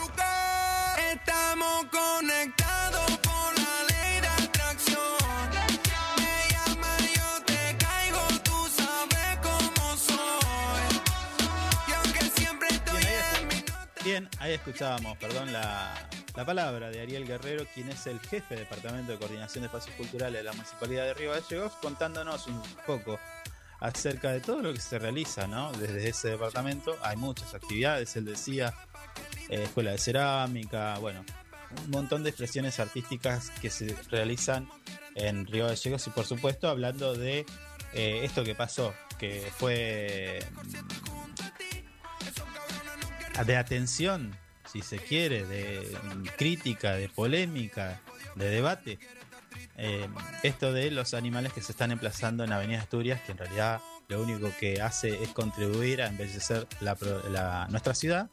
Estamos 1.11 1.85
conectados 1.91 2.80
ahí 14.39 14.53
escuchábamos, 14.53 15.18
perdón, 15.18 15.53
la, 15.53 15.93
la 16.36 16.45
palabra 16.45 16.89
de 16.89 17.01
Ariel 17.01 17.26
Guerrero, 17.26 17.66
quien 17.74 17.89
es 17.89 18.07
el 18.07 18.20
jefe 18.20 18.55
de 18.55 18.62
Departamento 18.62 19.12
de 19.12 19.18
Coordinación 19.18 19.62
de 19.62 19.68
Espacios 19.68 19.95
Culturales 19.95 20.39
de 20.39 20.43
la 20.43 20.53
Municipalidad 20.53 21.05
de 21.05 21.14
Río 21.14 21.32
Gallegos, 21.32 21.74
contándonos 21.82 22.47
un 22.47 22.62
poco 22.86 23.20
acerca 23.80 24.32
de 24.32 24.41
todo 24.41 24.62
lo 24.62 24.74
que 24.74 24.80
se 24.80 24.99
realiza 24.99 25.47
¿no? 25.47 25.72
desde 25.74 26.09
ese 26.09 26.30
departamento. 26.30 26.97
Hay 27.01 27.18
muchas 27.18 27.53
actividades, 27.53 28.16
él 28.16 28.26
decía, 28.26 28.74
eh, 29.49 29.64
escuela 29.64 29.91
de 29.91 29.97
cerámica, 29.97 30.97
bueno, 30.99 31.24
un 31.86 31.91
montón 31.91 32.24
de 32.24 32.30
expresiones 32.30 32.80
artísticas 32.80 33.49
que 33.62 33.70
se 33.70 33.95
realizan 34.09 34.70
en 35.16 35.45
Río 35.45 35.68
Gallegos 35.68 36.05
y 36.07 36.09
por 36.12 36.26
supuesto 36.26 36.70
hablando 36.70 37.16
de 37.16 37.45
eh, 37.93 38.22
esto 38.24 38.43
que 38.43 38.55
pasó, 38.55 38.93
que 39.18 39.51
fue 39.57 40.39
de 43.45 43.57
atención, 43.57 44.35
si 44.71 44.81
se 44.81 44.97
quiere, 44.97 45.45
de 45.45 45.95
crítica, 46.37 46.93
de 46.93 47.09
polémica, 47.09 47.99
de 48.35 48.49
debate. 48.49 48.99
Eh, 49.77 50.07
esto 50.43 50.71
de 50.73 50.91
los 50.91 51.13
animales 51.13 51.53
que 51.53 51.61
se 51.61 51.71
están 51.71 51.91
emplazando 51.91 52.43
en 52.43 52.51
Avenida 52.51 52.79
Asturias, 52.79 53.19
que 53.25 53.31
en 53.31 53.37
realidad 53.37 53.81
lo 54.07 54.21
único 54.21 54.51
que 54.59 54.81
hace 54.81 55.23
es 55.23 55.29
contribuir 55.29 56.01
a 56.01 56.07
embellecer 56.07 56.67
la 56.81 56.97
la- 57.31 57.67
nuestra 57.69 57.95
ciudad, 57.95 58.29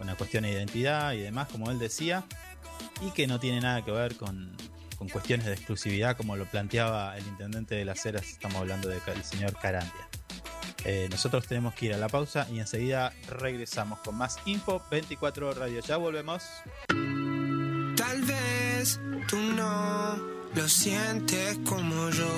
una 0.00 0.14
cuestión 0.16 0.42
de 0.44 0.50
identidad 0.52 1.12
y 1.12 1.20
demás, 1.20 1.48
como 1.48 1.70
él 1.70 1.78
decía, 1.78 2.24
y 3.00 3.10
que 3.12 3.26
no 3.26 3.38
tiene 3.40 3.60
nada 3.60 3.84
que 3.84 3.90
ver 3.92 4.16
con, 4.16 4.56
con 4.98 5.08
cuestiones 5.08 5.46
de 5.46 5.52
exclusividad, 5.54 6.16
como 6.16 6.36
lo 6.36 6.44
planteaba 6.46 7.16
el 7.16 7.26
intendente 7.26 7.74
de 7.76 7.84
las 7.84 8.04
Heras, 8.04 8.24
estamos 8.28 8.60
hablando 8.60 8.88
del 8.88 9.00
señor 9.24 9.54
Carandia. 9.60 10.08
Eh, 10.84 11.08
nosotros 11.10 11.46
tenemos 11.46 11.74
que 11.74 11.86
ir 11.86 11.94
a 11.94 11.98
la 11.98 12.08
pausa 12.08 12.46
y 12.50 12.60
enseguida 12.60 13.12
regresamos 13.28 14.00
con 14.00 14.16
más 14.16 14.38
info 14.44 14.82
24 14.90 15.54
Radio. 15.54 15.80
Ya 15.80 15.96
volvemos. 15.96 16.42
Tal 16.88 18.22
vez 18.22 19.00
tú 19.28 19.36
no 19.38 20.16
lo 20.54 20.68
sientes 20.68 21.58
como 21.64 22.10
yo, 22.10 22.28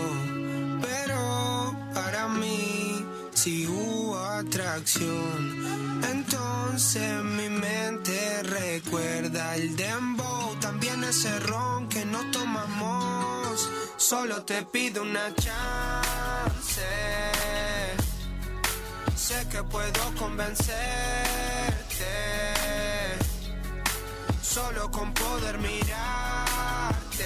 pero 0.81 1.77
para 1.93 2.29
mí 2.29 3.05
si 3.33 3.67
hubo 3.67 4.17
atracción. 4.19 6.03
Entonces 6.11 7.25
mi 7.25 7.49
mente 7.49 8.43
recuerda 8.45 9.57
el 9.57 9.77
dembow, 9.77 10.55
también 10.61 11.03
ese 11.05 11.39
ron 11.41 11.89
que 11.89 12.05
no 12.05 12.31
tomamos. 12.31 13.69
Solo 13.97 14.45
te 14.45 14.63
pido 14.63 15.03
una 15.03 15.35
chance. 15.35 16.83
Sé 19.27 19.45
que 19.51 19.61
puedo 19.65 20.15
convencerte 20.21 20.77
solo 24.41 24.89
con 24.93 25.13
poder 25.13 25.59
mirarte. 25.59 27.25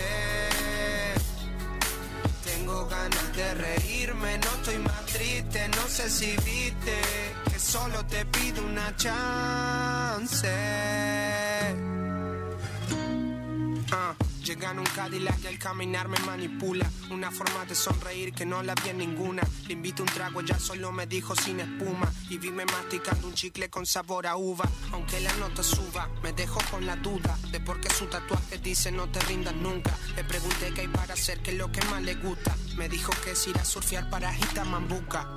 Tengo 2.42 2.86
ganas 2.86 3.36
de 3.36 3.54
reírme, 3.54 4.38
no 4.38 4.48
estoy 4.48 4.78
más 4.78 5.04
triste, 5.12 5.68
no 5.76 5.86
sé 5.88 6.08
si 6.08 6.30
viste 6.38 7.02
que 7.52 7.58
solo 7.58 8.02
te 8.06 8.24
pido 8.24 8.64
una 8.64 8.96
chance. 8.96 10.48
Ah, 13.92 14.14
Llega 14.50 14.72
un 14.72 14.82
Cadillac 14.82 15.44
y 15.44 15.46
al 15.46 15.58
caminar 15.60 16.08
me 16.08 16.18
manipula. 16.26 16.84
Una 17.12 17.30
forma 17.30 17.64
de 17.66 17.76
sonreír 17.76 18.32
que 18.32 18.44
no 18.44 18.64
la 18.64 18.74
vi 18.74 18.88
en 18.88 18.98
ninguna. 18.98 19.42
Le 19.68 19.74
invito 19.74 20.02
un 20.02 20.08
trago, 20.08 20.40
ya 20.40 20.58
solo 20.58 20.90
me 20.90 21.06
dijo 21.06 21.36
sin 21.36 21.60
espuma. 21.60 22.12
Y 22.28 22.36
vime 22.38 22.64
masticando 22.64 23.28
un 23.28 23.34
chicle 23.34 23.70
con 23.70 23.86
sabor 23.86 24.26
a 24.26 24.36
uva. 24.36 24.68
Aunque 24.90 25.20
la 25.20 25.32
nota 25.34 25.62
suba, 25.62 26.10
me 26.24 26.32
dejó 26.32 26.58
con 26.68 26.84
la 26.84 26.96
duda 26.96 27.38
de 27.52 27.60
por 27.60 27.80
qué 27.80 27.90
su 27.90 28.06
tatuaje 28.06 28.58
dice 28.58 28.90
no 28.90 29.08
te 29.08 29.20
rindas 29.20 29.54
nunca. 29.54 29.96
Le 30.16 30.24
pregunté 30.24 30.74
qué 30.74 30.80
hay 30.80 30.88
para 30.88 31.14
hacer, 31.14 31.40
que 31.42 31.52
es 31.52 31.56
lo 31.56 31.70
que 31.70 31.84
más 31.84 32.02
le 32.02 32.16
gusta. 32.16 32.52
Me 32.76 32.88
dijo 32.88 33.12
que 33.24 33.30
es 33.30 33.46
ir 33.46 33.56
a 33.56 33.64
surfear 33.64 34.10
para 34.10 34.32
Mambuca. 34.64 35.28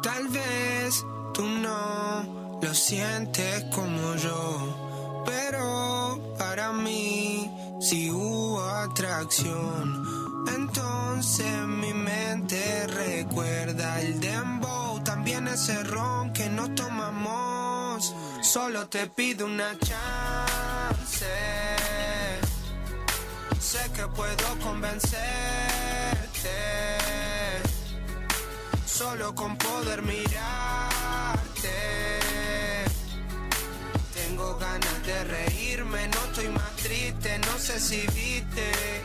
Tal 0.00 0.28
vez 0.28 1.04
tú 1.34 1.42
no 1.44 2.60
lo 2.62 2.72
sientes 2.72 3.64
como 3.74 4.14
yo, 4.14 4.87
pero 5.24 6.20
para 6.38 6.72
mí 6.72 7.50
si 7.80 8.10
hubo 8.10 8.60
atracción. 8.60 10.04
Entonces 10.54 11.52
mi 11.66 11.92
mente 11.92 12.86
recuerda 12.86 14.00
el 14.00 14.20
dembow, 14.20 15.02
también 15.04 15.48
ese 15.48 15.82
ron 15.84 16.32
que 16.32 16.48
no 16.48 16.74
tomamos. 16.74 18.14
Solo 18.42 18.88
te 18.88 19.06
pido 19.08 19.46
una 19.46 19.78
chance. 19.78 21.26
Sé 23.60 23.90
que 23.94 24.06
puedo 24.08 24.58
convencerte 24.62 25.28
solo 28.98 29.32
con 29.34 29.56
poder 29.56 30.02
mirarte. 30.02 31.97
De 35.08 35.24
reírme, 35.24 36.06
no 36.06 36.18
estoy 36.26 36.48
más 36.48 36.76
triste, 36.76 37.38
no 37.38 37.58
sé 37.58 37.80
si 37.80 38.00
viste. 38.08 39.02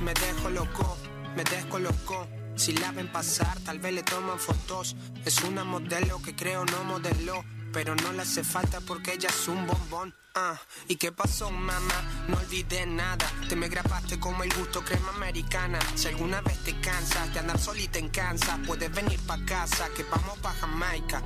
Me 0.00 0.14
dejo 0.14 0.48
loco, 0.48 0.96
me 1.36 1.44
descolocó. 1.44 2.26
Si 2.56 2.72
la 2.72 2.90
ven 2.92 3.12
pasar, 3.12 3.60
tal 3.60 3.80
vez 3.80 3.92
le 3.92 4.02
toman 4.02 4.38
fotos. 4.38 4.96
Es 5.26 5.42
una 5.42 5.62
modelo 5.62 6.22
que 6.22 6.34
creo 6.34 6.64
no 6.64 6.84
modeló. 6.84 7.44
Pero 7.70 7.94
no 7.96 8.14
le 8.14 8.22
hace 8.22 8.42
falta 8.42 8.80
porque 8.80 9.12
ella 9.12 9.28
es 9.28 9.46
un 9.46 9.66
bombón. 9.66 10.14
Ah, 10.34 10.58
¿y 10.88 10.96
qué 10.96 11.12
pasó, 11.12 11.50
mamá? 11.50 12.24
No 12.26 12.38
olvidé 12.38 12.86
nada. 12.86 13.30
Te 13.46 13.56
me 13.56 13.68
grabaste 13.68 14.18
como 14.18 14.42
el 14.42 14.54
gusto 14.54 14.82
crema 14.82 15.10
americana. 15.10 15.80
Si 15.96 16.08
alguna 16.08 16.40
vez 16.40 16.56
te 16.64 16.80
cansas 16.80 17.30
de 17.34 17.40
andar 17.40 17.58
solita 17.58 17.98
en 17.98 18.08
Kansas, 18.08 18.58
puedes 18.66 18.90
venir 18.90 19.20
pa' 19.26 19.44
casa, 19.44 19.86
que 19.94 20.02
vamos 20.04 20.38
pa' 20.38 20.54
Jamaica. 20.54 21.22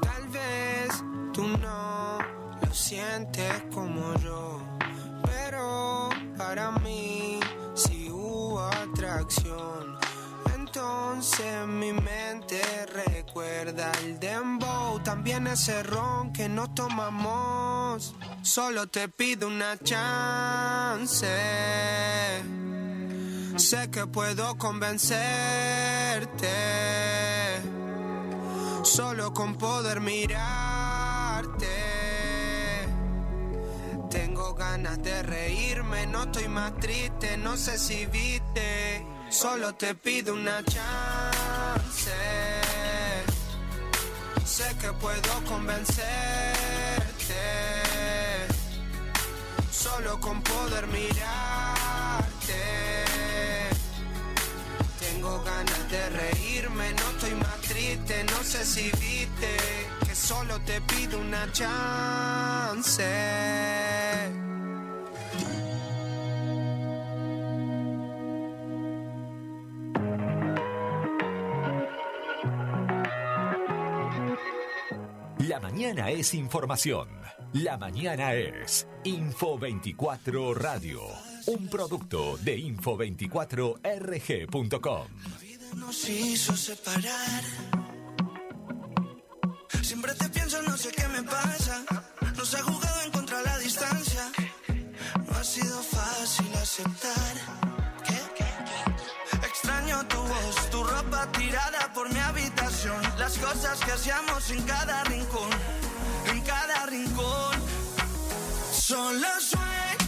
Tal 0.00 0.28
vez 0.28 1.02
tú 1.32 1.48
no 1.58 1.95
lo 2.66 2.74
sientes 2.74 3.62
como 3.72 4.14
yo, 4.16 4.60
pero 5.22 6.08
para 6.36 6.72
mí 6.72 7.38
sí 7.74 8.08
hubo 8.10 8.60
atracción. 8.60 9.96
Entonces 10.54 11.66
mi 11.66 11.92
mente 11.92 12.60
recuerda 12.86 13.92
el 14.02 14.18
dembow, 14.18 15.00
también 15.00 15.46
ese 15.46 15.82
ron 15.82 16.32
que 16.32 16.48
no 16.48 16.72
tomamos. 16.74 18.14
Solo 18.42 18.86
te 18.88 19.08
pido 19.08 19.48
una 19.48 19.78
chance. 19.78 21.26
Sé 23.56 23.90
que 23.90 24.06
puedo 24.06 24.56
convencerte, 24.58 25.16
solo 28.82 29.32
con 29.32 29.56
poder 29.56 30.00
mirarte. 30.00 30.95
Tengo 34.10 34.54
ganas 34.54 35.02
de 35.02 35.22
reírme, 35.22 36.06
no 36.06 36.22
estoy 36.22 36.48
más 36.48 36.78
triste, 36.78 37.36
no 37.36 37.56
sé 37.56 37.76
si 37.78 38.06
viste. 38.06 39.04
Solo 39.30 39.74
te 39.74 39.94
pido 39.94 40.34
una 40.34 40.62
chance. 40.64 42.12
Sé 44.44 44.76
que 44.80 44.92
puedo 44.92 45.44
convencerte. 45.48 46.04
Solo 49.70 50.20
con 50.20 50.40
poder 50.42 50.86
mirarte. 50.86 51.14
Tengo 55.00 55.42
ganas 55.42 55.90
de 55.90 56.10
reírme, 56.10 56.92
no 56.92 57.10
estoy 57.10 57.34
más 57.34 57.60
triste, 57.62 58.24
no 58.24 58.42
sé 58.44 58.64
si 58.64 58.90
viste 58.92 59.95
solo 60.16 60.58
te 60.62 60.80
pido 60.80 61.20
una 61.20 61.52
chance. 61.52 63.04
La 75.38 75.60
mañana 75.60 76.10
es 76.10 76.34
información. 76.34 77.08
La 77.52 77.76
mañana 77.76 78.34
es 78.34 78.88
Info 79.04 79.56
24 79.58 80.54
Radio. 80.54 81.02
Un 81.46 81.68
producto 81.68 82.36
de 82.38 82.58
info24rg.com. 82.58 85.06
nos 85.76 86.08
hizo 86.08 86.56
separar. 86.56 87.85
Siempre 89.86 90.12
te 90.14 90.28
pienso, 90.30 90.60
no 90.62 90.76
sé 90.76 90.90
qué 90.90 91.06
me 91.06 91.22
pasa. 91.22 91.84
Nos 92.36 92.52
ha 92.56 92.62
jugado 92.64 93.02
en 93.02 93.10
contra 93.12 93.40
la 93.42 93.56
distancia. 93.58 94.32
No 95.28 95.38
ha 95.38 95.44
sido 95.44 95.80
fácil 95.80 96.52
aceptar. 96.56 97.34
Extraño 99.44 100.04
tu 100.08 100.16
voz, 100.16 100.70
tu 100.72 100.82
ropa 100.82 101.30
tirada 101.30 101.92
por 101.94 102.12
mi 102.12 102.18
habitación. 102.18 103.00
Las 103.16 103.38
cosas 103.38 103.78
que 103.84 103.92
hacíamos 103.92 104.50
en 104.50 104.62
cada 104.62 105.04
rincón, 105.04 105.50
en 106.32 106.40
cada 106.40 106.86
rincón. 106.86 107.54
Solo 108.72 109.28
sueño 109.40 110.05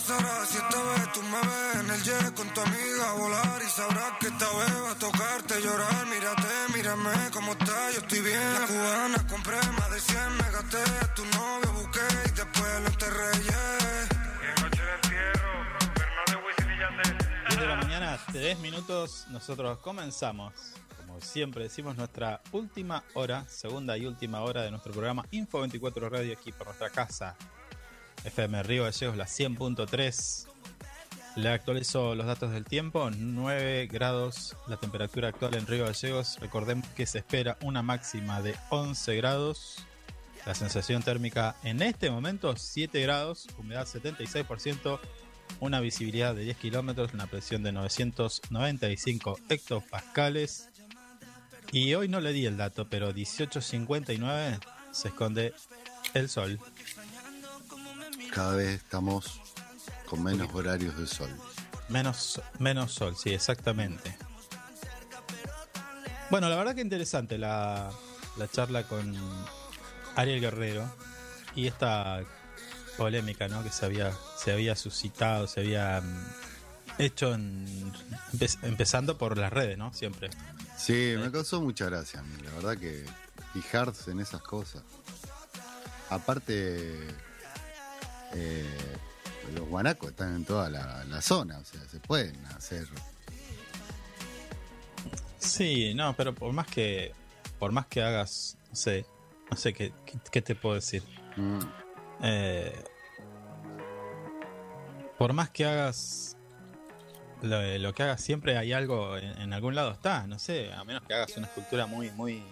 pasará 0.00 0.46
si 0.46 0.56
esta 0.56 0.82
vez 0.82 1.12
tú 1.12 1.22
me 1.22 1.40
ves 1.40 1.74
en 1.80 1.90
el 1.90 2.02
jet 2.02 2.34
con 2.34 2.48
tu 2.54 2.60
amiga 2.60 3.10
a 3.10 3.12
volar 3.14 3.62
y 3.64 3.70
sabrás 3.70 4.12
que 4.18 4.28
esta 4.28 4.46
vez 4.46 4.84
va 4.84 4.90
a 4.90 4.94
tocarte 4.94 5.60
llorar. 5.60 6.06
Mírate, 6.06 6.48
mírame 6.74 7.30
cómo 7.32 7.52
está, 7.52 7.90
yo 7.92 8.00
estoy 8.00 8.20
bien. 8.20 8.54
La 8.60 8.66
cubana 8.66 9.26
compré 9.28 9.56
más 9.56 9.90
de 9.90 10.00
100, 10.00 10.36
me 10.36 10.50
gasté 10.50 10.82
a 11.04 11.14
tu 11.14 11.24
novio, 11.24 11.72
busqué 11.72 12.06
y 12.26 12.30
después 12.30 12.80
lo 12.82 12.86
enterré, 12.88 13.42
yeah. 13.44 13.70
10 18.32 18.58
minutos 18.60 19.26
nosotros 19.30 19.78
comenzamos, 19.78 20.52
como 20.96 21.20
siempre 21.20 21.64
decimos, 21.64 21.96
nuestra 21.96 22.40
última 22.52 23.02
hora, 23.14 23.44
segunda 23.48 23.98
y 23.98 24.06
última 24.06 24.40
hora 24.42 24.62
de 24.62 24.70
nuestro 24.70 24.92
programa 24.92 25.26
Info 25.32 25.60
24 25.60 26.08
Radio 26.08 26.32
aquí 26.32 26.52
por 26.52 26.68
nuestra 26.68 26.90
casa. 26.90 27.36
FM 28.24 28.62
Río 28.62 28.84
Gallegos, 28.84 29.16
la 29.16 29.26
100.3. 29.26 30.46
Le 31.36 31.48
actualizo 31.48 32.14
los 32.14 32.26
datos 32.26 32.50
del 32.52 32.64
tiempo, 32.64 33.08
9 33.10 33.86
grados 33.86 34.56
la 34.66 34.76
temperatura 34.76 35.28
actual 35.28 35.54
en 35.54 35.66
Río 35.66 35.84
Gallegos. 35.86 36.38
Recordemos 36.40 36.86
que 36.88 37.06
se 37.06 37.18
espera 37.18 37.56
una 37.62 37.82
máxima 37.82 38.42
de 38.42 38.56
11 38.70 39.16
grados. 39.16 39.84
La 40.44 40.54
sensación 40.54 41.02
térmica 41.02 41.56
en 41.62 41.82
este 41.82 42.10
momento 42.10 42.56
7 42.56 43.00
grados, 43.02 43.46
humedad 43.58 43.86
76%, 43.86 44.98
una 45.60 45.80
visibilidad 45.80 46.34
de 46.34 46.42
10 46.44 46.56
kilómetros, 46.56 47.14
una 47.14 47.26
presión 47.26 47.62
de 47.62 47.72
995 47.72 49.38
hectopascales. 49.48 50.68
Y 51.72 51.94
hoy 51.94 52.08
no 52.08 52.20
le 52.20 52.32
di 52.32 52.46
el 52.46 52.56
dato, 52.56 52.88
pero 52.88 53.14
18.59 53.14 54.58
se 54.90 55.08
esconde 55.08 55.54
el 56.14 56.28
sol. 56.28 56.58
Cada 58.34 58.54
vez 58.56 58.76
estamos 58.82 59.40
con 60.08 60.22
menos 60.22 60.48
horarios 60.54 60.96
de 60.98 61.06
sol. 61.06 61.30
Menos, 61.88 62.40
menos 62.58 62.92
sol, 62.92 63.16
sí, 63.16 63.30
exactamente. 63.30 64.16
Bueno, 66.30 66.48
la 66.48 66.56
verdad 66.56 66.74
que 66.74 66.80
interesante 66.80 67.38
la, 67.38 67.90
la 68.36 68.48
charla 68.48 68.84
con 68.84 69.14
Ariel 70.14 70.40
Guerrero 70.40 70.88
y 71.56 71.66
esta 71.66 72.20
polémica 72.96 73.48
¿no? 73.48 73.64
que 73.64 73.70
se 73.70 73.84
había, 73.86 74.12
se 74.38 74.52
había 74.52 74.76
suscitado, 74.76 75.48
se 75.48 75.60
había 75.60 76.00
mm, 76.00 76.26
hecho 76.98 77.34
en- 77.34 77.92
empe- 78.32 78.58
empezando 78.62 79.18
por 79.18 79.36
las 79.36 79.52
redes, 79.52 79.76
¿no? 79.76 79.92
Siempre. 79.92 80.30
Sí, 80.76 81.14
me 81.18 81.32
causó 81.32 81.60
mucha 81.60 81.86
gracia 81.86 82.20
a 82.20 82.22
mí, 82.22 82.36
la 82.44 82.50
verdad 82.52 82.78
que 82.78 83.04
fijarse 83.52 84.12
en 84.12 84.20
esas 84.20 84.40
cosas. 84.42 84.82
Aparte, 86.10 86.96
eh, 88.34 88.66
los 89.54 89.68
guanacos 89.68 90.10
están 90.10 90.36
en 90.36 90.44
toda 90.44 90.70
la, 90.70 91.04
la 91.04 91.20
zona, 91.22 91.58
o 91.58 91.64
sea, 91.64 91.80
se 91.88 91.98
pueden 92.00 92.36
hacer. 92.46 92.86
Sí, 95.38 95.94
no, 95.94 96.14
pero 96.16 96.34
por 96.34 96.52
más 96.52 96.66
que 96.66 97.12
por 97.58 97.72
más 97.72 97.86
que 97.86 98.02
hagas, 98.02 98.56
no 98.70 98.76
sé, 98.76 99.04
no 99.50 99.56
sé 99.56 99.72
qué, 99.74 99.92
qué, 100.06 100.18
qué 100.30 100.42
te 100.42 100.54
puedo 100.54 100.74
decir. 100.76 101.02
Mm, 101.36 101.60
Eh, 102.22 102.84
por 105.18 105.32
más 105.32 105.48
que 105.50 105.64
hagas 105.66 106.36
lo, 107.42 107.78
lo 107.78 107.94
que 107.94 108.02
hagas 108.02 108.20
siempre 108.20 108.56
hay 108.58 108.72
algo 108.74 109.16
en, 109.16 109.38
en 109.40 109.52
algún 109.54 109.74
lado 109.74 109.92
está, 109.92 110.26
no 110.26 110.38
sé, 110.38 110.72
a 110.72 110.84
menos 110.84 111.02
que 111.06 111.14
hagas 111.14 111.34
una 111.38 111.46
escultura 111.46 111.86
muy, 111.86 112.10
muy, 112.10 112.42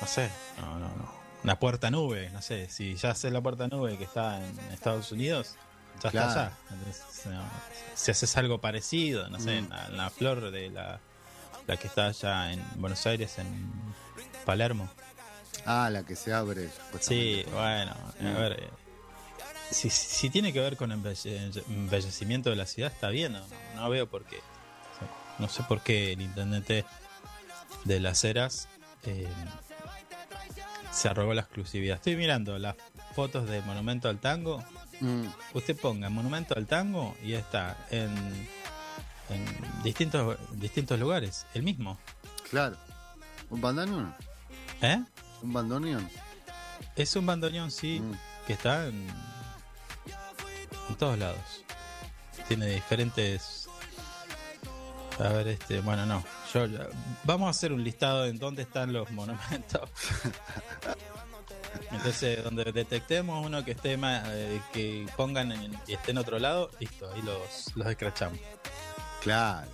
no 0.00 0.06
sé, 0.08 0.28
no, 0.60 0.78
no, 0.80 0.88
no, 0.96 1.12
una 1.44 1.58
puerta 1.58 1.90
nube, 1.90 2.30
no 2.30 2.40
sé, 2.42 2.68
si 2.68 2.94
ya 2.96 3.10
haces 3.10 3.32
la 3.32 3.40
puerta 3.40 3.66
nube 3.68 3.98
que 3.98 4.04
está 4.04 4.44
en 4.46 4.58
Estados 4.72 5.10
Unidos, 5.12 5.56
ya 6.02 6.10
Claro. 6.10 6.28
está 6.28 6.40
allá. 6.46 6.56
Entonces, 6.70 7.26
no, 7.26 7.42
si 7.94 8.10
haces 8.10 8.36
algo 8.36 8.60
parecido, 8.60 9.28
no 9.28 9.38
sé, 9.40 9.62
Mm. 9.62 9.68
la, 9.70 9.88
la 9.88 10.10
flor 10.10 10.50
de 10.50 10.70
la, 10.70 11.00
la 11.66 11.76
que 11.76 11.86
está 11.88 12.06
allá 12.06 12.52
en 12.52 12.62
Buenos 12.76 13.04
Aires, 13.06 13.38
en 13.38 13.72
Palermo. 14.44 14.88
Ah, 15.66 15.90
la 15.90 16.04
que 16.04 16.16
se 16.16 16.32
abre. 16.32 16.70
Sí, 17.00 17.44
bueno, 17.52 17.92
a 17.92 18.14
Mm. 18.22 18.34
ver, 18.36 18.52
eh, 18.60 18.70
si, 19.70 19.90
si 19.90 20.30
tiene 20.30 20.52
que 20.52 20.60
ver 20.60 20.76
con 20.76 20.90
embelle- 20.90 21.62
embellecimiento 21.68 22.50
de 22.50 22.56
la 22.56 22.66
ciudad, 22.66 22.90
está 22.92 23.08
bien, 23.08 23.32
no, 23.32 23.44
no 23.74 23.90
veo 23.90 24.08
por 24.08 24.24
qué. 24.24 24.38
No 25.38 25.48
sé 25.48 25.62
por 25.64 25.80
qué 25.82 26.12
el 26.12 26.20
intendente 26.20 26.84
de 27.84 28.00
las 28.00 28.22
Heras 28.24 28.68
eh, 29.04 29.26
se 30.92 31.08
arrogó 31.08 31.34
la 31.34 31.42
exclusividad. 31.42 31.96
Estoy 31.96 32.16
mirando 32.16 32.58
las 32.58 32.76
fotos 33.14 33.48
de 33.48 33.60
Monumento 33.62 34.08
al 34.08 34.18
Tango. 34.20 34.62
Mm, 35.00 35.24
Usted 35.54 35.76
ponga 35.76 36.08
Monumento 36.10 36.54
al 36.56 36.66
Tango 36.66 37.16
y 37.24 37.32
está 37.34 37.76
en, 37.90 38.10
en 39.30 39.44
distintos, 39.82 40.36
distintos 40.52 40.98
lugares, 40.98 41.46
el 41.54 41.62
mismo. 41.62 41.98
claro. 42.50 42.76
¿Un 43.50 43.60
bandoneón? 43.60 44.14
¿Eh? 44.80 45.02
¿Un 45.42 45.52
bandoneón? 45.52 46.08
Es 46.96 47.14
un 47.16 47.26
bandoneón, 47.26 47.70
sí, 47.70 48.00
Mm. 48.00 48.12
que 48.46 48.52
está 48.54 48.86
en, 48.86 49.06
en 50.88 50.94
todos 50.96 51.18
lados. 51.18 51.62
Tiene 52.48 52.66
diferentes. 52.66 53.61
A 55.18 55.28
ver, 55.28 55.48
este, 55.48 55.80
bueno, 55.80 56.04
no. 56.06 56.24
Yo, 56.52 56.66
vamos 57.24 57.46
a 57.46 57.50
hacer 57.50 57.72
un 57.72 57.84
listado 57.84 58.26
en 58.26 58.38
dónde 58.38 58.62
están 58.62 58.92
los 58.92 59.10
monumentos. 59.10 59.88
Entonces, 61.90 62.42
donde 62.42 62.64
detectemos 62.72 63.44
uno 63.44 63.64
que 63.64 63.72
esté 63.72 63.96
más, 63.96 64.24
eh, 64.28 64.60
que 64.72 65.06
pongan 65.16 65.52
en, 65.52 65.72
y 65.86 65.92
esté 65.94 66.10
en 66.12 66.18
otro 66.18 66.38
lado, 66.38 66.70
listo, 66.80 67.10
ahí 67.12 67.22
los, 67.22 67.74
los 67.76 67.86
escrachamos. 67.86 68.38
Claro. 69.22 69.68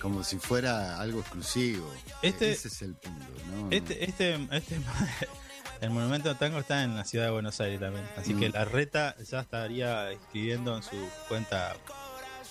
Como 0.00 0.24
si 0.24 0.38
fuera 0.38 0.98
algo 1.00 1.20
exclusivo. 1.20 1.90
Este- 2.22 2.52
Ese 2.52 2.68
es 2.68 2.82
el 2.82 2.94
punto, 2.94 3.26
¿no? 3.52 3.68
Este, 3.70 4.04
este, 4.04 4.48
este, 4.52 4.80
el 5.80 5.90
monumento 5.90 6.28
de 6.30 6.34
tango 6.36 6.58
está 6.60 6.82
en 6.84 6.96
la 6.96 7.04
ciudad 7.04 7.26
de 7.26 7.30
Buenos 7.32 7.60
Aires 7.60 7.80
también. 7.80 8.08
Así 8.16 8.34
que 8.34 8.48
Mm. 8.48 8.52
la 8.54 8.64
reta 8.64 9.16
ya 9.22 9.40
estaría 9.40 10.10
escribiendo 10.12 10.76
en 10.76 10.82
su 10.82 10.96
cuenta 11.28 11.76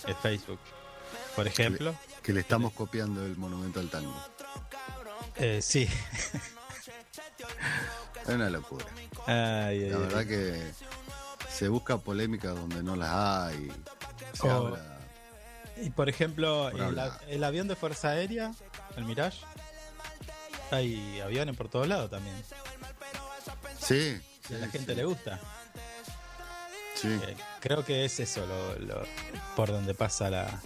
de 0.05 0.13
Facebook. 0.15 0.59
Por 1.39 1.47
ejemplo. 1.47 1.95
Que 2.21 2.33
le 2.33 2.41
estamos 2.41 2.73
copiando 2.73 3.25
el 3.25 3.37
monumento 3.37 3.79
al 3.79 3.89
tango. 3.89 4.13
Eh, 5.37 5.61
sí. 5.61 5.87
Es 8.23 8.27
una 8.35 8.49
locura. 8.49 8.85
Ay, 9.25 9.35
ay, 9.85 9.89
La 9.89 9.95
ay. 9.97 10.01
verdad 10.03 10.25
que 10.27 10.71
se 11.49 11.67
busca 11.69 11.97
polémica 11.97 12.49
donde 12.49 12.83
no 12.83 12.95
las 12.95 13.09
hay. 13.09 13.71
Se 14.33 14.47
Oh. 14.49 14.67
habla. 14.67 14.99
Y 15.81 15.89
por 15.91 16.09
ejemplo, 16.09 16.69
Por 16.71 16.81
el, 17.29 17.43
avión 17.43 17.67
de 17.69 17.75
Fuerza 17.77 18.09
Aérea, 18.09 18.51
el 18.97 19.05
Mirage. 19.05 19.39
Hay 20.71 21.21
aviones 21.21 21.55
por 21.55 21.69
todos 21.69 21.87
lados 21.87 22.09
también. 22.11 22.35
Sí. 23.81 24.21
Y 24.49 24.53
a 24.55 24.57
la 24.57 24.65
sí, 24.65 24.71
gente 24.73 24.91
sí. 24.91 24.97
le 24.97 25.05
gusta. 25.05 25.39
Sí. 26.95 27.07
Eh, 27.07 27.37
creo 27.61 27.85
que 27.85 28.03
es 28.03 28.19
eso 28.19 28.45
lo, 28.45 28.77
lo- 28.79 29.03
por 29.55 29.69
donde 29.69 29.93
pasa 29.93 30.29
la, 30.29 30.61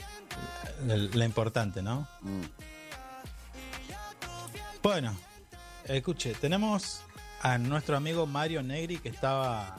la, 0.85 0.97
la 0.97 1.25
importante, 1.25 1.81
¿no? 1.81 2.07
Mm. 2.21 2.41
Bueno, 4.81 5.15
escuche, 5.85 6.33
tenemos 6.33 7.01
a 7.41 7.57
nuestro 7.57 7.95
amigo 7.95 8.25
Mario 8.25 8.63
Negri 8.63 8.97
que 8.97 9.09
estaba 9.09 9.75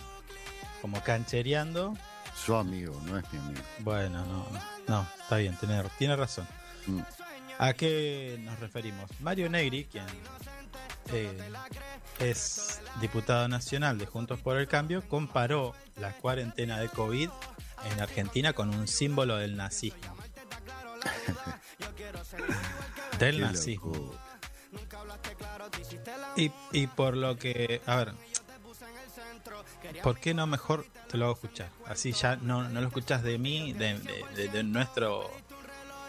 como 0.80 1.02
canchereando. 1.02 1.94
Su 2.34 2.54
amigo, 2.54 3.00
no 3.04 3.18
es 3.18 3.32
mi 3.32 3.38
amigo. 3.38 3.62
Bueno, 3.80 4.24
no, 4.26 4.46
no, 4.50 4.60
no, 4.88 5.06
está 5.20 5.36
bien, 5.36 5.56
tiene, 5.56 5.82
tiene 5.98 6.16
razón. 6.16 6.46
Mm. 6.86 7.00
¿A 7.58 7.72
qué 7.74 8.40
nos 8.44 8.58
referimos? 8.60 9.10
Mario 9.20 9.48
Negri, 9.48 9.84
quien 9.84 10.04
eh, 11.12 11.38
es 12.18 12.80
diputado 13.00 13.46
nacional 13.48 13.98
de 13.98 14.06
Juntos 14.06 14.40
por 14.40 14.58
el 14.58 14.68
Cambio, 14.68 15.06
comparó 15.08 15.74
la 15.96 16.12
cuarentena 16.12 16.78
de 16.80 16.88
COVID 16.88 17.28
en 17.92 18.00
Argentina 18.00 18.52
con 18.52 18.70
un 18.70 18.88
símbolo 18.88 19.36
del 19.36 19.56
nazismo. 19.56 20.13
del 23.18 23.40
nazismo. 23.40 24.14
Y, 26.36 26.50
y 26.72 26.86
por 26.88 27.16
lo 27.16 27.36
que, 27.38 27.80
a 27.86 27.96
ver, 27.96 28.12
¿por 30.02 30.18
qué 30.18 30.34
no 30.34 30.46
mejor 30.46 30.84
te 31.08 31.16
lo 31.16 31.26
hago 31.26 31.34
escuchar? 31.34 31.70
Así 31.86 32.12
ya 32.12 32.36
no, 32.36 32.68
no 32.68 32.80
lo 32.80 32.88
escuchas 32.88 33.22
de 33.22 33.38
mí, 33.38 33.72
de, 33.72 33.98
de- 33.98 34.24
de- 34.34 34.48
de 34.48 34.62
nuestro 34.64 35.30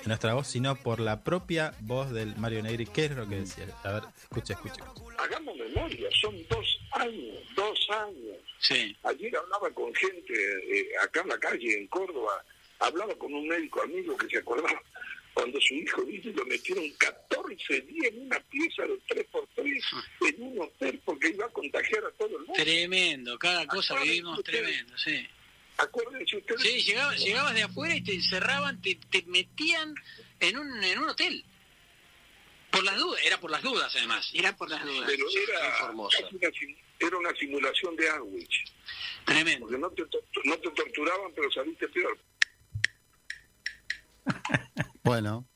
de 0.01 0.09
nuestra 0.09 0.35
voz, 0.35 0.47
sino 0.47 0.75
por 0.75 0.99
la 0.99 1.23
propia 1.23 1.73
voz 1.79 2.11
del 2.11 2.35
Mario 2.37 2.61
Negri. 2.61 2.85
¿Qué 2.85 3.05
es 3.05 3.11
lo 3.11 3.27
que 3.27 3.37
decía? 3.37 3.65
A 3.83 3.91
ver, 3.91 4.03
escucha, 4.21 4.53
escucha. 4.53 4.83
Hagamos 5.17 5.55
memoria, 5.57 6.07
son 6.21 6.35
dos 6.47 6.79
años, 6.91 7.37
dos 7.55 7.87
años. 7.89 8.37
Sí. 8.59 8.95
Ayer 9.03 9.35
hablaba 9.35 9.71
con 9.71 9.91
gente 9.95 10.33
eh, 10.33 10.89
acá 11.03 11.21
en 11.21 11.29
la 11.29 11.39
calle, 11.39 11.79
en 11.79 11.87
Córdoba, 11.87 12.33
hablaba 12.79 13.15
con 13.15 13.33
un 13.33 13.47
médico 13.47 13.81
amigo 13.81 14.15
que 14.17 14.27
se 14.27 14.37
acordaba 14.37 14.81
cuando 15.33 15.59
su 15.59 15.73
hijo 15.73 16.01
dice 16.03 16.31
lo 16.33 16.45
metieron 16.45 16.89
14 16.97 17.81
días 17.81 18.07
en 18.13 18.25
una 18.27 18.39
pieza 18.41 18.83
de 18.83 18.97
3x3 19.07 19.83
en 20.27 20.41
un 20.43 20.61
hotel 20.61 21.01
porque 21.03 21.29
iba 21.29 21.45
a 21.45 21.49
contagiar 21.49 22.05
a 22.05 22.11
todo 22.11 22.29
el 22.37 22.45
mundo. 22.45 22.53
Tremendo, 22.53 23.37
cada 23.37 23.65
cosa 23.67 23.93
Acuérdense 23.95 24.11
vivimos 24.13 24.37
ustedes. 24.39 24.61
tremendo, 24.63 24.97
sí. 24.97 25.27
Acuérdense 25.77 26.37
ustedes. 26.37 26.61
Sí, 26.61 26.81
llegabas, 26.83 27.19
llegabas 27.19 27.53
de 27.53 27.63
afuera 27.63 27.95
y 27.95 28.01
te 28.01 28.13
encerraban, 28.13 28.81
te, 28.81 28.95
te 29.11 29.23
metían 29.23 29.93
en 30.39 30.57
un, 30.57 30.83
en 30.83 30.99
un 30.99 31.09
hotel. 31.09 31.43
Por 32.71 32.83
las 32.83 32.97
dudas, 32.97 33.21
era 33.25 33.39
por 33.39 33.51
las 33.51 33.61
dudas 33.61 33.93
además. 33.95 34.29
Era 34.33 34.55
por 34.55 34.69
las 34.69 34.83
dudas. 34.85 35.03
Pero 35.09 35.25
era, 35.29 35.91
una, 35.91 36.09
sim- 36.51 36.77
era 36.99 37.17
una 37.17 37.33
simulación 37.35 37.95
de 37.95 38.09
Auschwitz. 38.09 38.71
Tremendo. 39.25 39.65
Porque 39.67 39.77
no 39.77 39.89
te, 39.91 40.03
no 40.45 40.57
te 40.59 40.69
torturaban, 40.71 41.31
pero 41.33 41.51
saliste 41.51 41.87
peor. 41.89 42.17
Bueno, 45.03 45.47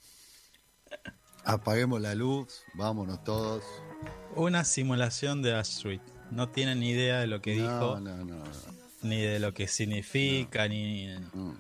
apaguemos 1.43 1.99
la 2.01 2.13
luz, 2.15 2.61
vámonos 2.75 3.23
todos. 3.23 3.63
Una 4.35 4.63
simulación 4.63 5.41
de 5.41 5.55
Astrid. 5.55 6.01
No 6.31 6.49
tienen 6.49 6.79
ni 6.79 6.91
idea 6.91 7.19
de 7.19 7.27
lo 7.27 7.41
que 7.41 7.53
dijo, 7.53 7.99
No, 7.99 7.99
no, 7.99 8.23
no. 8.23 8.43
ni 9.01 9.19
de 9.19 9.39
lo 9.39 9.53
que 9.53 9.67
significa, 9.67 10.67
ni... 10.67 11.07
Mm. 11.33 11.53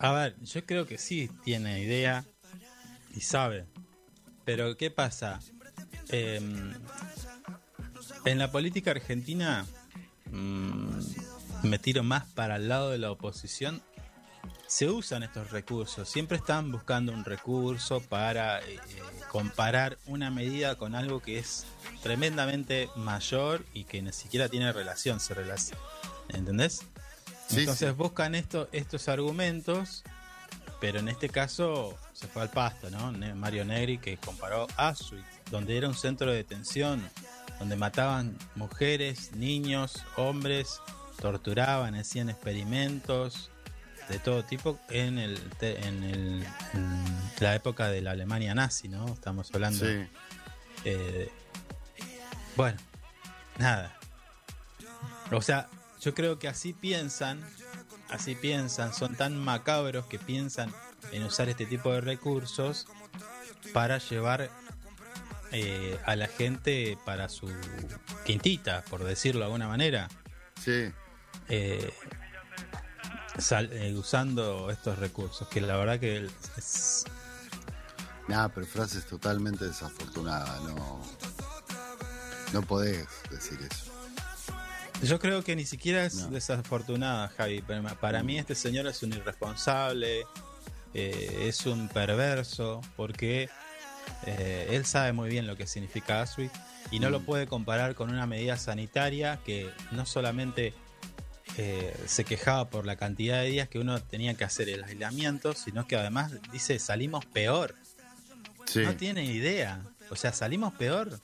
A 0.00 0.12
ver, 0.12 0.36
yo 0.42 0.66
creo 0.66 0.86
que 0.86 0.98
sí 0.98 1.30
tiene 1.44 1.80
idea 1.80 2.24
y 3.14 3.20
sabe. 3.20 3.66
Pero 4.44 4.76
¿qué 4.76 4.90
pasa? 4.90 5.38
Em, 6.08 6.74
en 8.24 8.38
la 8.38 8.50
política 8.50 8.90
argentina 8.90 9.64
mm, 10.30 10.98
me 11.62 11.78
tiro 11.78 12.02
más 12.02 12.26
para 12.32 12.56
el 12.56 12.68
lado 12.68 12.90
de 12.90 12.98
la 12.98 13.10
oposición. 13.12 13.82
Se 14.74 14.90
usan 14.90 15.22
estos 15.22 15.52
recursos. 15.52 16.08
Siempre 16.08 16.36
están 16.36 16.72
buscando 16.72 17.12
un 17.12 17.24
recurso 17.24 18.00
para 18.00 18.58
eh, 18.58 18.74
eh, 18.74 18.80
comparar 19.30 19.98
una 20.06 20.32
medida 20.32 20.74
con 20.74 20.96
algo 20.96 21.20
que 21.20 21.38
es 21.38 21.64
tremendamente 22.02 22.90
mayor 22.96 23.64
y 23.72 23.84
que 23.84 24.02
ni 24.02 24.12
siquiera 24.12 24.48
tiene 24.48 24.72
relación. 24.72 25.20
Se 25.20 25.32
relaciona. 25.32 25.80
¿Entendés? 26.28 26.82
Sí, 27.46 27.60
Entonces 27.60 27.90
sí. 27.90 27.94
buscan 27.94 28.34
esto, 28.34 28.68
estos 28.72 29.06
argumentos, 29.06 30.02
pero 30.80 30.98
en 30.98 31.08
este 31.08 31.28
caso 31.28 31.96
se 32.12 32.26
fue 32.26 32.42
al 32.42 32.50
pasto, 32.50 32.90
¿no? 32.90 33.12
Mario 33.36 33.64
Negri 33.64 33.98
que 33.98 34.16
comparó 34.16 34.66
Auschwitz, 34.76 35.24
donde 35.52 35.76
era 35.76 35.86
un 35.86 35.94
centro 35.94 36.32
de 36.32 36.38
detención, 36.38 37.00
donde 37.60 37.76
mataban 37.76 38.36
mujeres, 38.56 39.30
niños, 39.36 40.02
hombres, 40.16 40.80
torturaban, 41.20 41.94
hacían 41.94 42.28
experimentos 42.28 43.52
de 44.08 44.18
todo 44.18 44.44
tipo 44.44 44.78
en 44.90 45.18
el 45.18 45.40
en, 45.60 46.02
el, 46.04 46.46
en 46.74 47.04
la 47.40 47.54
época 47.54 47.88
de 47.88 48.00
la 48.02 48.12
Alemania 48.12 48.54
nazi, 48.54 48.88
¿no? 48.88 49.06
Estamos 49.12 49.50
hablando. 49.54 49.84
Sí. 49.84 50.06
eh, 50.84 51.30
bueno, 52.56 52.78
nada. 53.58 53.96
O 55.32 55.40
sea, 55.42 55.68
yo 56.00 56.14
creo 56.14 56.38
que 56.38 56.48
así 56.48 56.72
piensan, 56.72 57.40
así 58.10 58.34
piensan, 58.34 58.92
son 58.94 59.16
tan 59.16 59.36
macabros 59.36 60.06
que 60.06 60.18
piensan 60.18 60.72
en 61.12 61.24
usar 61.24 61.48
este 61.48 61.66
tipo 61.66 61.92
de 61.92 62.00
recursos 62.00 62.86
para 63.72 63.98
llevar 63.98 64.50
eh, 65.52 65.98
a 66.04 66.14
la 66.16 66.26
gente 66.28 66.98
para 67.04 67.28
su 67.28 67.50
quintita, 68.26 68.84
por 68.90 69.02
decirlo 69.04 69.40
de 69.40 69.44
alguna 69.46 69.68
manera, 69.68 70.08
Sí. 70.62 70.90
eh, 71.48 71.92
sal- 73.38 73.70
eh, 73.72 73.94
usando 73.94 74.70
estos 74.70 74.98
recursos, 74.98 75.46
que 75.48 75.60
la 75.60 75.76
verdad 75.76 75.98
que 76.00 76.28
es, 76.56 77.04
Nada, 78.28 78.48
pero 78.48 78.66
frases 78.66 79.04
totalmente 79.06 79.66
desafortunadas, 79.66 80.62
no. 80.62 81.02
No 82.54 82.62
podés 82.62 83.06
decir 83.30 83.58
eso. 83.70 83.92
Yo 85.02 85.18
creo 85.18 85.42
que 85.44 85.54
ni 85.56 85.66
siquiera 85.66 86.04
es 86.06 86.14
No. 86.14 86.28
desafortunada, 86.30 87.28
Javi. 87.36 87.60
Para 87.60 87.82
para 87.96 88.22
mí 88.22 88.38
este 88.38 88.54
señor 88.54 88.86
es 88.86 89.02
un 89.02 89.12
irresponsable, 89.12 90.24
eh, 90.94 91.44
es 91.48 91.66
un 91.66 91.88
perverso, 91.88 92.80
porque 92.96 93.50
eh, 94.26 94.68
él 94.70 94.86
sabe 94.86 95.12
muy 95.12 95.28
bien 95.28 95.46
lo 95.46 95.56
que 95.56 95.66
significa 95.66 96.20
Auschwitz 96.20 96.52
y 96.90 97.00
no 97.00 97.10
lo 97.10 97.20
Mm. 97.20 97.24
puede 97.24 97.46
comparar 97.46 97.94
con 97.94 98.10
una 98.10 98.26
medida 98.26 98.56
sanitaria 98.56 99.38
que 99.44 99.70
no 99.90 100.06
solamente 100.06 100.72
eh, 101.58 101.94
se 102.06 102.24
quejaba 102.24 102.68
por 102.68 102.84
la 102.86 102.96
cantidad 102.96 103.42
de 103.42 103.50
días 103.50 103.68
que 103.68 103.78
uno 103.78 104.02
tenía 104.02 104.34
que 104.34 104.44
hacer 104.44 104.68
el 104.68 104.84
aislamiento, 104.84 105.54
sino 105.54 105.86
que 105.86 105.96
además 105.96 106.32
dice 106.52 106.78
salimos 106.78 107.24
peor. 107.26 107.74
Sí. 108.66 108.80
No 108.80 108.96
tiene 108.96 109.24
idea. 109.24 109.82
O 110.10 110.16
sea, 110.16 110.32
salimos 110.32 110.72
peor. 110.74 111.20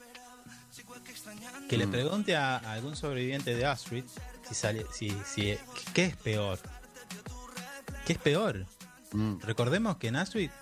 Que 1.69 1.77
le 1.77 1.87
Mm. 1.87 1.91
pregunte 1.91 2.37
a, 2.37 2.57
a 2.57 2.73
algún 2.73 2.97
sobreviviente 2.97 3.55
de 3.55 3.65
Auschwitz 3.67 4.13
si 4.49 4.55
sale, 4.55 4.85
si, 4.93 5.11
si, 5.25 5.57
¿qué 5.95 6.07
es 6.07 6.17
peor? 6.17 6.59
¿Qué 8.07 8.15
es 8.15 8.19
peor? 8.19 8.67
Mm. 9.13 9.39
Recordemos 9.43 9.97
que 9.99 10.09
en 10.09 10.17
Auschwitz 10.17 10.53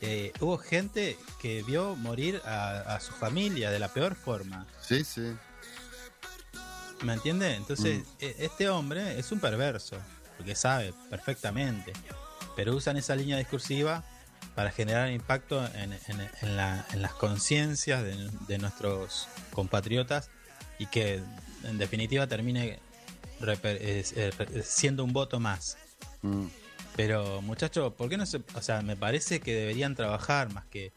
eh, 0.00 0.32
hubo 0.40 0.58
gente 0.58 1.16
que 1.40 1.62
vio 1.62 1.96
morir 1.96 2.40
a, 2.44 2.94
a 2.96 3.00
su 3.00 3.12
familia 3.12 3.70
de 3.70 3.78
la 3.78 3.88
peor 3.88 4.14
forma. 4.14 4.66
Sí, 4.80 5.02
sí. 5.04 5.34
¿Me 7.02 7.12
entiende? 7.12 7.54
Entonces, 7.54 7.98
Mm. 8.00 8.02
e- 8.20 8.36
este 8.40 8.68
hombre 8.68 9.18
es 9.18 9.30
un 9.32 9.40
perverso, 9.40 9.96
porque 10.36 10.54
sabe 10.54 10.94
perfectamente. 11.10 11.92
Pero 12.56 12.74
usan 12.74 12.96
esa 12.96 13.14
línea 13.14 13.36
discursiva 13.36 14.02
para 14.54 14.70
generar 14.70 15.10
impacto 15.10 15.64
en, 15.74 15.92
en- 15.92 16.30
en 16.40 16.56
la- 16.56 16.86
en 16.92 17.02
las 17.02 17.12
conciencias 17.12 18.02
de, 18.02 18.30
de 18.48 18.58
nuestros 18.58 19.28
compatriotas 19.52 20.30
y 20.78 20.86
que 20.86 21.20
en 21.64 21.78
definitiva 21.78 22.26
termine 22.26 22.78
reper- 23.40 23.78
es- 23.80 24.14
re- 24.38 24.62
siendo 24.62 25.04
un 25.04 25.12
voto 25.12 25.38
más. 25.40 25.76
Mm. 26.22 26.46
Pero 26.96 27.42
muchachos, 27.42 27.92
¿por 27.92 28.08
qué 28.08 28.16
no 28.16 28.24
se.? 28.24 28.40
O 28.54 28.62
sea, 28.62 28.80
me 28.80 28.96
parece 28.96 29.40
que 29.40 29.54
deberían 29.54 29.94
trabajar 29.94 30.50
más 30.54 30.64
que 30.66 30.92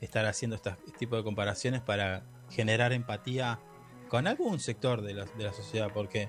estar 0.00 0.26
haciendo 0.26 0.56
este 0.56 0.72
tipo 0.98 1.16
de 1.16 1.22
comparaciones 1.22 1.80
para 1.80 2.22
generar 2.50 2.92
empatía 2.92 3.60
con 4.08 4.26
algún 4.26 4.58
sector 4.60 5.02
de 5.02 5.14
la, 5.14 5.24
de 5.24 5.44
la 5.44 5.52
sociedad, 5.52 5.90
porque 5.92 6.28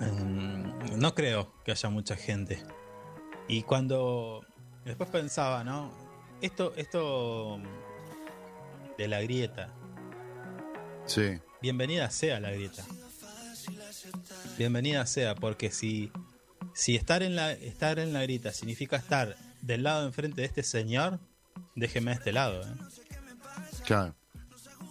mm, 0.00 0.98
no 0.98 1.14
creo 1.14 1.52
que 1.64 1.72
haya 1.72 1.88
mucha 1.88 2.16
gente. 2.16 2.62
Y 3.48 3.62
cuando 3.62 4.44
después 4.84 5.10
pensaba, 5.10 5.64
¿no? 5.64 5.92
Esto, 6.40 6.72
esto 6.76 7.58
de 8.98 9.08
la 9.08 9.20
grieta, 9.22 9.72
Sí. 11.06 11.38
bienvenida 11.60 12.10
sea 12.10 12.40
la 12.40 12.50
grieta. 12.50 12.84
Bienvenida 14.58 15.06
sea, 15.06 15.34
porque 15.34 15.70
si, 15.70 16.12
si 16.74 16.96
estar, 16.96 17.22
en 17.22 17.36
la, 17.36 17.52
estar 17.52 17.98
en 17.98 18.12
la 18.12 18.22
grieta 18.22 18.52
significa 18.52 18.96
estar 18.96 19.36
del 19.62 19.82
lado 19.84 20.06
enfrente 20.06 20.42
de 20.42 20.46
este 20.46 20.62
señor, 20.62 21.18
déjeme 21.74 22.10
de 22.12 22.16
este 22.18 22.32
lado. 22.32 22.60
¿eh? 22.62 22.74
Claro. 23.84 24.14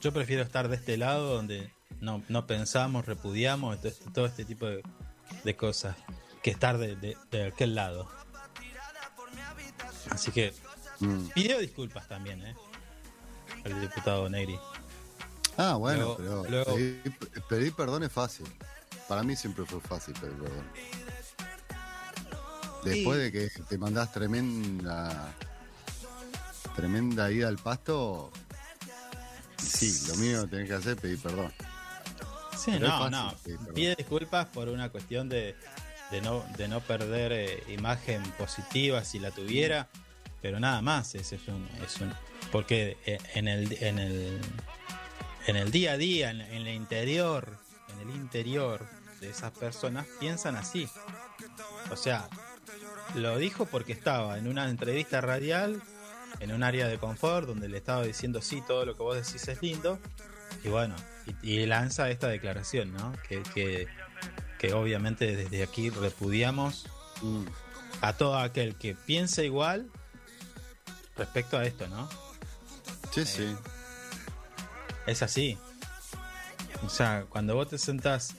Yo 0.02 0.12
prefiero 0.12 0.41
estar 0.43 0.68
de 0.68 0.76
este 0.76 0.97
lado 0.97 1.36
donde 1.36 1.72
no, 1.99 2.24
no 2.28 2.47
pensamos, 2.47 3.06
repudiamos 3.06 3.78
todo 3.80 3.88
este, 3.89 4.10
todo 4.12 4.26
este 4.26 4.45
tipo 4.45 4.66
de, 4.66 4.84
de 5.43 5.56
cosas, 5.56 5.95
que 6.41 6.49
estar 6.49 6.78
de, 6.78 6.95
de- 6.95 7.18
de 7.30 7.47
aquel 7.47 7.76
lado. 7.76 8.10
Así 10.10 10.32
que 10.32 10.54
Mm. 10.99 11.30
pidió 11.34 11.58
disculpas 11.58 12.08
también, 12.08 12.43
¿eh? 12.45 12.56
El 13.64 13.82
diputado 13.82 14.30
Negri. 14.30 14.60
Ah, 15.58 15.74
bueno, 15.76 16.16
Luego- 16.20 16.43
pero 16.43 16.49
luego- 16.49 16.76
pedir, 16.76 17.18
pedir 17.49 17.74
perdón 17.74 18.04
es 18.04 18.12
fácil. 18.12 18.45
Para 19.08 19.24
mí 19.24 19.36
siempre 19.36 19.66
fue 19.66 19.80
fácil 19.82 20.14
pedir 20.14 20.36
perdón. 20.36 20.64
Después 22.86 23.18
de 23.20 23.32
que 23.32 23.49
te 23.68 23.78
mandás 23.80 24.12
tremenda 24.12 25.34
tremenda 26.76 27.32
ida 27.32 27.47
al 27.47 27.58
pasto, 27.58 28.32
sí, 29.62 30.07
lo 30.07 30.16
mío 30.16 30.41
que 30.43 30.47
tenés 30.49 30.68
que 30.68 30.76
hacer 30.76 30.95
es 30.95 31.01
pedir 31.01 31.20
perdón. 31.20 31.51
Sí, 32.57 32.72
Pero 32.74 32.88
es 32.88 32.91
no, 32.91 33.09
no. 33.09 33.36
Pide 33.74 33.95
disculpas 33.95 34.45
por 34.47 34.70
una 34.70 34.89
cuestión 34.89 35.30
de, 35.30 35.55
de 36.12 36.22
no, 36.22 36.45
de 36.57 36.68
no 36.68 36.80
perder 36.82 37.32
eh, 37.32 37.64
imagen 37.70 38.22
positiva 38.38 39.03
si 39.03 39.20
la 39.20 39.32
tuviera, 39.32 39.88
pero 40.41 40.59
nada 40.59 40.82
más. 40.82 41.16
Ese 41.16 41.36
es 41.36 41.47
un, 41.47 41.68
es 41.84 41.99
un, 42.01 42.14
porque 42.51 42.97
eh, 43.05 43.18
en 43.34 43.47
el, 43.47 43.78
en 43.82 43.99
el 43.99 44.41
en 45.47 45.55
el 45.55 45.72
día 45.72 45.93
a 45.93 45.97
día, 45.97 46.30
en, 46.30 46.41
en 46.41 46.68
el 46.68 46.76
interior, 46.76 47.57
en 47.89 48.09
el 48.09 48.16
interior 48.16 48.88
de 49.20 49.30
esas 49.30 49.51
personas 49.51 50.05
piensan 50.20 50.55
así. 50.55 50.88
O 51.89 51.95
sea, 51.95 52.30
lo 53.16 53.38
dijo 53.38 53.66
porque 53.66 53.93
estaba 53.93 54.38
en 54.38 54.47
una 54.47 54.70
entrevista 54.70 55.22
radial, 55.22 55.82
en 56.40 56.52
un 56.52 56.64
área 56.64 56.88
de 56.88 56.98
confort, 56.98 57.48
donde 57.48 57.70
le 57.70 57.78
estaba 57.78 58.04
diciendo 58.04 58.42
sí, 58.42 58.62
todo 58.66 58.86
lo 58.86 58.96
que 58.96 59.04
vos 59.04 59.16
decís 59.16 59.48
es 59.48 59.62
lindo. 59.62 60.00
Y 60.64 60.70
bueno, 60.70 60.96
y, 61.44 61.52
y 61.62 61.66
lanza 61.66 62.10
esta 62.10 62.28
declaración, 62.28 62.94
¿no? 62.94 63.14
Que, 63.28 63.42
que, 63.54 63.88
que 64.60 64.74
obviamente 64.74 65.36
desde 65.36 65.64
aquí 65.64 65.90
repudiamos 65.90 66.88
Mm. 67.22 67.46
a 68.02 68.14
todo 68.14 68.36
aquel 68.38 68.76
que 68.76 68.96
piense 68.96 69.46
igual 69.46 69.88
respecto 71.16 71.56
a 71.58 71.66
esto, 71.66 71.88
¿no? 71.88 72.10
Sí, 73.14 73.26
sí. 73.26 73.56
Es 75.06 75.22
así. 75.22 75.56
O 76.84 76.90
sea, 76.90 77.26
cuando 77.30 77.54
vos 77.54 77.70
te 77.70 77.78
sentás 77.78 78.36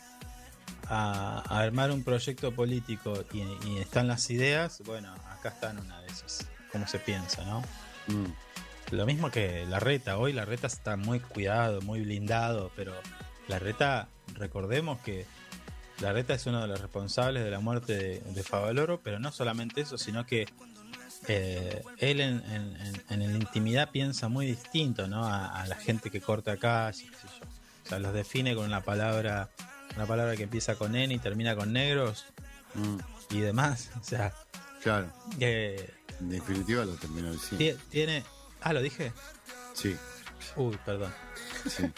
a, 0.89 1.45
a 1.49 1.61
armar 1.61 1.93
un 1.93 2.03
proyecto 2.03 2.53
político 2.53 3.25
y, 3.33 3.43
y 3.69 3.79
están 3.79 4.09
las 4.09 4.29
ideas, 4.31 4.83
bueno, 4.85 5.15
acá 5.31 5.51
están 5.51 5.79
una 5.79 6.01
de 6.01 6.09
esas. 6.09 6.47
Cómo 6.73 6.89
se 6.89 6.99
piensa, 6.99 7.45
¿no? 7.45 7.63
Mm. 8.09 8.95
Lo 8.95 9.07
mismo 9.07 9.31
que 9.31 9.65
la 9.67 9.81
reta. 9.81 10.19
Hoy 10.19 10.33
la 10.33 10.45
reta 10.45 10.67
está 10.67 10.97
muy 10.97 11.21
cuidado, 11.21 11.81
muy 11.83 12.03
blindado, 12.03 12.71
pero 12.77 12.93
la 13.49 13.59
reta, 13.59 14.09
recordemos 14.35 15.01
que 15.01 15.25
la 16.01 16.13
reta 16.13 16.35
es 16.35 16.45
uno 16.47 16.61
de 16.61 16.69
los 16.69 16.81
responsables 16.81 17.43
de 17.45 17.51
la 17.51 17.61
muerte 17.61 17.97
de, 17.97 18.21
de 18.21 18.43
Favaloro, 18.43 19.01
pero 19.03 19.19
no 19.19 19.33
solamente 19.33 19.81
eso, 19.81 19.97
sino 19.97 20.27
que 20.27 20.47
eh, 21.29 21.83
él 21.99 22.21
en, 22.21 22.43
en- 22.51 22.77
en- 23.09 23.23
en 23.23 23.33
la 23.33 23.39
intimidad 23.39 23.91
piensa 23.91 24.29
muy 24.29 24.47
distinto, 24.47 25.07
¿no? 25.07 25.25
A, 25.25 25.63
a 25.63 25.67
la 25.69 25.77
gente 25.77 26.11
que 26.11 26.21
corta 26.21 26.57
calle, 26.57 27.05
qué 27.09 27.17
sé 27.17 27.29
yo. 27.41 27.47
O 27.85 27.89
sea, 27.89 27.99
los 27.99 28.13
define 28.13 28.55
con 28.55 28.65
una 28.67 28.81
palabra, 28.83 29.49
una 29.97 30.07
palabra 30.07 30.37
que 30.37 30.43
empieza 30.45 30.75
con 30.75 30.97
N 30.97 31.15
y 31.15 31.19
termina 31.19 31.55
con 31.57 31.73
negros 31.73 32.27
Mm, 32.75 32.99
y 33.31 33.41
demás. 33.41 33.91
O 34.01 34.05
sea, 34.05 34.33
claro. 34.83 35.07
que 35.39 35.93
En 36.23 36.29
definitiva 36.31 36.85
lo 36.85 36.95
terminó 36.95 37.33
diciendo. 37.33 37.59
tie- 37.65 37.79
tiene. 37.91 38.25
Ah, 38.61 38.73
lo 38.73 38.81
dije. 38.81 39.13
Sí, 39.75 39.97
Uy, 40.57 40.79
perdón. 40.85 41.13
sí. 41.69 41.85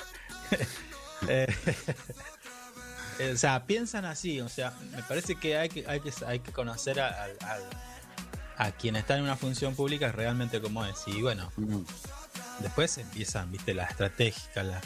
Eh, 1.29 1.47
o 3.33 3.37
sea, 3.37 3.67
piensan 3.67 4.05
así, 4.05 4.41
o 4.43 4.49
sea, 4.49 4.73
me 4.91 5.03
parece 5.05 5.37
que 5.37 5.57
hay 5.57 5.69
que, 5.71 5.87
hay 5.89 6.01
que, 6.01 6.13
hay 6.27 6.41
que 6.41 6.53
conocer 6.53 7.01
a, 7.01 7.29
a 8.59 8.71
quien 8.73 8.97
está 8.97 9.17
en 9.17 9.23
una 9.23 9.37
función 9.37 9.75
pública 9.75 10.13
realmente 10.13 10.61
como 10.61 10.85
es. 10.85 10.97
Y 11.07 11.23
bueno, 11.23 11.51
Mm, 11.57 11.81
después 12.61 12.99
empiezan, 12.99 13.51
viste, 13.51 13.73
las 13.73 13.91
estratégicas, 13.91 14.67
la- 14.67 14.81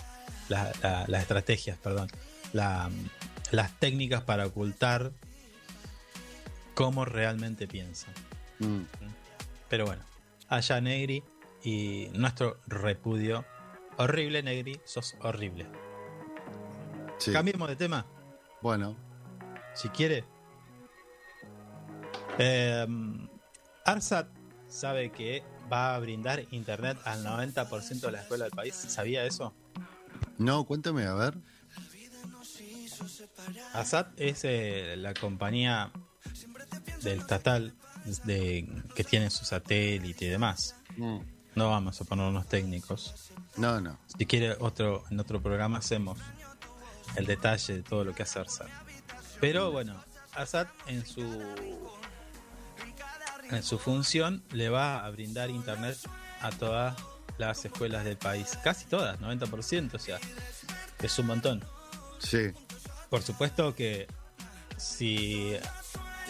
la- 0.48 0.72
la- 0.82 1.04
las 1.08 1.22
estrategias, 1.22 1.76
perdón, 1.78 2.08
la- 2.52 2.88
las 3.50 3.72
técnicas 3.80 4.22
para 4.22 4.46
ocultar 4.46 5.10
cómo 6.74 7.04
realmente 7.04 7.66
piensan. 7.66 8.12
mm. 8.60 8.82
Pero 9.68 9.86
bueno, 9.86 10.02
allá 10.48 10.80
Negri 10.80 11.22
y 11.62 12.08
nuestro 12.14 12.58
repudio. 12.66 13.44
Horrible, 13.96 14.42
Negri, 14.42 14.80
sos 14.84 15.16
horrible. 15.20 15.66
Sí. 17.18 17.32
Cambiemos 17.32 17.68
de 17.68 17.76
tema. 17.76 18.06
Bueno, 18.62 18.96
si 19.74 19.88
quiere. 19.88 20.24
Eh, 22.38 22.86
Arsat 23.84 24.28
sabe 24.68 25.10
que 25.10 25.42
va 25.70 25.94
a 25.94 25.98
brindar 25.98 26.44
internet 26.50 26.98
al 27.04 27.24
90% 27.24 28.00
de 28.00 28.12
la 28.12 28.20
escuela 28.20 28.44
del 28.44 28.52
país. 28.52 28.74
¿Sabía 28.74 29.24
eso? 29.24 29.54
no, 30.38 30.64
cuéntame, 30.64 31.04
a 31.04 31.14
ver. 31.14 31.34
Arsat 33.72 34.08
es 34.20 34.44
eh, 34.44 34.94
la 34.96 35.14
compañía 35.14 35.90
del 37.02 37.20
estatal 37.20 37.74
de, 38.24 38.66
que 38.94 39.04
tiene 39.04 39.30
su 39.30 39.44
satélite 39.44 40.24
y 40.26 40.28
demás. 40.28 40.74
Mm, 40.96 41.18
No 41.54 41.70
vamos 41.70 42.00
a 42.00 42.04
ponernos 42.04 42.46
técnicos. 42.46 43.30
No, 43.56 43.80
no. 43.80 43.98
Si 44.16 44.26
quiere 44.26 44.56
otro 44.60 45.04
en 45.10 45.18
otro 45.20 45.42
programa 45.42 45.78
hacemos 45.78 46.18
el 47.16 47.26
detalle 47.26 47.76
de 47.76 47.82
todo 47.82 48.04
lo 48.04 48.14
que 48.14 48.22
hace 48.22 48.38
ARSAT. 48.38 48.68
Pero 49.40 49.70
bueno, 49.72 50.02
ARSAT 50.34 50.68
en 50.86 51.04
su 51.06 51.22
en 53.50 53.62
su 53.62 53.78
función 53.78 54.42
le 54.52 54.68
va 54.68 55.04
a 55.04 55.10
brindar 55.10 55.50
internet 55.50 55.96
a 56.42 56.50
todas 56.50 56.96
las 57.38 57.64
escuelas 57.64 58.04
del 58.04 58.16
país, 58.16 58.58
casi 58.62 58.84
todas, 58.86 59.18
90%, 59.20 59.94
o 59.94 59.98
sea, 59.98 60.18
es 61.00 61.18
un 61.18 61.26
montón. 61.26 61.64
Sí, 62.18 62.50
Por 63.08 63.22
supuesto 63.22 63.74
que 63.74 64.06
si 64.76 65.54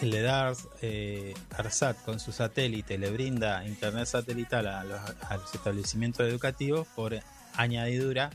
le 0.01 0.21
da 0.21 0.53
eh, 0.81 1.33
ARSAT 1.57 2.03
con 2.05 2.19
su 2.19 2.31
satélite, 2.31 2.97
le 2.97 3.09
brinda 3.11 3.65
internet 3.65 4.05
satelital 4.05 4.67
a 4.67 4.83
los, 4.83 4.99
a 5.29 5.37
los 5.37 5.53
establecimientos 5.53 6.27
educativos, 6.27 6.87
por 6.95 7.19
añadidura, 7.55 8.29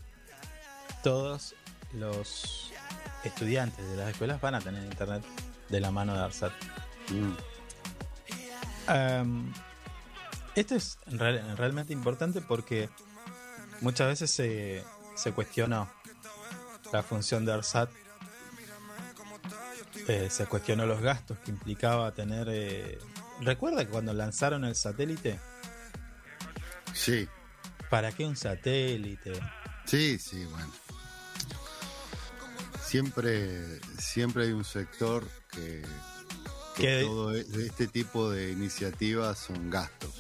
todos 1.02 1.54
los 1.94 2.70
estudiantes 3.24 3.88
de 3.88 3.96
las 3.96 4.10
escuelas 4.10 4.40
van 4.40 4.54
a 4.56 4.60
tener 4.60 4.84
internet 4.84 5.24
de 5.68 5.80
la 5.80 5.90
mano 5.90 6.14
de 6.14 6.20
ARSAT. 6.20 6.52
mm, 7.10 7.32
Um, 8.86 9.50
esto 10.54 10.74
es 10.74 10.98
real- 11.06 11.56
realmente 11.56 11.94
importante 11.94 12.42
porque 12.42 12.90
muchas 13.80 14.08
veces 14.08 14.30
se, 14.30 14.84
se 15.16 15.32
cuestionó 15.32 15.90
la 16.92 17.02
función 17.02 17.46
de 17.46 17.54
ARSAT, 17.54 17.88
eh, 20.08 20.28
se 20.30 20.46
cuestionó 20.46 20.86
los 20.86 21.00
gastos 21.00 21.38
que 21.38 21.50
implicaba 21.50 22.12
tener... 22.12 22.46
eh, 22.50 22.98
¿Recuerda 23.40 23.84
que 23.84 23.90
cuando 23.90 24.12
lanzaron 24.12 24.64
el 24.64 24.74
satélite? 24.76 25.38
sí, 26.92 27.28
¿Para 27.90 28.12
qué 28.12 28.24
un 28.24 28.36
satélite? 28.36 29.32
sí, 29.84 30.18
sí, 30.18 30.44
bueno. 30.46 30.72
Siempre, 32.82 33.80
siempre 33.98 34.44
hay 34.44 34.52
un 34.52 34.64
sector 34.64 35.26
que, 35.50 35.82
que 36.76 36.82
Que- 36.82 37.02
todo 37.04 37.34
e- 37.34 37.46
este 37.66 37.86
tipo 37.88 38.30
de 38.30 38.52
iniciativas 38.52 39.38
son 39.38 39.70
gastos. 39.70 40.10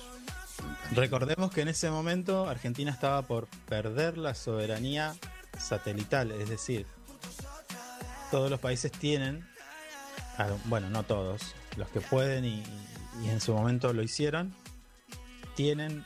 Recordemos 0.92 1.52
que 1.52 1.60
en 1.62 1.68
ese 1.68 1.90
momento 1.90 2.48
Argentina 2.48 2.90
estaba 2.90 3.22
por 3.22 3.46
perder 3.68 4.16
la 4.18 4.34
soberanía 4.34 5.14
satelital, 5.58 6.32
es 6.32 6.48
decir, 6.48 6.86
todos 8.30 8.50
los 8.50 8.60
países 8.60 8.90
tienen, 8.90 9.46
bueno, 10.66 10.90
no 10.90 11.02
todos, 11.04 11.54
los 11.76 11.88
que 11.88 12.00
pueden 12.00 12.44
y, 12.44 12.62
y 13.22 13.28
en 13.28 13.40
su 13.40 13.54
momento 13.54 13.92
lo 13.92 14.02
hicieron, 14.02 14.54
tienen, 15.54 16.04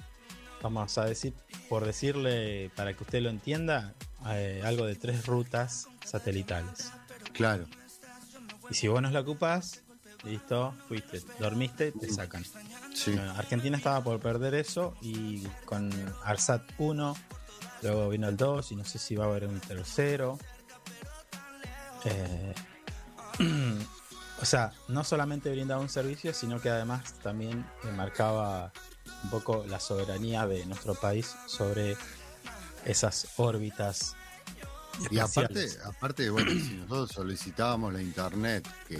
vamos 0.62 0.98
a 0.98 1.04
decir, 1.04 1.34
por 1.68 1.84
decirle, 1.84 2.70
para 2.76 2.94
que 2.94 3.04
usted 3.04 3.22
lo 3.22 3.30
entienda, 3.30 3.94
eh, 4.28 4.62
algo 4.64 4.84
de 4.86 4.94
tres 4.96 5.26
rutas 5.26 5.88
satelitales. 6.04 6.92
Claro, 7.32 7.66
Y 8.70 8.74
si 8.74 8.88
vos 8.88 9.00
no 9.00 9.10
la 9.10 9.20
ocupás, 9.20 9.82
listo, 10.24 10.74
fuiste, 10.88 11.22
dormiste, 11.38 11.92
te 11.92 12.10
sacan. 12.12 12.44
sí, 12.94 13.12
Bueno, 13.12 13.32
Argentina 13.32 13.76
estaba 13.76 14.02
por 14.02 14.18
perder 14.20 14.54
eso 14.54 14.96
y 15.00 15.42
con 15.64 15.90
ARSAT 16.24 16.62
1, 16.78 17.16
luego 17.82 18.08
vino 18.08 18.28
el 18.28 18.36
2 18.36 18.72
y 18.72 18.76
no 18.76 18.84
sé 18.84 18.98
si 18.98 19.14
va 19.14 19.24
a 19.24 19.28
haber 19.28 19.46
un 19.46 19.60
tercero. 19.60 20.38
Eh, 22.04 22.54
o 24.40 24.44
sea, 24.44 24.72
no 24.88 25.04
solamente 25.04 25.50
brindaba 25.50 25.80
un 25.80 25.88
servicio, 25.88 26.32
sino 26.32 26.60
que 26.60 26.70
además 26.70 27.14
también 27.22 27.66
eh, 27.84 27.92
marcaba 27.92 28.72
un 29.24 29.30
poco 29.30 29.64
la 29.66 29.80
soberanía 29.80 30.46
de 30.46 30.64
nuestro 30.66 30.94
país 30.94 31.34
sobre 31.46 31.96
esas 32.84 33.28
órbitas. 33.36 34.14
Y 35.10 35.18
aparte, 35.18 35.68
aparte, 35.84 36.30
bueno, 36.30 36.50
si 36.50 36.74
nosotros 36.74 37.12
solicitábamos 37.12 37.92
la 37.92 38.02
internet 38.02 38.66
que, 38.86 38.98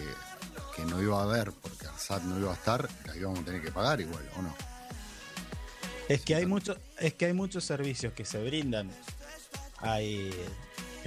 que 0.77 0.85
no 0.85 1.01
iba 1.03 1.21
a 1.21 1.25
haber 1.25 1.53
porque 1.53 1.87
ARSAT 1.87 2.23
no 2.23 2.39
iba 2.39 2.51
a 2.53 2.55
estar, 2.55 2.89
la 3.07 3.17
íbamos 3.17 3.41
a 3.41 3.45
tener 3.45 3.63
que 3.63 3.73
pagar 3.73 4.01
igual, 4.01 4.29
¿o 4.37 4.43
no? 4.43 4.55
Es 6.09 6.23
que 6.23 6.35
hay 6.35 6.47
muchos, 6.47 6.79
es 6.99 7.15
que 7.15 7.27
hay 7.27 7.33
muchos 7.33 7.65
servicios 7.65 8.13
que 8.13 8.25
se 8.25 8.43
brindan. 8.43 8.91
Hay 9.81 10.33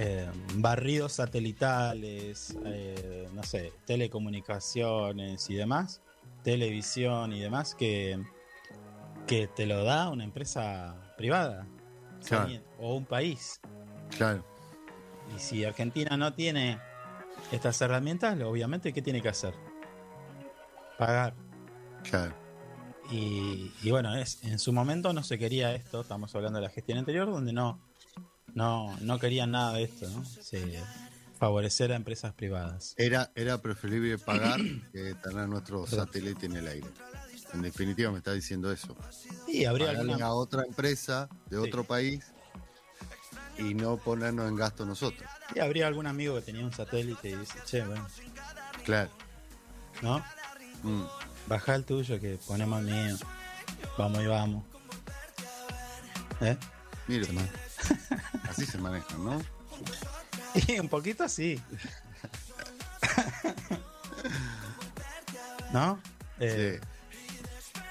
eh, 0.04 0.28
barridos 0.56 1.12
satelitales, 1.12 2.56
eh, 2.64 3.28
no 3.32 3.44
sé, 3.44 3.72
telecomunicaciones 3.86 5.48
y 5.48 5.54
demás, 5.54 6.00
televisión 6.42 7.32
y 7.32 7.38
demás 7.38 7.76
que, 7.76 8.20
que 9.28 9.46
te 9.46 9.64
lo 9.64 9.84
da 9.84 10.10
una 10.10 10.24
empresa 10.24 10.96
privada 11.16 11.68
Claro. 12.26 12.48
¿sí? 12.48 12.60
o 12.80 12.96
un 12.96 13.04
país. 13.04 13.60
Claro, 14.16 14.44
Y 15.36 15.38
si 15.38 15.64
Argentina 15.64 16.16
no 16.16 16.32
tiene 16.34 16.80
estas 17.52 17.80
herramientas, 17.80 18.40
obviamente, 18.42 18.92
¿qué 18.92 19.02
tiene 19.02 19.22
que 19.22 19.28
hacer? 19.28 19.54
Pagar. 20.98 21.34
claro. 22.02 22.34
Y, 23.10 23.70
y 23.82 23.90
bueno, 23.90 24.16
es, 24.16 24.42
en 24.42 24.58
su 24.58 24.72
momento 24.72 25.12
no 25.12 25.22
se 25.22 25.38
quería 25.38 25.74
esto, 25.74 26.00
estamos 26.00 26.34
hablando 26.34 26.58
de 26.58 26.66
la 26.66 26.70
gestión 26.70 26.98
anterior, 26.98 27.30
donde 27.30 27.52
no, 27.52 27.78
no, 28.54 28.96
no 29.00 29.18
querían 29.18 29.50
nada 29.52 29.72
de 29.74 29.84
esto, 29.84 30.08
¿no? 30.10 30.24
Se, 30.24 30.80
favorecer 31.38 31.92
a 31.92 31.96
empresas 31.96 32.32
privadas. 32.34 32.94
Era, 32.96 33.30
era 33.34 33.60
preferible 33.60 34.16
pagar 34.18 34.60
que 34.92 35.14
tener 35.22 35.48
nuestro 35.48 35.86
satélite 35.86 36.46
en 36.46 36.56
el 36.56 36.68
aire. 36.68 36.86
En 37.52 37.62
definitiva, 37.62 38.10
me 38.12 38.18
está 38.18 38.32
diciendo 38.32 38.70
eso. 38.72 38.96
Y 39.48 39.64
habría 39.64 39.88
Pagarle 39.88 40.12
alguna- 40.12 40.26
a 40.26 40.32
otra 40.34 40.62
empresa 40.64 41.28
de 41.50 41.56
Sí. 41.60 41.68
otro 41.68 41.84
país 41.84 42.24
y 43.58 43.74
no 43.74 43.96
ponernos 43.96 44.48
en 44.48 44.56
gasto 44.56 44.86
nosotros. 44.86 45.28
Y 45.54 45.58
habría 45.58 45.86
algún 45.88 46.06
amigo 46.06 46.34
que 46.36 46.42
tenía 46.42 46.64
un 46.64 46.72
satélite 46.72 47.30
y 47.30 47.34
dice, 47.36 47.58
che, 47.66 47.84
bueno, 47.84 48.06
Claro. 48.84 49.10
¿no? 50.00 50.24
Mm. 50.84 51.02
Baja 51.48 51.74
el 51.74 51.84
tuyo 51.84 52.18
que 52.20 52.38
ponemos 52.46 52.80
el 52.80 52.86
mío. 52.86 53.16
Vamos 53.98 54.22
y 54.22 54.26
vamos. 54.26 54.64
¿Eh? 56.40 56.56
Mire, 57.08 57.26
así 58.62 58.72
se 58.72 58.78
manejan, 58.78 59.24
¿no? 59.24 59.42
Y 60.68 60.78
un 60.78 60.88
poquito 60.88 61.24
así. 61.24 61.60
¿No? 65.72 65.98
Eh, 66.38 66.80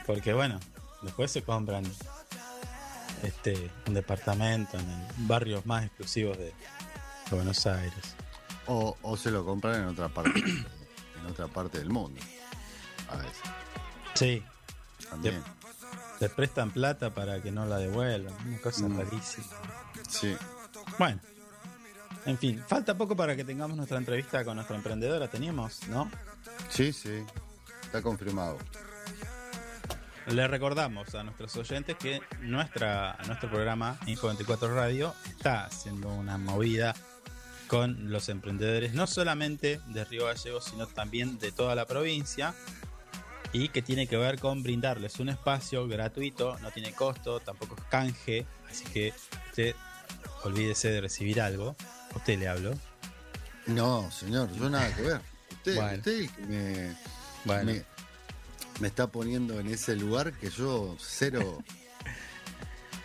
Porque 0.05 0.33
bueno, 0.33 0.59
después 1.01 1.31
se 1.31 1.43
compran 1.43 1.83
este 3.23 3.71
un 3.87 3.93
departamento 3.93 4.77
en 4.77 4.89
el 4.89 5.07
barrios 5.27 5.65
más 5.65 5.85
exclusivos 5.85 6.37
de, 6.37 6.45
de 6.45 7.35
Buenos 7.35 7.65
Aires. 7.65 8.15
O, 8.67 8.95
o 9.01 9.17
se 9.17 9.31
lo 9.31 9.43
compran 9.43 9.75
en 9.81 9.87
otra 9.87 10.09
parte, 10.09 10.39
en 10.39 11.25
otra 11.27 11.47
parte 11.47 11.79
del 11.79 11.89
mundo. 11.89 12.21
A 13.09 13.15
veces. 13.17 13.37
Sí. 14.13 14.43
también. 15.09 15.43
Te 16.19 16.29
prestan 16.29 16.69
plata 16.69 17.09
para 17.15 17.41
que 17.41 17.51
no 17.51 17.65
la 17.65 17.77
devuelvan. 17.77 18.33
Una 18.47 18.59
cosa 18.59 18.87
Mm. 18.87 18.99
rarísima. 18.99 19.47
Sí. 20.07 20.37
Bueno. 21.01 21.19
En 22.27 22.37
fin, 22.37 22.63
falta 22.67 22.95
poco 22.95 23.15
para 23.15 23.35
que 23.35 23.43
tengamos 23.43 23.75
nuestra 23.75 23.97
entrevista 23.97 24.45
con 24.45 24.53
nuestra 24.53 24.75
emprendedora. 24.75 25.27
Teníamos, 25.27 25.87
¿no? 25.87 26.11
Sí, 26.69 26.93
sí. 26.93 27.23
Está 27.81 28.03
confirmado. 28.03 28.59
Le 30.27 30.47
recordamos 30.47 31.15
a 31.15 31.23
nuestros 31.23 31.55
oyentes 31.55 31.97
que 31.97 32.21
nuestra, 32.41 33.17
nuestro 33.25 33.49
programa 33.49 33.97
Info24 34.05 34.75
Radio 34.75 35.15
está 35.25 35.65
haciendo 35.65 36.09
una 36.09 36.37
movida 36.37 36.93
con 37.65 38.11
los 38.11 38.29
emprendedores, 38.29 38.93
no 38.93 39.07
solamente 39.07 39.81
de 39.87 40.05
Río 40.05 40.27
Gallegos, 40.27 40.65
sino 40.65 40.85
también 40.85 41.39
de 41.39 41.51
toda 41.51 41.73
la 41.73 41.87
provincia, 41.87 42.53
y 43.53 43.69
que 43.69 43.81
tiene 43.81 44.05
que 44.05 44.17
ver 44.17 44.37
con 44.37 44.61
brindarles 44.61 45.19
un 45.19 45.29
espacio 45.29 45.87
gratuito, 45.87 46.59
no 46.59 46.69
tiene 46.69 46.93
costo, 46.93 47.39
tampoco 47.39 47.75
es 47.75 47.83
canje, 47.85 48.45
así 48.69 48.85
que 48.85 49.13
usted 49.49 49.75
olvídese 50.43 50.89
de 50.91 51.01
recibir 51.01 51.41
algo. 51.41 51.75
A 52.13 52.17
usted 52.17 52.37
le 52.39 52.47
hablo. 52.47 52.73
No, 53.67 54.09
señor, 54.11 54.51
yo 54.53 54.69
nada 54.69 54.93
que 54.95 55.01
ver. 55.03 55.21
Usted, 55.51 55.75
Bueno. 55.75 55.97
usted 55.97 56.11
el 56.13 56.29
me, 56.47 56.95
Bueno. 57.45 57.71
me, 57.71 57.83
me 58.79 58.87
está 58.87 59.07
poniendo 59.07 59.59
en 59.59 59.67
ese 59.67 59.95
lugar 59.95 60.33
que 60.33 60.49
yo 60.49 60.95
cero. 60.99 61.63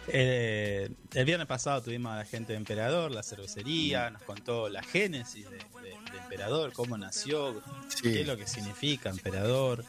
Eh, 0.09 0.89
el 1.15 1.25
viernes 1.25 1.49
pasado 1.49 1.83
tuvimos 1.83 2.13
a 2.13 2.17
la 2.19 2.25
gente 2.25 2.53
de 2.53 2.59
Emperador, 2.59 3.11
la 3.11 3.25
cervecería, 3.25 4.09
nos 4.11 4.23
contó 4.23 4.69
la 4.69 4.81
génesis 4.83 5.51
de, 5.51 5.57
de- 5.57 6.13
de 6.13 6.19
Emperador, 6.23 6.73
cómo 6.73 6.97
nació, 6.97 7.61
Sí. 7.89 8.03
qué 8.03 8.21
es 8.21 8.27
lo 8.27 8.37
que 8.37 8.47
significa 8.47 9.11
Emperador. 9.11 9.85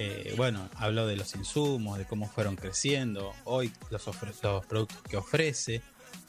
Eh, 0.00 0.34
bueno, 0.36 0.68
habló 0.74 1.06
de 1.06 1.14
los 1.16 1.32
insumos, 1.36 1.96
de 1.96 2.04
cómo 2.06 2.28
fueron 2.28 2.56
creciendo, 2.56 3.32
hoy 3.44 3.72
los, 3.90 4.04
los 4.42 4.66
productos 4.66 4.98
que 5.08 5.16
ofrece. 5.16 5.80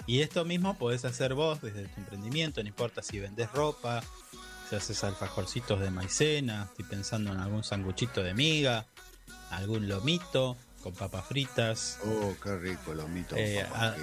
Y 0.07 0.21
esto 0.21 0.45
mismo 0.45 0.77
podés 0.77 1.03
hacer 1.05 1.33
vos 1.33 1.61
desde 1.61 1.87
tu 1.89 1.99
emprendimiento, 1.99 2.61
no 2.63 2.69
importa 2.69 3.03
si 3.03 3.19
vendés 3.19 3.51
ropa, 3.51 4.01
si 4.69 4.75
haces 4.77 5.03
alfajorcitos 5.03 5.79
de 5.81 5.91
maicena, 5.91 6.67
estoy 6.69 6.85
pensando 6.85 7.31
en 7.33 7.39
algún 7.39 7.63
sanguchito 7.63 8.23
de 8.23 8.33
miga, 8.33 8.85
algún 9.51 9.87
lomito 9.89 10.55
con 10.81 10.93
papas 10.93 11.25
fritas, 11.25 11.99
Oh, 12.05 12.33
qué 12.41 12.55
rico, 12.57 12.93
lo 12.93 13.07
mito. 13.09 13.35
eh, 13.35 13.61
a- 13.63 13.95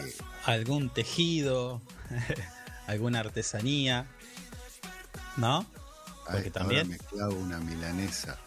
algún 0.45 0.91
tejido, 0.93 1.81
alguna 2.87 3.21
artesanía, 3.21 4.07
¿no? 5.39 5.65
Porque 6.31 6.51
también 6.51 6.89
me 6.89 6.99
clavo 6.99 7.35
una 7.35 7.59
milanesa 7.61 8.39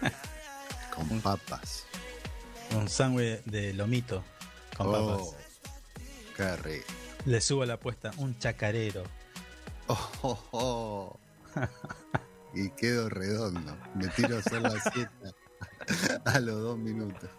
con 0.94 1.20
papas. 1.20 1.84
un 2.74 2.88
sándwich 2.88 3.42
de 3.44 3.74
lomito 3.74 4.24
con 4.76 4.86
Oh, 4.88 4.92
papas. 4.92 5.45
Le 7.24 7.40
subo 7.40 7.64
la 7.64 7.74
apuesta, 7.74 8.10
un 8.18 8.38
chacarero. 8.38 9.02
Oh, 9.88 10.10
oh, 10.22 10.38
oh. 10.52 11.18
y 12.54 12.70
quedo 12.70 13.08
redondo. 13.08 13.76
Me 13.94 14.08
tiro 14.08 14.36
a 14.36 14.40
hacer 14.40 14.62
la 14.62 14.70
siesta 14.80 15.32
a 16.24 16.40
los 16.40 16.60
dos 16.60 16.78
minutos. 16.78 17.30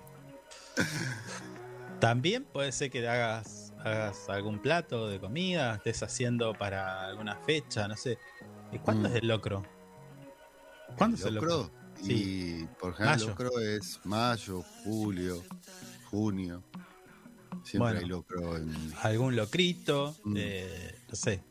También 2.00 2.44
puede 2.46 2.72
ser 2.72 2.92
que 2.92 3.08
hagas, 3.08 3.74
hagas 3.80 4.30
algún 4.30 4.60
plato 4.62 5.08
de 5.08 5.20
comida, 5.20 5.76
estés 5.76 6.04
haciendo 6.04 6.54
para 6.54 7.08
alguna 7.08 7.36
fecha, 7.38 7.88
no 7.88 7.96
sé. 7.98 8.20
¿Y 8.72 8.80
cuándo 8.80 9.10
Mm. 9.10 9.12
es 9.14 9.22
el 9.22 9.28
locro? 9.28 9.64
¿Cuándo 10.98 11.18
es 11.18 11.26
el 11.26 11.36
¿Locro? 11.36 11.50
locro? 11.58 11.72
Y 12.04 12.66
por 12.80 12.94
general 12.94 13.18
Mayo. 13.18 13.28
locro 13.30 13.60
es 13.60 14.00
mayo, 14.04 14.62
julio, 14.84 15.44
junio. 16.12 16.64
Siempre 17.68 17.80
Bueno. 17.94 18.00
hay 18.00 18.06
locro 18.06 18.58
en... 18.58 18.94
algún 19.02 19.36
locrito, 19.36 20.16
Mm. 20.24 20.36
eh, 20.38 20.96
no 21.10 21.16
sé. 21.16 21.44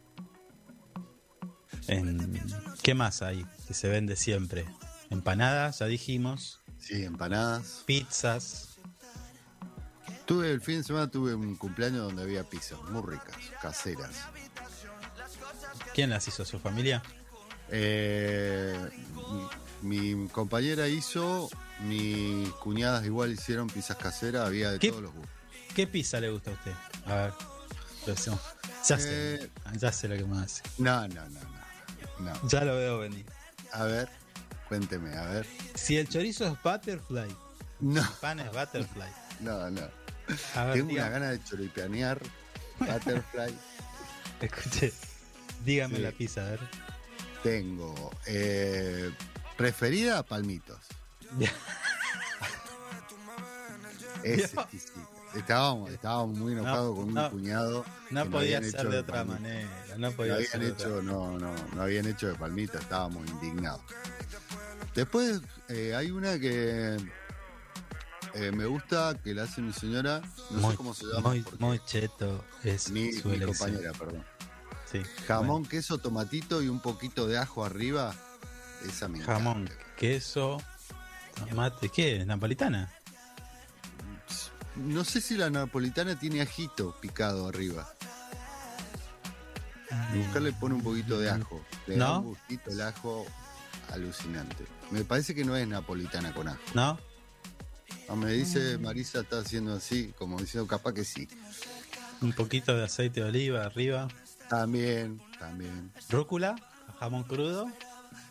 En, 1.88 2.42
¿Qué 2.82 2.94
más 2.94 3.22
hay 3.22 3.46
que 3.68 3.74
se 3.74 3.88
vende 3.88 4.16
siempre? 4.16 4.64
Empanadas, 5.10 5.78
ya 5.80 5.86
dijimos. 5.86 6.60
Sí, 6.78 7.04
empanadas. 7.04 7.82
Pizzas. 7.86 8.78
Tuve 10.24 10.50
el 10.50 10.60
fin 10.60 10.78
de 10.78 10.84
semana 10.84 11.08
tuve 11.10 11.34
un 11.34 11.54
cumpleaños 11.54 12.02
donde 12.02 12.22
había 12.22 12.42
pizzas 12.48 12.80
muy 12.90 13.02
ricas, 13.02 13.36
caseras. 13.62 14.16
¿Quién 15.94 16.10
las 16.10 16.26
hizo? 16.26 16.44
¿Su 16.44 16.58
familia? 16.58 17.02
Eh, 17.68 18.76
mi, 19.82 20.14
mi 20.16 20.28
compañera 20.28 20.88
hizo, 20.88 21.48
mis 21.84 22.48
cuñadas 22.54 23.04
igual 23.06 23.32
hicieron 23.32 23.68
pizzas 23.68 23.96
caseras, 23.96 24.46
había 24.46 24.72
de 24.72 24.78
todos 24.80 25.02
los 25.02 25.12
gustos. 25.12 25.30
¿Qué 25.76 25.86
pizza 25.86 26.18
le 26.20 26.30
gusta 26.30 26.50
a 26.50 26.54
usted? 26.54 26.72
A 27.04 27.14
ver. 27.14 27.32
empecemos. 28.00 28.40
Ya 28.88 28.98
sé. 28.98 29.34
Eh, 29.34 29.50
Ya 29.78 29.92
sé 29.92 30.08
lo 30.08 30.16
que 30.16 30.24
me 30.24 30.38
hace. 30.42 30.62
no, 30.78 31.06
no, 31.06 31.28
no, 31.28 31.40
no, 32.18 32.32
no. 32.32 32.48
Ya 32.48 32.64
lo 32.64 32.76
veo 32.76 32.98
venir. 33.00 33.26
A 33.72 33.84
ver, 33.84 34.08
cuénteme, 34.68 35.14
a 35.14 35.26
ver. 35.26 35.46
Si 35.74 35.98
el 35.98 36.08
chorizo 36.08 36.46
es 36.46 36.62
butterfly, 36.62 37.28
No, 37.80 38.00
el 38.00 38.08
pan 38.22 38.40
es 38.40 38.50
butterfly. 38.52 39.10
no, 39.40 39.70
no. 39.70 39.82
A 40.54 40.64
ver, 40.64 40.74
Tengo 40.76 40.92
una 40.94 41.08
gana 41.10 41.30
de 41.32 41.44
choripanear, 41.44 42.20
butterfly. 42.78 43.54
escuche, 44.40 44.94
dígame 45.62 45.96
Sí. 45.96 46.02
la 46.02 46.12
pizza, 46.12 46.40
a 46.40 46.50
ver. 46.52 46.60
Tengo 47.42 48.12
eh, 48.24 49.10
preferida 49.58 50.22
palmitos. 50.22 50.80
Es 54.22 54.54
exquisito. 54.54 55.10
Estábamos, 55.34 55.90
estábamos 55.90 56.38
muy 56.38 56.52
enojados 56.54 56.96
con 56.96 57.08
un 57.08 57.14
no, 57.14 57.30
cuñado. 57.30 57.84
No 58.10 58.24
podía 58.30 58.62
ser 58.62 58.88
de 58.88 58.98
otra 58.98 59.24
manera. 59.24 59.68
No 59.98 60.10
No 60.10 60.12
podía 60.16 60.34
habían 60.34 60.50
ser 60.50 60.60
de 60.60 60.70
otra 60.72 60.86
hecho, 60.88 61.02
no, 61.02 61.38
no, 61.38 61.52
no 61.74 61.82
habían 61.82 62.06
hecho 62.06 62.28
de 62.28 62.34
palmitas, 62.34 62.82
estábamos 62.82 63.28
indignados. 63.28 63.80
Después 64.94 65.40
eh, 65.68 65.94
hay 65.94 66.10
una 66.10 66.38
que 66.38 66.96
eh, 68.34 68.52
me 68.52 68.64
gusta, 68.66 69.14
que 69.22 69.34
la 69.34 69.42
hace 69.44 69.60
mi 69.60 69.72
señora, 69.72 70.22
no 70.50 70.58
muy, 70.58 70.70
sé 70.70 70.76
cómo 70.76 70.94
se 70.94 71.04
llama, 71.06 71.34
muy, 71.58 71.78
cheto 71.86 72.42
es 72.64 72.90
mi, 72.90 73.12
su 73.12 73.28
mi 73.28 73.34
elección. 73.36 73.70
compañera, 73.72 73.92
perdón. 73.92 74.24
Sí, 74.90 75.02
Jamón, 75.26 75.66
queso, 75.66 75.98
tomatito 75.98 76.62
y 76.62 76.68
un 76.68 76.80
poquito 76.80 77.26
de 77.26 77.36
ajo 77.38 77.64
arriba. 77.64 78.14
Esa 78.88 79.08
me 79.08 79.20
jamón, 79.20 79.62
encanta. 79.62 79.84
queso, 79.96 80.62
tomate, 81.48 81.88
¿qué? 81.88 82.24
¿Napolitana? 82.24 82.90
No 84.76 85.04
sé 85.04 85.20
si 85.20 85.36
la 85.36 85.48
napolitana 85.50 86.18
tiene 86.18 86.42
ajito 86.42 86.96
picado 87.00 87.48
arriba. 87.48 87.88
Mujer 90.14 90.42
le 90.42 90.52
pone 90.52 90.74
un 90.74 90.82
poquito 90.82 91.18
de 91.18 91.30
ajo. 91.30 91.64
Le 91.86 91.96
da 91.96 92.06
¿No? 92.08 92.18
un 92.20 92.24
gustito 92.26 92.70
el 92.70 92.80
ajo 92.80 93.26
alucinante. 93.92 94.64
Me 94.90 95.04
parece 95.04 95.34
que 95.34 95.44
no 95.44 95.56
es 95.56 95.66
napolitana 95.66 96.32
con 96.34 96.48
ajo. 96.48 96.60
¿No? 96.74 96.98
No, 98.08 98.16
me 98.16 98.32
dice 98.32 98.78
Marisa 98.78 99.20
está 99.20 99.40
haciendo 99.40 99.74
así, 99.74 100.12
como 100.18 100.38
diciendo 100.38 100.66
capaz 100.68 100.92
que 100.92 101.04
sí. 101.04 101.28
Un 102.20 102.32
poquito 102.32 102.76
de 102.76 102.84
aceite 102.84 103.20
de 103.20 103.28
oliva 103.28 103.64
arriba. 103.64 104.08
También, 104.48 105.20
también. 105.38 105.92
Rúcula, 106.08 106.54
jamón 107.00 107.24
crudo. 107.24 107.66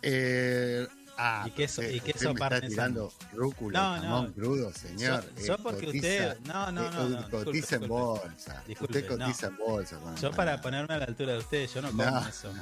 Eh, 0.01 0.88
ah, 1.18 1.44
Y 1.48 1.52
queso- 1.52 1.82
usted- 1.82 1.94
y 1.94 1.98
usted 1.98 2.14
queso 2.14 2.34
me 2.34 2.42
está 2.42 2.62
tirando 2.62 3.14
rúcula, 3.34 3.80
No, 3.80 4.02
jamón 4.02 4.26
no. 4.28 4.34
crudo, 4.34 4.74
señor. 4.74 5.26
Yo- 5.38 5.46
yo 5.46 5.58
porque 5.58 5.88
usted- 5.88 6.40
no, 6.46 6.72
no, 6.72 6.86
eh, 6.86 6.90
no, 6.94 7.10
no, 7.10 7.30
cotiza 7.30 7.76
en 7.78 7.88
bolsa. 7.88 8.64
Disculpe, 8.68 9.00
usted 9.00 9.18
cotiza 9.18 9.48
en 9.48 9.58
bolsa. 9.58 9.98
con 10.00 10.16
Yo 10.18 10.32
para 10.32 10.62
ponerme 10.62 10.94
a 10.94 10.98
la 11.00 11.06
altura 11.06 11.34
de 11.34 11.40
usted, 11.40 11.70
yo 11.74 11.82
no 11.82 11.90
como 11.92 12.04
eso. 12.04 12.54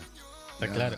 Está 0.53 0.67
no, 0.67 0.73
claro. 0.73 0.97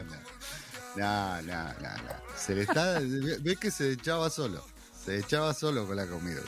No, 0.95 1.41
no, 1.41 1.63
no, 1.63 1.73
no. 1.73 2.37
Se 2.37 2.55
le 2.55 2.61
está. 2.63 2.99
ve 3.41 3.57
que 3.59 3.69
se 3.71 3.91
echaba 3.93 4.29
solo. 4.29 4.65
Se 5.03 5.17
echaba 5.19 5.53
solo 5.53 5.85
con 5.85 5.95
la 5.97 6.07
comida. 6.07 6.41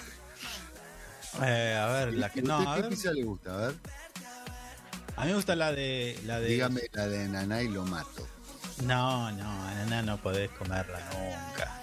Eh, 1.43 1.75
a 1.79 1.87
ver, 1.87 2.13
la 2.13 2.29
que 2.31 2.39
¿Usted 2.39 2.51
no, 2.51 2.71
a 2.71 2.75
¿Qué 2.77 2.83
pizza 2.83 3.11
le 3.11 3.23
gusta? 3.23 3.53
A 3.53 3.57
ver, 3.67 3.75
a 5.15 5.21
mí 5.21 5.27
me 5.29 5.35
gusta 5.35 5.55
la 5.55 5.71
de 5.71 6.19
la 6.25 6.39
de 6.39 6.47
dígame 6.47 6.81
la 6.93 7.07
de 7.07 7.27
naná 7.27 7.61
y 7.61 7.67
lo 7.67 7.83
mato. 7.85 8.27
No, 8.83 9.31
no, 9.31 9.63
ananá 9.67 10.01
no 10.03 10.17
podés 10.17 10.49
comerla 10.51 10.99
nunca. 11.13 11.81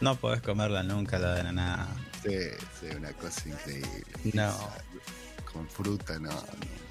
No 0.00 0.16
podés 0.16 0.40
comerla 0.42 0.82
nunca 0.82 1.18
la 1.18 1.34
de 1.34 1.40
ananá. 1.40 1.86
Sí, 2.22 2.38
sí, 2.80 2.86
una 2.96 3.12
cosa 3.12 3.48
increíble. 3.48 4.04
No. 4.32 4.54
Con 5.52 5.68
fruta, 5.68 6.18
no. 6.18 6.30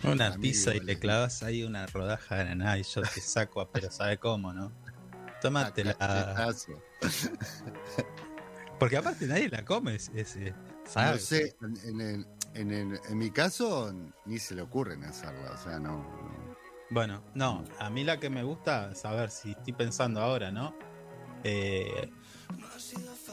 no. 0.04 0.12
Una 0.12 0.28
A 0.28 0.38
pizza 0.38 0.76
y 0.76 0.80
le 0.80 1.00
clavas 1.00 1.42
ahí 1.44 1.64
una 1.64 1.86
rodaja 1.88 2.36
de 2.36 2.42
ananá 2.42 2.78
y 2.78 2.84
yo 2.84 3.02
te 3.02 3.22
saco, 3.22 3.62
a- 3.62 3.72
pero 3.72 3.92
sabe 3.92 4.18
cómo, 4.18 4.54
¿no? 4.54 4.72
Tómatela. 5.42 5.96
Porque 8.80 8.98
aparte 8.98 9.26
nadie 9.28 9.50
la 9.50 9.66
come, 9.66 9.96
es, 9.96 10.10
es- 10.16 10.36
es- 10.36 10.54
sabe. 10.88 11.12
No 11.14 11.18
sé, 11.18 11.56
en, 11.62 11.78
en 11.90 12.02
el- 12.02 12.28
en 12.54 12.72
el- 12.72 13.00
en 13.10 13.18
mi 13.18 13.32
caso 13.32 13.94
ni 14.26 14.38
se 14.40 14.54
le 14.56 14.62
ocurren 14.62 15.04
hacerla, 15.04 15.52
o 15.52 15.64
sea, 15.64 15.80
no. 15.80 15.98
no. 15.98 16.47
Bueno, 16.90 17.22
no, 17.34 17.64
a 17.80 17.90
mí 17.90 18.04
la 18.04 18.20
que 18.20 18.30
me 18.30 18.44
gusta, 18.44 18.96
saber 18.96 19.30
si 19.30 19.52
estoy 19.52 19.74
pensando 19.74 20.22
ahora, 20.22 20.52
¿no? 20.52 20.74
Eh, 21.44 22.10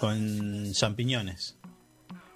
con 0.00 0.72
champiñones. 0.72 1.56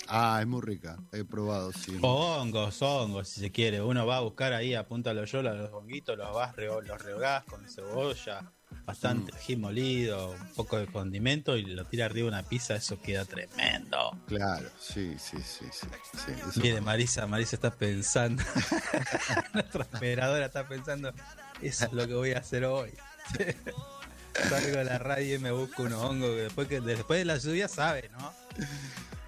Ah, 0.07 0.39
es 0.41 0.47
muy 0.47 0.63
rica. 0.63 0.97
He 1.13 1.25
probado, 1.25 1.71
sí. 1.73 1.99
O 2.01 2.37
hongos, 2.37 2.81
hongos, 2.81 3.29
si 3.29 3.41
se 3.41 3.53
quiere. 3.53 3.83
Uno 3.83 4.07
va 4.07 4.19
a 4.19 4.21
buscar 4.21 4.55
ahí, 4.55 4.75
apunta 4.75 5.13
los 5.13 5.31
yola, 5.31 5.53
los 5.53 5.71
honguitos, 5.71 6.17
los 6.17 6.35
vas, 6.35 6.55
los 6.57 7.03
rehogás 7.03 7.45
con 7.45 7.69
cebolla, 7.69 8.53
bastante 8.85 9.33
Mm. 9.33 9.37
ají 9.37 9.57
molido, 9.57 10.31
un 10.31 10.55
poco 10.55 10.79
de 10.79 10.87
condimento 10.87 11.57
y 11.57 11.65
lo 11.67 11.85
tira 11.85 12.07
arriba 12.07 12.29
una 12.29 12.43
pizza, 12.43 12.75
eso 12.77 13.01
queda 13.01 13.25
tremendo. 13.25 14.19
Claro, 14.27 14.69
sí, 14.81 15.17
sí, 15.19 15.37
sí, 15.39 15.67
sí. 15.71 15.87
sí, 16.15 16.33
eso- 16.49 16.61
Mire, 16.61 16.81
Marisa, 16.81 17.27
Marisa 17.27 17.57
está 17.57 17.71
pensando, 17.71 18.43
nuestra 19.55 19.83
operadora 19.85 20.47
está 20.47 20.67
pensando, 20.67 21.13
eso 21.61 21.85
es 21.87 21.93
lo 21.93 22.07
que 22.07 22.15
voy 22.15 22.33
a 22.33 22.39
hacer 22.39 22.65
hoy. 22.65 22.93
Salgo 24.49 24.79
a 24.79 24.85
la 24.85 24.99
radio 24.99 25.35
y 25.35 25.39
me 25.39 25.51
busco 25.51 25.83
unos 25.83 26.03
hongos 26.03 26.29
que 26.31 26.43
después, 26.43 26.69
que 26.69 26.81
después 26.81 27.19
de 27.19 27.25
la 27.25 27.39
lluvia 27.39 27.67
sabe, 27.69 28.09
¿no? 28.11 28.33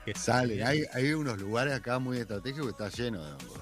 Que 0.05 0.15
Sale, 0.15 0.65
hay, 0.65 0.85
hay 0.95 1.13
unos 1.13 1.39
lugares 1.39 1.75
acá 1.75 1.99
muy 1.99 2.19
estratégicos 2.19 2.67
que 2.67 2.71
está 2.85 2.89
lleno 2.97 3.25
de 3.25 3.33
hongos. 3.33 3.61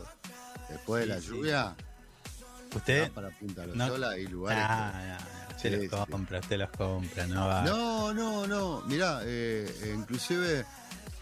Después 0.68 1.00
de 1.00 1.06
Sí, 1.06 1.08
la 1.14 1.20
sí. 1.20 1.26
lluvia, 1.28 1.76
Usted 2.74 3.04
acá 3.04 3.14
para 3.14 3.30
Punta 3.30 3.66
no- 3.66 3.74
Loyola 3.74 4.10
hay 4.10 4.26
lugares. 4.26 4.62
Ah, 4.66 5.18
que- 5.47 5.47
Usted 5.58 5.90
los 5.90 6.06
compra, 6.06 6.38
usted 6.38 6.56
los 6.56 6.70
compra, 6.70 7.26
no 7.26 7.48
va. 7.48 7.62
No, 7.64 8.14
no, 8.14 8.46
no. 8.46 8.82
Mirá, 8.82 9.22
eh, 9.24 9.92
inclusive 9.92 10.64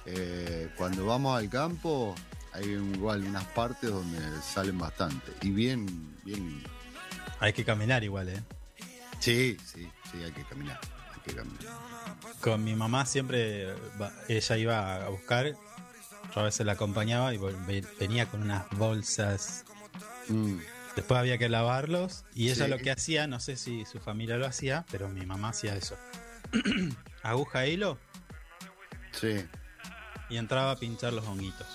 eh, 0.04 0.68
cuando 0.76 1.06
vamos 1.06 1.38
al 1.38 1.48
campo 1.48 2.14
hay 2.52 2.66
igual 2.66 3.22
unas 3.26 3.44
partes 3.44 3.90
donde 3.90 4.18
salen 4.42 4.76
bastante. 4.76 5.32
Y 5.40 5.52
bien, 5.52 6.18
bien. 6.22 6.62
Hay 7.40 7.54
que 7.54 7.64
caminar 7.64 8.04
igual, 8.04 8.28
¿eh? 8.28 8.42
Sí, 9.20 9.56
sí, 9.64 9.90
sí, 10.12 10.22
hay 10.22 10.32
que 10.32 10.44
caminar. 10.44 10.80
Hay 11.14 11.20
que 11.22 11.34
caminar. 11.34 11.64
Con 12.42 12.62
mi 12.62 12.74
mamá 12.74 13.06
siempre 13.06 13.74
ella 14.28 14.56
iba 14.58 15.06
a 15.06 15.08
buscar, 15.08 15.46
yo 15.46 16.40
a 16.40 16.42
veces 16.42 16.66
la 16.66 16.72
acompañaba 16.72 17.32
y 17.32 17.38
venía 17.98 18.26
con 18.26 18.42
unas 18.42 18.68
bolsas. 18.72 19.64
Mm, 20.28 20.58
Después 20.96 21.20
había 21.20 21.36
que 21.38 21.48
lavarlos 21.48 22.24
y 22.34 22.48
ella 22.50 22.64
Sí. 22.64 22.70
lo 22.70 22.78
que 22.78 22.90
hacía, 22.90 23.26
no 23.26 23.38
sé 23.38 23.56
si 23.56 23.84
su 23.84 24.00
familia 24.00 24.38
lo 24.38 24.46
hacía, 24.46 24.84
pero 24.90 25.08
mi 25.08 25.24
mamá 25.26 25.50
hacía 25.50 25.76
eso. 25.76 25.96
Aguja 27.22 27.66
hilo 27.66 27.98
sí, 29.12 29.44
y 30.30 30.36
entraba 30.36 30.72
a 30.72 30.76
pinchar 30.76 31.12
los 31.12 31.26
honguitos. 31.26 31.66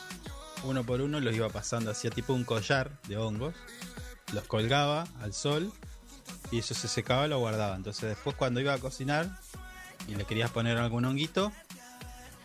Uno 0.64 0.84
por 0.84 1.02
uno 1.02 1.19
los 1.19 1.35
iba 1.35 1.49
pasando, 1.49 1.91
hacía 1.91 2.10
tipo 2.11 2.34
un 2.34 2.43
collar 2.43 2.91
de 3.07 3.18
hongos, 3.18 3.56
los 4.34 4.43
colgaba 4.45 5.07
al 5.22 5.34
sol 5.34 5.72
y 6.52 6.60
eso 6.60 6.73
se 6.73 6.88
secaba 6.88 7.26
y 7.26 7.30
lo 7.30 7.39
guardaba. 7.39 7.76
Entonces 7.76 8.10
después 8.10 8.35
cuando 8.35 8.60
iba 8.60 8.73
a 8.73 8.77
cocinar 8.80 9.30
y 10.07 10.15
le 10.15 10.26
querías 10.26 10.49
poner 10.52 10.77
algún 10.77 11.06
honguito, 11.06 11.52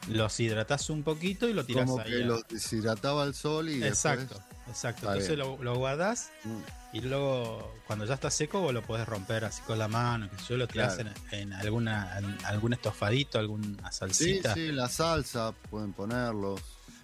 los 0.09 0.39
hidratás 0.41 0.89
un 0.91 1.03
poquito 1.03 1.49
y 1.49 1.53
lo 1.53 1.65
tirás 1.65 1.87
como 1.87 2.01
ahí. 2.01 2.11
que 2.11 2.19
los 2.19 2.47
deshidrataba 2.49 3.23
al 3.23 3.35
sol 3.35 3.69
y 3.71 3.83
Exacto, 3.85 4.35
después... 4.35 4.56
exacto. 4.69 5.07
Entonces 5.13 5.37
lo, 5.39 5.63
lo 5.63 5.77
guardás 5.77 6.31
Mm, 6.45 6.61
y 6.97 7.01
luego 7.03 7.75
cuando 7.87 8.05
ya 8.05 8.15
está 8.15 8.31
seco 8.31 8.61
vos 8.61 8.73
lo 8.73 8.83
podés 8.83 9.07
romper 9.07 9.45
así 9.45 9.61
con 9.63 9.79
la 9.79 9.89
mano, 9.89 10.31
que 10.31 10.37
yo 10.49 10.57
lo 10.57 10.67
tirás 10.69 10.95
Claro. 10.95 11.11
en, 11.33 11.39
en 11.41 11.53
alguna 11.53 12.19
en 12.19 12.39
algún 12.47 12.73
estofadito, 12.73 13.39
alguna 13.39 13.91
Sí, 13.93 13.99
salsita. 13.99 14.55
sí, 14.55 14.73
la 14.73 14.89
salsa 14.89 15.53
pueden 15.71 15.93
ponerlos. 15.93 16.61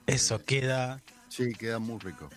Eso 0.07 0.43
queda, 0.45 1.01
Sí, 1.29 1.53
queda 1.53 1.79
muy 1.79 1.99
rico. 2.01 2.29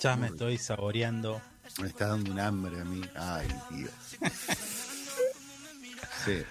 ya 0.00 0.16
me 0.16 0.28
estoy 0.28 0.58
saboreando. 0.58 1.40
Me 1.80 1.88
está 1.88 2.06
dando 2.08 2.30
un 2.32 2.38
hambre 2.40 2.80
a 2.80 2.84
mí. 2.84 3.02
Ay, 3.16 3.48
Dios. 3.70 3.90
Sí. 6.24 6.42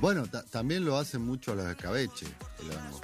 Bueno, 0.00 0.26
ta- 0.26 0.42
también 0.44 0.84
lo 0.84 0.98
hacen 0.98 1.22
mucho 1.22 1.54
los 1.54 1.66
escabeche, 1.66 2.26
el 2.60 2.70
hongo. 2.70 3.00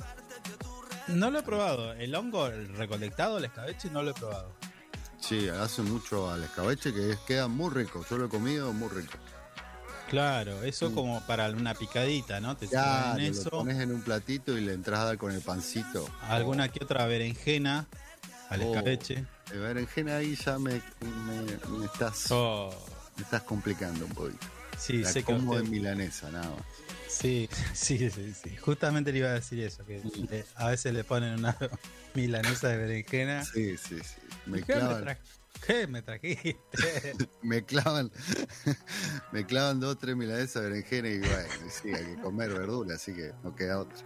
No 1.09 1.31
lo 1.31 1.39
he 1.39 1.43
probado. 1.43 1.93
El 1.95 2.15
hongo 2.15 2.47
el 2.49 2.69
recolectado, 2.77 3.39
el 3.39 3.45
escabeche, 3.45 3.91
no 3.91 4.03
lo 4.03 4.11
he 4.11 4.15
probado. 4.15 4.53
Sí, 5.21 5.49
hacen 5.49 5.91
mucho 5.91 6.31
al 6.31 6.43
escabeche 6.45 6.93
que 6.93 7.13
es- 7.13 7.19
queda 7.21 7.49
muy 7.49 7.71
rico. 7.73 8.05
Yo 8.09 8.19
lo 8.19 8.27
he 8.27 8.29
comido 8.29 8.73
muy 8.73 8.89
rico. 8.89 9.15
Claro, 10.11 10.63
eso 10.63 10.91
Mm. 10.91 10.95
como 10.95 11.21
para 11.27 11.51
una 11.51 11.75
picadita, 11.75 12.39
¿no? 12.41 12.57
Te 12.57 12.69
Ya, 12.69 13.13
sirven 13.15 13.33
lo 13.35 13.41
eso, 13.41 13.51
pones 13.51 13.81
en 13.81 13.93
un 13.93 14.03
platito 14.03 14.57
y 14.57 14.61
le 14.61 14.73
entras 14.73 15.01
a 15.01 15.05
dar 15.07 15.19
con 15.19 15.33
el 15.33 15.41
pancito. 15.41 16.09
alguna 16.29 16.69
que 16.69 16.85
otra 16.85 17.07
berenjena 17.07 17.87
al 18.51 18.63
Oh. 18.63 18.71
escabeche. 18.71 19.25
El 19.53 19.61
berenjena 19.61 20.17
ahí 20.17 20.37
ya 20.37 20.59
me, 20.59 20.75
me, 21.01 21.43
me 21.79 21.85
estás, 21.87 22.31
Oh, 22.31 22.71
me 23.17 23.23
estás 23.25 23.43
complicando 23.43 24.05
un 24.05 24.13
poquito. 24.13 24.47
sí, 24.79 24.99
la 24.99 25.11
sé 25.11 25.21
que 25.25 25.33
como 25.35 25.53
usted- 25.53 25.65
de 25.65 25.71
milanesa, 25.71 26.31
nada 26.31 26.51
más. 26.51 26.61
Sí, 27.21 27.49
sí, 27.73 28.11
sí, 28.11 28.35
sí. 28.35 28.57
Justamente 28.57 29.11
le 29.13 29.19
iba 29.21 29.29
a 29.29 29.33
decir 29.35 29.61
eso, 29.61 29.85
que 29.87 30.03
le- 30.31 30.45
a 30.57 30.69
veces 30.69 30.93
le 30.93 31.03
ponen 31.05 31.39
una 31.39 31.57
milanesa 32.15 32.69
de 32.69 32.77
berenjena. 32.77 33.43
Sí, 33.45 33.77
sí, 33.79 33.99
sí. 34.01 34.21
Me 34.47 34.63
¿Qué 34.63 34.75
me, 34.75 34.81
clavan, 34.81 35.05
tra- 35.05 35.19
¿Qué 35.67 35.87
me 35.87 36.03
trajiste? 36.03 36.59
me 37.43 37.65
clavan, 37.65 38.11
me 39.33 39.47
clavan 39.47 39.81
dos 39.81 39.99
tres 39.99 40.15
milanesas 40.17 40.63
de 40.63 40.69
berenjena 40.69 41.09
y 41.09 41.19
bueno, 41.19 41.49
sí, 41.71 41.89
hay 41.95 42.05
que 42.05 42.21
comer 42.21 42.51
verdura, 42.53 42.95
así 42.97 43.15
que 43.15 43.33
no 43.43 43.55
queda 43.55 43.81
otra. 43.81 43.97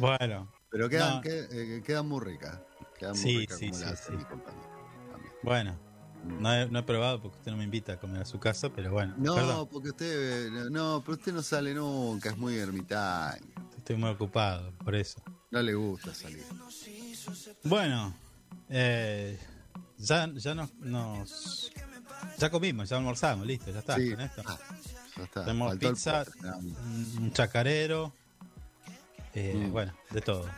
bueno, 0.00 0.50
Pero 0.70 0.88
quedan, 0.88 1.16
No. 1.16 1.20
que- 1.20 1.46
eh, 1.50 1.82
quedan 1.84 2.08
muy 2.08 2.24
ricas. 2.24 2.58
Quedan 2.98 3.12
muy 3.12 3.20
Sí, 3.22 3.38
ricas 3.40 3.58
sí, 3.58 3.68
como 3.68 3.78
sí, 3.78 3.84
las 3.84 4.00
sí. 4.00 4.12
mi 4.12 4.24
compañero. 4.24 4.68
también. 5.12 5.32
bueno. 5.42 5.87
No 6.28 6.54
he, 6.54 6.66
no 6.68 6.78
he 6.78 6.82
probado 6.82 7.20
porque 7.22 7.38
usted 7.38 7.50
no 7.52 7.56
me 7.58 7.64
invita 7.64 7.94
a 7.94 7.96
comer 7.98 8.22
a 8.22 8.24
su 8.24 8.38
casa, 8.38 8.70
pero 8.70 8.92
bueno. 8.92 9.14
No, 9.18 9.34
perdón, 9.34 9.68
porque 9.70 9.88
usted, 9.90 10.46
eh, 10.46 10.70
no, 10.70 11.02
pero 11.04 11.16
usted 11.16 11.32
no 11.32 11.42
sale 11.42 11.74
nunca, 11.74 12.30
es 12.30 12.36
muy 12.36 12.56
ermitaño. 12.56 13.42
estoy 13.76 13.96
muy 13.96 14.10
ocupado, 14.10 14.72
por 14.84 14.94
eso. 14.94 15.20
No 15.50 15.62
le 15.62 15.74
gusta 15.74 16.12
salir. 16.14 16.44
Bueno, 17.64 18.14
eh, 18.68 19.38
ya, 19.98 20.30
ya 20.34 20.54
nos, 20.54 20.74
nos- 20.74 21.70
Ya 22.38 22.50
comimos, 22.50 22.88
ya 22.88 22.96
almorzamos, 22.98 23.46
listo, 23.46 23.70
ya 23.70 23.78
está. 23.78 23.96
Sí. 23.96 24.10
Con 24.10 24.20
esto. 24.20 24.42
Ah, 24.46 24.58
ya 25.16 25.24
está. 25.24 25.44
Tenemos 25.44 25.68
Faltó 25.70 25.88
pizza, 25.90 26.24
un 27.18 27.32
chacarero, 27.32 28.12
eh, 29.34 29.54
Mm. 29.68 29.72
bueno, 29.72 29.92
de 30.10 30.20
todo. 30.20 30.48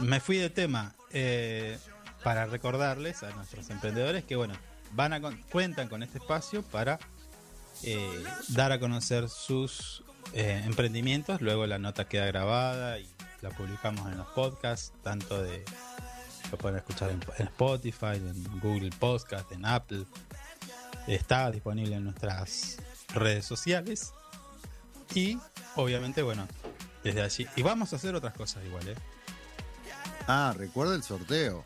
Me 0.00 0.20
fui 0.20 0.36
de 0.38 0.50
tema 0.50 0.94
eh, 1.10 1.78
para 2.24 2.46
recordarles 2.46 3.22
a 3.22 3.30
nuestros 3.30 3.68
emprendedores 3.70 4.24
que, 4.24 4.36
bueno, 4.36 4.54
van 4.92 5.12
a 5.12 5.20
con- 5.20 5.40
cuentan 5.50 5.88
con 5.88 6.02
este 6.02 6.18
espacio 6.18 6.62
para 6.62 6.98
eh, 7.82 8.24
dar 8.48 8.72
a 8.72 8.78
conocer 8.78 9.28
sus 9.28 10.04
eh, 10.34 10.62
emprendimientos. 10.64 11.40
Luego 11.40 11.66
la 11.66 11.78
nota 11.78 12.08
queda 12.08 12.26
grabada 12.26 12.98
y 12.98 13.08
la 13.40 13.50
publicamos 13.50 14.06
en 14.10 14.18
los 14.18 14.28
podcasts, 14.28 14.92
tanto 15.02 15.42
de 15.42 15.64
lo 16.50 16.58
pueden 16.58 16.76
escuchar 16.76 17.10
en, 17.10 17.20
en 17.38 17.46
Spotify, 17.46 18.16
en 18.16 18.60
Google 18.60 18.90
Podcast, 18.98 19.50
en 19.52 19.64
Apple. 19.64 20.04
Está 21.06 21.50
disponible 21.50 21.96
en 21.96 22.04
nuestras 22.04 22.76
redes 23.14 23.44
sociales. 23.46 24.12
Y 25.14 25.38
obviamente, 25.76 26.22
bueno, 26.22 26.46
desde 27.02 27.22
allí. 27.22 27.46
Y 27.56 27.62
vamos 27.62 27.92
a 27.92 27.96
hacer 27.96 28.14
otras 28.14 28.34
cosas 28.34 28.64
igual, 28.64 28.86
¿eh? 28.88 28.94
Ah, 30.28 30.54
recuerda 30.56 30.94
el 30.94 31.02
sorteo. 31.02 31.64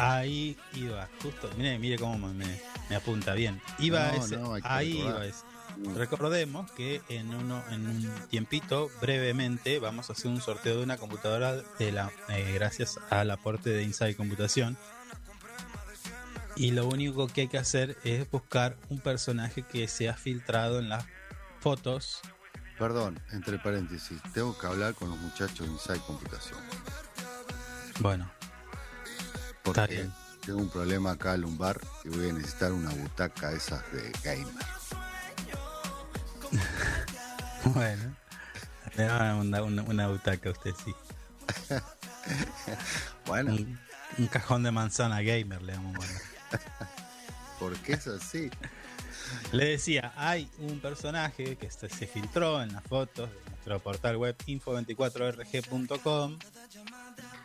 Ahí 0.00 0.56
iba, 0.74 1.08
justo. 1.22 1.50
Mire, 1.56 1.78
mire 1.78 1.98
cómo 1.98 2.16
me, 2.32 2.60
apunta 2.94 3.34
bien. 3.34 3.60
Iba 3.78 4.12
No, 4.12 4.24
ese, 4.24 4.36
no, 4.36 4.56
ahí 4.62 4.98
iba 4.98 5.24
ese. 5.26 5.44
Recordemos 5.96 6.70
que 6.72 7.00
en 7.08 7.34
uno 7.34 7.62
en 7.70 7.86
un 7.86 8.10
tiempito, 8.28 8.90
brevemente, 9.00 9.78
vamos 9.78 10.10
a 10.10 10.12
hacer 10.12 10.30
un 10.30 10.40
sorteo 10.40 10.78
de 10.78 10.84
una 10.84 10.96
computadora 10.96 11.56
de 11.78 11.92
la, 11.92 12.10
eh, 12.28 12.52
gracias 12.54 12.98
al 13.08 13.30
aporte 13.30 13.70
de 13.70 13.82
Inside 13.82 14.16
Computación. 14.16 14.76
Y 16.56 16.72
lo 16.72 16.86
único 16.86 17.26
que 17.28 17.42
hay 17.42 17.48
que 17.48 17.58
hacer 17.58 17.96
es 18.04 18.30
buscar 18.30 18.76
un 18.88 19.00
personaje 19.00 19.62
que 19.62 19.88
sea 19.88 20.14
filtrado 20.14 20.78
en 20.78 20.88
las 20.88 21.06
fotos. 21.60 22.20
Perdón, 22.78 23.20
entre 23.30 23.58
paréntesis, 23.58 24.20
tengo 24.34 24.56
que 24.58 24.66
hablar 24.66 24.94
con 24.94 25.08
los 25.10 25.18
muchachos 25.18 25.66
de 25.66 25.72
Inside 25.72 26.00
Computación. 26.00 26.58
Bueno, 28.00 28.30
Porque 29.62 30.08
tengo 30.44 30.60
un 30.60 30.70
problema 30.70 31.12
acá 31.12 31.36
lumbar 31.36 31.80
y 32.04 32.08
voy 32.08 32.30
a 32.30 32.32
necesitar 32.32 32.72
una 32.72 32.90
butaca 32.90 33.52
esas 33.52 33.82
de 33.92 34.10
gamer. 34.24 34.64
bueno. 37.64 38.16
Le 38.96 39.06
van 39.06 39.22
a 39.22 39.34
mandar 39.36 39.62
una, 39.62 39.82
una 39.82 40.08
butaca 40.08 40.48
a 40.48 40.52
usted, 40.52 40.74
sí. 40.84 40.94
Bueno, 43.26 43.52
Un, 43.52 43.78
un 44.18 44.26
cajón 44.26 44.62
de 44.62 44.70
manzana 44.70 45.22
gamer 45.22 45.62
le 45.62 45.72
vamos 45.74 45.96
a 45.96 45.98
mandar. 45.98 46.22
porque 47.58 47.92
es 47.92 48.06
así. 48.06 48.50
Le 49.52 49.66
decía, 49.66 50.12
hay 50.16 50.50
un 50.58 50.80
personaje 50.80 51.56
que 51.56 51.70
se, 51.70 51.88
se 51.88 52.06
filtró 52.06 52.62
en 52.62 52.72
las 52.72 52.82
fotos 52.84 53.30
de 53.30 53.50
nuestro 53.50 53.78
portal 53.80 54.16
web 54.16 54.36
info24rg.com. 54.46 56.38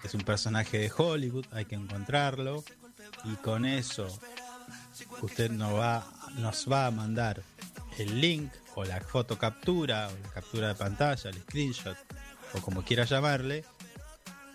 Es 0.06 0.14
un 0.14 0.22
personaje 0.22 0.78
de 0.78 0.92
Hollywood, 0.96 1.46
hay 1.52 1.66
que 1.66 1.76
encontrarlo. 1.76 2.64
Y 3.24 3.36
con 3.38 3.66
eso 3.66 4.08
usted 5.22 5.50
nos 5.50 5.74
va, 5.74 6.06
nos 6.38 6.72
va 6.72 6.86
a 6.86 6.92
mandar 6.92 7.42
el 7.98 8.22
link 8.22 8.52
o 8.76 8.86
la 8.86 9.02
foto 9.02 9.38
captura 9.38 10.08
o 10.10 10.24
la 10.24 10.30
captura 10.30 10.68
de 10.68 10.76
pantalla, 10.76 11.30
el 11.30 11.42
screenshot 11.42 11.98
o 12.54 12.62
como 12.62 12.84
quiera 12.84 13.06
llamarle 13.06 13.66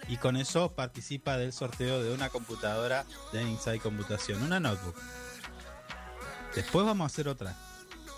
y 0.09 0.17
con 0.17 0.37
eso 0.37 0.73
participa 0.73 1.37
del 1.37 1.53
sorteo 1.53 2.03
de 2.03 2.13
una 2.13 2.31
computadora 2.31 3.05
de 3.33 3.43
Inside 3.43 3.81
Computación, 3.81 4.43
una 4.43 4.61
notebook. 4.61 4.97
Después 6.55 6.85
vamos 6.85 7.05
a 7.05 7.07
hacer 7.07 7.29
otra. 7.29 7.57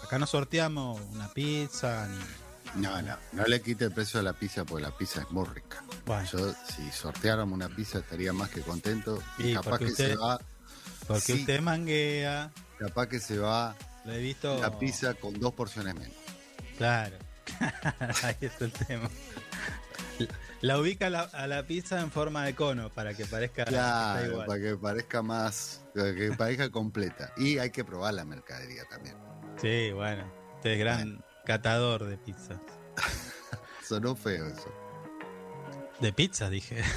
Acá 0.03 0.19
no 0.19 0.27
sorteamos 0.27 1.01
una 1.13 1.29
pizza 1.29 2.09
ni. 2.09 2.42
No, 2.75 3.03
no, 3.03 3.17
no 3.33 3.45
le 3.45 3.61
quite 3.61 3.85
el 3.87 3.93
precio 3.93 4.19
de 4.21 4.25
la 4.25 4.33
pizza 4.33 4.65
porque 4.65 4.83
la 4.83 4.97
pizza 4.97 5.21
es 5.23 5.31
muy 5.31 5.47
rica. 5.47 5.83
Bueno. 6.07 6.27
Yo, 6.31 6.53
si 6.75 6.91
sorteáramos 6.91 7.55
una 7.55 7.69
pizza, 7.69 7.99
estaría 7.99 8.33
más 8.33 8.49
que 8.51 8.63
contento. 8.63 9.23
Y, 9.39 9.49
Y 9.51 9.55
capaz 9.55 9.79
que 9.79 9.85
usted- 9.87 10.09
se 10.11 10.17
va, 10.17 10.39
Porque 11.07 11.21
Sí. 11.21 11.33
usted 11.41 11.61
manguea. 11.61 12.51
capaz 12.79 13.09
que 13.09 13.21
se 13.21 13.39
va 13.39 13.75
Lo 14.05 14.13
he 14.13 14.19
visto. 14.19 14.59
la 14.61 14.79
pizza 14.79 15.15
con 15.15 15.39
dos 15.39 15.53
porciones 15.53 15.95
menos. 15.95 16.17
Claro. 16.79 17.17
Ahí 18.23 18.37
está 18.41 18.65
el 18.65 18.73
tema. 18.73 19.11
La 20.61 20.79
ubica 20.79 21.09
a 21.09 21.11
la, 21.11 21.21
a 21.23 21.47
la 21.49 21.67
pizza 21.67 22.01
en 22.01 22.11
forma 22.13 22.45
de 22.45 22.55
cono 22.55 22.89
para 22.91 23.15
que 23.15 23.27
parezca 23.27 23.65
Claro, 23.65 24.27
igual. 24.31 24.47
para 24.47 24.61
que 24.63 24.77
parezca 24.77 25.23
más, 25.23 25.83
para 25.95 26.15
que 26.15 26.31
parezca 26.33 26.71
completa. 26.71 27.33
Y 27.37 27.59
hay 27.59 27.71
que 27.71 27.85
probar 27.85 28.15
la 28.15 28.25
mercadería 28.25 28.85
también. 28.89 29.17
Sí, 29.61 29.91
bueno. 29.93 30.25
Usted 30.57 30.71
es 30.71 30.79
gran 30.79 31.25
catador 31.45 32.05
de 32.05 32.17
pizza. 32.19 32.61
Sonó 33.87 34.15
feo 34.17 34.47
eso. 34.47 34.73
De 36.01 36.13
pizza, 36.13 36.49
dije. 36.51 36.83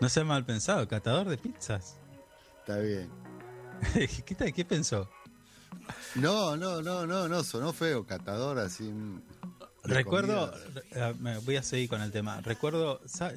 No 0.00 0.08
sea 0.08 0.24
mal 0.24 0.44
pensado, 0.44 0.88
catador 0.88 1.28
de 1.28 1.38
pizzas. 1.38 1.96
Está 2.58 2.78
bien. 2.78 3.08
¿Qué, 4.52 4.64
pensó? 4.64 5.08
No, 6.16 6.56
no, 6.56 6.82
no, 6.82 7.06
no, 7.06 7.28
no, 7.28 7.44
sonó 7.44 7.72
feo, 7.72 8.04
catador 8.04 8.58
así. 8.58 8.82
mm, 8.82 9.22
Recuerdo, 9.84 10.50
comida. 10.50 11.10
eh, 11.10 11.40
voy 11.44 11.54
a 11.56 11.62
seguir 11.62 11.88
con 11.88 12.02
el 12.02 12.10
tema. 12.10 12.40
Recuerdo, 12.40 13.00
¿sa- 13.06 13.30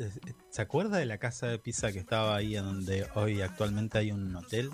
¿se 0.50 0.62
acuerda 0.64 0.98
de 0.98 1.06
la 1.06 1.20
casa 1.20 1.46
de 1.46 1.60
pizza 1.60 1.92
que 1.92 2.00
estaba 2.00 2.36
ahí 2.36 2.58
en 2.58 2.66
donde 2.66 3.08
hoy 3.14 3.44
actualmente 3.44 4.00
hay 4.00 4.12
un 4.12 4.36
hotel? 4.36 4.72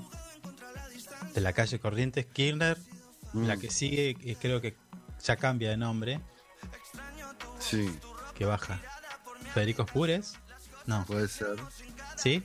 De 1.33 1.41
la 1.41 1.51
calle 1.51 1.77
Corrientes, 1.81 2.25
Kirchner. 2.25 2.77
Mm, 3.33 3.45
La 3.47 3.57
que 3.57 3.69
sigue, 3.69 4.37
creo 4.39 4.59
que 4.61 4.75
ya 5.23 5.35
cambia 5.35 5.69
de 5.69 5.77
nombre, 5.77 6.19
Sí, 7.59 7.97
que 8.35 8.45
baja. 8.45 8.79
Federico 9.53 9.85
Pures. 9.85 10.33
No, 10.85 11.05
puede 11.05 11.27
ser. 11.27 11.57
¿sí? 12.17 12.43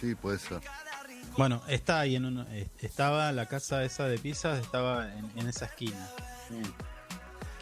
Sí, 0.00 0.14
puede 0.14 0.38
ser. 0.38 0.60
Bueno, 1.36 1.62
está 1.68 2.00
ahí 2.00 2.16
en 2.16 2.24
un, 2.24 2.40
eh, 2.50 2.68
estaba 2.80 3.30
la 3.32 3.46
casa 3.46 3.84
esa 3.84 4.04
de 4.04 4.18
pizzas, 4.18 4.58
estaba 4.60 5.12
en, 5.12 5.30
en 5.36 5.46
esa 5.48 5.66
esquina. 5.66 6.08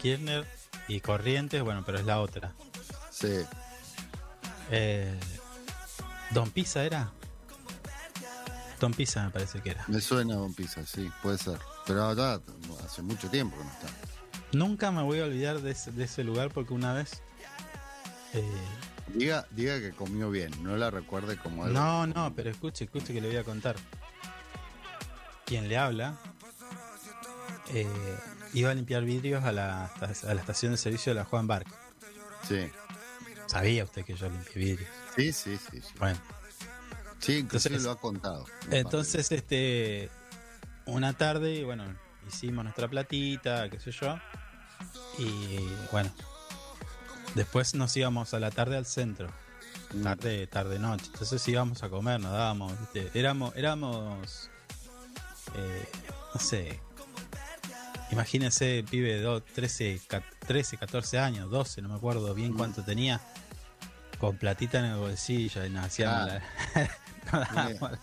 Kirchner 0.01 0.47
y 0.87 0.99
Corrientes, 1.01 1.61
bueno, 1.61 1.83
pero 1.85 1.99
es 1.99 2.05
la 2.05 2.19
otra. 2.21 2.53
Sí, 3.11 3.33
Eh, 4.71 5.17
Don 6.31 6.49
Pizza 6.51 6.83
era. 6.83 7.11
Don 8.79 8.93
Pizza 8.93 9.23
me 9.23 9.29
parece 9.31 9.61
que 9.61 9.71
era. 9.71 9.83
me 9.87 9.99
suena 10.01 10.35
Don 10.35 10.53
Pizza, 10.53 10.85
sí, 10.85 11.09
puede 11.21 11.37
ser. 11.37 11.59
Pero 11.87 12.13
ya 12.13 12.39
hace 12.85 13.01
mucho 13.01 13.29
tiempo 13.29 13.57
que 13.57 13.63
no 13.63 13.71
está. 13.71 13.87
Nunca 14.53 14.91
me 14.91 15.01
voy 15.03 15.19
a 15.19 15.23
olvidar 15.25 15.61
de 15.61 15.71
ese, 15.71 15.91
de 15.91 16.03
ese 16.03 16.23
lugar 16.23 16.51
porque 16.53 16.73
una 16.73 16.93
vez. 16.93 17.21
eh, 18.33 18.43
Diga, 19.13 19.47
diga 19.51 19.79
que 19.79 19.91
comió 19.91 20.29
bien, 20.29 20.51
no 20.61 20.75
la 20.75 20.91
recuerde 20.91 21.37
como 21.37 21.63
algo. 21.63 21.79
no, 21.79 22.05
no, 22.07 22.33
pero 22.35 22.49
escuche, 22.49 22.83
escuche 22.85 23.13
que 23.13 23.21
le 23.21 23.29
voy 23.29 23.37
a 23.37 23.43
contar. 23.45 23.75
Quien 25.45 25.69
le 25.69 25.77
habla 25.77 26.17
eh, 27.73 27.87
iba 28.53 28.69
a 28.71 28.73
limpiar 28.73 29.03
vidrios 29.05 29.45
a 29.45 29.53
la, 29.53 29.85
a 29.85 30.33
la 30.33 30.39
estación 30.41 30.73
de 30.73 30.77
servicio 30.77 31.13
de 31.13 31.19
la 31.19 31.25
Juan 31.25 31.47
Barc. 31.47 31.67
Sí, 32.47 32.69
Sabía 33.45 33.85
usted 33.85 34.03
que 34.03 34.13
yo 34.13 34.29
limpié 34.29 34.53
vidrios. 34.55 34.89
sí, 35.15 35.31
sí, 35.31 35.57
sí. 35.57 35.79
Sí, 35.81 35.93
Bueno, 35.99 36.19
Sí, 37.19 37.37
inclusive 37.37 37.75
Entonces- 37.75 37.83
lo 37.83 37.91
ha 37.91 37.99
contado. 37.99 38.45
entonces, 38.71 39.31
este. 39.31 40.09
Una 40.87 41.13
tarde, 41.13 41.63
bueno, 41.63 41.83
hicimos 42.27 42.63
nuestra 42.63 42.87
platita, 42.87 43.69
qué 43.69 43.79
sé 43.79 43.91
yo. 43.91 44.17
Y 45.17 45.59
bueno, 45.91 46.09
después 47.35 47.73
nos 47.75 47.95
íbamos 47.97 48.33
a 48.33 48.39
la 48.39 48.51
tarde 48.51 48.77
al 48.77 48.85
centro. 48.85 49.29
Mm, 49.93 50.03
tarde, 50.03 50.47
tarde 50.47 50.79
noche. 50.79 51.05
Entonces 51.13 51.45
íbamos 51.47 51.83
a 51.83 51.89
comer, 51.89 52.19
nos 52.19 52.31
dábamos, 52.31 52.73
¿viste? 52.79 53.09
éramos, 53.17 53.55
éramos, 53.55 54.49
eh, 55.55 55.89
no 56.33 56.39
sé, 56.39 56.79
imagínense, 58.11 58.83
pibe 58.89 59.15
de 59.15 59.21
do- 59.21 59.41
13, 59.41 60.01
ca- 60.07 60.23
13, 60.45 60.77
14 60.77 61.19
años, 61.19 61.49
12, 61.49 61.81
no 61.81 61.89
me 61.89 61.95
acuerdo 61.95 62.33
bien 62.33 62.53
Mm. 62.53 62.57
cuánto 62.57 62.83
tenía, 62.83 63.21
con 64.19 64.37
platita 64.37 64.79
en 64.79 64.85
el 64.85 64.97
bolsillo 64.97 65.65
y 65.65 65.69
nos 65.69 65.85
hacíamos 65.85 66.27
la, 66.27 66.41
nos 67.31 67.53
dábamos, 67.53 67.91
Bien. 67.91 68.01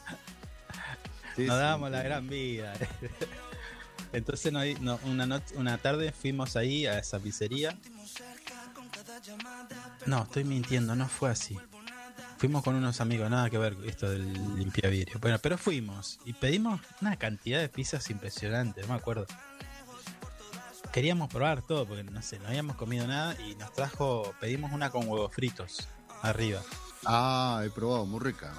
Sí, 1.37 1.43
nos 1.45 1.57
sí, 1.57 1.63
dábamos 1.63 1.91
la 1.91 2.03
gran 2.03 2.29
vida. 2.29 2.73
Entonces 4.13 4.53
no- 4.53 4.61
no, 4.81 4.99
una, 5.05 5.27
noche, 5.27 5.55
una 5.57 5.79
tarde 5.79 6.13
fuimos 6.13 6.57
ahí 6.57 6.87
a 6.87 6.99
esa 6.99 7.19
pizzería. 7.19 7.77
No, 10.07 10.23
estoy 10.25 10.45
mintiendo, 10.45 10.95
no 10.95 11.09
fue 11.09 11.31
así. 11.31 11.59
Fuimos 12.39 12.63
con 12.63 12.75
unos 12.75 13.01
amigos, 13.01 13.31
nada 13.31 13.49
que 13.49 13.59
ver 13.59 13.77
esto 13.87 14.11
del 14.11 14.33
limpiavidrio. 14.59 15.19
Bueno, 15.21 15.39
pero 15.39 15.57
fuimos 15.57 16.19
y 16.25 16.33
pedimos 16.33 16.81
una 17.01 17.17
cantidad 17.17 17.61
de 17.61 17.69
pizzas 17.69 18.11
impresionante, 18.11 18.83
no 18.83 18.89
me 18.89 18.95
acuerdo. 18.95 19.27
Queríamos 20.93 21.29
probar 21.29 21.63
todo 21.63 21.87
porque 21.87 22.05
no 22.05 22.23
sé, 22.23 22.39
no 22.39 22.49
habíamos 22.49 22.77
comido 22.77 23.07
nada 23.07 23.37
y 23.41 23.55
nos 23.57 23.73
trajo, 23.73 24.33
pedimos 24.41 24.73
una 24.73 24.91
con 24.91 25.09
huevos 25.09 25.33
fritos 25.35 25.89
arriba. 26.23 26.61
Ah, 27.05 27.63
he 27.65 27.71
probado, 27.71 28.07
muy 28.07 28.21
rica. 28.21 28.53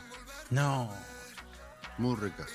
No, 0.50 0.92
Muy 1.98 2.16
rica. 2.16 2.46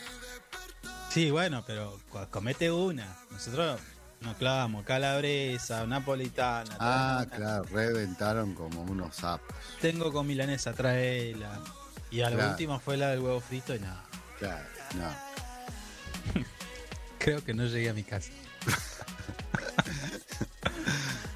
sí, 1.10 1.30
bueno, 1.30 1.64
pero 1.66 1.98
co- 2.10 2.28
comete 2.30 2.70
una. 2.70 3.06
Nosotros 3.30 3.80
nos 4.20 4.36
clavamos 4.36 4.84
calabresa, 4.84 5.86
napolitana. 5.86 6.76
Ah, 6.78 7.24
claro, 7.34 7.64
reventaron 7.64 8.54
como 8.54 8.82
unos 8.82 9.16
sapos. 9.16 9.56
Tengo 9.80 10.12
con 10.12 10.26
milanesa, 10.26 10.72
traela. 10.74 11.58
Y 12.10 12.20
a 12.22 12.30
lo 12.30 12.36
Claro. 12.36 12.50
último 12.52 12.80
fue 12.80 12.96
la 12.96 13.08
del 13.10 13.20
huevo 13.20 13.40
frito 13.40 13.74
y 13.74 13.78
nada. 13.80 14.04
Claro, 14.38 14.64
no. 14.96 15.08
Creo 17.18 17.42
que 17.44 17.54
no 17.54 17.64
llegué 17.66 17.88
a 17.90 17.94
mi 17.94 18.02
casa. 18.04 18.30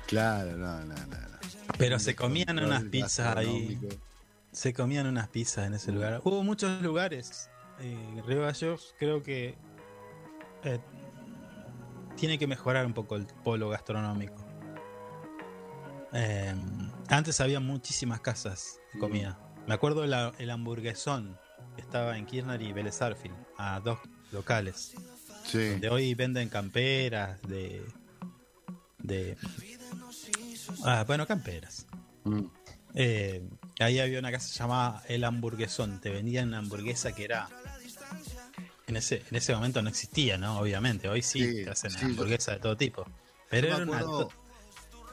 Claro, 0.07 0.53
no, 0.57 0.81
no, 0.81 0.95
no. 0.95 0.95
no. 1.07 1.39
Pero 1.79 1.99
se 1.99 2.15
comían 2.15 2.59
unas 2.59 2.85
pizzas 2.85 3.37
ahí. 3.37 3.81
Se 4.53 4.73
comían 4.73 5.07
unas 5.07 5.29
pizzas 5.29 5.67
en 5.67 5.75
ese 5.75 5.91
lugar. 5.93 6.21
Hubo 6.25 6.45
muchos 6.45 6.81
lugares. 6.83 7.49
Eh, 7.81 8.23
Río 8.27 8.43
Gallegos 8.43 8.95
creo 8.99 9.23
que 9.23 9.57
eh, 10.63 10.79
tiene 12.17 12.39
que 12.39 12.47
mejorar 12.47 12.87
un 12.87 12.95
poco 12.95 13.17
el 13.17 13.27
polo 13.27 13.69
gastronómico. 13.69 14.45
Eh, 16.13 16.55
antes 17.09 17.41
había 17.41 17.61
muchísimas 17.61 18.21
casas 18.21 18.79
de 18.93 19.01
comida. 19.01 19.39
Me 19.67 19.75
acuerdo 19.75 20.03
del 20.03 20.15
el 20.39 20.51
hamburguesón 20.51 21.37
que 21.75 21.83
estaba 21.83 22.17
en 22.17 22.27
Kirchner 22.27 22.61
y 22.63 22.73
Vélez 22.73 23.03
Arfield, 23.03 23.37
a 23.59 23.81
dos 23.81 23.99
locales. 24.31 24.95
Sí, 25.45 25.71
Donde 25.71 25.89
hoy 25.89 26.15
venden 26.15 26.49
camperas 26.49 27.41
de. 27.43 27.85
de. 28.99 29.37
Ah, 30.85 31.05
bueno, 31.07 31.27
camperas. 31.27 31.87
mm, 32.25 32.45
Eh, 32.95 33.43
ahí 33.81 33.99
había 33.99 34.21
una 34.21 34.31
casa 34.31 34.49
llamada 34.57 35.03
El 35.09 35.25
Hamburguesón. 35.25 36.01
Te 36.01 36.11
vendían 36.11 36.49
una 36.49 36.59
hamburguesa 36.59 37.13
que 37.13 37.25
era. 37.25 37.49
En 38.87 38.97
ese, 38.97 39.23
en 39.31 39.37
ese 39.37 39.55
momento 39.55 39.81
no 39.83 39.89
existía, 39.89 40.37
¿no? 40.37 40.59
Obviamente. 40.59 41.09
Hoy 41.09 41.23
sí, 41.23 41.41
Sí, 41.41 41.65
te 41.65 41.71
hacen 41.71 41.91
sí, 41.91 42.05
hamburguesa 42.05 42.53
de 42.53 42.59
todo 42.59 42.77
tipo. 42.77 43.07
Pero 43.49 43.69
Yo 43.69 43.77
era 43.77 43.85
me 43.87 43.91
una. 43.93 44.01
acuerdo- 44.01 44.31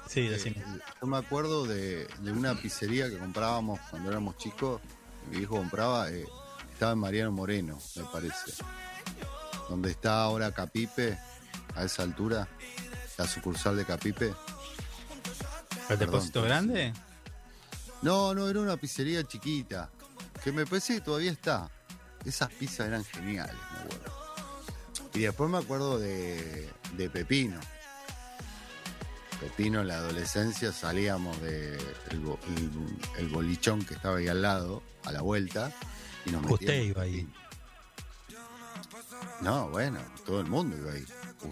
Sí, 0.08 0.22
eh, 0.22 0.30
decime. 0.32 0.62
yo 1.02 1.08
me 1.08 1.18
acuerdo 1.18 1.66
de, 1.66 2.06
de 2.20 2.32
una 2.34 2.54
pizzería 2.56 3.10
que 3.10 3.18
comprábamos 3.18 3.80
cuando 3.90 4.10
éramos 4.12 4.36
chicos. 4.38 4.82
Mi 5.30 5.38
hijo 5.38 5.56
compraba, 5.56 6.10
eh, 6.12 6.26
estaba 6.74 6.92
en 6.92 6.98
Mariano 7.00 7.32
Moreno, 7.32 7.80
me 7.96 8.04
parece. 8.06 8.62
Donde 9.70 9.92
está 9.92 10.22
ahora 10.22 10.52
Capipe, 10.52 11.18
a 11.76 11.84
esa 11.86 12.04
altura, 12.04 12.48
la 13.18 13.26
sucursal 13.28 13.78
de 13.78 13.86
Capipe. 13.86 14.26
¿El 14.26 14.34
perdón, 15.88 16.00
depósito 16.00 16.42
sí, 16.42 16.48
grande? 16.48 16.94
No, 18.02 18.34
no, 18.34 18.50
era 18.50 18.60
una 18.60 18.76
pizzería 18.76 19.24
chiquita. 19.24 19.90
Que 20.44 20.52
me 20.52 20.66
parece 20.66 20.96
que 20.96 21.02
todavía 21.02 21.32
está. 21.32 21.70
Esas 22.26 22.50
pizzas 22.52 22.88
eran 22.88 23.04
geniales, 23.06 23.56
me 23.56 23.80
acuerdo. 23.84 24.12
Y 25.14 25.20
después 25.22 25.50
me 25.50 25.58
acuerdo 25.58 26.00
de, 26.00 26.70
de 26.96 27.10
Pepino. 27.10 27.60
Pepino 29.40 29.82
en 29.82 29.88
la 29.88 29.96
adolescencia 29.96 30.72
salíamos 30.72 31.42
de 31.42 31.76
el, 32.12 32.20
bo- 32.20 32.40
el- 32.48 32.98
el 33.18 33.28
bolichón 33.30 33.84
que 33.84 33.96
estaba 33.96 34.18
ahí 34.18 34.28
al 34.28 34.42
lado, 34.42 34.84
a 35.04 35.12
la 35.12 35.22
vuelta, 35.22 35.72
y 36.26 36.32
nos 36.32 36.42
metíamos. 36.44 36.60
Usted 36.62 36.82
iba 36.84 37.02
ahí. 37.02 37.28
No, 39.42 39.70
bueno, 39.70 40.00
todo 40.26 40.42
el 40.42 40.48
mundo 40.48 40.78
iba 40.78 40.92
ahí. 40.94 41.06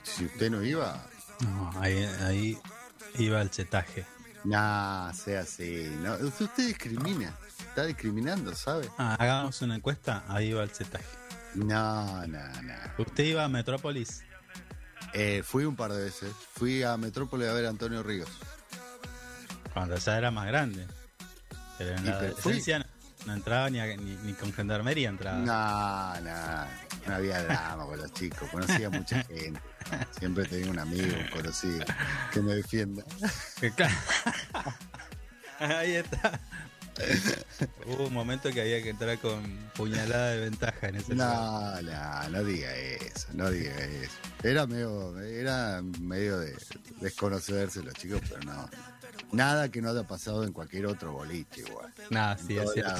Si 0.03 0.25
usted 0.25 0.51
no 0.51 0.63
iba, 0.63 1.03
No, 1.41 1.71
ahí, 1.81 2.03
ahí 2.21 2.59
iba 3.17 3.41
el 3.41 3.49
chetaje. 3.49 4.05
Nah, 4.43 5.11
sea 5.13 5.41
así. 5.41 5.89
No, 6.01 6.13
usted 6.15 6.49
discrimina. 6.67 7.35
Está 7.79 7.87
discriminando, 7.87 8.53
¿sabe? 8.55 8.89
Ah, 8.97 9.15
hagamos 9.17 9.61
una 9.61 9.73
encuesta, 9.77 10.25
ahí 10.27 10.51
va 10.51 10.63
el 10.63 10.69
setaje. 10.71 11.05
No, 11.55 12.27
no, 12.27 12.61
no. 12.61 12.73
¿Usted 12.97 13.23
iba 13.23 13.45
a 13.45 13.47
Metrópolis? 13.47 14.21
Eh, 15.13 15.43
fui 15.45 15.63
un 15.63 15.77
par 15.77 15.93
de 15.93 16.03
veces. 16.03 16.29
Fui 16.55 16.83
a 16.83 16.97
Metrópolis 16.97 17.47
a 17.47 17.53
ver 17.53 17.67
a 17.67 17.69
Antonio 17.69 18.03
Ríos. 18.03 18.27
Cuando 19.73 19.95
ya 19.95 20.17
era 20.17 20.29
más 20.29 20.45
grande. 20.47 20.85
Pero 21.77 21.91
en 21.95 22.03
Y 22.03 22.07
la 22.09 22.19
pero 22.19 22.33
fui. 22.35 22.51
adolescencia 22.51 22.79
no, 22.79 22.85
no 23.27 23.33
entraba 23.33 23.69
ni, 23.69 23.79
a- 23.79 23.95
ni, 23.95 24.17
ni 24.23 24.33
con 24.33 24.51
gendarmería 24.51 25.07
entraba. 25.07 25.37
No, 25.37 26.19
no. 26.19 26.65
No 27.07 27.15
había 27.15 27.41
drama 27.45 27.85
con 27.85 27.97
los 27.97 28.11
chicos. 28.11 28.49
Conocía 28.49 28.89
mucha 28.89 29.23
gente. 29.23 29.61
Siempre 30.19 30.43
tenía 30.43 30.69
un 30.69 30.79
amigo, 30.79 31.15
un 31.17 31.29
conocido, 31.29 31.85
que 32.33 32.41
me 32.41 32.55
defienda. 32.55 33.05
Ahí 35.59 35.95
está. 35.95 36.39
Hubo 37.85 38.07
un 38.07 38.13
momento 38.13 38.51
que 38.51 38.61
había 38.61 38.81
que 38.83 38.89
entrar 38.89 39.17
con 39.19 39.41
puñalada 39.75 40.31
de 40.31 40.39
ventaja 40.41 40.87
en 40.89 40.95
ese. 40.95 41.15
No, 41.15 41.81
no, 41.81 42.29
no 42.29 42.43
diga 42.43 42.75
eso, 42.75 43.27
no 43.33 43.49
diga 43.49 43.75
eso. 43.77 44.13
Era 44.43 44.65
medio, 44.67 45.19
era 45.19 45.81
medio 46.01 46.39
de 46.39 46.55
desconocerse 47.01 47.81
los 47.83 47.93
chicos, 47.95 48.21
pero 48.29 48.41
no. 48.41 48.69
Nada 49.31 49.69
que 49.69 49.79
no 49.81 49.91
haya 49.91 50.03
pasado 50.07 50.43
en 50.43 50.53
cualquier 50.53 50.87
otro 50.87 51.11
boliche 51.13 51.61
igual. 51.61 51.93
Nada, 52.09 52.35
En 52.39 52.47
sí, 52.47 52.57
es 52.57 52.71
cierto. 52.73 52.93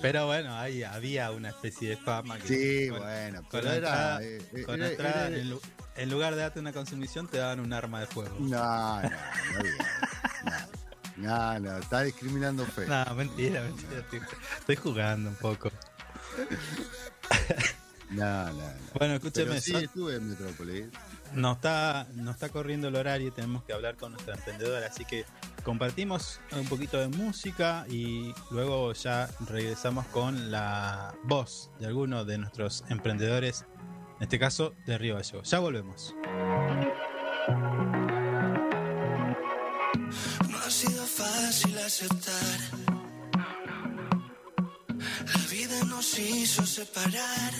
Pero 0.00 0.26
bueno, 0.26 0.56
ahí 0.56 0.82
había 0.82 1.30
una 1.30 1.50
especie 1.50 1.90
de 1.90 1.96
fama. 1.98 2.38
Que 2.38 2.48
Sí, 2.48 2.88
con- 2.88 3.00
bueno, 3.00 3.40
con 3.42 3.50
pero 3.50 3.68
era- 3.72 3.76
entrada- 3.76 4.22
eh, 4.22 4.38
eh, 4.54 4.62
con 4.62 4.74
era- 4.76 4.90
entrada, 4.90 5.26
era- 5.28 5.36
en, 5.36 5.50
lu- 5.50 5.60
en 5.96 6.10
lugar 6.10 6.34
de 6.36 6.40
darte 6.40 6.58
una 6.60 6.72
consumición, 6.72 7.28
te 7.28 7.36
daban 7.38 7.60
un 7.60 7.72
arma 7.74 8.00
de 8.00 8.06
fuego. 8.06 8.34
No, 8.40 9.02
no, 9.02 9.02
no 9.02 9.62
diga 9.62 9.84
eso. 9.84 10.03
No, 11.24 11.58
no, 11.60 11.76
está 11.78 12.02
discriminando 12.02 12.64
fe. 12.66 12.86
No, 12.86 13.14
mentira, 13.14 13.62
mentira. 13.62 13.98
Estoy, 14.00 14.20
estoy 14.58 14.76
jugando 14.76 15.30
un 15.30 15.36
poco. 15.36 15.70
No, 18.10 18.44
no, 18.44 18.52
no. 18.52 18.62
Bueno, 18.98 19.14
escúcheme, 19.14 19.46
Pero 19.48 19.60
sí, 19.60 19.72
son- 19.72 19.84
estuve 19.84 20.16
en 20.16 20.28
Metrópolis. 20.28 20.86
Nos 21.32 21.56
está, 21.56 22.06
nos 22.14 22.34
está 22.34 22.48
corriendo 22.50 22.86
el 22.88 22.94
horario 22.96 23.28
y 23.28 23.30
tenemos 23.32 23.64
que 23.64 23.72
hablar 23.72 23.96
con 23.96 24.12
nuestra 24.12 24.34
emprendedora, 24.36 24.86
así 24.86 25.04
que 25.04 25.24
compartimos 25.64 26.38
un 26.52 26.66
poquito 26.68 26.98
de 27.00 27.08
música 27.08 27.86
y 27.88 28.32
luego 28.50 28.92
ya 28.92 29.28
regresamos 29.48 30.06
con 30.08 30.52
la 30.52 31.14
voz 31.24 31.70
de 31.80 31.86
alguno 31.86 32.24
de 32.24 32.38
nuestros 32.38 32.84
emprendedores, 32.88 33.64
en 34.18 34.24
este 34.24 34.38
caso 34.38 34.74
de 34.86 34.96
Río 34.98 35.14
Gallegos. 35.16 35.50
Ya 35.50 35.58
volvemos. 35.58 36.14
Separar. 46.62 47.52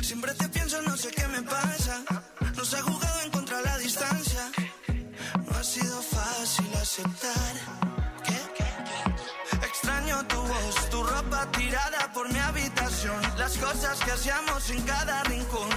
Siempre 0.00 0.32
te 0.34 0.48
pienso, 0.48 0.80
no 0.82 0.96
sé 0.96 1.10
qué 1.10 1.26
me 1.28 1.42
pasa. 1.42 2.02
Nos 2.56 2.72
ha 2.72 2.82
jugado 2.82 3.20
en 3.20 3.30
contra 3.30 3.60
la 3.60 3.76
distancia. 3.78 4.50
No 5.46 5.56
ha 5.56 5.62
sido 5.62 6.00
fácil 6.02 6.74
aceptar. 6.80 7.54
¿Qué? 8.24 9.66
Extraño 9.66 10.26
tu 10.26 10.36
voz, 10.36 10.90
tu 10.90 11.02
ropa 11.02 11.50
tirada 11.52 12.10
por 12.14 12.32
mi 12.32 12.38
habitación. 12.38 13.20
Las 13.36 13.58
cosas 13.58 13.98
que 14.00 14.12
hacíamos 14.12 14.70
en 14.70 14.82
cada 14.82 15.22
rincón, 15.24 15.68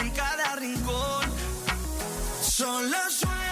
en 0.00 0.10
cada 0.10 0.56
rincón. 0.56 1.24
Solo 2.40 2.98
sueño 3.10 3.43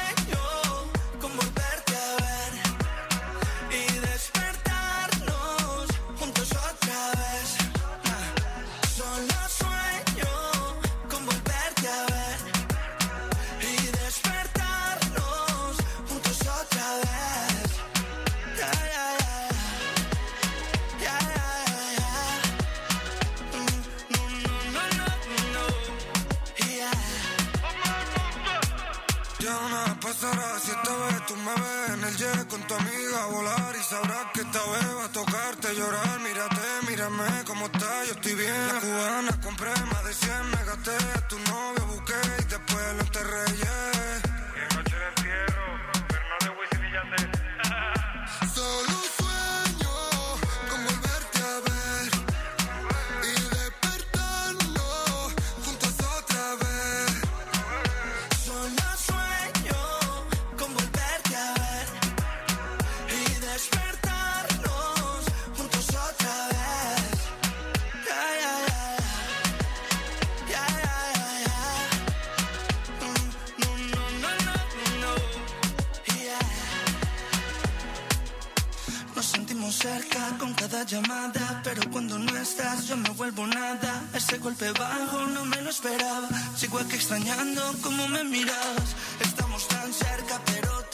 me 31.44 31.54
ves 31.54 31.90
en 31.94 32.04
el 32.04 32.16
jet 32.16 32.48
con 32.48 32.62
tu 32.66 32.74
amiga 32.74 33.22
a 33.22 33.26
volar 33.26 33.74
y 33.78 33.82
sabrás 33.82 34.26
que 34.32 34.40
esta 34.42 34.62
vez 34.72 34.96
va 34.98 35.04
a 35.04 35.12
tocarte 35.12 35.74
llorar. 35.74 36.20
Mírate, 36.20 36.66
mírame 36.88 37.44
cómo 37.46 37.66
está, 37.66 38.04
yo 38.06 38.12
estoy 38.12 38.34
bien. 38.34 38.68
La 38.68 38.80
cubana 38.80 39.40
compré 39.42 39.70
más 39.70 40.04
de 40.04 40.14
100, 40.14 40.50
me 40.50 40.64
gasté 40.64 40.96
a 41.18 41.28
tu 41.28 41.38
novio, 41.38 41.86
busqué 41.86 42.20
y 42.38 42.44
después 42.44 42.94
lo 42.96 43.00
enterré. 43.00 43.91
Llamada, 80.84 81.60
pero 81.62 81.82
cuando 81.90 82.18
no 82.18 82.36
estás 82.36 82.86
yo 82.86 82.96
me 82.96 83.10
vuelvo 83.10 83.46
nada. 83.46 84.02
Ese 84.14 84.38
golpe 84.38 84.70
bajo 84.72 85.26
no 85.26 85.44
me 85.44 85.60
lo 85.62 85.70
esperaba. 85.70 86.28
Sigo 86.56 86.78
aquí 86.78 86.96
extrañando 86.96 87.62
cómo 87.82 88.08
me 88.08 88.24
mirabas. 88.24 88.96
Estamos 89.20 89.68
tan 89.68 89.92
cerca, 89.92 90.40
pero 90.46 90.91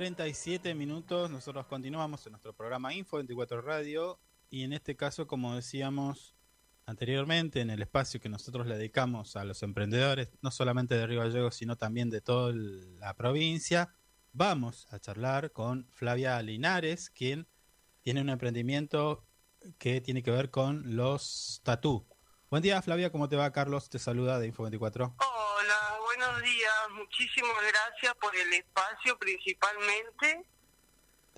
37 0.00 0.74
minutos. 0.74 1.30
Nosotros 1.30 1.66
continuamos 1.66 2.24
en 2.24 2.32
nuestro 2.32 2.54
programa 2.54 2.94
Info 2.94 3.18
24 3.18 3.60
Radio. 3.60 4.18
Y 4.48 4.64
en 4.64 4.72
este 4.72 4.96
caso, 4.96 5.26
como 5.26 5.54
decíamos 5.54 6.34
anteriormente, 6.86 7.60
en 7.60 7.68
el 7.68 7.82
espacio 7.82 8.18
que 8.18 8.30
nosotros 8.30 8.66
le 8.66 8.78
dedicamos 8.78 9.36
a 9.36 9.44
los 9.44 9.62
emprendedores, 9.62 10.30
no 10.40 10.50
solamente 10.50 10.94
de 10.94 11.06
Río 11.06 11.20
Gallegos, 11.20 11.54
sino 11.54 11.76
también 11.76 12.08
de 12.08 12.22
toda 12.22 12.54
la 12.54 13.12
provincia, 13.12 13.94
vamos 14.32 14.86
a 14.90 14.98
charlar 15.00 15.52
con 15.52 15.86
Flavia 15.90 16.40
Linares, 16.40 17.10
quien 17.10 17.46
tiene 18.00 18.22
un 18.22 18.30
emprendimiento 18.30 19.26
que 19.76 20.00
tiene 20.00 20.22
que 20.22 20.30
ver 20.30 20.50
con 20.50 20.96
los 20.96 21.60
tatú. 21.62 22.06
Buen 22.48 22.62
día, 22.62 22.80
Flavia, 22.80 23.12
¿cómo 23.12 23.28
te 23.28 23.36
va? 23.36 23.52
Carlos 23.52 23.90
te 23.90 23.98
saluda 23.98 24.38
de 24.38 24.46
Info 24.46 24.62
24. 24.62 25.14
Hola, 25.18 25.98
buenos 26.06 26.42
días. 26.42 26.69
Muchísimas 26.92 27.56
gracias 27.62 28.14
por 28.16 28.34
el 28.34 28.52
espacio 28.52 29.18
principalmente. 29.18 30.44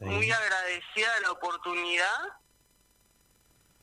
Muy 0.00 0.30
agradecida 0.30 1.14
de 1.14 1.20
la 1.20 1.30
oportunidad. 1.32 2.42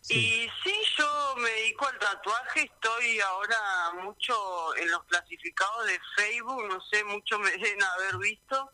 Y 0.07 0.49
sí, 0.63 0.73
yo 0.97 1.35
me 1.37 1.49
dedico 1.49 1.87
al 1.87 1.99
tatuaje, 1.99 2.63
estoy 2.63 3.19
ahora 3.19 3.91
mucho 4.01 4.75
en 4.77 4.89
los 4.89 5.03
clasificados 5.03 5.85
de 5.85 5.99
Facebook, 6.15 6.67
no 6.67 6.81
sé, 6.81 7.03
mucho 7.03 7.37
me 7.37 7.51
deben 7.57 7.83
haber 7.83 8.17
visto. 8.17 8.71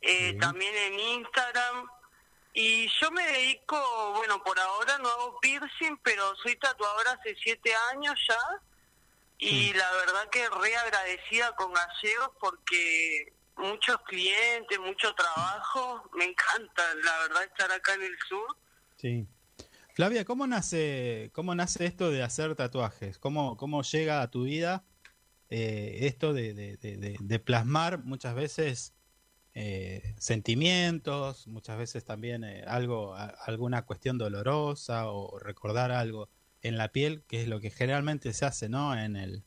Eh, 0.00 0.36
También 0.38 0.74
en 0.76 1.00
Instagram. 1.00 1.88
Y 2.52 2.88
yo 3.00 3.10
me 3.10 3.24
dedico, 3.26 4.12
bueno, 4.16 4.42
por 4.44 4.58
ahora 4.60 4.98
no 4.98 5.08
hago 5.08 5.40
piercing, 5.40 5.96
pero 6.02 6.36
soy 6.36 6.56
tatuadora 6.56 7.12
hace 7.12 7.34
siete 7.42 7.74
años 7.92 8.14
ya. 8.28 8.38
Y 9.44 9.72
la 9.74 9.90
verdad 9.92 10.28
que 10.30 10.48
re 10.48 10.76
agradecida 10.76 11.54
con 11.56 11.72
Gallegos 11.72 12.30
porque 12.40 13.32
muchos 13.56 13.96
clientes, 14.06 14.78
mucho 14.80 15.14
trabajo. 15.14 16.08
Me 16.14 16.24
encanta, 16.24 16.82
la 17.02 17.18
verdad, 17.20 17.44
estar 17.44 17.70
acá 17.72 17.94
en 17.94 18.02
el 18.02 18.16
sur. 18.28 18.56
Sí. 18.96 19.26
Flavia, 19.94 20.24
¿cómo 20.24 20.46
nace, 20.46 21.30
cómo 21.32 21.54
nace 21.54 21.84
esto 21.84 22.10
de 22.10 22.22
hacer 22.22 22.56
tatuajes? 22.56 23.18
¿Cómo, 23.18 23.56
cómo 23.56 23.82
llega 23.82 24.22
a 24.22 24.30
tu 24.30 24.44
vida 24.44 24.82
eh, 25.50 25.98
esto 26.02 26.32
de, 26.32 26.52
de- 26.54 26.76
de- 26.78 27.38
plasmar 27.38 27.98
muchas 28.02 28.34
veces 28.34 28.94
eh, 29.54 30.14
sentimientos, 30.18 31.46
muchas 31.46 31.78
veces 31.78 32.04
también 32.04 32.42
eh, 32.42 32.64
algo, 32.66 33.14
a- 33.14 33.26
alguna 33.46 33.82
cuestión 33.84 34.18
dolorosa 34.18 35.10
o 35.10 35.38
recordar 35.38 35.92
algo 35.92 36.28
en 36.64 36.78
la 36.78 36.88
piel, 36.88 37.22
que 37.28 37.42
es 37.42 37.48
lo 37.48 37.60
que 37.60 37.70
generalmente 37.70 38.32
se 38.32 38.46
hace, 38.46 38.68
¿no? 38.68 38.96
En 38.96 39.16
el, 39.16 39.44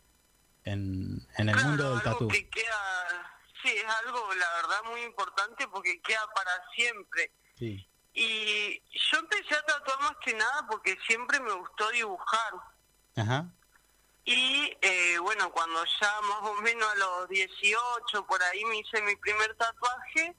en, 0.63 1.27
en 1.37 1.49
el 1.49 1.55
mundo 1.65 1.91
del 1.91 2.03
tatú. 2.03 2.27
que 2.27 2.47
queda, 2.47 3.35
sí, 3.63 3.69
es 3.69 3.85
algo, 4.05 4.33
la 4.35 4.53
verdad, 4.61 4.83
muy 4.91 5.01
importante 5.01 5.67
porque 5.67 5.99
queda 6.01 6.25
para 6.35 6.51
siempre. 6.75 7.31
Sí. 7.57 7.89
Y 8.13 8.81
yo 8.93 9.19
empecé 9.19 9.55
a 9.55 9.63
tatuar 9.63 9.99
más 10.01 10.17
que 10.23 10.33
nada 10.33 10.65
porque 10.69 10.95
siempre 11.07 11.39
me 11.39 11.53
gustó 11.53 11.89
dibujar. 11.89 12.53
Ajá. 13.15 13.51
Y 14.23 14.77
eh, 14.81 15.17
bueno, 15.19 15.51
cuando 15.51 15.83
ya 15.99 16.21
más 16.21 16.51
o 16.51 16.53
menos 16.61 16.87
a 16.87 16.95
los 16.95 17.29
18 17.29 18.27
por 18.27 18.41
ahí 18.43 18.63
me 18.65 18.77
hice 18.79 19.01
mi 19.01 19.15
primer 19.15 19.55
tatuaje 19.55 20.35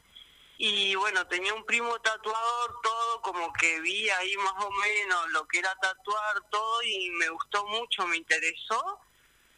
y 0.61 0.97
bueno, 0.97 1.25
tenía 1.29 1.55
un 1.55 1.65
primo 1.65 2.01
tatuador, 2.01 2.81
todo 2.83 3.23
como 3.23 3.53
que 3.53 3.81
vi 3.81 4.11
ahí 4.11 4.37
más 4.39 4.65
o 4.65 4.71
menos 4.73 5.31
lo 5.31 5.47
que 5.47 5.61
era 5.61 5.73
tatuar, 5.77 6.43
todo 6.51 6.83
y 6.83 7.11
me 7.11 7.29
gustó 7.29 7.65
mucho, 7.67 8.05
me 8.09 8.17
interesó. 8.17 9.01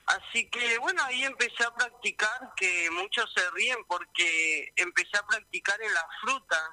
Así 0.05 0.51
que 0.51 0.77
bueno, 0.79 1.03
ahí 1.05 1.25
empecé 1.25 1.65
a 1.65 1.75
practicar, 1.75 2.53
que 2.55 2.91
muchos 2.91 3.33
se 3.35 3.51
ríen 3.53 3.83
porque 3.87 4.73
empecé 4.77 5.17
a 5.17 5.27
practicar 5.27 5.81
en 5.81 5.95
la 5.95 6.07
fruta. 6.21 6.71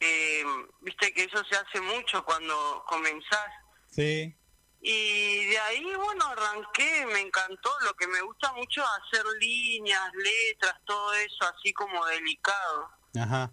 Eh, 0.00 0.44
Viste 0.80 1.14
que 1.14 1.24
eso 1.24 1.42
se 1.50 1.56
hace 1.56 1.80
mucho 1.80 2.22
cuando 2.26 2.84
comenzás. 2.86 3.52
Sí. 3.90 4.36
Y 4.82 5.46
de 5.46 5.58
ahí, 5.60 5.94
bueno, 5.94 6.26
arranqué, 6.26 7.06
me 7.06 7.20
encantó. 7.20 7.70
Lo 7.84 7.94
que 7.94 8.08
me 8.08 8.20
gusta 8.20 8.52
mucho 8.52 8.82
es 8.82 8.88
hacer 9.16 9.24
líneas, 9.38 10.10
letras, 10.12 10.74
todo 10.84 11.14
eso 11.14 11.44
así 11.56 11.72
como 11.72 12.04
delicado. 12.04 12.90
Ajá. 13.18 13.50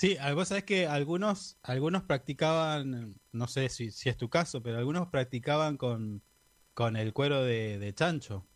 Sí, 0.00 0.16
vos 0.34 0.48
sabés 0.48 0.64
que 0.64 0.86
algunos, 0.86 1.58
algunos 1.62 2.04
practicaban, 2.04 3.20
no 3.32 3.46
sé 3.46 3.68
si, 3.68 3.90
si 3.90 4.08
es 4.08 4.16
tu 4.16 4.30
caso, 4.30 4.62
pero 4.62 4.78
algunos 4.78 5.08
practicaban 5.08 5.76
con, 5.76 6.22
con 6.72 6.96
el 6.96 7.12
cuero 7.12 7.44
de, 7.44 7.78
de 7.78 7.94
chancho. 7.94 8.48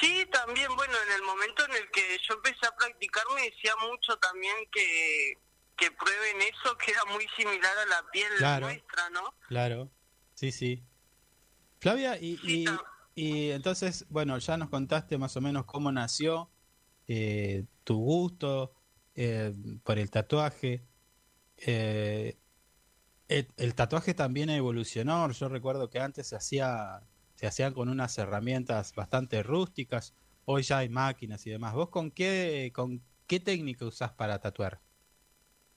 Sí, 0.00 0.24
también, 0.30 0.68
bueno, 0.76 0.94
en 1.04 1.14
el 1.16 1.22
momento 1.24 1.64
en 1.64 1.72
el 1.72 1.90
que 1.90 2.16
yo 2.22 2.34
empecé 2.34 2.64
a 2.64 2.76
practicar 2.76 3.24
me 3.34 3.42
decía 3.42 3.72
mucho 3.90 4.16
también 4.18 4.54
que, 4.70 5.32
que 5.76 5.90
prueben 5.90 6.40
eso, 6.42 6.78
que 6.78 6.92
era 6.92 7.04
muy 7.06 7.26
similar 7.36 7.78
a 7.78 7.86
la 7.86 8.08
piel 8.12 8.32
Claro. 8.38 8.66
nuestra, 8.66 9.10
¿no? 9.10 9.34
Claro, 9.48 9.90
sí, 10.34 10.52
sí. 10.52 10.84
Flavia, 11.80 12.18
y, 12.20 12.38
y, 12.44 12.66
y 13.16 13.50
entonces, 13.50 14.06
bueno, 14.10 14.38
ya 14.38 14.56
nos 14.56 14.70
contaste 14.70 15.18
más 15.18 15.36
o 15.36 15.40
menos 15.40 15.64
cómo 15.64 15.90
nació 15.90 16.52
eh, 17.08 17.64
tu 17.82 17.96
gusto 17.96 18.75
eh, 19.16 19.52
por 19.82 19.98
el 19.98 20.10
tatuaje. 20.10 20.86
Eh, 21.56 22.38
el, 23.28 23.74
tatuaje 23.74 24.14
también 24.14 24.50
evolucionó. 24.50 25.30
Yo 25.30 25.48
recuerdo 25.48 25.90
que 25.90 26.00
antes 26.00 26.28
se 26.28 26.36
hacía, 26.36 27.02
se 27.34 27.46
hacían 27.46 27.74
con 27.74 27.88
unas 27.88 28.16
herramientas 28.18 28.94
bastante 28.94 29.42
rústicas. 29.42 30.14
Hoy 30.44 30.62
ya 30.62 30.78
hay 30.78 30.88
máquinas 30.88 31.46
y 31.46 31.50
demás. 31.50 31.74
¿Vos 31.74 31.88
con 31.88 32.10
qué, 32.10 32.70
con 32.74 33.02
qué 33.26 33.40
técnica 33.40 33.84
usás 33.84 34.12
para 34.12 34.40
tatuar? 34.40 34.80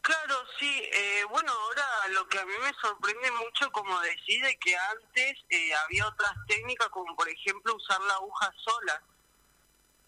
Claro, 0.01 0.35
sí. 0.59 0.83
eh, 0.93 1.23
bueno, 1.29 1.51
ahora 1.51 1.85
lo 2.13 2.27
que 2.27 2.39
a 2.39 2.45
mí 2.45 2.53
me 2.61 2.73
sorprende 2.81 3.31
mucho, 3.31 3.71
como 3.71 3.99
decís, 4.01 4.41
de 4.41 4.57
que 4.57 4.75
antes 4.75 5.37
eh, 5.49 5.73
había 5.85 6.07
otras 6.07 6.33
técnicas, 6.47 6.89
como 6.89 7.15
por 7.15 7.29
ejemplo 7.29 7.75
usar 7.75 7.99
la 8.01 8.15
aguja 8.15 8.51
sola, 8.63 9.03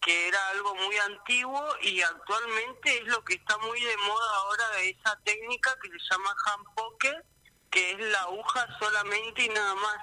que 0.01 0.27
era 0.27 0.49
algo 0.49 0.75
muy 0.75 0.97
antiguo 0.97 1.63
y 1.81 2.01
actualmente 2.01 2.97
es 2.97 3.05
lo 3.05 3.23
que 3.23 3.35
está 3.35 3.57
muy 3.59 3.79
de 3.79 3.97
moda 3.97 4.35
ahora 4.37 4.69
de 4.77 4.89
esa 4.89 5.17
técnica 5.23 5.77
que 5.81 5.89
se 5.89 5.97
llama 6.09 6.35
hand 6.45 6.65
poker, 6.75 7.25
que 7.69 7.91
es 7.91 7.99
la 7.99 8.21
aguja 8.21 8.67
solamente 8.79 9.43
y 9.43 9.49
nada 9.49 9.75
más. 9.75 9.97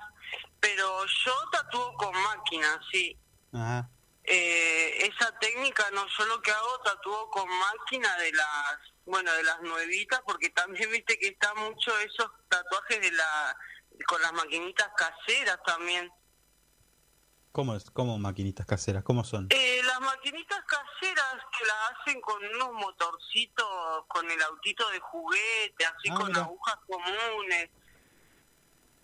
Pero 0.61 1.05
yo 1.05 1.35
tatúo 1.51 1.95
con 1.95 2.13
máquina, 2.23 2.81
sí. 2.93 3.17
Ajá. 3.53 3.89
Eh, 4.31 5.09
esa 5.09 5.37
técnica 5.39 5.91
no 5.93 6.07
yo 6.07 6.27
lo 6.27 6.43
que 6.43 6.51
hago 6.51 6.81
tatúo 6.81 7.31
con 7.31 7.49
máquina 7.49 8.15
de 8.19 8.31
las 8.33 8.77
bueno 9.07 9.33
de 9.33 9.43
las 9.43 9.59
nuevitas 9.63 10.21
porque 10.27 10.51
también 10.51 10.91
viste 10.93 11.19
que 11.19 11.29
está 11.29 11.55
mucho 11.55 11.97
esos 12.01 12.31
tatuajes 12.51 13.01
de 13.01 13.11
la 13.13 13.57
con 14.07 14.21
las 14.21 14.35
maquinitas 14.35 14.91
caseras 14.99 15.59
también 15.65 16.13
¿Cómo, 17.53 17.75
es, 17.75 17.91
¿Cómo 17.91 18.19
maquinitas 18.19 18.67
caseras? 18.67 19.03
¿Cómo 19.05 19.25
son? 19.25 19.49
eh, 19.51 19.81
las 19.85 20.01
maquinitas 20.01 20.61
caseras 20.65 21.35
que 21.59 21.65
las 21.67 21.77
hacen 22.01 22.21
con 22.21 22.45
unos 22.45 22.73
motorcitos 22.73 23.67
con 24.09 24.31
el 24.31 24.41
autito 24.43 24.89
de 24.91 25.01
juguete 25.01 25.85
así 25.85 26.09
Ah, 26.11 26.15
con 26.15 26.27
mira. 26.29 26.43
agujas 26.43 26.77
comunes 26.87 27.71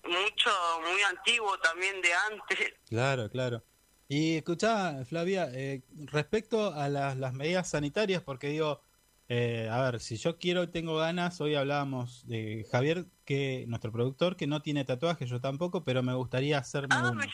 mucho 0.04 0.50
muy 0.82 1.02
antiguo 1.02 1.58
también 1.58 2.00
de 2.02 2.10
antes 2.14 2.74
Claro, 2.88 3.30
claro. 3.30 3.64
Y 4.06 4.36
escuchá, 4.36 5.02
Flavia, 5.06 5.48
eh, 5.52 5.82
respecto 6.04 6.72
a 6.74 6.88
las, 6.90 7.16
las 7.16 7.32
medidas 7.32 7.70
sanitarias, 7.70 8.22
porque 8.22 8.48
digo, 8.48 8.82
eh, 9.28 9.66
a 9.72 9.80
ver, 9.90 9.98
si 10.00 10.18
yo 10.18 10.38
quiero 10.38 10.62
y 10.62 10.66
tengo 10.68 10.96
ganas, 10.98 11.40
hoy 11.40 11.54
hablábamos 11.54 12.26
de 12.28 12.66
Javier, 12.70 13.06
que 13.24 13.64
nuestro 13.66 13.90
productor, 13.92 14.36
que 14.36 14.46
no 14.46 14.60
tiene 14.60 14.84
tatuajes, 14.84 15.30
yo 15.30 15.40
tampoco, 15.40 15.84
pero 15.84 16.02
me 16.02 16.12
gustaría 16.14 16.58
hacerme 16.58 16.94
Ah, 16.96 17.10
uno. 17.12 17.24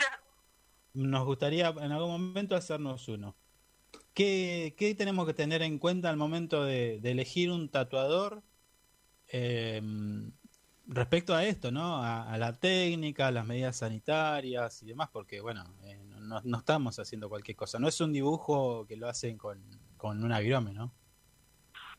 Nos 0.94 1.24
gustaría 1.24 1.68
en 1.68 1.92
algún 1.92 2.10
momento 2.10 2.56
hacernos 2.56 3.08
uno. 3.08 3.36
¿Qué, 4.14 4.74
qué 4.76 4.94
tenemos 4.94 5.26
que 5.26 5.34
tener 5.34 5.62
en 5.62 5.78
cuenta 5.78 6.10
al 6.10 6.16
momento 6.16 6.64
de, 6.64 6.98
de 7.00 7.10
elegir 7.12 7.50
un 7.50 7.68
tatuador? 7.68 8.42
Eh, 9.28 9.80
respecto 10.86 11.34
a 11.34 11.44
esto, 11.44 11.70
¿no? 11.70 12.02
A, 12.02 12.32
a 12.32 12.36
la 12.38 12.58
técnica, 12.58 13.28
a 13.28 13.30
las 13.30 13.46
medidas 13.46 13.76
sanitarias 13.76 14.82
y 14.82 14.86
demás, 14.86 15.08
porque, 15.12 15.40
bueno, 15.40 15.64
eh, 15.84 16.02
no, 16.18 16.40
no 16.42 16.58
estamos 16.58 16.98
haciendo 16.98 17.28
cualquier 17.28 17.56
cosa. 17.56 17.78
No 17.78 17.86
es 17.86 18.00
un 18.00 18.12
dibujo 18.12 18.86
que 18.86 18.96
lo 18.96 19.08
hacen 19.08 19.38
con, 19.38 19.62
con 19.96 20.22
un 20.24 20.32
avión, 20.32 20.74
¿no? 20.74 20.92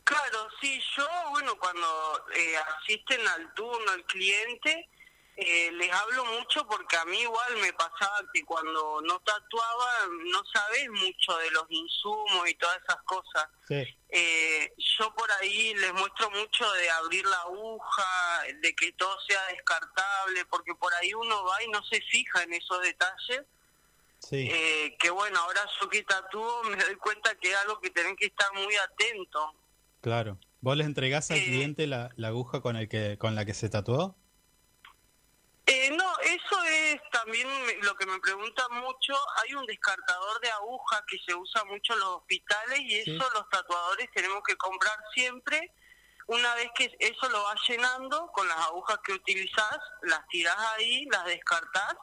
Claro, 0.04 0.48
sí, 0.60 0.80
yo, 0.98 1.06
bueno, 1.32 1.54
cuando 1.58 1.88
eh, 2.36 2.56
asisten 2.80 3.20
al 3.28 3.54
turno 3.54 3.94
el 3.96 4.04
cliente, 4.06 4.90
eh, 5.38 5.72
les 5.72 5.92
hablo 5.92 6.26
mucho 6.26 6.68
porque 6.68 6.98
a 6.98 7.06
mí 7.06 7.20
igual 7.22 7.56
me 7.62 7.74
pasaba 7.74 8.22
que 8.34 8.44
cuando 8.44 9.02
no 9.02 9.20
tatuaba 9.22 9.90
no 10.32 10.44
sabes 10.54 10.90
mucho 10.90 11.38
de 11.38 11.52
los 11.52 11.66
insumos 11.70 12.50
y 12.50 12.54
todas 12.56 12.78
esas 12.84 13.02
cosas. 13.04 13.48
Sí. 13.68 13.84
Eh, 14.10 14.74
yo 15.00 15.14
por 15.16 15.32
ahí 15.32 15.74
les 15.76 15.94
muestro 15.94 16.30
mucho 16.32 16.72
de 16.74 16.90
abrir 16.92 17.26
la 17.26 17.42
aguja, 17.42 18.44
de 18.62 18.76
que 18.76 18.92
todo 18.94 19.18
sea 19.28 19.44
descartable, 19.48 20.46
porque 20.46 20.76
por 20.76 20.94
ahí 20.96 21.14
uno 21.14 21.44
va 21.46 21.64
y 21.64 21.70
no 21.70 21.84
se 21.86 22.02
fija 22.02 22.44
en 22.44 22.54
esos 22.54 22.82
detalles. 22.82 23.44
Sí. 24.20 24.48
Eh, 24.52 24.96
que 25.00 25.10
bueno, 25.10 25.40
ahora 25.40 25.62
yo 25.80 25.90
que 25.90 26.04
tatúo 26.04 26.64
me 26.64 26.76
doy 26.76 26.96
cuenta 26.98 27.34
que 27.36 27.50
es 27.52 27.58
algo 27.58 27.80
que 27.80 27.90
tienen 27.90 28.16
que 28.16 28.28
estar 28.28 28.54
muy 28.54 28.76
atento. 28.76 29.56
Claro. 30.02 30.38
¿Vos 30.60 30.78
le 30.78 30.84
entregás 30.84 31.32
al 31.32 31.38
Eh, 31.38 31.46
cliente 31.46 31.88
la, 31.88 32.12
la 32.18 32.28
aguja 32.28 32.62
con, 32.62 32.76
el 32.76 32.88
que, 32.88 33.18
con 33.18 33.34
la 33.34 33.46
que 33.46 33.56
se 33.56 33.70
tatuó? 33.70 34.16
Eh, 35.66 35.92
no, 35.92 36.20
eso 36.20 36.64
es 36.64 37.02
también 37.12 37.48
lo 37.84 37.96
que 37.96 38.06
me 38.06 38.20
preguntan 38.20 38.74
mucho. 38.74 39.14
Hay 39.38 39.54
un 39.54 39.66
descartador 39.66 40.42
de 40.42 40.52
agujas 40.52 41.02
que 41.08 41.18
se 41.26 41.36
usa 41.36 41.64
mucho 41.66 41.94
en 41.94 42.00
los 42.00 42.10
hospitales 42.18 42.80
y 42.80 43.00
eso 43.00 43.30
los 43.34 43.50
tatuadores 43.50 44.10
tenemos 44.14 44.42
que 44.44 44.56
comprar 44.58 44.98
siempre. 45.14 45.72
Una 46.28 46.56
vez 46.56 46.70
que 46.76 46.96
eso 47.00 47.30
lo 47.30 47.44
vas 47.44 47.60
llenando 47.68 48.32
con 48.34 48.48
las 48.48 48.58
agujas 48.68 48.98
que 49.04 49.14
utilizás, 49.14 49.80
las 50.04 50.28
tirás 50.28 50.58
ahí, 50.78 51.06
las 51.12 51.26
descartás 51.26 51.96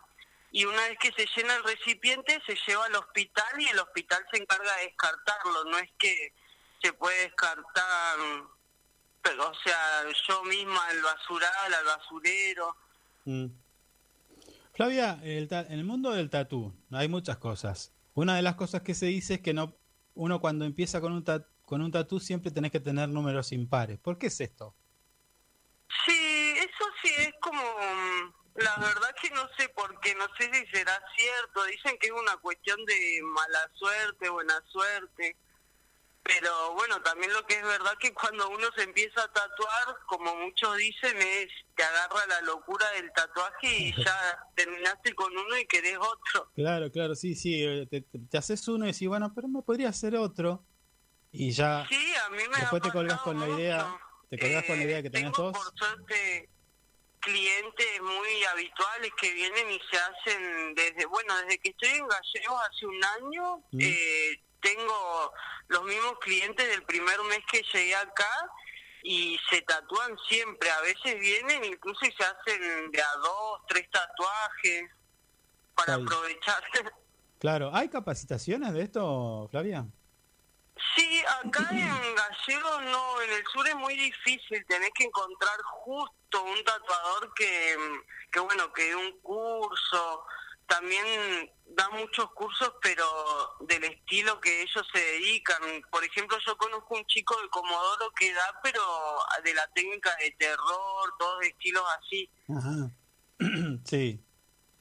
y 0.51 0.65
una 0.65 0.89
vez 0.89 0.99
que 0.99 1.13
se 1.13 1.27
llena 1.37 1.57
el 1.57 1.65
recipiente 1.65 2.41
se 2.47 2.57
lleva 2.67 2.87
al 2.87 2.95
hospital 2.97 3.61
y 3.61 3.69
el 3.69 3.79
hospital 3.79 4.25
se 4.31 4.41
encarga 4.41 4.77
de 4.77 4.85
descartarlo. 4.87 5.65
No 5.65 5.79
es 5.79 5.91
que 5.99 6.33
se 6.83 6.93
puede 6.95 7.21
descartar, 7.23 8.19
pero, 9.23 9.51
o 9.51 9.55
sea, 9.63 10.05
yo 10.27 10.43
misma 10.45 10.91
el 10.91 11.03
basural, 11.03 11.75
al 11.75 11.85
basurero. 11.85 12.77
Mm. 13.29 13.53
Flavia, 14.73 15.19
en 15.23 15.73
el 15.73 15.85
mundo 15.85 16.13
del 16.13 16.31
tatú 16.31 16.73
hay 16.91 17.09
muchas 17.09 17.37
cosas. 17.37 17.93
Una 18.15 18.37
de 18.37 18.43
las 18.43 18.55
cosas 18.55 18.81
que 18.83 18.95
se 18.95 19.07
dice 19.07 19.35
es 19.35 19.41
que 19.41 19.53
no 19.53 19.77
uno 20.15 20.41
cuando 20.41 20.65
empieza 20.65 21.01
con 21.01 21.13
un, 21.13 21.23
ta- 21.25 21.47
con 21.63 21.83
un 21.83 21.93
tatú 21.93 22.21
siempre 22.21 22.51
tenés 22.51 22.73
que 22.73 22.81
tener 22.81 23.09
números 23.09 23.53
impares. 23.53 23.99
¿Por 23.99 24.19
qué 24.19 24.29
es 24.29 24.41
esto? 24.41 24.75
sí, 27.03 27.11
es 27.19 27.33
como, 27.41 27.63
mm, 27.63 28.33
la 28.57 28.77
verdad 28.77 29.15
que 29.21 29.31
no 29.31 29.49
sé 29.57 29.69
por 29.71 29.99
qué, 30.01 30.15
no 30.15 30.27
sé 30.39 30.51
si 30.53 30.67
será 30.69 31.01
cierto, 31.17 31.65
dicen 31.67 31.97
que 32.01 32.09
es 32.09 32.13
una 32.13 32.37
cuestión 32.39 32.83
de 32.87 33.21
mala 33.23 33.71
suerte, 33.75 34.29
buena 34.29 34.61
suerte, 34.69 35.37
pero 36.23 36.75
bueno, 36.75 37.01
también 37.03 37.33
lo 37.33 37.45
que 37.47 37.55
es 37.55 37.63
verdad 37.63 37.95
que 37.99 38.13
cuando 38.13 38.49
uno 38.51 38.67
se 38.77 38.83
empieza 38.83 39.23
a 39.23 39.33
tatuar, 39.33 39.97
como 40.07 40.35
muchos 40.37 40.77
dicen, 40.77 41.17
es 41.17 41.49
te 41.75 41.83
agarra 41.83 42.27
la 42.27 42.41
locura 42.43 42.91
del 42.93 43.11
tatuaje 43.13 43.67
y 43.79 43.93
ya 44.05 44.39
terminaste 44.55 45.15
con 45.15 45.37
uno 45.37 45.57
y 45.59 45.67
querés 45.67 45.97
otro. 45.97 46.51
Claro, 46.55 46.91
claro, 46.91 47.15
sí, 47.15 47.35
sí. 47.35 47.65
eh, 47.65 47.87
Te, 47.91 48.03
te 48.03 48.39
haces 48.39 48.67
uno 48.69 48.85
y 48.87 48.93
decís, 48.93 49.09
bueno, 49.09 49.33
pero 49.35 49.49
me 49.49 49.63
podría 49.63 49.89
hacer 49.89 50.17
otro. 50.17 50.65
Y 51.33 51.51
ya 51.53 51.87
Sí, 51.89 52.15
a 52.27 52.31
mí 52.31 52.43
me 52.49 52.59
después 52.59 52.83
te 52.83 52.91
colgás 52.91 53.21
con 53.21 53.39
la 53.39 53.49
idea, 53.49 53.99
te 54.31 54.39
colgás 54.39 54.65
con 54.65 54.79
la 54.79 54.85
idea 54.85 55.03
que 55.03 55.11
tenés 55.11 55.33
Tengo 55.33 55.53
dos. 55.53 55.59
por 55.59 55.79
suerte 55.79 56.49
clientes 57.21 58.01
muy 58.03 58.45
habituales 58.45 59.11
que 59.21 59.33
vienen 59.35 59.71
y 59.71 59.81
se 59.91 59.99
hacen 59.99 60.75
desde, 60.75 61.05
bueno, 61.07 61.37
desde 61.43 61.59
que 61.59 61.71
estoy 61.71 61.89
en 61.91 62.07
Gallegos 62.09 62.61
hace 62.71 62.87
un 62.87 63.05
año, 63.05 63.57
Mm. 63.73 63.81
eh, 63.81 64.43
tengo 64.61 65.33
los 65.69 65.85
mismos 65.85 66.19
clientes 66.21 66.69
del 66.69 66.83
primer 66.85 67.21
mes 67.25 67.41
que 67.51 67.63
llegué 67.73 67.95
acá 67.97 68.51
y 69.03 69.39
se 69.51 69.63
tatúan 69.63 70.17
siempre, 70.29 70.71
a 70.71 70.81
veces 70.81 71.19
vienen 71.19 71.65
incluso 71.65 72.05
y 72.05 72.13
se 72.13 72.25
hacen 72.25 72.91
de 72.91 73.01
a 73.01 73.15
dos, 73.23 73.61
tres 73.69 73.89
tatuajes 73.91 74.91
para 75.75 75.97
bien. 75.97 76.09
aprovechar. 76.09 76.63
Claro, 77.39 77.71
¿hay 77.73 77.89
capacitaciones 77.89 78.73
de 78.73 78.83
esto, 78.83 79.47
Flavia? 79.53 79.87
Sí, 80.97 81.23
acá 81.45 81.69
en 81.71 82.15
Gallegos 82.15 82.83
no, 82.87 83.23
en 83.23 83.31
el 83.31 83.45
sur 83.47 83.69
es 83.69 83.77
muy 83.77 83.97
difícil, 83.97 84.65
tenés 84.67 84.91
que 84.95 85.05
encontrar 85.05 85.57
justo 85.63 86.43
un 86.43 86.65
tatuador 86.65 87.33
que, 87.35 87.77
que 88.33 88.41
bueno, 88.41 88.73
que 88.73 88.87
dé 88.87 88.97
un 88.97 89.21
curso, 89.21 90.25
también 90.69 91.51
da 91.67 91.89
muchos 91.91 92.31
cursos, 92.33 92.73
pero 92.83 93.05
del 93.61 93.85
estilo 93.85 94.41
que 94.41 94.63
ellos 94.63 94.87
se 94.93 95.01
dedican. 95.01 95.63
Por 95.91 96.05
ejemplo, 96.05 96.37
yo 96.47 96.57
conozco 96.57 96.95
un 96.95 97.05
chico 97.07 97.35
de 97.43 97.49
Comodoro 97.49 98.11
que 98.19 98.33
da, 98.33 98.61
pero 98.63 98.81
de 99.43 99.55
la 99.55 99.67
técnica 99.69 100.15
de 100.21 100.31
terror, 100.33 101.15
todos 101.19 101.45
estilos 101.45 101.83
así. 102.01 102.31
Ajá. 102.49 102.91
sí. 103.85 104.21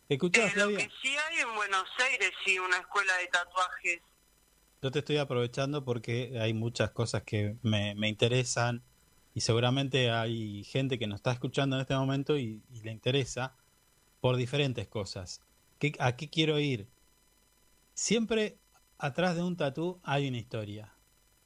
Escuchá, 0.09 0.47
Eh, 0.47 0.53
lo 0.55 0.69
que 0.69 0.89
sí 1.01 1.15
hay 1.17 1.39
en 1.39 1.55
Buenos 1.55 1.87
Aires, 1.99 2.31
sí, 2.45 2.57
una 2.59 2.77
escuela 2.77 3.13
de 3.17 3.27
tatuajes. 3.27 4.01
yo 4.81 4.91
te 4.91 4.99
estoy 4.99 5.17
aprovechando 5.17 5.83
porque 5.83 6.37
hay 6.39 6.53
muchas 6.53 6.91
cosas 6.91 7.23
que 7.23 7.55
me, 7.61 7.93
me 7.95 8.07
interesan 8.07 8.83
y 9.33 9.41
seguramente 9.41 10.11
hay 10.11 10.63
gente 10.63 10.97
que 10.97 11.07
nos 11.07 11.17
está 11.17 11.31
escuchando 11.31 11.75
en 11.75 11.81
este 11.81 11.95
momento 11.95 12.37
y, 12.37 12.61
y 12.73 12.81
le 12.81 12.91
interesa 12.91 13.55
por 14.21 14.35
diferentes 14.37 14.87
cosas. 14.87 15.41
¿Qué, 15.79 15.93
¿A 15.99 16.15
qué 16.15 16.29
quiero 16.29 16.59
ir? 16.59 16.87
Siempre 17.93 18.59
atrás 18.97 19.35
de 19.35 19.43
un 19.43 19.57
tatú 19.57 19.99
hay 20.03 20.27
una 20.27 20.37
historia. 20.37 20.93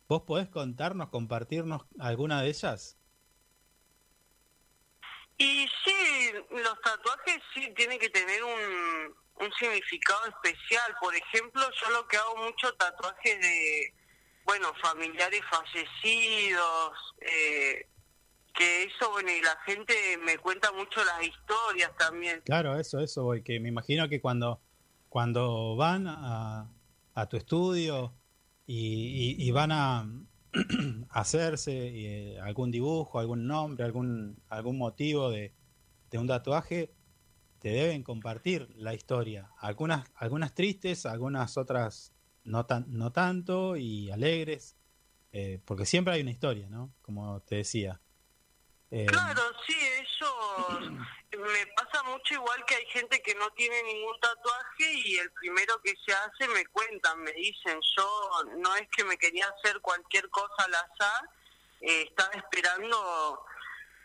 ¿Vos 0.08 0.24
podés 0.24 0.50
contarnos, 0.50 1.10
compartirnos 1.10 1.84
alguna 2.00 2.42
de 2.42 2.50
ellas? 2.50 2.98
Y 5.38 5.68
sí, 5.84 6.32
los 6.52 6.82
tatuajes 6.82 7.40
sí 7.54 7.74
tienen 7.76 7.98
que 7.98 8.10
tener 8.10 8.44
un, 8.44 9.16
significado 9.58 10.28
especial. 10.28 10.96
Por 11.02 11.16
ejemplo, 11.16 11.62
yo 11.82 11.90
lo 11.92 12.08
que 12.08 12.18
hago 12.18 12.36
mucho 12.38 12.72
tatuajes 12.76 13.42
de, 13.42 13.94
bueno, 14.44 14.72
familiares 14.84 15.42
fallecidos, 15.50 17.16
eh, 17.22 17.88
que 18.54 18.84
eso, 18.84 19.12
bueno, 19.12 19.30
y 19.32 19.42
la 19.42 19.58
gente 19.66 19.94
me 20.24 20.38
cuenta 20.38 20.72
mucho 20.72 21.04
las 21.04 21.24
historias 21.24 21.92
también. 21.98 22.42
Claro, 22.46 22.78
eso, 22.80 23.00
eso 23.00 23.24
voy, 23.24 23.44
que 23.44 23.60
me 23.60 23.70
imagino 23.70 24.08
que 24.10 24.22
cuando, 24.22 24.62
cuando 25.10 25.76
van 25.76 26.08
a, 26.08 26.70
a 27.14 27.26
tu 27.30 27.38
estudio 27.38 28.14
y, 28.66 29.36
y- 29.38 29.52
van 29.52 29.72
a 29.72 30.06
hacerse 31.10 31.72
eh, 31.74 32.40
algún 32.40 32.72
dibujo, 32.72 33.20
algún 33.20 33.48
nombre, 33.48 33.86
algún, 33.86 34.42
algún 34.50 34.78
motivo 34.78 35.30
de, 35.30 35.54
de 36.10 36.18
un 36.18 36.28
tatuaje, 36.28 36.94
te 37.60 37.70
deben 37.70 38.04
compartir 38.04 38.70
la 38.76 38.94
historia. 38.94 39.52
Algunas, 39.60 40.10
algunas 40.16 40.54
tristes, 40.56 41.06
algunas 41.06 41.58
otras 41.58 42.14
no, 42.44 42.66
tan, 42.66 42.86
no 42.90 43.12
tanto 43.12 43.78
y 43.78 44.10
alegres, 44.10 44.78
eh, 45.32 45.60
porque 45.66 45.86
siempre 45.86 46.14
hay 46.14 46.22
una 46.22 46.32
historia, 46.32 46.70
¿no? 46.70 46.94
Como 47.02 47.42
te 47.42 47.58
decía. 47.58 48.02
Eh, 48.92 49.06
Claro, 49.06 49.42
sí, 49.66 49.76
eso 50.04 50.80
me 51.38 51.66
pasa 51.78 52.04
mucho 52.04 52.34
igual 52.34 52.64
que 52.66 52.76
hay 52.76 52.86
gente 52.88 53.22
que 53.22 53.34
no 53.36 53.50
tiene 53.52 53.82
ningún 53.84 54.20
tatuaje 54.20 54.94
y 54.94 55.18
el 55.18 55.32
primero 55.32 55.82
que 55.82 55.94
se 56.06 56.14
hace 56.14 56.48
me 56.54 56.66
cuentan, 56.68 57.20
me 57.22 57.32
dicen, 57.32 57.80
yo 57.96 58.30
no 58.58 58.76
es 58.76 58.88
que 58.96 59.06
me 59.06 59.18
quería 59.18 59.48
hacer 59.48 59.80
cualquier 59.80 60.30
cosa 60.30 60.66
al 60.66 60.76
azar, 60.76 61.30
eh, 61.80 62.06
estaba 62.10 62.34
esperando 62.34 63.46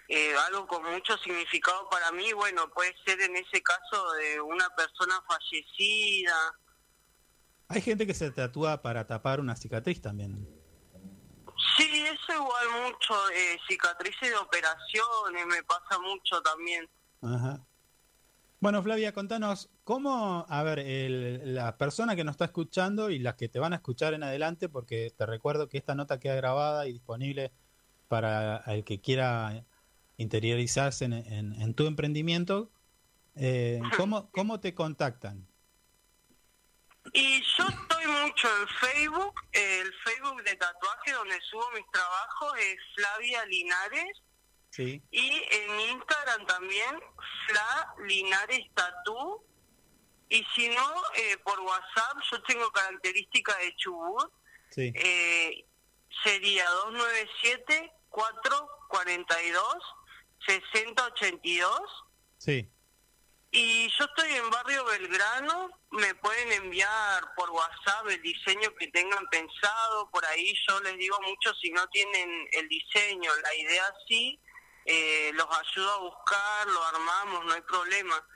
eh, 0.08 0.34
algo 0.46 0.68
con 0.68 0.84
mucho 0.84 1.18
significado 1.18 1.88
para 1.90 2.12
mí, 2.12 2.32
bueno, 2.32 2.70
puede 2.70 2.94
ser 3.04 3.20
en 3.20 3.36
ese 3.36 3.60
caso 3.62 4.12
de 4.12 4.40
una 4.40 4.68
persona 4.76 5.20
fallecida. 5.26 6.54
Hay 7.68 7.80
gente 7.80 8.06
que 8.06 8.14
se 8.14 8.30
tatúa 8.30 8.82
para 8.82 9.04
tapar 9.08 9.40
una 9.40 9.56
cicatriz 9.56 10.00
también. 10.00 10.45
Sí, 11.76 11.84
eso 12.06 12.32
igual 12.32 12.66
mucho, 12.84 13.14
eh, 13.30 13.58
cicatrices 13.68 14.30
de 14.30 14.36
operaciones, 14.36 15.46
me 15.46 15.62
pasa 15.64 15.98
mucho 16.00 16.40
también. 16.42 16.88
Ajá. 17.22 17.66
Bueno, 18.60 18.82
Flavia, 18.82 19.12
contanos 19.12 19.68
cómo, 19.84 20.46
a 20.48 20.62
ver, 20.62 20.78
el- 20.78 21.54
la 21.54 21.76
persona 21.76 22.16
que 22.16 22.24
nos 22.24 22.32
está 22.32 22.46
escuchando 22.46 23.10
y 23.10 23.18
las 23.18 23.34
que 23.34 23.48
te 23.48 23.58
van 23.58 23.74
a 23.74 23.76
escuchar 23.76 24.14
en 24.14 24.22
adelante, 24.22 24.68
porque 24.70 25.12
te 25.16 25.26
recuerdo 25.26 25.68
que 25.68 25.76
esta 25.76 25.94
nota 25.94 26.18
queda 26.18 26.34
grabada 26.36 26.86
y 26.86 26.92
disponible 26.94 27.52
para 28.08 28.58
el 28.66 28.82
que 28.84 29.00
quiera 29.00 29.64
interiorizarse 30.16 31.04
en, 31.04 31.12
en- 31.12 31.52
en 31.60 31.74
tu 31.74 31.86
emprendimiento. 31.86 32.70
Eh, 33.34 33.80
¿cómo, 34.08 34.30
¿Cómo 34.30 34.60
te 34.60 34.74
contactan? 34.74 35.46
Y 37.12 37.42
yo 37.42 37.64
estoy 37.68 38.06
mucho 38.06 38.48
en 38.60 38.68
Facebook, 38.68 39.34
el 39.52 39.94
Facebook 40.04 40.42
de 40.42 40.54
tatuaje 40.56 41.12
donde 41.12 41.40
subo 41.50 41.70
mis 41.74 41.84
trabajos 41.90 42.58
es 42.58 42.76
Flavia 42.94 43.44
Linares. 43.46 44.22
Sí, 44.70 45.02
y 45.10 45.42
en 45.50 45.80
Instagram 45.92 46.44
también 46.46 47.00
Fla 47.46 47.94
Linares 48.06 48.60
Tatú 48.74 49.42
y 50.28 50.44
si 50.54 50.68
no 50.68 51.02
eh, 51.14 51.38
por 51.44 51.58
WhatsApp 51.60 52.18
yo 52.30 52.42
tengo 52.42 52.70
característica 52.72 53.56
de 53.56 53.74
Chubut. 53.76 54.30
Sí. 54.70 54.92
eh, 54.94 55.64
sería 56.24 56.68
297 56.68 57.92
442 58.10 59.76
6082 60.46 61.80
Sí, 62.38 62.68
y 63.52 63.88
yo 63.98 64.04
estoy 64.04 64.32
en 64.34 64.50
Barrio 64.50 64.84
Belgrano, 64.84 65.70
me 65.90 66.14
pueden 66.16 66.52
enviar 66.52 67.34
por 67.36 67.50
WhatsApp 67.50 68.06
el 68.08 68.20
diseño 68.22 68.74
que 68.78 68.88
tengan 68.88 69.26
pensado, 69.28 70.10
por 70.10 70.24
ahí 70.26 70.52
yo 70.68 70.80
les 70.80 70.96
digo 70.98 71.18
mucho 71.22 71.54
si 71.54 71.70
no 71.70 71.86
tienen 71.88 72.48
el 72.52 72.68
diseño, 72.68 73.30
la 73.42 73.54
idea 73.54 73.84
sí, 74.08 74.38
eh, 74.84 75.30
los 75.34 75.46
ayudo 75.50 75.90
a 75.94 75.98
buscar, 75.98 76.66
lo 76.68 76.84
armamos, 76.84 77.44
no 77.46 77.52
hay 77.54 77.62
problema. 77.62 78.26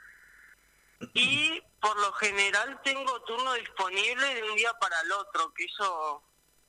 Y 1.13 1.61
por 1.79 1.99
lo 1.99 2.11
general 2.13 2.79
tengo 2.83 3.21
turno 3.23 3.53
disponible 3.53 4.35
de 4.35 4.43
un 4.43 4.55
día 4.55 4.73
para 4.79 5.01
el 5.01 5.11
otro, 5.11 5.53
que 5.53 5.65
eso 5.65 6.23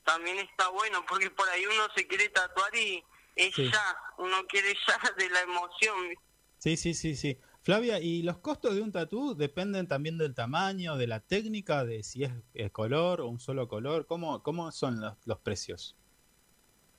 también 0.05 0.39
está 0.39 0.69
bueno, 0.69 1.05
porque 1.07 1.31
por 1.31 1.49
ahí 1.51 1.65
uno 1.67 1.87
se 1.95 2.07
quiere 2.07 2.29
tatuar 2.31 2.75
y 2.75 3.05
es 3.37 3.55
Sí. 3.55 3.71
ya, 3.71 3.97
uno 4.19 4.47
quiere 4.47 4.75
ya 4.87 4.99
de 5.17 5.29
la 5.31 5.41
emoción. 5.41 6.15
sí, 6.59 6.77
sí, 6.77 6.95
sí, 6.95 7.17
sí. 7.17 7.39
Flavia, 7.63 8.01
¿y 8.01 8.23
los 8.23 8.39
costos 8.39 8.75
de 8.75 8.81
un 8.81 8.91
tatú 8.91 9.37
dependen 9.37 9.87
también 9.87 10.19
del 10.19 10.35
tamaño, 10.35 10.97
de 10.97 11.07
la 11.07 11.21
técnica, 11.21 11.85
de 11.85 12.03
si 12.03 12.25
es, 12.25 12.33
es 12.55 12.73
color 12.73 13.21
o 13.21 13.29
un 13.29 13.39
solo 13.39 13.69
color? 13.69 14.07
¿Cómo, 14.07 14.43
cómo 14.43 14.73
son 14.73 15.01
los, 15.01 15.15
los 15.27 15.39
precios? 15.39 15.97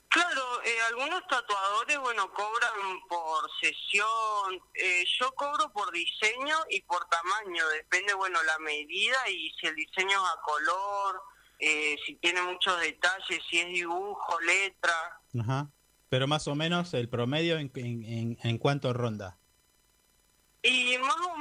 Claro, 0.07 0.41
eh, 0.63 0.81
algunos 0.87 1.21
tatuadores, 1.27 1.99
bueno, 1.99 2.31
cobran 2.31 2.99
por 3.09 3.49
sesión. 3.59 4.61
Eh, 4.75 5.03
yo 5.19 5.33
cobro 5.33 5.69
por 5.73 5.91
diseño 5.91 6.55
y 6.69 6.79
por 6.81 7.03
tamaño. 7.09 7.67
Depende, 7.69 8.13
bueno, 8.13 8.39
la 8.43 8.57
medida 8.59 9.17
y 9.29 9.51
si 9.59 9.67
el 9.67 9.75
diseño 9.75 10.11
es 10.11 10.17
a 10.17 10.41
color, 10.43 11.21
eh, 11.59 11.97
si 12.05 12.15
tiene 12.15 12.41
muchos 12.41 12.79
detalles, 12.79 13.41
si 13.49 13.59
es 13.59 13.67
dibujo, 13.67 14.39
letra. 14.39 14.93
Ajá. 15.41 15.71
Pero 16.07 16.27
más 16.27 16.47
o 16.47 16.55
menos 16.55 16.93
el 16.93 17.09
promedio 17.09 17.57
en, 17.57 17.69
en, 17.75 18.03
en, 18.03 18.37
en 18.43 18.57
cuánto 18.59 18.93
ronda. 18.93 19.39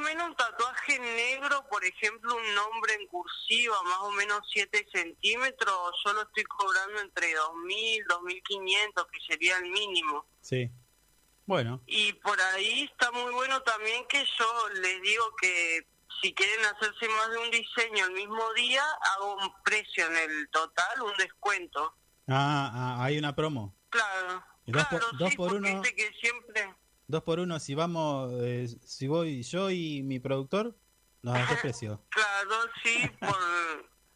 Y 0.02 0.04
más 0.04 0.10
o 0.12 0.14
menos 0.16 0.28
un 0.30 0.36
tatuaje 0.36 0.98
negro, 0.98 1.64
por 1.70 1.84
ejemplo, 1.84 2.34
un 2.34 2.54
nombre 2.54 2.94
en 2.94 3.06
cursiva, 3.06 3.80
más 3.84 3.98
o 4.00 4.10
menos 4.10 4.40
7 4.52 4.86
centímetros, 4.92 5.92
yo 6.04 6.12
lo 6.12 6.22
estoy 6.22 6.42
cobrando 6.44 7.00
entre 7.00 7.32
2.000, 7.36 8.06
2.500, 8.06 9.06
que 9.10 9.20
sería 9.28 9.58
el 9.58 9.70
mínimo. 9.70 10.26
Sí. 10.40 10.70
Bueno, 11.46 11.80
Y 11.86 12.12
por 12.14 12.40
ahí 12.40 12.82
está 12.84 13.10
muy 13.12 13.32
bueno 13.32 13.60
también 13.62 14.06
que 14.08 14.24
yo 14.38 14.68
les 14.80 15.02
digo 15.02 15.24
que 15.40 15.86
si 16.22 16.32
quieren 16.34 16.64
hacerse 16.66 17.08
más 17.08 17.30
de 17.30 17.38
un 17.38 17.50
diseño 17.50 18.06
el 18.06 18.12
mismo 18.12 18.52
día, 18.54 18.82
hago 19.14 19.34
un 19.36 19.62
precio 19.64 20.06
en 20.06 20.16
el 20.16 20.48
total, 20.50 21.02
un 21.02 21.12
descuento. 21.16 21.94
ah, 22.28 22.70
ah, 22.74 23.04
hay 23.04 23.18
una 23.18 23.34
promo. 23.34 23.74
Claro. 23.90 24.44
Y 24.66 24.72
dos 24.72 24.84
por- 24.86 24.98
claro, 25.00 25.16
dos 25.18 25.30
sí, 25.30 25.36
por 25.36 25.52
uno. 25.54 25.82
que 25.82 26.12
siempre... 26.20 26.74
Dos 27.12 27.24
por 27.24 27.40
uno, 27.40 27.60
si 27.60 27.74
vamos, 27.74 28.32
eh, 28.40 28.66
si 28.86 29.06
voy 29.06 29.42
yo 29.42 29.70
y 29.70 30.02
mi 30.02 30.18
productor, 30.18 30.74
nos 31.20 31.34
das 31.34 31.60
precio. 31.60 32.02
Claro, 32.08 32.54
sí, 32.82 33.06
por, 33.20 33.36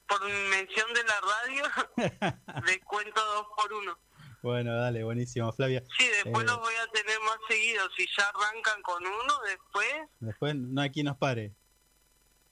por 0.09 0.27
mención 0.48 0.86
de 0.94 1.05
la 1.05 1.20
radio, 1.20 1.64
descuento 2.66 3.20
dos 3.23 3.47
por 3.55 3.70
uno. 3.74 3.98
Bueno, 4.43 4.74
dale, 4.74 5.05
buenísimo, 5.05 5.52
Flavia. 5.52 5.85
Sí, 5.98 6.06
después 6.24 6.43
Eh, 6.43 6.47
los 6.47 6.59
voy 6.59 6.73
a 6.74 6.86
tener 6.90 7.18
más 7.20 7.36
seguidos. 7.47 7.90
Si 7.98 8.06
ya 8.16 8.32
arrancan 8.35 8.81
con 8.81 9.05
uno, 9.05 9.35
después 9.47 9.86
Después 10.20 10.55
no 10.56 10.90
quien 10.90 11.05
nos 11.05 11.18
pare. 11.18 11.52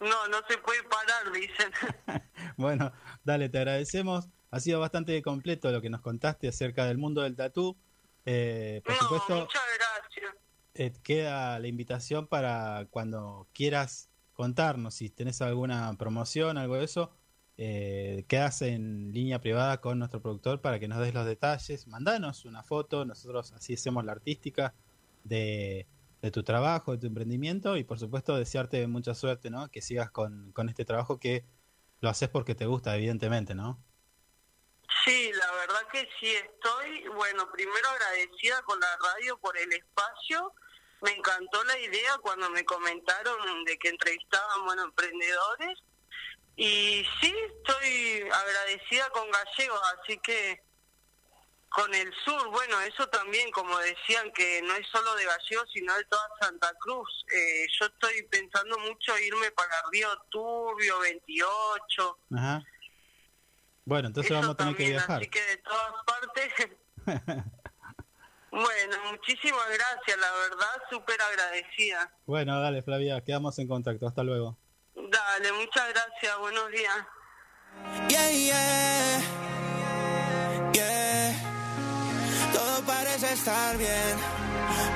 no, 0.00 0.28
no 0.28 0.42
se 0.46 0.58
puede 0.58 0.82
parar, 0.82 1.32
dicen. 1.32 1.72
Bueno, 2.58 2.92
dale, 3.24 3.48
te 3.48 3.56
agradecemos. 3.56 4.28
Ha 4.50 4.60
sido 4.60 4.78
bastante 4.78 5.22
completo 5.22 5.72
lo 5.72 5.80
que 5.80 5.88
nos 5.88 6.02
contaste 6.02 6.48
acerca 6.48 6.84
del 6.84 6.98
mundo 6.98 7.22
del 7.22 7.34
tatú. 7.34 7.78
Eh, 8.26 8.80
por 8.84 8.94
No, 8.94 9.00
supuesto, 9.02 9.36
muchas 9.36 9.62
gracias. 9.78 10.34
eh, 10.74 10.92
queda 11.02 11.58
la 11.58 11.68
invitación 11.68 12.26
para 12.26 12.86
cuando 12.90 13.48
quieras 13.52 14.10
contarnos 14.32 14.94
si 14.94 15.10
tenés 15.10 15.40
alguna 15.42 15.94
promoción, 15.98 16.58
algo 16.58 16.76
de 16.76 16.84
eso. 16.84 17.12
Eh, 17.56 18.24
quedas 18.26 18.62
en 18.62 19.12
línea 19.12 19.40
privada 19.40 19.80
con 19.80 19.98
nuestro 20.00 20.20
productor 20.20 20.60
para 20.60 20.80
que 20.80 20.88
nos 20.88 20.98
des 20.98 21.14
los 21.14 21.24
detalles. 21.26 21.86
Mandanos 21.86 22.44
una 22.44 22.62
foto, 22.64 23.04
nosotros 23.04 23.52
así 23.52 23.74
hacemos 23.74 24.04
la 24.04 24.12
artística 24.12 24.74
de, 25.22 25.86
de 26.20 26.30
tu 26.32 26.42
trabajo, 26.42 26.92
de 26.92 26.98
tu 26.98 27.06
emprendimiento 27.06 27.76
y 27.76 27.84
por 27.84 27.98
supuesto 28.00 28.36
desearte 28.36 28.86
mucha 28.88 29.14
suerte, 29.14 29.50
¿no? 29.50 29.68
Que 29.70 29.80
sigas 29.82 30.10
con, 30.10 30.50
con 30.52 30.68
este 30.68 30.84
trabajo 30.84 31.20
que 31.20 31.44
lo 32.00 32.08
haces 32.08 32.28
porque 32.28 32.54
te 32.56 32.66
gusta, 32.66 32.96
evidentemente, 32.96 33.54
¿no? 33.54 33.78
Sí, 35.04 35.32
la 35.34 35.52
verdad 35.52 35.86
que 35.92 36.08
sí 36.18 36.34
estoy, 36.34 37.08
bueno, 37.08 37.50
primero 37.52 37.88
agradecida 37.90 38.62
con 38.62 38.80
la 38.80 38.96
radio 38.96 39.36
por 39.38 39.56
el 39.58 39.70
espacio. 39.72 40.54
Me 41.02 41.10
encantó 41.10 41.62
la 41.64 41.78
idea 41.78 42.16
cuando 42.22 42.48
me 42.50 42.64
comentaron 42.64 43.64
de 43.64 43.78
que 43.78 43.88
entrevistaban, 43.88 44.64
bueno, 44.64 44.84
emprendedores. 44.84 45.78
Y 46.56 47.04
sí, 47.20 47.34
estoy 47.58 48.22
agradecida 48.32 49.10
con 49.10 49.30
Gallegos, 49.30 49.80
así 49.98 50.18
que 50.18 50.62
con 51.68 51.92
el 51.92 52.10
sur, 52.24 52.48
bueno, 52.50 52.80
eso 52.82 53.06
también, 53.08 53.50
como 53.50 53.76
decían, 53.80 54.30
que 54.32 54.62
no 54.62 54.74
es 54.74 54.86
solo 54.88 55.14
de 55.16 55.24
Gallegos, 55.24 55.68
sino 55.74 55.94
de 55.96 56.04
toda 56.04 56.28
Santa 56.40 56.72
Cruz. 56.78 57.26
Eh, 57.30 57.66
yo 57.78 57.86
estoy 57.86 58.22
pensando 58.30 58.78
mucho 58.78 59.18
irme 59.18 59.50
para 59.50 59.82
Río 59.90 60.08
Turbio, 60.30 61.00
28. 61.00 62.18
Ajá. 62.36 62.62
Bueno, 63.84 64.08
entonces 64.08 64.30
Eso 64.30 64.40
vamos 64.40 64.54
a 64.54 64.56
tener 64.56 64.76
que 64.76 64.88
viajar. 64.88 65.20
Así 65.20 65.28
que 65.28 65.40
de 65.40 65.56
todas 65.58 65.92
partes. 66.06 66.52
bueno, 68.50 68.96
muchísimas 69.10 69.66
gracias, 69.68 70.18
la 70.18 70.32
verdad, 70.32 70.82
súper 70.90 71.20
agradecida. 71.20 72.10
Bueno, 72.24 72.60
dale, 72.60 72.82
Flavia, 72.82 73.20
quedamos 73.20 73.58
en 73.58 73.68
contacto. 73.68 74.06
Hasta 74.06 74.22
luego. 74.22 74.56
Dale, 74.94 75.52
muchas 75.52 75.88
gracias, 75.92 76.38
buenos 76.38 76.70
días. 76.70 77.06
Yeah, 78.08 78.30
yeah, 78.30 79.20
yeah. 80.72 81.34
Todo 82.52 82.86
parece 82.86 83.32
estar 83.32 83.76
bien, 83.76 84.16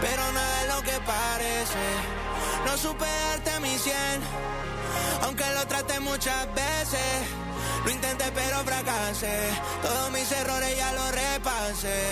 pero 0.01 0.33
nada 0.33 0.63
es 0.63 0.75
lo 0.75 0.83
que 0.83 0.99
parece. 1.05 2.28
No 2.69 2.77
supe 2.77 3.07
darte 3.07 3.61
mi 3.61 3.79
cien, 3.79 4.21
aunque 5.23 5.45
lo 5.55 5.67
traté 5.67 5.99
muchas 6.01 6.47
veces. 6.55 7.25
Lo 7.83 7.91
intenté 7.91 8.31
pero 8.35 8.59
fracasé, 8.63 9.39
todos 9.81 10.11
mis 10.11 10.31
errores 10.33 10.77
ya 10.77 10.93
los 10.93 11.11
repasé. 11.13 12.03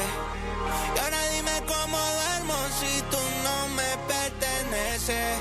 Y 0.95 0.99
ahora 0.99 1.19
dime 1.35 1.63
cómo 1.67 1.99
duermo 1.99 2.55
si 2.81 3.03
tú 3.11 3.19
no 3.45 3.69
me 3.77 3.91
perteneces. 4.09 5.39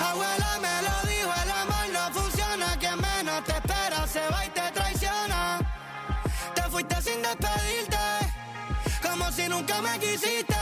Abuela 0.00 0.58
me 0.62 0.76
lo 0.88 0.96
dijo, 1.10 1.32
el 1.44 1.50
amor 1.50 1.86
no 1.92 2.18
funciona, 2.18 2.78
quien 2.78 2.98
menos 2.98 3.44
te 3.44 3.52
espera 3.52 4.06
se 4.06 4.26
va 4.32 4.46
y 4.46 4.48
te 4.48 4.70
traiciona. 4.72 5.60
Te 6.54 6.62
fuiste 6.62 7.02
sin 7.02 7.20
despedirte, 7.20 7.98
como 9.02 9.30
si 9.32 9.48
nunca 9.48 9.82
me 9.82 9.98
quisiste. 9.98 10.53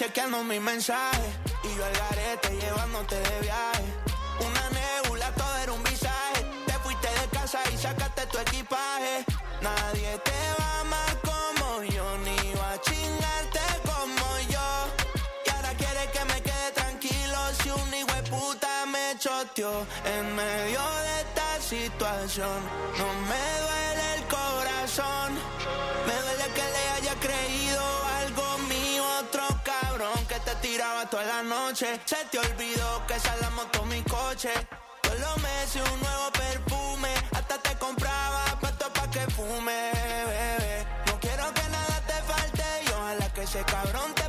Chequeando 0.00 0.42
mis 0.44 0.62
mensajes 0.62 1.20
y 1.62 1.76
yo 1.76 1.84
al 1.84 1.92
garete 1.92 2.48
llevándote 2.56 3.16
de 3.16 3.40
viaje. 3.42 3.84
Una 4.46 4.64
nebula, 4.70 5.30
todo 5.34 5.56
era 5.58 5.72
un 5.72 5.82
visaje. 5.82 6.40
Te 6.64 6.72
fuiste 6.78 7.06
de 7.20 7.28
casa 7.28 7.60
y 7.70 7.76
sacaste 7.76 8.24
tu 8.32 8.38
equipaje. 8.38 9.26
Nadie 9.60 10.18
te 10.24 10.40
va 10.58 10.80
amar 10.80 11.12
como 11.20 11.82
yo, 11.82 12.06
ni 12.24 12.54
va 12.54 12.72
a 12.72 12.80
chingarte 12.80 13.60
como 13.84 14.26
yo. 14.48 14.68
Y 15.44 15.50
ahora 15.50 15.74
quiere 15.74 16.10
que 16.14 16.24
me 16.32 16.40
quede 16.48 16.70
tranquilo 16.72 17.38
si 17.62 17.68
un 17.68 17.92
hijo 17.92 18.14
de 18.14 18.22
puta 18.30 18.86
me 18.86 19.18
choteó 19.18 19.86
en 20.16 20.34
medio 20.34 20.80
de 21.04 21.14
esta 21.24 21.60
situación. 21.60 22.58
No 22.96 23.06
me 23.28 23.44
duele 23.64 24.14
el 24.16 24.24
corazón, 24.38 25.34
me 26.06 26.14
duele 26.24 26.46
que 26.54 26.64
le 26.74 26.88
haya 26.96 27.14
creído 27.20 28.09
tiraba 30.60 31.06
toda 31.06 31.24
la 31.24 31.42
noche. 31.42 32.00
Se 32.04 32.16
te 32.30 32.38
olvidó 32.38 33.06
que 33.06 33.14
esa 33.14 33.34
es 33.34 33.40
la 33.40 33.50
moto 33.50 33.84
mi 33.86 34.02
coche. 34.02 34.50
Todos 35.02 35.18
los 35.18 35.36
meses 35.38 35.82
un 35.92 36.00
nuevo 36.00 36.30
perfume, 36.32 37.12
hasta 37.32 37.58
te 37.58 37.74
compraba 37.78 38.44
pato 38.60 38.92
pa' 38.92 39.10
que 39.10 39.20
fume, 39.32 39.90
bebé. 40.26 40.86
No 41.06 41.18
quiero 41.20 41.52
que 41.54 41.62
nada 41.68 41.96
te 42.06 42.16
falte 42.30 42.64
y 42.86 42.88
ojalá 42.92 43.32
que 43.32 43.42
ese 43.42 43.62
cabrón 43.64 44.14
te 44.14 44.19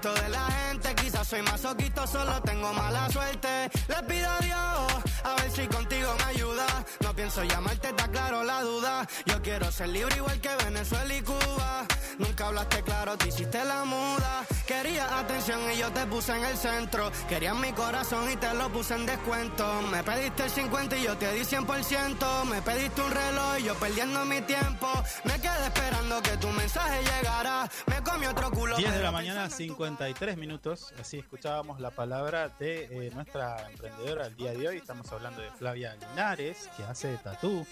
resto 0.00 0.22
de 0.22 0.28
la 0.28 0.46
gente, 0.50 0.94
quizás 0.94 1.26
soy 1.26 1.42
masoquito, 1.42 2.06
solo 2.06 2.40
tengo 2.42 2.72
mala 2.72 3.10
suerte. 3.10 3.70
Le 3.88 4.02
pido 4.06 4.28
a 4.30 4.38
Dios, 4.38 4.92
a 5.28 5.36
ver 5.36 5.50
si 5.50 5.66
contigo 5.66 6.14
me 6.18 6.24
ayuda. 6.24 6.66
No 7.00 7.14
pienso 7.14 7.44
llamarte, 7.44 7.88
está 7.88 8.08
claro 8.08 8.42
la 8.44 8.62
duda. 8.62 9.06
Yo 9.26 9.42
quiero 9.42 9.70
ser 9.70 9.88
libre 9.88 10.16
igual 10.16 10.40
que 10.40 10.54
Venezuela 10.64 11.14
y 11.14 11.22
Cuba. 11.22 11.86
Nunca 12.18 12.46
hablaste 12.48 12.82
claro, 12.82 13.16
te 13.16 13.28
hiciste 13.28 13.64
la 13.64 13.84
muda. 13.84 14.44
Querías 14.66 15.10
atención 15.12 15.60
y 15.72 15.78
yo 15.78 15.90
te 15.92 16.04
puse 16.06 16.36
en 16.36 16.44
el 16.44 16.56
centro. 16.56 17.10
Querías 17.28 17.56
mi 17.56 17.72
corazón 17.72 18.30
y 18.30 18.36
te 18.36 18.52
lo 18.54 18.68
puse 18.70 18.94
en 18.94 19.06
descuento. 19.06 19.82
Me 19.90 20.02
pediste 20.02 20.44
el 20.44 20.50
50 20.50 20.96
y 20.96 21.02
yo 21.04 21.16
te 21.16 21.32
di 21.32 21.40
100%. 21.40 22.44
Me 22.44 22.62
pediste 22.62 23.00
un 23.02 23.10
reloj 23.10 23.58
y 23.58 23.64
yo 23.64 23.74
perdiendo 23.76 24.24
mi 24.24 24.40
tiempo. 24.42 24.88
Me 25.24 25.34
quedé 25.40 25.66
esperando 25.66 26.20
que 26.22 26.36
tu 26.38 26.48
mensaje 26.48 27.02
llegara. 27.02 27.68
Me 27.86 28.02
comí 28.02 28.26
otro 28.26 28.50
culo. 28.50 28.76
10 28.76 28.92
de 28.92 29.02
la 29.02 29.12
mañana, 29.12 29.48
53 29.48 30.36
minutos. 30.36 30.92
Así 31.00 31.18
escuchábamos 31.18 31.80
la 31.80 31.90
palabra 31.90 32.48
de 32.58 32.84
eh, 32.90 33.10
nuestra 33.14 33.68
emprendedora 33.70 34.24
del 34.24 34.36
día 34.36 34.52
de 34.52 34.68
hoy. 34.68 34.76
Estamos 34.78 35.06
hablando 35.12 35.17
de 35.18 35.50
Flavia 35.50 35.96
Linares, 35.96 36.70
que 36.76 36.84
hace 36.84 37.16
tatú. 37.16 37.66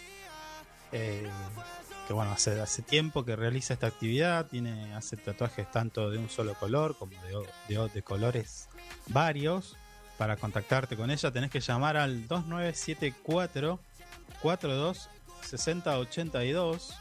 Eh, 0.90 1.28
que 2.06 2.12
bueno, 2.12 2.32
hace, 2.32 2.60
hace 2.60 2.82
tiempo 2.82 3.24
que 3.24 3.36
realiza 3.36 3.74
esta 3.74 3.86
actividad. 3.86 4.46
Tiene, 4.46 4.94
hace 4.94 5.16
tatuajes 5.16 5.70
tanto 5.70 6.10
de 6.10 6.18
un 6.18 6.28
solo 6.28 6.54
color 6.54 6.96
como 6.98 7.12
de, 7.68 7.88
de 7.88 8.02
colores 8.02 8.68
varios. 9.06 9.76
para 10.18 10.36
contactarte 10.36 10.96
con 10.96 11.10
ella 11.10 11.30
tenés 11.30 11.50
que 11.50 11.60
llamar 11.60 11.96
al 11.96 12.26
2974 12.26 13.78
42 14.42 15.08
6082. 15.42 16.94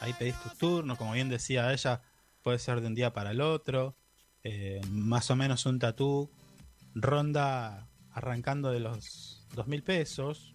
Ahí 0.00 0.12
pedís 0.12 0.36
tu 0.42 0.50
turno, 0.50 0.96
como 0.96 1.12
bien 1.12 1.30
decía 1.30 1.72
ella, 1.72 2.02
puede 2.42 2.58
ser 2.58 2.82
de 2.82 2.88
un 2.88 2.94
día 2.94 3.14
para 3.14 3.30
el 3.30 3.40
otro. 3.40 3.96
Eh, 4.44 4.82
más 4.90 5.30
o 5.30 5.36
menos 5.36 5.64
un 5.64 5.78
tatú 5.78 6.30
ronda 6.94 7.88
arrancando 8.12 8.70
de 8.70 8.80
los 8.80 9.37
dos 9.54 9.66
mil 9.66 9.82
pesos. 9.82 10.54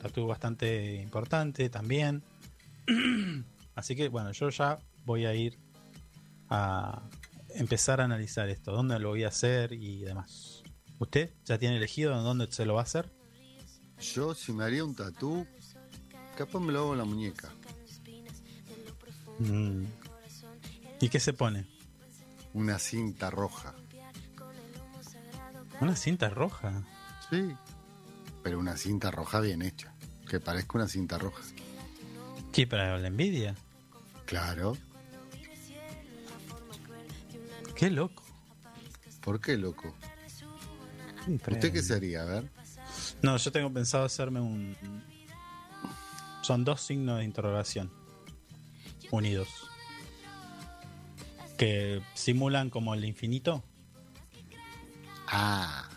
Tatú 0.00 0.26
bastante 0.26 0.96
importante 1.02 1.68
también. 1.68 2.22
Así 3.74 3.96
que 3.96 4.08
bueno, 4.08 4.32
yo 4.32 4.50
ya 4.50 4.78
voy 5.04 5.26
a 5.26 5.34
ir 5.34 5.58
a 6.48 7.02
empezar 7.50 8.00
a 8.00 8.04
analizar 8.04 8.48
esto, 8.48 8.72
dónde 8.72 8.98
lo 8.98 9.10
voy 9.10 9.24
a 9.24 9.28
hacer 9.28 9.72
y 9.72 10.00
demás. 10.00 10.62
¿Usted 10.98 11.32
ya 11.44 11.58
tiene 11.58 11.76
elegido 11.76 12.20
dónde 12.22 12.50
se 12.50 12.64
lo 12.64 12.74
va 12.74 12.80
a 12.80 12.84
hacer? 12.84 13.10
Yo, 14.00 14.34
si 14.34 14.52
me 14.52 14.64
haría 14.64 14.84
un 14.84 14.94
tatú, 14.94 15.46
capaz 16.36 16.60
me 16.60 16.72
lo 16.72 16.80
hago 16.80 16.92
en 16.92 16.98
la 16.98 17.04
muñeca. 17.04 17.50
Mm. 19.38 19.84
¿Y 21.00 21.08
qué 21.08 21.20
se 21.20 21.32
pone? 21.32 21.66
Una 22.54 22.78
cinta 22.78 23.30
roja. 23.30 23.74
Una 25.80 25.94
cinta 25.94 26.30
roja. 26.30 26.82
Sí. 27.28 27.54
Pero 28.46 28.60
una 28.60 28.76
cinta 28.76 29.10
roja 29.10 29.40
bien 29.40 29.60
hecha. 29.60 29.92
Que 30.30 30.38
parezca 30.38 30.78
una 30.78 30.86
cinta 30.86 31.18
roja. 31.18 31.42
¿Qué 32.52 32.64
para 32.64 32.96
la 32.96 33.08
envidia? 33.08 33.56
Claro. 34.24 34.78
Qué 37.74 37.90
loco. 37.90 38.22
¿Por 39.20 39.40
qué, 39.40 39.56
loco? 39.56 39.92
Sí, 41.24 41.32
¿Usted 41.34 41.72
qué 41.72 41.82
sería? 41.82 42.22
A 42.22 42.26
ver. 42.26 42.48
No, 43.20 43.36
yo 43.36 43.50
tengo 43.50 43.72
pensado 43.72 44.04
hacerme 44.04 44.38
un. 44.38 44.76
Son 46.42 46.64
dos 46.64 46.82
signos 46.82 47.18
de 47.18 47.24
interrogación 47.24 47.90
unidos 49.10 49.48
que 51.58 52.00
simulan 52.14 52.70
como 52.70 52.94
el 52.94 53.04
infinito, 53.04 53.64
Ah, 55.26 55.88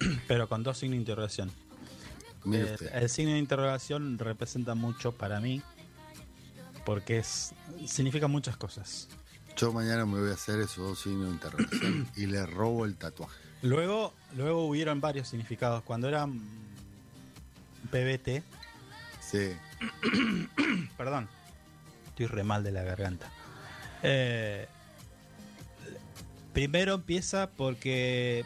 pero 0.28 0.48
con 0.48 0.62
dos 0.62 0.78
signos 0.78 0.94
de 0.96 1.00
interrogación. 1.00 1.50
mire 2.44 2.68
Eh, 2.70 2.74
usted. 2.74 2.94
el 2.94 3.08
signo 3.08 3.32
de 3.32 3.38
interrogación 3.38 4.18
representa 4.18 4.74
mucho 4.74 5.12
para 5.12 5.40
mí 5.40 5.62
porque 6.84 7.18
es 7.18 7.52
significa 7.86 8.28
muchas 8.28 8.56
cosas. 8.56 9.08
Yo 9.56 9.72
mañana 9.72 10.06
me 10.06 10.20
voy 10.20 10.30
a 10.30 10.34
hacer 10.34 10.60
esos 10.60 10.76
dos 10.78 11.00
signos 11.00 11.26
de 11.26 11.30
interrogación 11.32 12.08
y 12.16 12.26
le 12.26 12.46
robo 12.46 12.84
el 12.84 12.96
tatuaje. 12.96 13.36
Luego, 13.62 14.14
luego 14.36 14.66
hubieron 14.68 15.00
varios 15.00 15.28
significados. 15.28 15.82
Cuando 15.82 16.08
era 16.08 16.26
PBT, 17.90 18.42
Sí. 19.20 19.50
Perdón. 20.96 21.28
Estoy 22.08 22.26
re 22.26 22.44
mal 22.44 22.64
de 22.64 22.72
la 22.72 22.82
garganta. 22.82 23.30
Eh, 24.02 24.66
primero 26.54 26.94
empieza 26.94 27.50
porque 27.50 28.44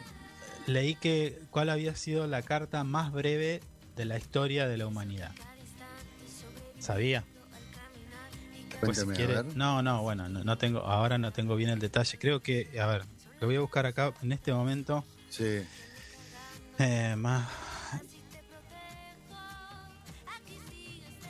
leí 0.67 0.95
que 0.95 1.39
cuál 1.49 1.69
había 1.69 1.95
sido 1.95 2.27
la 2.27 2.41
carta 2.41 2.83
más 2.83 3.11
breve 3.11 3.61
de 3.95 4.05
la 4.05 4.17
historia 4.17 4.67
de 4.67 4.77
la 4.77 4.87
humanidad. 4.87 5.31
¿Sabía? 6.79 7.23
Pues 8.81 8.99
si 8.99 9.05
quiere-. 9.07 9.43
No, 9.55 9.81
no, 9.81 10.01
bueno, 10.01 10.27
no, 10.27 10.43
no 10.43 10.57
tengo, 10.57 10.79
ahora 10.79 11.17
no 11.17 11.31
tengo 11.31 11.55
bien 11.55 11.69
el 11.69 11.79
detalle. 11.79 12.17
Creo 12.17 12.41
que, 12.41 12.79
a 12.79 12.87
ver, 12.87 13.03
lo 13.39 13.47
voy 13.47 13.55
a 13.55 13.61
buscar 13.61 13.85
acá 13.85 14.13
en 14.21 14.31
este 14.31 14.53
momento. 14.53 15.05
Sí. 15.29 15.63
Eh, 16.79 17.15
más. 17.17 17.47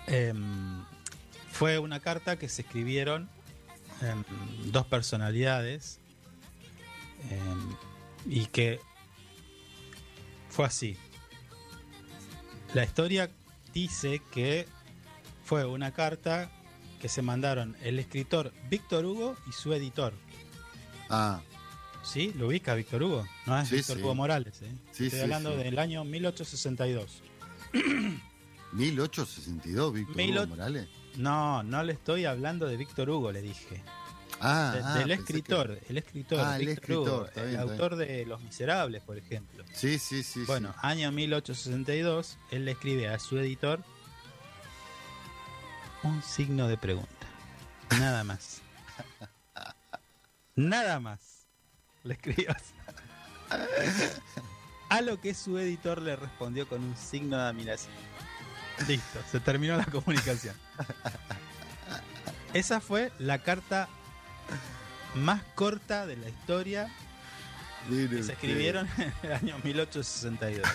Em, 0.07 0.83
fue 1.51 1.79
una 1.79 1.99
carta 1.99 2.37
que 2.37 2.49
se 2.49 2.63
escribieron 2.63 3.29
em, 4.01 4.23
dos 4.71 4.85
personalidades 4.85 5.99
em, 7.29 7.75
y 8.25 8.47
que 8.47 8.81
fue 10.53 10.65
así. 10.65 10.95
La 12.75 12.83
historia 12.83 13.29
dice 13.73 14.21
que 14.31 14.67
fue 15.43 15.65
una 15.65 15.91
carta 15.91 16.51
que 17.01 17.09
se 17.09 17.21
mandaron 17.23 17.75
el 17.81 17.97
escritor 17.97 18.53
Víctor 18.69 19.03
Hugo 19.05 19.35
y 19.49 19.51
su 19.51 19.73
editor. 19.73 20.13
Ah, 21.09 21.41
¿Sí? 22.03 22.33
¿Lo 22.37 22.47
ubica 22.47 22.75
Víctor 22.75 23.01
Hugo? 23.01 23.25
No 23.47 23.57
es 23.57 23.67
Sí, 23.69 23.77
Víctor 23.77 23.97
sí. 23.97 24.03
Hugo 24.03 24.13
Morales. 24.15 24.61
¿eh? 24.61 24.71
Sí, 24.91 25.05
Estoy 25.07 25.21
hablando 25.21 25.57
del 25.57 25.79
año 25.79 26.03
1862. 26.03 27.23
1862, 28.73 29.93
Víctor 29.93 30.21
Hugo 30.21 30.47
Morales. 30.47 30.87
No, 31.17 31.63
no 31.63 31.81
le 31.83 31.93
estoy 31.93 32.25
hablando 32.25 32.67
de 32.67 32.77
Víctor 32.77 33.09
Hugo, 33.09 33.31
le 33.31 33.41
dije. 33.41 33.81
Ah, 34.39 34.71
De- 34.75 34.81
ah, 34.83 34.93
del 34.99 35.11
escritor, 35.11 35.79
que- 35.79 35.85
el 35.89 35.97
escritor, 35.97 36.39
Ah, 36.43 36.57
el 36.57 36.67
escritor, 36.69 37.31
Hugo, 37.33 37.41
el 37.41 37.57
autor 37.57 37.95
de 37.95 38.25
Los 38.25 38.41
Miserables, 38.41 39.01
por 39.03 39.17
ejemplo. 39.17 39.63
Sí, 39.73 39.99
sí, 39.99 40.23
sí. 40.23 40.43
Bueno, 40.45 40.73
año 40.81 41.11
1862, 41.11 42.37
él 42.51 42.65
le 42.65 42.71
escribe 42.71 43.07
a 43.09 43.19
su 43.19 43.37
editor 43.39 43.83
un 46.03 46.21
signo 46.23 46.67
de 46.67 46.77
pregunta. 46.77 47.09
Nada 47.99 48.23
más. 48.23 48.61
Nada 50.55 50.99
más. 50.99 51.19
Le 52.03 52.15
escribió. 52.15 52.53
A 54.89 55.01
lo 55.01 55.19
que 55.21 55.33
su 55.33 55.57
editor 55.57 56.01
le 56.01 56.15
respondió 56.15 56.67
con 56.67 56.83
un 56.83 56.97
signo 56.97 57.37
de 57.37 57.43
admiración. 57.43 57.93
Listo, 58.87 59.19
se 59.31 59.39
terminó 59.39 59.77
la 59.77 59.85
comunicación. 59.85 60.55
Esa 62.53 62.81
fue 62.81 63.11
la 63.19 63.39
carta 63.39 63.87
más 65.15 65.41
corta 65.55 66.05
de 66.07 66.17
la 66.17 66.29
historia 66.29 66.89
que 67.89 68.23
se 68.23 68.31
escribieron 68.33 68.87
en 68.97 69.13
el 69.23 69.31
año 69.33 69.57
1862. 69.63 70.67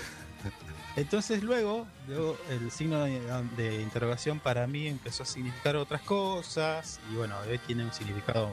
Entonces 0.97 1.43
luego, 1.43 1.87
luego 2.09 2.37
el 2.51 2.71
signo 2.71 3.05
de, 3.05 3.21
de 3.57 3.83
interrogación 3.83 4.41
para 4.41 4.67
mí 4.67 4.89
empezó 4.89 5.23
a 5.23 5.27
significar 5.27 5.77
otras 5.77 6.03
cosas 6.03 6.99
y 7.13 7.17
bueno, 7.17 7.37
hoy 7.49 7.59
tiene 7.67 7.85
un 7.85 7.93
significado 7.93 8.53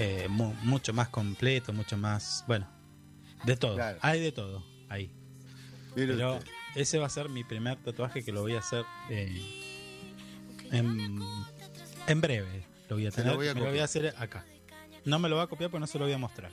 eh, 0.00 0.26
mu- 0.28 0.54
mucho 0.62 0.92
más 0.92 1.08
completo, 1.08 1.72
mucho 1.72 1.96
más, 1.96 2.44
bueno, 2.48 2.66
de 3.44 3.56
todo. 3.56 3.76
Claro. 3.76 3.98
Hay 4.02 4.20
de 4.20 4.32
todo 4.32 4.64
ahí. 4.88 5.10
Pero 5.94 6.34
usted. 6.38 6.50
ese 6.74 6.98
va 6.98 7.06
a 7.06 7.10
ser 7.10 7.28
mi 7.28 7.44
primer 7.44 7.76
tatuaje 7.78 8.24
que 8.24 8.32
lo 8.32 8.42
voy 8.42 8.54
a 8.54 8.58
hacer 8.58 8.84
eh, 9.10 9.40
en, 10.72 11.20
en 12.06 12.20
breve. 12.20 12.64
Lo 12.88 12.96
voy 12.96 13.06
a 13.06 13.10
Se 13.10 13.18
lo 13.18 13.22
tener, 13.24 13.36
voy 13.36 13.48
a 13.48 13.54
me 13.54 13.60
lo 13.60 13.66
voy 13.66 13.78
a 13.80 13.86
copiar. 13.86 14.06
hacer 14.12 14.22
acá. 14.22 14.44
No 15.04 15.18
me 15.18 15.28
lo 15.28 15.36
va 15.36 15.44
a 15.44 15.46
copiar 15.46 15.70
porque 15.70 15.80
no 15.80 15.86
se 15.86 15.98
lo 15.98 16.04
voy 16.04 16.14
a 16.14 16.18
mostrar. 16.18 16.50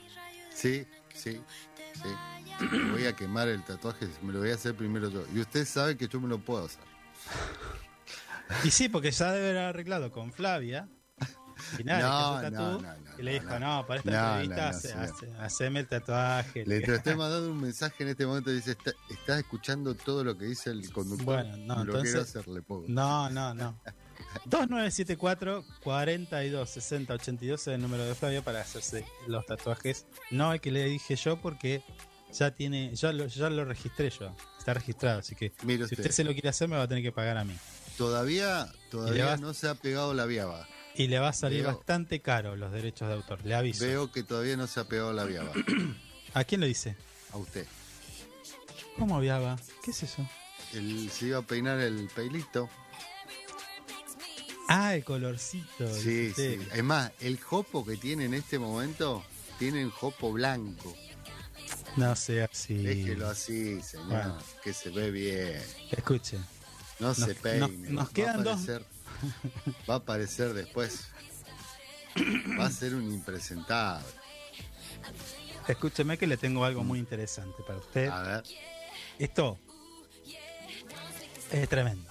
Sí, 0.54 0.86
sí, 1.14 1.40
sí. 1.94 2.66
Me 2.72 2.90
voy 2.92 3.06
a 3.06 3.14
quemar 3.14 3.48
el 3.48 3.62
tatuaje, 3.64 4.08
me 4.22 4.32
lo 4.32 4.38
voy 4.40 4.50
a 4.50 4.54
hacer 4.54 4.74
primero 4.74 5.10
yo. 5.10 5.24
Y 5.34 5.40
usted 5.40 5.66
sabe 5.66 5.96
que 5.96 6.08
yo 6.08 6.20
me 6.20 6.28
lo 6.28 6.38
puedo 6.38 6.64
hacer. 6.64 6.80
Y 8.64 8.70
sí, 8.70 8.88
porque 8.88 9.10
ya 9.10 9.32
debe 9.32 9.50
haber 9.50 9.62
arreglado 9.64 10.10
con 10.12 10.32
Flavia. 10.32 10.88
Y 11.78 11.84
nada, 11.84 12.00
No, 12.00 12.40
le 12.42 12.48
hizo 12.48 12.50
no, 12.50 12.72
no, 12.80 12.80
no, 12.82 13.18
y 13.18 13.22
le 13.22 13.32
dijo, 13.32 13.58
no. 13.58 13.86
para 13.86 14.00
esta 14.00 14.42
entrevista 14.42 14.68
hace- 14.68 15.32
haceme 15.40 15.80
el 15.80 15.88
tatuaje. 15.88 16.64
Le 16.66 16.76
estoy 16.78 17.16
mandando 17.16 17.50
un 17.50 17.60
mensaje 17.60 18.02
en 18.04 18.10
este 18.10 18.26
momento. 18.26 18.50
Dice: 18.50 18.72
"Está- 18.72 18.92
¿Estás 19.10 19.38
escuchando 19.38 19.94
todo 19.94 20.22
lo 20.22 20.36
que 20.36 20.44
dice 20.44 20.70
el 20.70 20.90
conductor? 20.92 21.24
Bueno, 21.24 21.56
no, 21.56 21.84
lo 21.84 21.98
entonces-. 21.98 22.36
No, 22.88 23.30
no, 23.30 23.54
no. 23.54 23.80
2974 24.44 25.64
42 25.82 26.68
60 26.70 27.14
82 27.14 27.60
es 27.60 27.66
el 27.68 27.80
número 27.80 28.04
de 28.04 28.14
Flavia 28.14 28.42
para 28.42 28.60
hacerse 28.60 29.04
los 29.26 29.44
tatuajes. 29.46 30.06
No 30.30 30.52
el 30.52 30.60
que 30.60 30.70
le 30.70 30.84
dije 30.84 31.16
yo 31.16 31.40
porque 31.40 31.82
ya 32.32 32.50
tiene, 32.50 32.94
ya 32.94 33.12
lo, 33.12 33.26
ya 33.26 33.48
lo 33.50 33.64
registré 33.64 34.10
yo. 34.10 34.34
Está 34.58 34.74
registrado, 34.74 35.20
así 35.20 35.34
que 35.34 35.52
Mire 35.62 35.78
si 35.86 35.94
usted. 35.94 35.98
usted 36.00 36.10
se 36.10 36.24
lo 36.24 36.32
quiere 36.32 36.48
hacer 36.48 36.68
me 36.68 36.76
va 36.76 36.82
a 36.82 36.88
tener 36.88 37.02
que 37.02 37.12
pagar 37.12 37.36
a 37.38 37.44
mí. 37.44 37.56
Todavía, 37.96 38.68
todavía 38.90 39.36
no 39.36 39.54
se 39.54 39.68
ha 39.68 39.74
pegado 39.74 40.12
la 40.14 40.26
viaba. 40.26 40.66
Y 40.94 41.08
le 41.08 41.18
va 41.18 41.28
a 41.28 41.32
salir 41.32 41.62
Veo- 41.62 41.74
bastante 41.76 42.20
caro 42.20 42.56
los 42.56 42.72
derechos 42.72 43.08
de 43.08 43.14
autor, 43.14 43.44
le 43.44 43.54
aviso. 43.54 43.84
Veo 43.84 44.10
que 44.12 44.22
todavía 44.22 44.56
no 44.56 44.66
se 44.66 44.80
ha 44.80 44.84
pegado 44.84 45.12
la 45.12 45.24
viaba. 45.24 45.52
¿A 46.34 46.44
quién 46.44 46.60
le 46.60 46.66
dice? 46.68 46.96
A 47.32 47.36
usted. 47.38 47.66
¿Cómo 48.98 49.20
viaba? 49.20 49.56
¿Qué 49.84 49.90
es 49.90 50.02
eso? 50.02 50.26
Él 50.72 51.08
se 51.10 51.26
iba 51.26 51.38
a 51.38 51.42
peinar 51.42 51.78
el 51.80 52.08
pelito. 52.14 52.68
Ah, 54.68 54.94
el 54.94 55.04
colorcito. 55.04 55.92
Sí, 55.94 56.32
sí. 56.34 56.58
Es 56.74 56.82
más, 56.84 57.12
el 57.20 57.38
jopo 57.40 57.84
que 57.84 57.96
tiene 57.96 58.24
en 58.24 58.34
este 58.34 58.58
momento, 58.58 59.24
tiene 59.58 59.84
un 59.84 59.90
jopo 59.90 60.32
blanco. 60.32 60.94
No 61.96 62.14
sea 62.16 62.48
así. 62.52 62.74
Déjelo 62.74 63.28
así, 63.28 63.80
señor, 63.82 64.06
Bueno. 64.08 64.38
que 64.62 64.72
se 64.74 64.90
ve 64.90 65.10
bien. 65.10 65.62
Escuche. 65.90 66.36
No 66.98 67.08
Nos- 67.08 67.16
se 67.18 67.34
peine. 67.34 67.68
nos- 67.90 68.10
quedan 68.10 68.38
va 68.38 68.40
a 68.40 68.44
dos- 68.44 68.62
aparecer, 68.68 68.84
Va 69.88 69.94
a 69.94 69.96
aparecer 69.98 70.52
después. 70.54 71.08
Va 72.58 72.66
a 72.66 72.70
ser 72.70 72.94
un 72.94 73.12
impresentable. 73.12 74.04
Escúcheme 75.68 76.16
que 76.18 76.26
le 76.26 76.36
tengo 76.36 76.64
algo 76.64 76.84
muy 76.84 76.98
interesante 76.98 77.62
para 77.66 77.78
usted. 77.78 78.08
A 78.08 78.22
ver, 78.22 78.42
Esto 79.18 79.58
es 81.50 81.68
tremendo. 81.68 82.10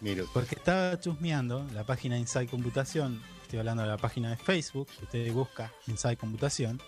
Usted. 0.00 0.26
Porque 0.32 0.54
estaba 0.54 0.98
chusmeando 1.00 1.66
la 1.74 1.84
página 1.84 2.18
Inside 2.18 2.48
Computación. 2.48 3.22
Estoy 3.42 3.60
hablando 3.60 3.82
de 3.82 3.88
la 3.88 3.96
página 3.96 4.30
de 4.30 4.36
Facebook. 4.36 4.88
Usted 5.02 5.32
busca 5.32 5.72
Inside 5.86 6.16
Computación. 6.16 6.80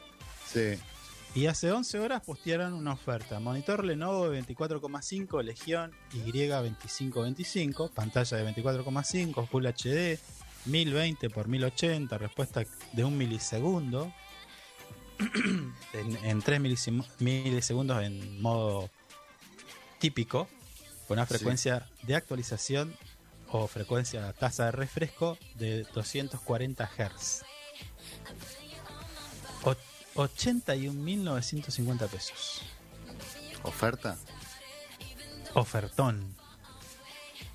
Sí. 0.46 0.78
Y 1.34 1.46
hace 1.46 1.70
11 1.70 2.00
horas 2.00 2.22
postearon 2.24 2.72
una 2.72 2.92
oferta. 2.92 3.38
Monitor 3.38 3.84
Lenovo 3.84 4.30
de 4.30 4.42
24,5, 4.42 5.42
Legión 5.42 5.92
Y2525, 6.12 7.90
pantalla 7.92 8.38
de 8.38 8.54
24,5, 8.54 9.46
Full 9.46 9.66
HD, 9.66 10.18
1020 10.64 11.26
x 11.26 11.46
1080, 11.46 12.18
respuesta 12.18 12.64
de 12.92 13.04
un 13.04 13.16
milisegundo, 13.16 14.12
en, 15.92 16.24
en 16.24 16.42
3 16.42 16.60
milisegundos 17.20 18.02
en 18.02 18.40
modo 18.40 18.90
típico, 19.98 20.48
con 21.08 21.18
una 21.18 21.26
Sí. 21.26 21.34
frecuencia 21.34 21.88
de 22.02 22.14
actualización 22.14 22.94
o 23.50 23.66
frecuencia 23.66 24.32
tasa 24.34 24.66
de 24.66 24.72
refresco 24.72 25.36
de 25.56 25.82
240 25.94 26.86
Hz. 26.86 27.42
O- 29.64 29.74
81.950 30.14 32.06
pesos. 32.08 32.62
¿Oferta? 33.62 34.16
Ofertón. 35.54 36.34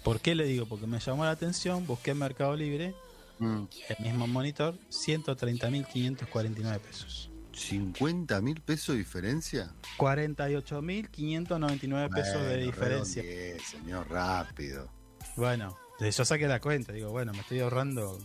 ¿Por 0.04 0.20
qué 0.20 0.34
le 0.36 0.46
digo? 0.46 0.66
Porque 0.66 0.88
me 0.88 1.00
llamó 1.00 1.24
la 1.26 1.32
atención, 1.32 1.86
busqué 1.88 2.12
en 2.12 2.18
Mercado 2.20 2.56
Libre, 2.56 2.94
Mm, 3.40 3.64
el 3.90 3.98
mismo 4.06 4.28
monitor, 4.28 4.78
130.549 4.90 6.80
pesos. 6.80 7.30
¿50 7.54 8.42
mil 8.42 8.60
pesos 8.62 8.96
de 8.96 9.00
diferencia? 9.00 9.74
48.599 9.98 12.14
pesos 12.14 12.42
de 12.42 12.58
diferencia. 12.58 13.24
señor, 13.64 14.10
rápido. 14.10 14.90
Bueno, 15.36 15.78
yo 16.00 16.26
saqué 16.26 16.48
la 16.48 16.60
cuenta, 16.60 16.92
digo, 16.92 17.12
bueno, 17.12 17.32
me 17.34 17.40
estoy 17.40 17.60
ahorrando. 17.60 18.18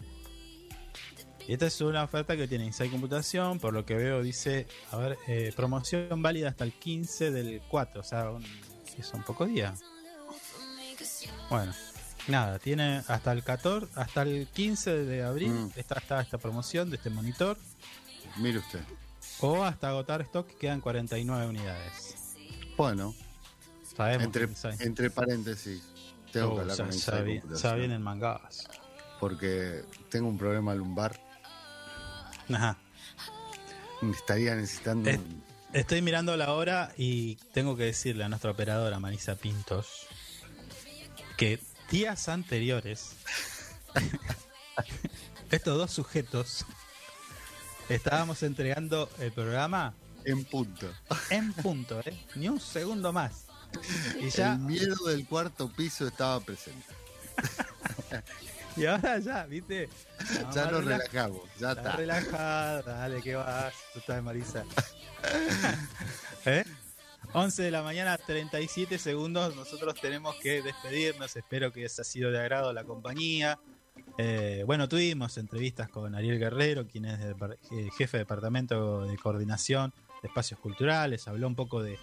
Y 1.47 1.53
esta 1.53 1.67
es 1.67 1.81
una 1.81 2.05
oferta 2.05 2.37
que 2.37 2.47
tiene 2.47 2.67
Inside 2.67 2.91
Computación, 2.91 3.59
por 3.59 3.73
lo 3.73 3.87
que 3.87 3.95
veo 3.95 4.23
dice, 4.23 4.67
a 4.91 4.99
ver, 4.99 5.19
eh, 5.27 5.53
promoción 5.57 6.21
válida 6.21 6.51
hasta 6.51 6.65
el 6.65 6.75
15 6.75 7.31
del 7.31 7.63
4, 7.71 8.01
o 8.01 8.05
sea, 8.05 8.31
un, 8.31 8.45
¿qué 8.95 9.03
son 9.03 9.23
pocos 9.23 9.49
días. 9.49 9.81
Bueno, 11.49 11.73
nada, 12.27 12.59
tiene 12.59 13.03
hasta 13.09 13.33
el 13.33 13.43
14, 13.43 13.87
hasta 13.95 14.23
el 14.23 14.47
15 14.49 15.05
de 15.05 15.23
abril 15.23 15.51
Mm. 15.53 15.71
está, 15.77 15.95
está 15.99 16.21
esta 16.21 16.37
promoción 16.37 16.91
de 16.91 16.97
este 16.97 17.09
monitor, 17.09 17.57
Mire 18.37 18.59
usted. 18.59 18.81
O 19.41 19.65
hasta 19.65 19.89
agotar 19.91 20.21
stock 20.23 20.49
quedan 20.59 20.81
49 20.81 21.47
unidades. 21.47 22.17
Bueno, 22.77 23.15
Sabemos 23.97 24.25
entre, 24.81 25.11
paréntesis, 25.11 25.83
tengo 26.33 26.49
Oh, 26.53 26.55
que 26.55 26.61
hablar 26.63 26.77
ya- 26.77 26.85
con 26.85 26.93
ya 26.93 26.97
Inside 26.97 27.23
vi- 27.23 27.41
Computación, 27.41 27.73
ya 27.73 27.77
vienen 27.79 28.03
mangadas. 28.03 28.69
Porque 29.19 29.83
tengo 30.11 30.29
un 30.29 30.39
problema 30.39 30.75
lumbar. 30.75 31.21
Ajá. 32.53 32.77
Me 34.01 34.13
estaría 34.13 34.55
necesitando. 34.55 35.11
Es- 35.11 35.19
un- 35.19 35.43
Estoy 35.73 36.01
mirando 36.01 36.35
la 36.37 36.53
hora 36.55 36.93
y 36.97 37.35
tengo 37.53 37.77
que 37.77 37.83
decirle 37.85 38.25
a 38.25 38.29
nuestra 38.31 38.51
operadora 38.53 38.99
Marisa 39.01 39.35
Pintos 39.35 40.07
que 41.37 41.61
días 41.91 42.29
anteriores 42.31 43.17
estos 45.51 45.77
dos 45.77 45.91
sujetos 45.91 46.65
estábamos 47.89 48.43
entregando 48.43 49.09
el 49.19 49.33
programa 49.33 49.95
En 50.25 50.45
punto. 50.45 50.87
en 51.31 51.53
punto, 51.53 52.01
¿eh? 52.05 52.17
ni 52.35 52.49
un 52.49 52.61
segundo 52.61 53.13
más. 53.13 53.47
Y 54.21 54.31
ya 54.31 54.55
El 54.55 54.61
miedo 54.61 54.97
del 55.07 55.27
cuarto 55.27 55.69
piso 55.69 56.07
estaba 56.07 56.41
presente. 56.41 56.87
y 58.77 58.87
ahora 58.87 59.19
ya, 59.19 59.45
¿viste? 59.47 59.89
ya 60.55 60.71
nos 60.71 60.85
relajamos, 60.85 61.43
ya 61.59 61.73
Está 61.73 61.97
relajada, 61.97 62.83
dale, 62.83 63.23
que 63.23 63.35
vas? 63.35 63.75
Tú 63.93 63.99
estás 63.99 64.23
Marisa. 64.23 64.65
¿Eh? 66.47 66.65
11 67.35 67.63
de 67.63 67.71
la 67.71 67.83
mañana, 67.83 68.17
37 68.17 68.99
segundos. 68.99 69.55
Nosotros 69.55 69.95
tenemos 70.01 70.35
que 70.37 70.63
despedirnos. 70.63 71.37
Espero 71.37 71.73
que 71.73 71.81
les 71.81 71.99
ha 72.01 72.05
sido 72.05 72.31
de 72.31 72.41
agrado 72.41 72.73
la 72.73 72.85
compañía. 72.85 73.59
Eh, 74.21 74.65
bueno, 74.67 74.89
tuvimos 74.89 75.39
entrevistas 75.39 75.89
con 75.89 76.17
Ariel 76.17 76.41
Guerrero, 76.41 76.89
quien 76.89 77.05
es 77.05 77.21
el 77.21 77.35
eh, 77.71 77.89
jefe 77.97 78.17
de 78.17 78.25
departamento 78.25 79.07
de 79.07 79.17
coordinación 79.17 79.95
de 80.21 80.29
espacios 80.29 80.59
culturales. 80.59 81.29
Habló 81.29 81.47
un 81.47 81.55
poco 81.55 81.85
de, 81.85 81.97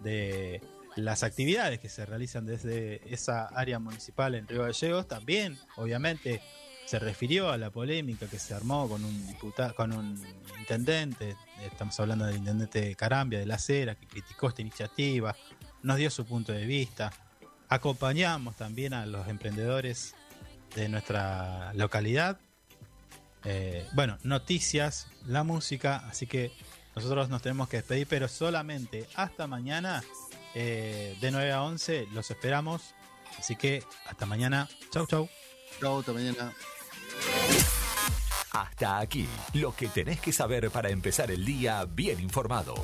de 0.00 0.60
las 0.96 1.22
actividades 1.22 1.80
que 1.80 1.88
se 1.88 2.04
realizan 2.04 2.44
desde 2.44 3.00
esa 3.12 3.46
área 3.46 3.78
municipal 3.78 4.34
en 4.34 4.46
Río 4.46 4.64
Gallegos. 4.64 5.08
También, 5.08 5.58
obviamente, 5.76 6.42
se 6.84 6.98
refirió 6.98 7.50
a 7.50 7.56
la 7.56 7.70
polémica 7.70 8.26
que 8.26 8.38
se 8.38 8.52
armó 8.52 8.86
con 8.86 9.02
un 9.02 9.26
diputado, 9.26 9.74
con 9.74 9.92
un 9.92 10.22
intendente, 10.58 11.36
estamos 11.64 11.98
hablando 12.00 12.26
del 12.26 12.36
intendente 12.36 12.94
Carambia 12.96 13.38
de 13.38 13.46
la 13.46 13.58
Cera, 13.58 13.94
que 13.94 14.06
criticó 14.06 14.48
esta 14.48 14.60
iniciativa, 14.60 15.34
nos 15.82 15.96
dio 15.96 16.10
su 16.10 16.26
punto 16.26 16.52
de 16.52 16.66
vista. 16.66 17.10
Acompañamos 17.70 18.56
también 18.56 18.92
a 18.92 19.06
los 19.06 19.26
emprendedores 19.28 20.14
de 20.74 20.88
nuestra 20.88 21.72
localidad. 21.74 22.38
Eh, 23.44 23.86
bueno, 23.94 24.18
noticias, 24.22 25.08
la 25.26 25.42
música, 25.42 26.04
así 26.08 26.26
que 26.26 26.52
nosotros 26.94 27.28
nos 27.28 27.42
tenemos 27.42 27.68
que 27.68 27.78
despedir, 27.78 28.06
pero 28.06 28.28
solamente 28.28 29.06
hasta 29.14 29.46
mañana, 29.46 30.02
eh, 30.54 31.16
de 31.20 31.30
9 31.30 31.52
a 31.52 31.62
11, 31.62 32.08
los 32.12 32.30
esperamos. 32.30 32.94
Así 33.38 33.56
que 33.56 33.82
hasta 34.06 34.26
mañana. 34.26 34.68
Chau, 34.90 35.06
chau. 35.06 35.28
Chao, 35.80 36.00
hasta 36.00 36.12
mañana. 36.12 36.52
Hasta 38.52 38.98
aquí, 38.98 39.26
lo 39.54 39.74
que 39.74 39.88
tenés 39.88 40.20
que 40.20 40.32
saber 40.32 40.70
para 40.70 40.90
empezar 40.90 41.30
el 41.30 41.44
día 41.44 41.86
bien 41.86 42.20
informado. 42.20 42.74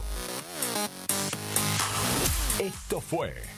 Esto 2.59 3.02
fue 3.02 3.57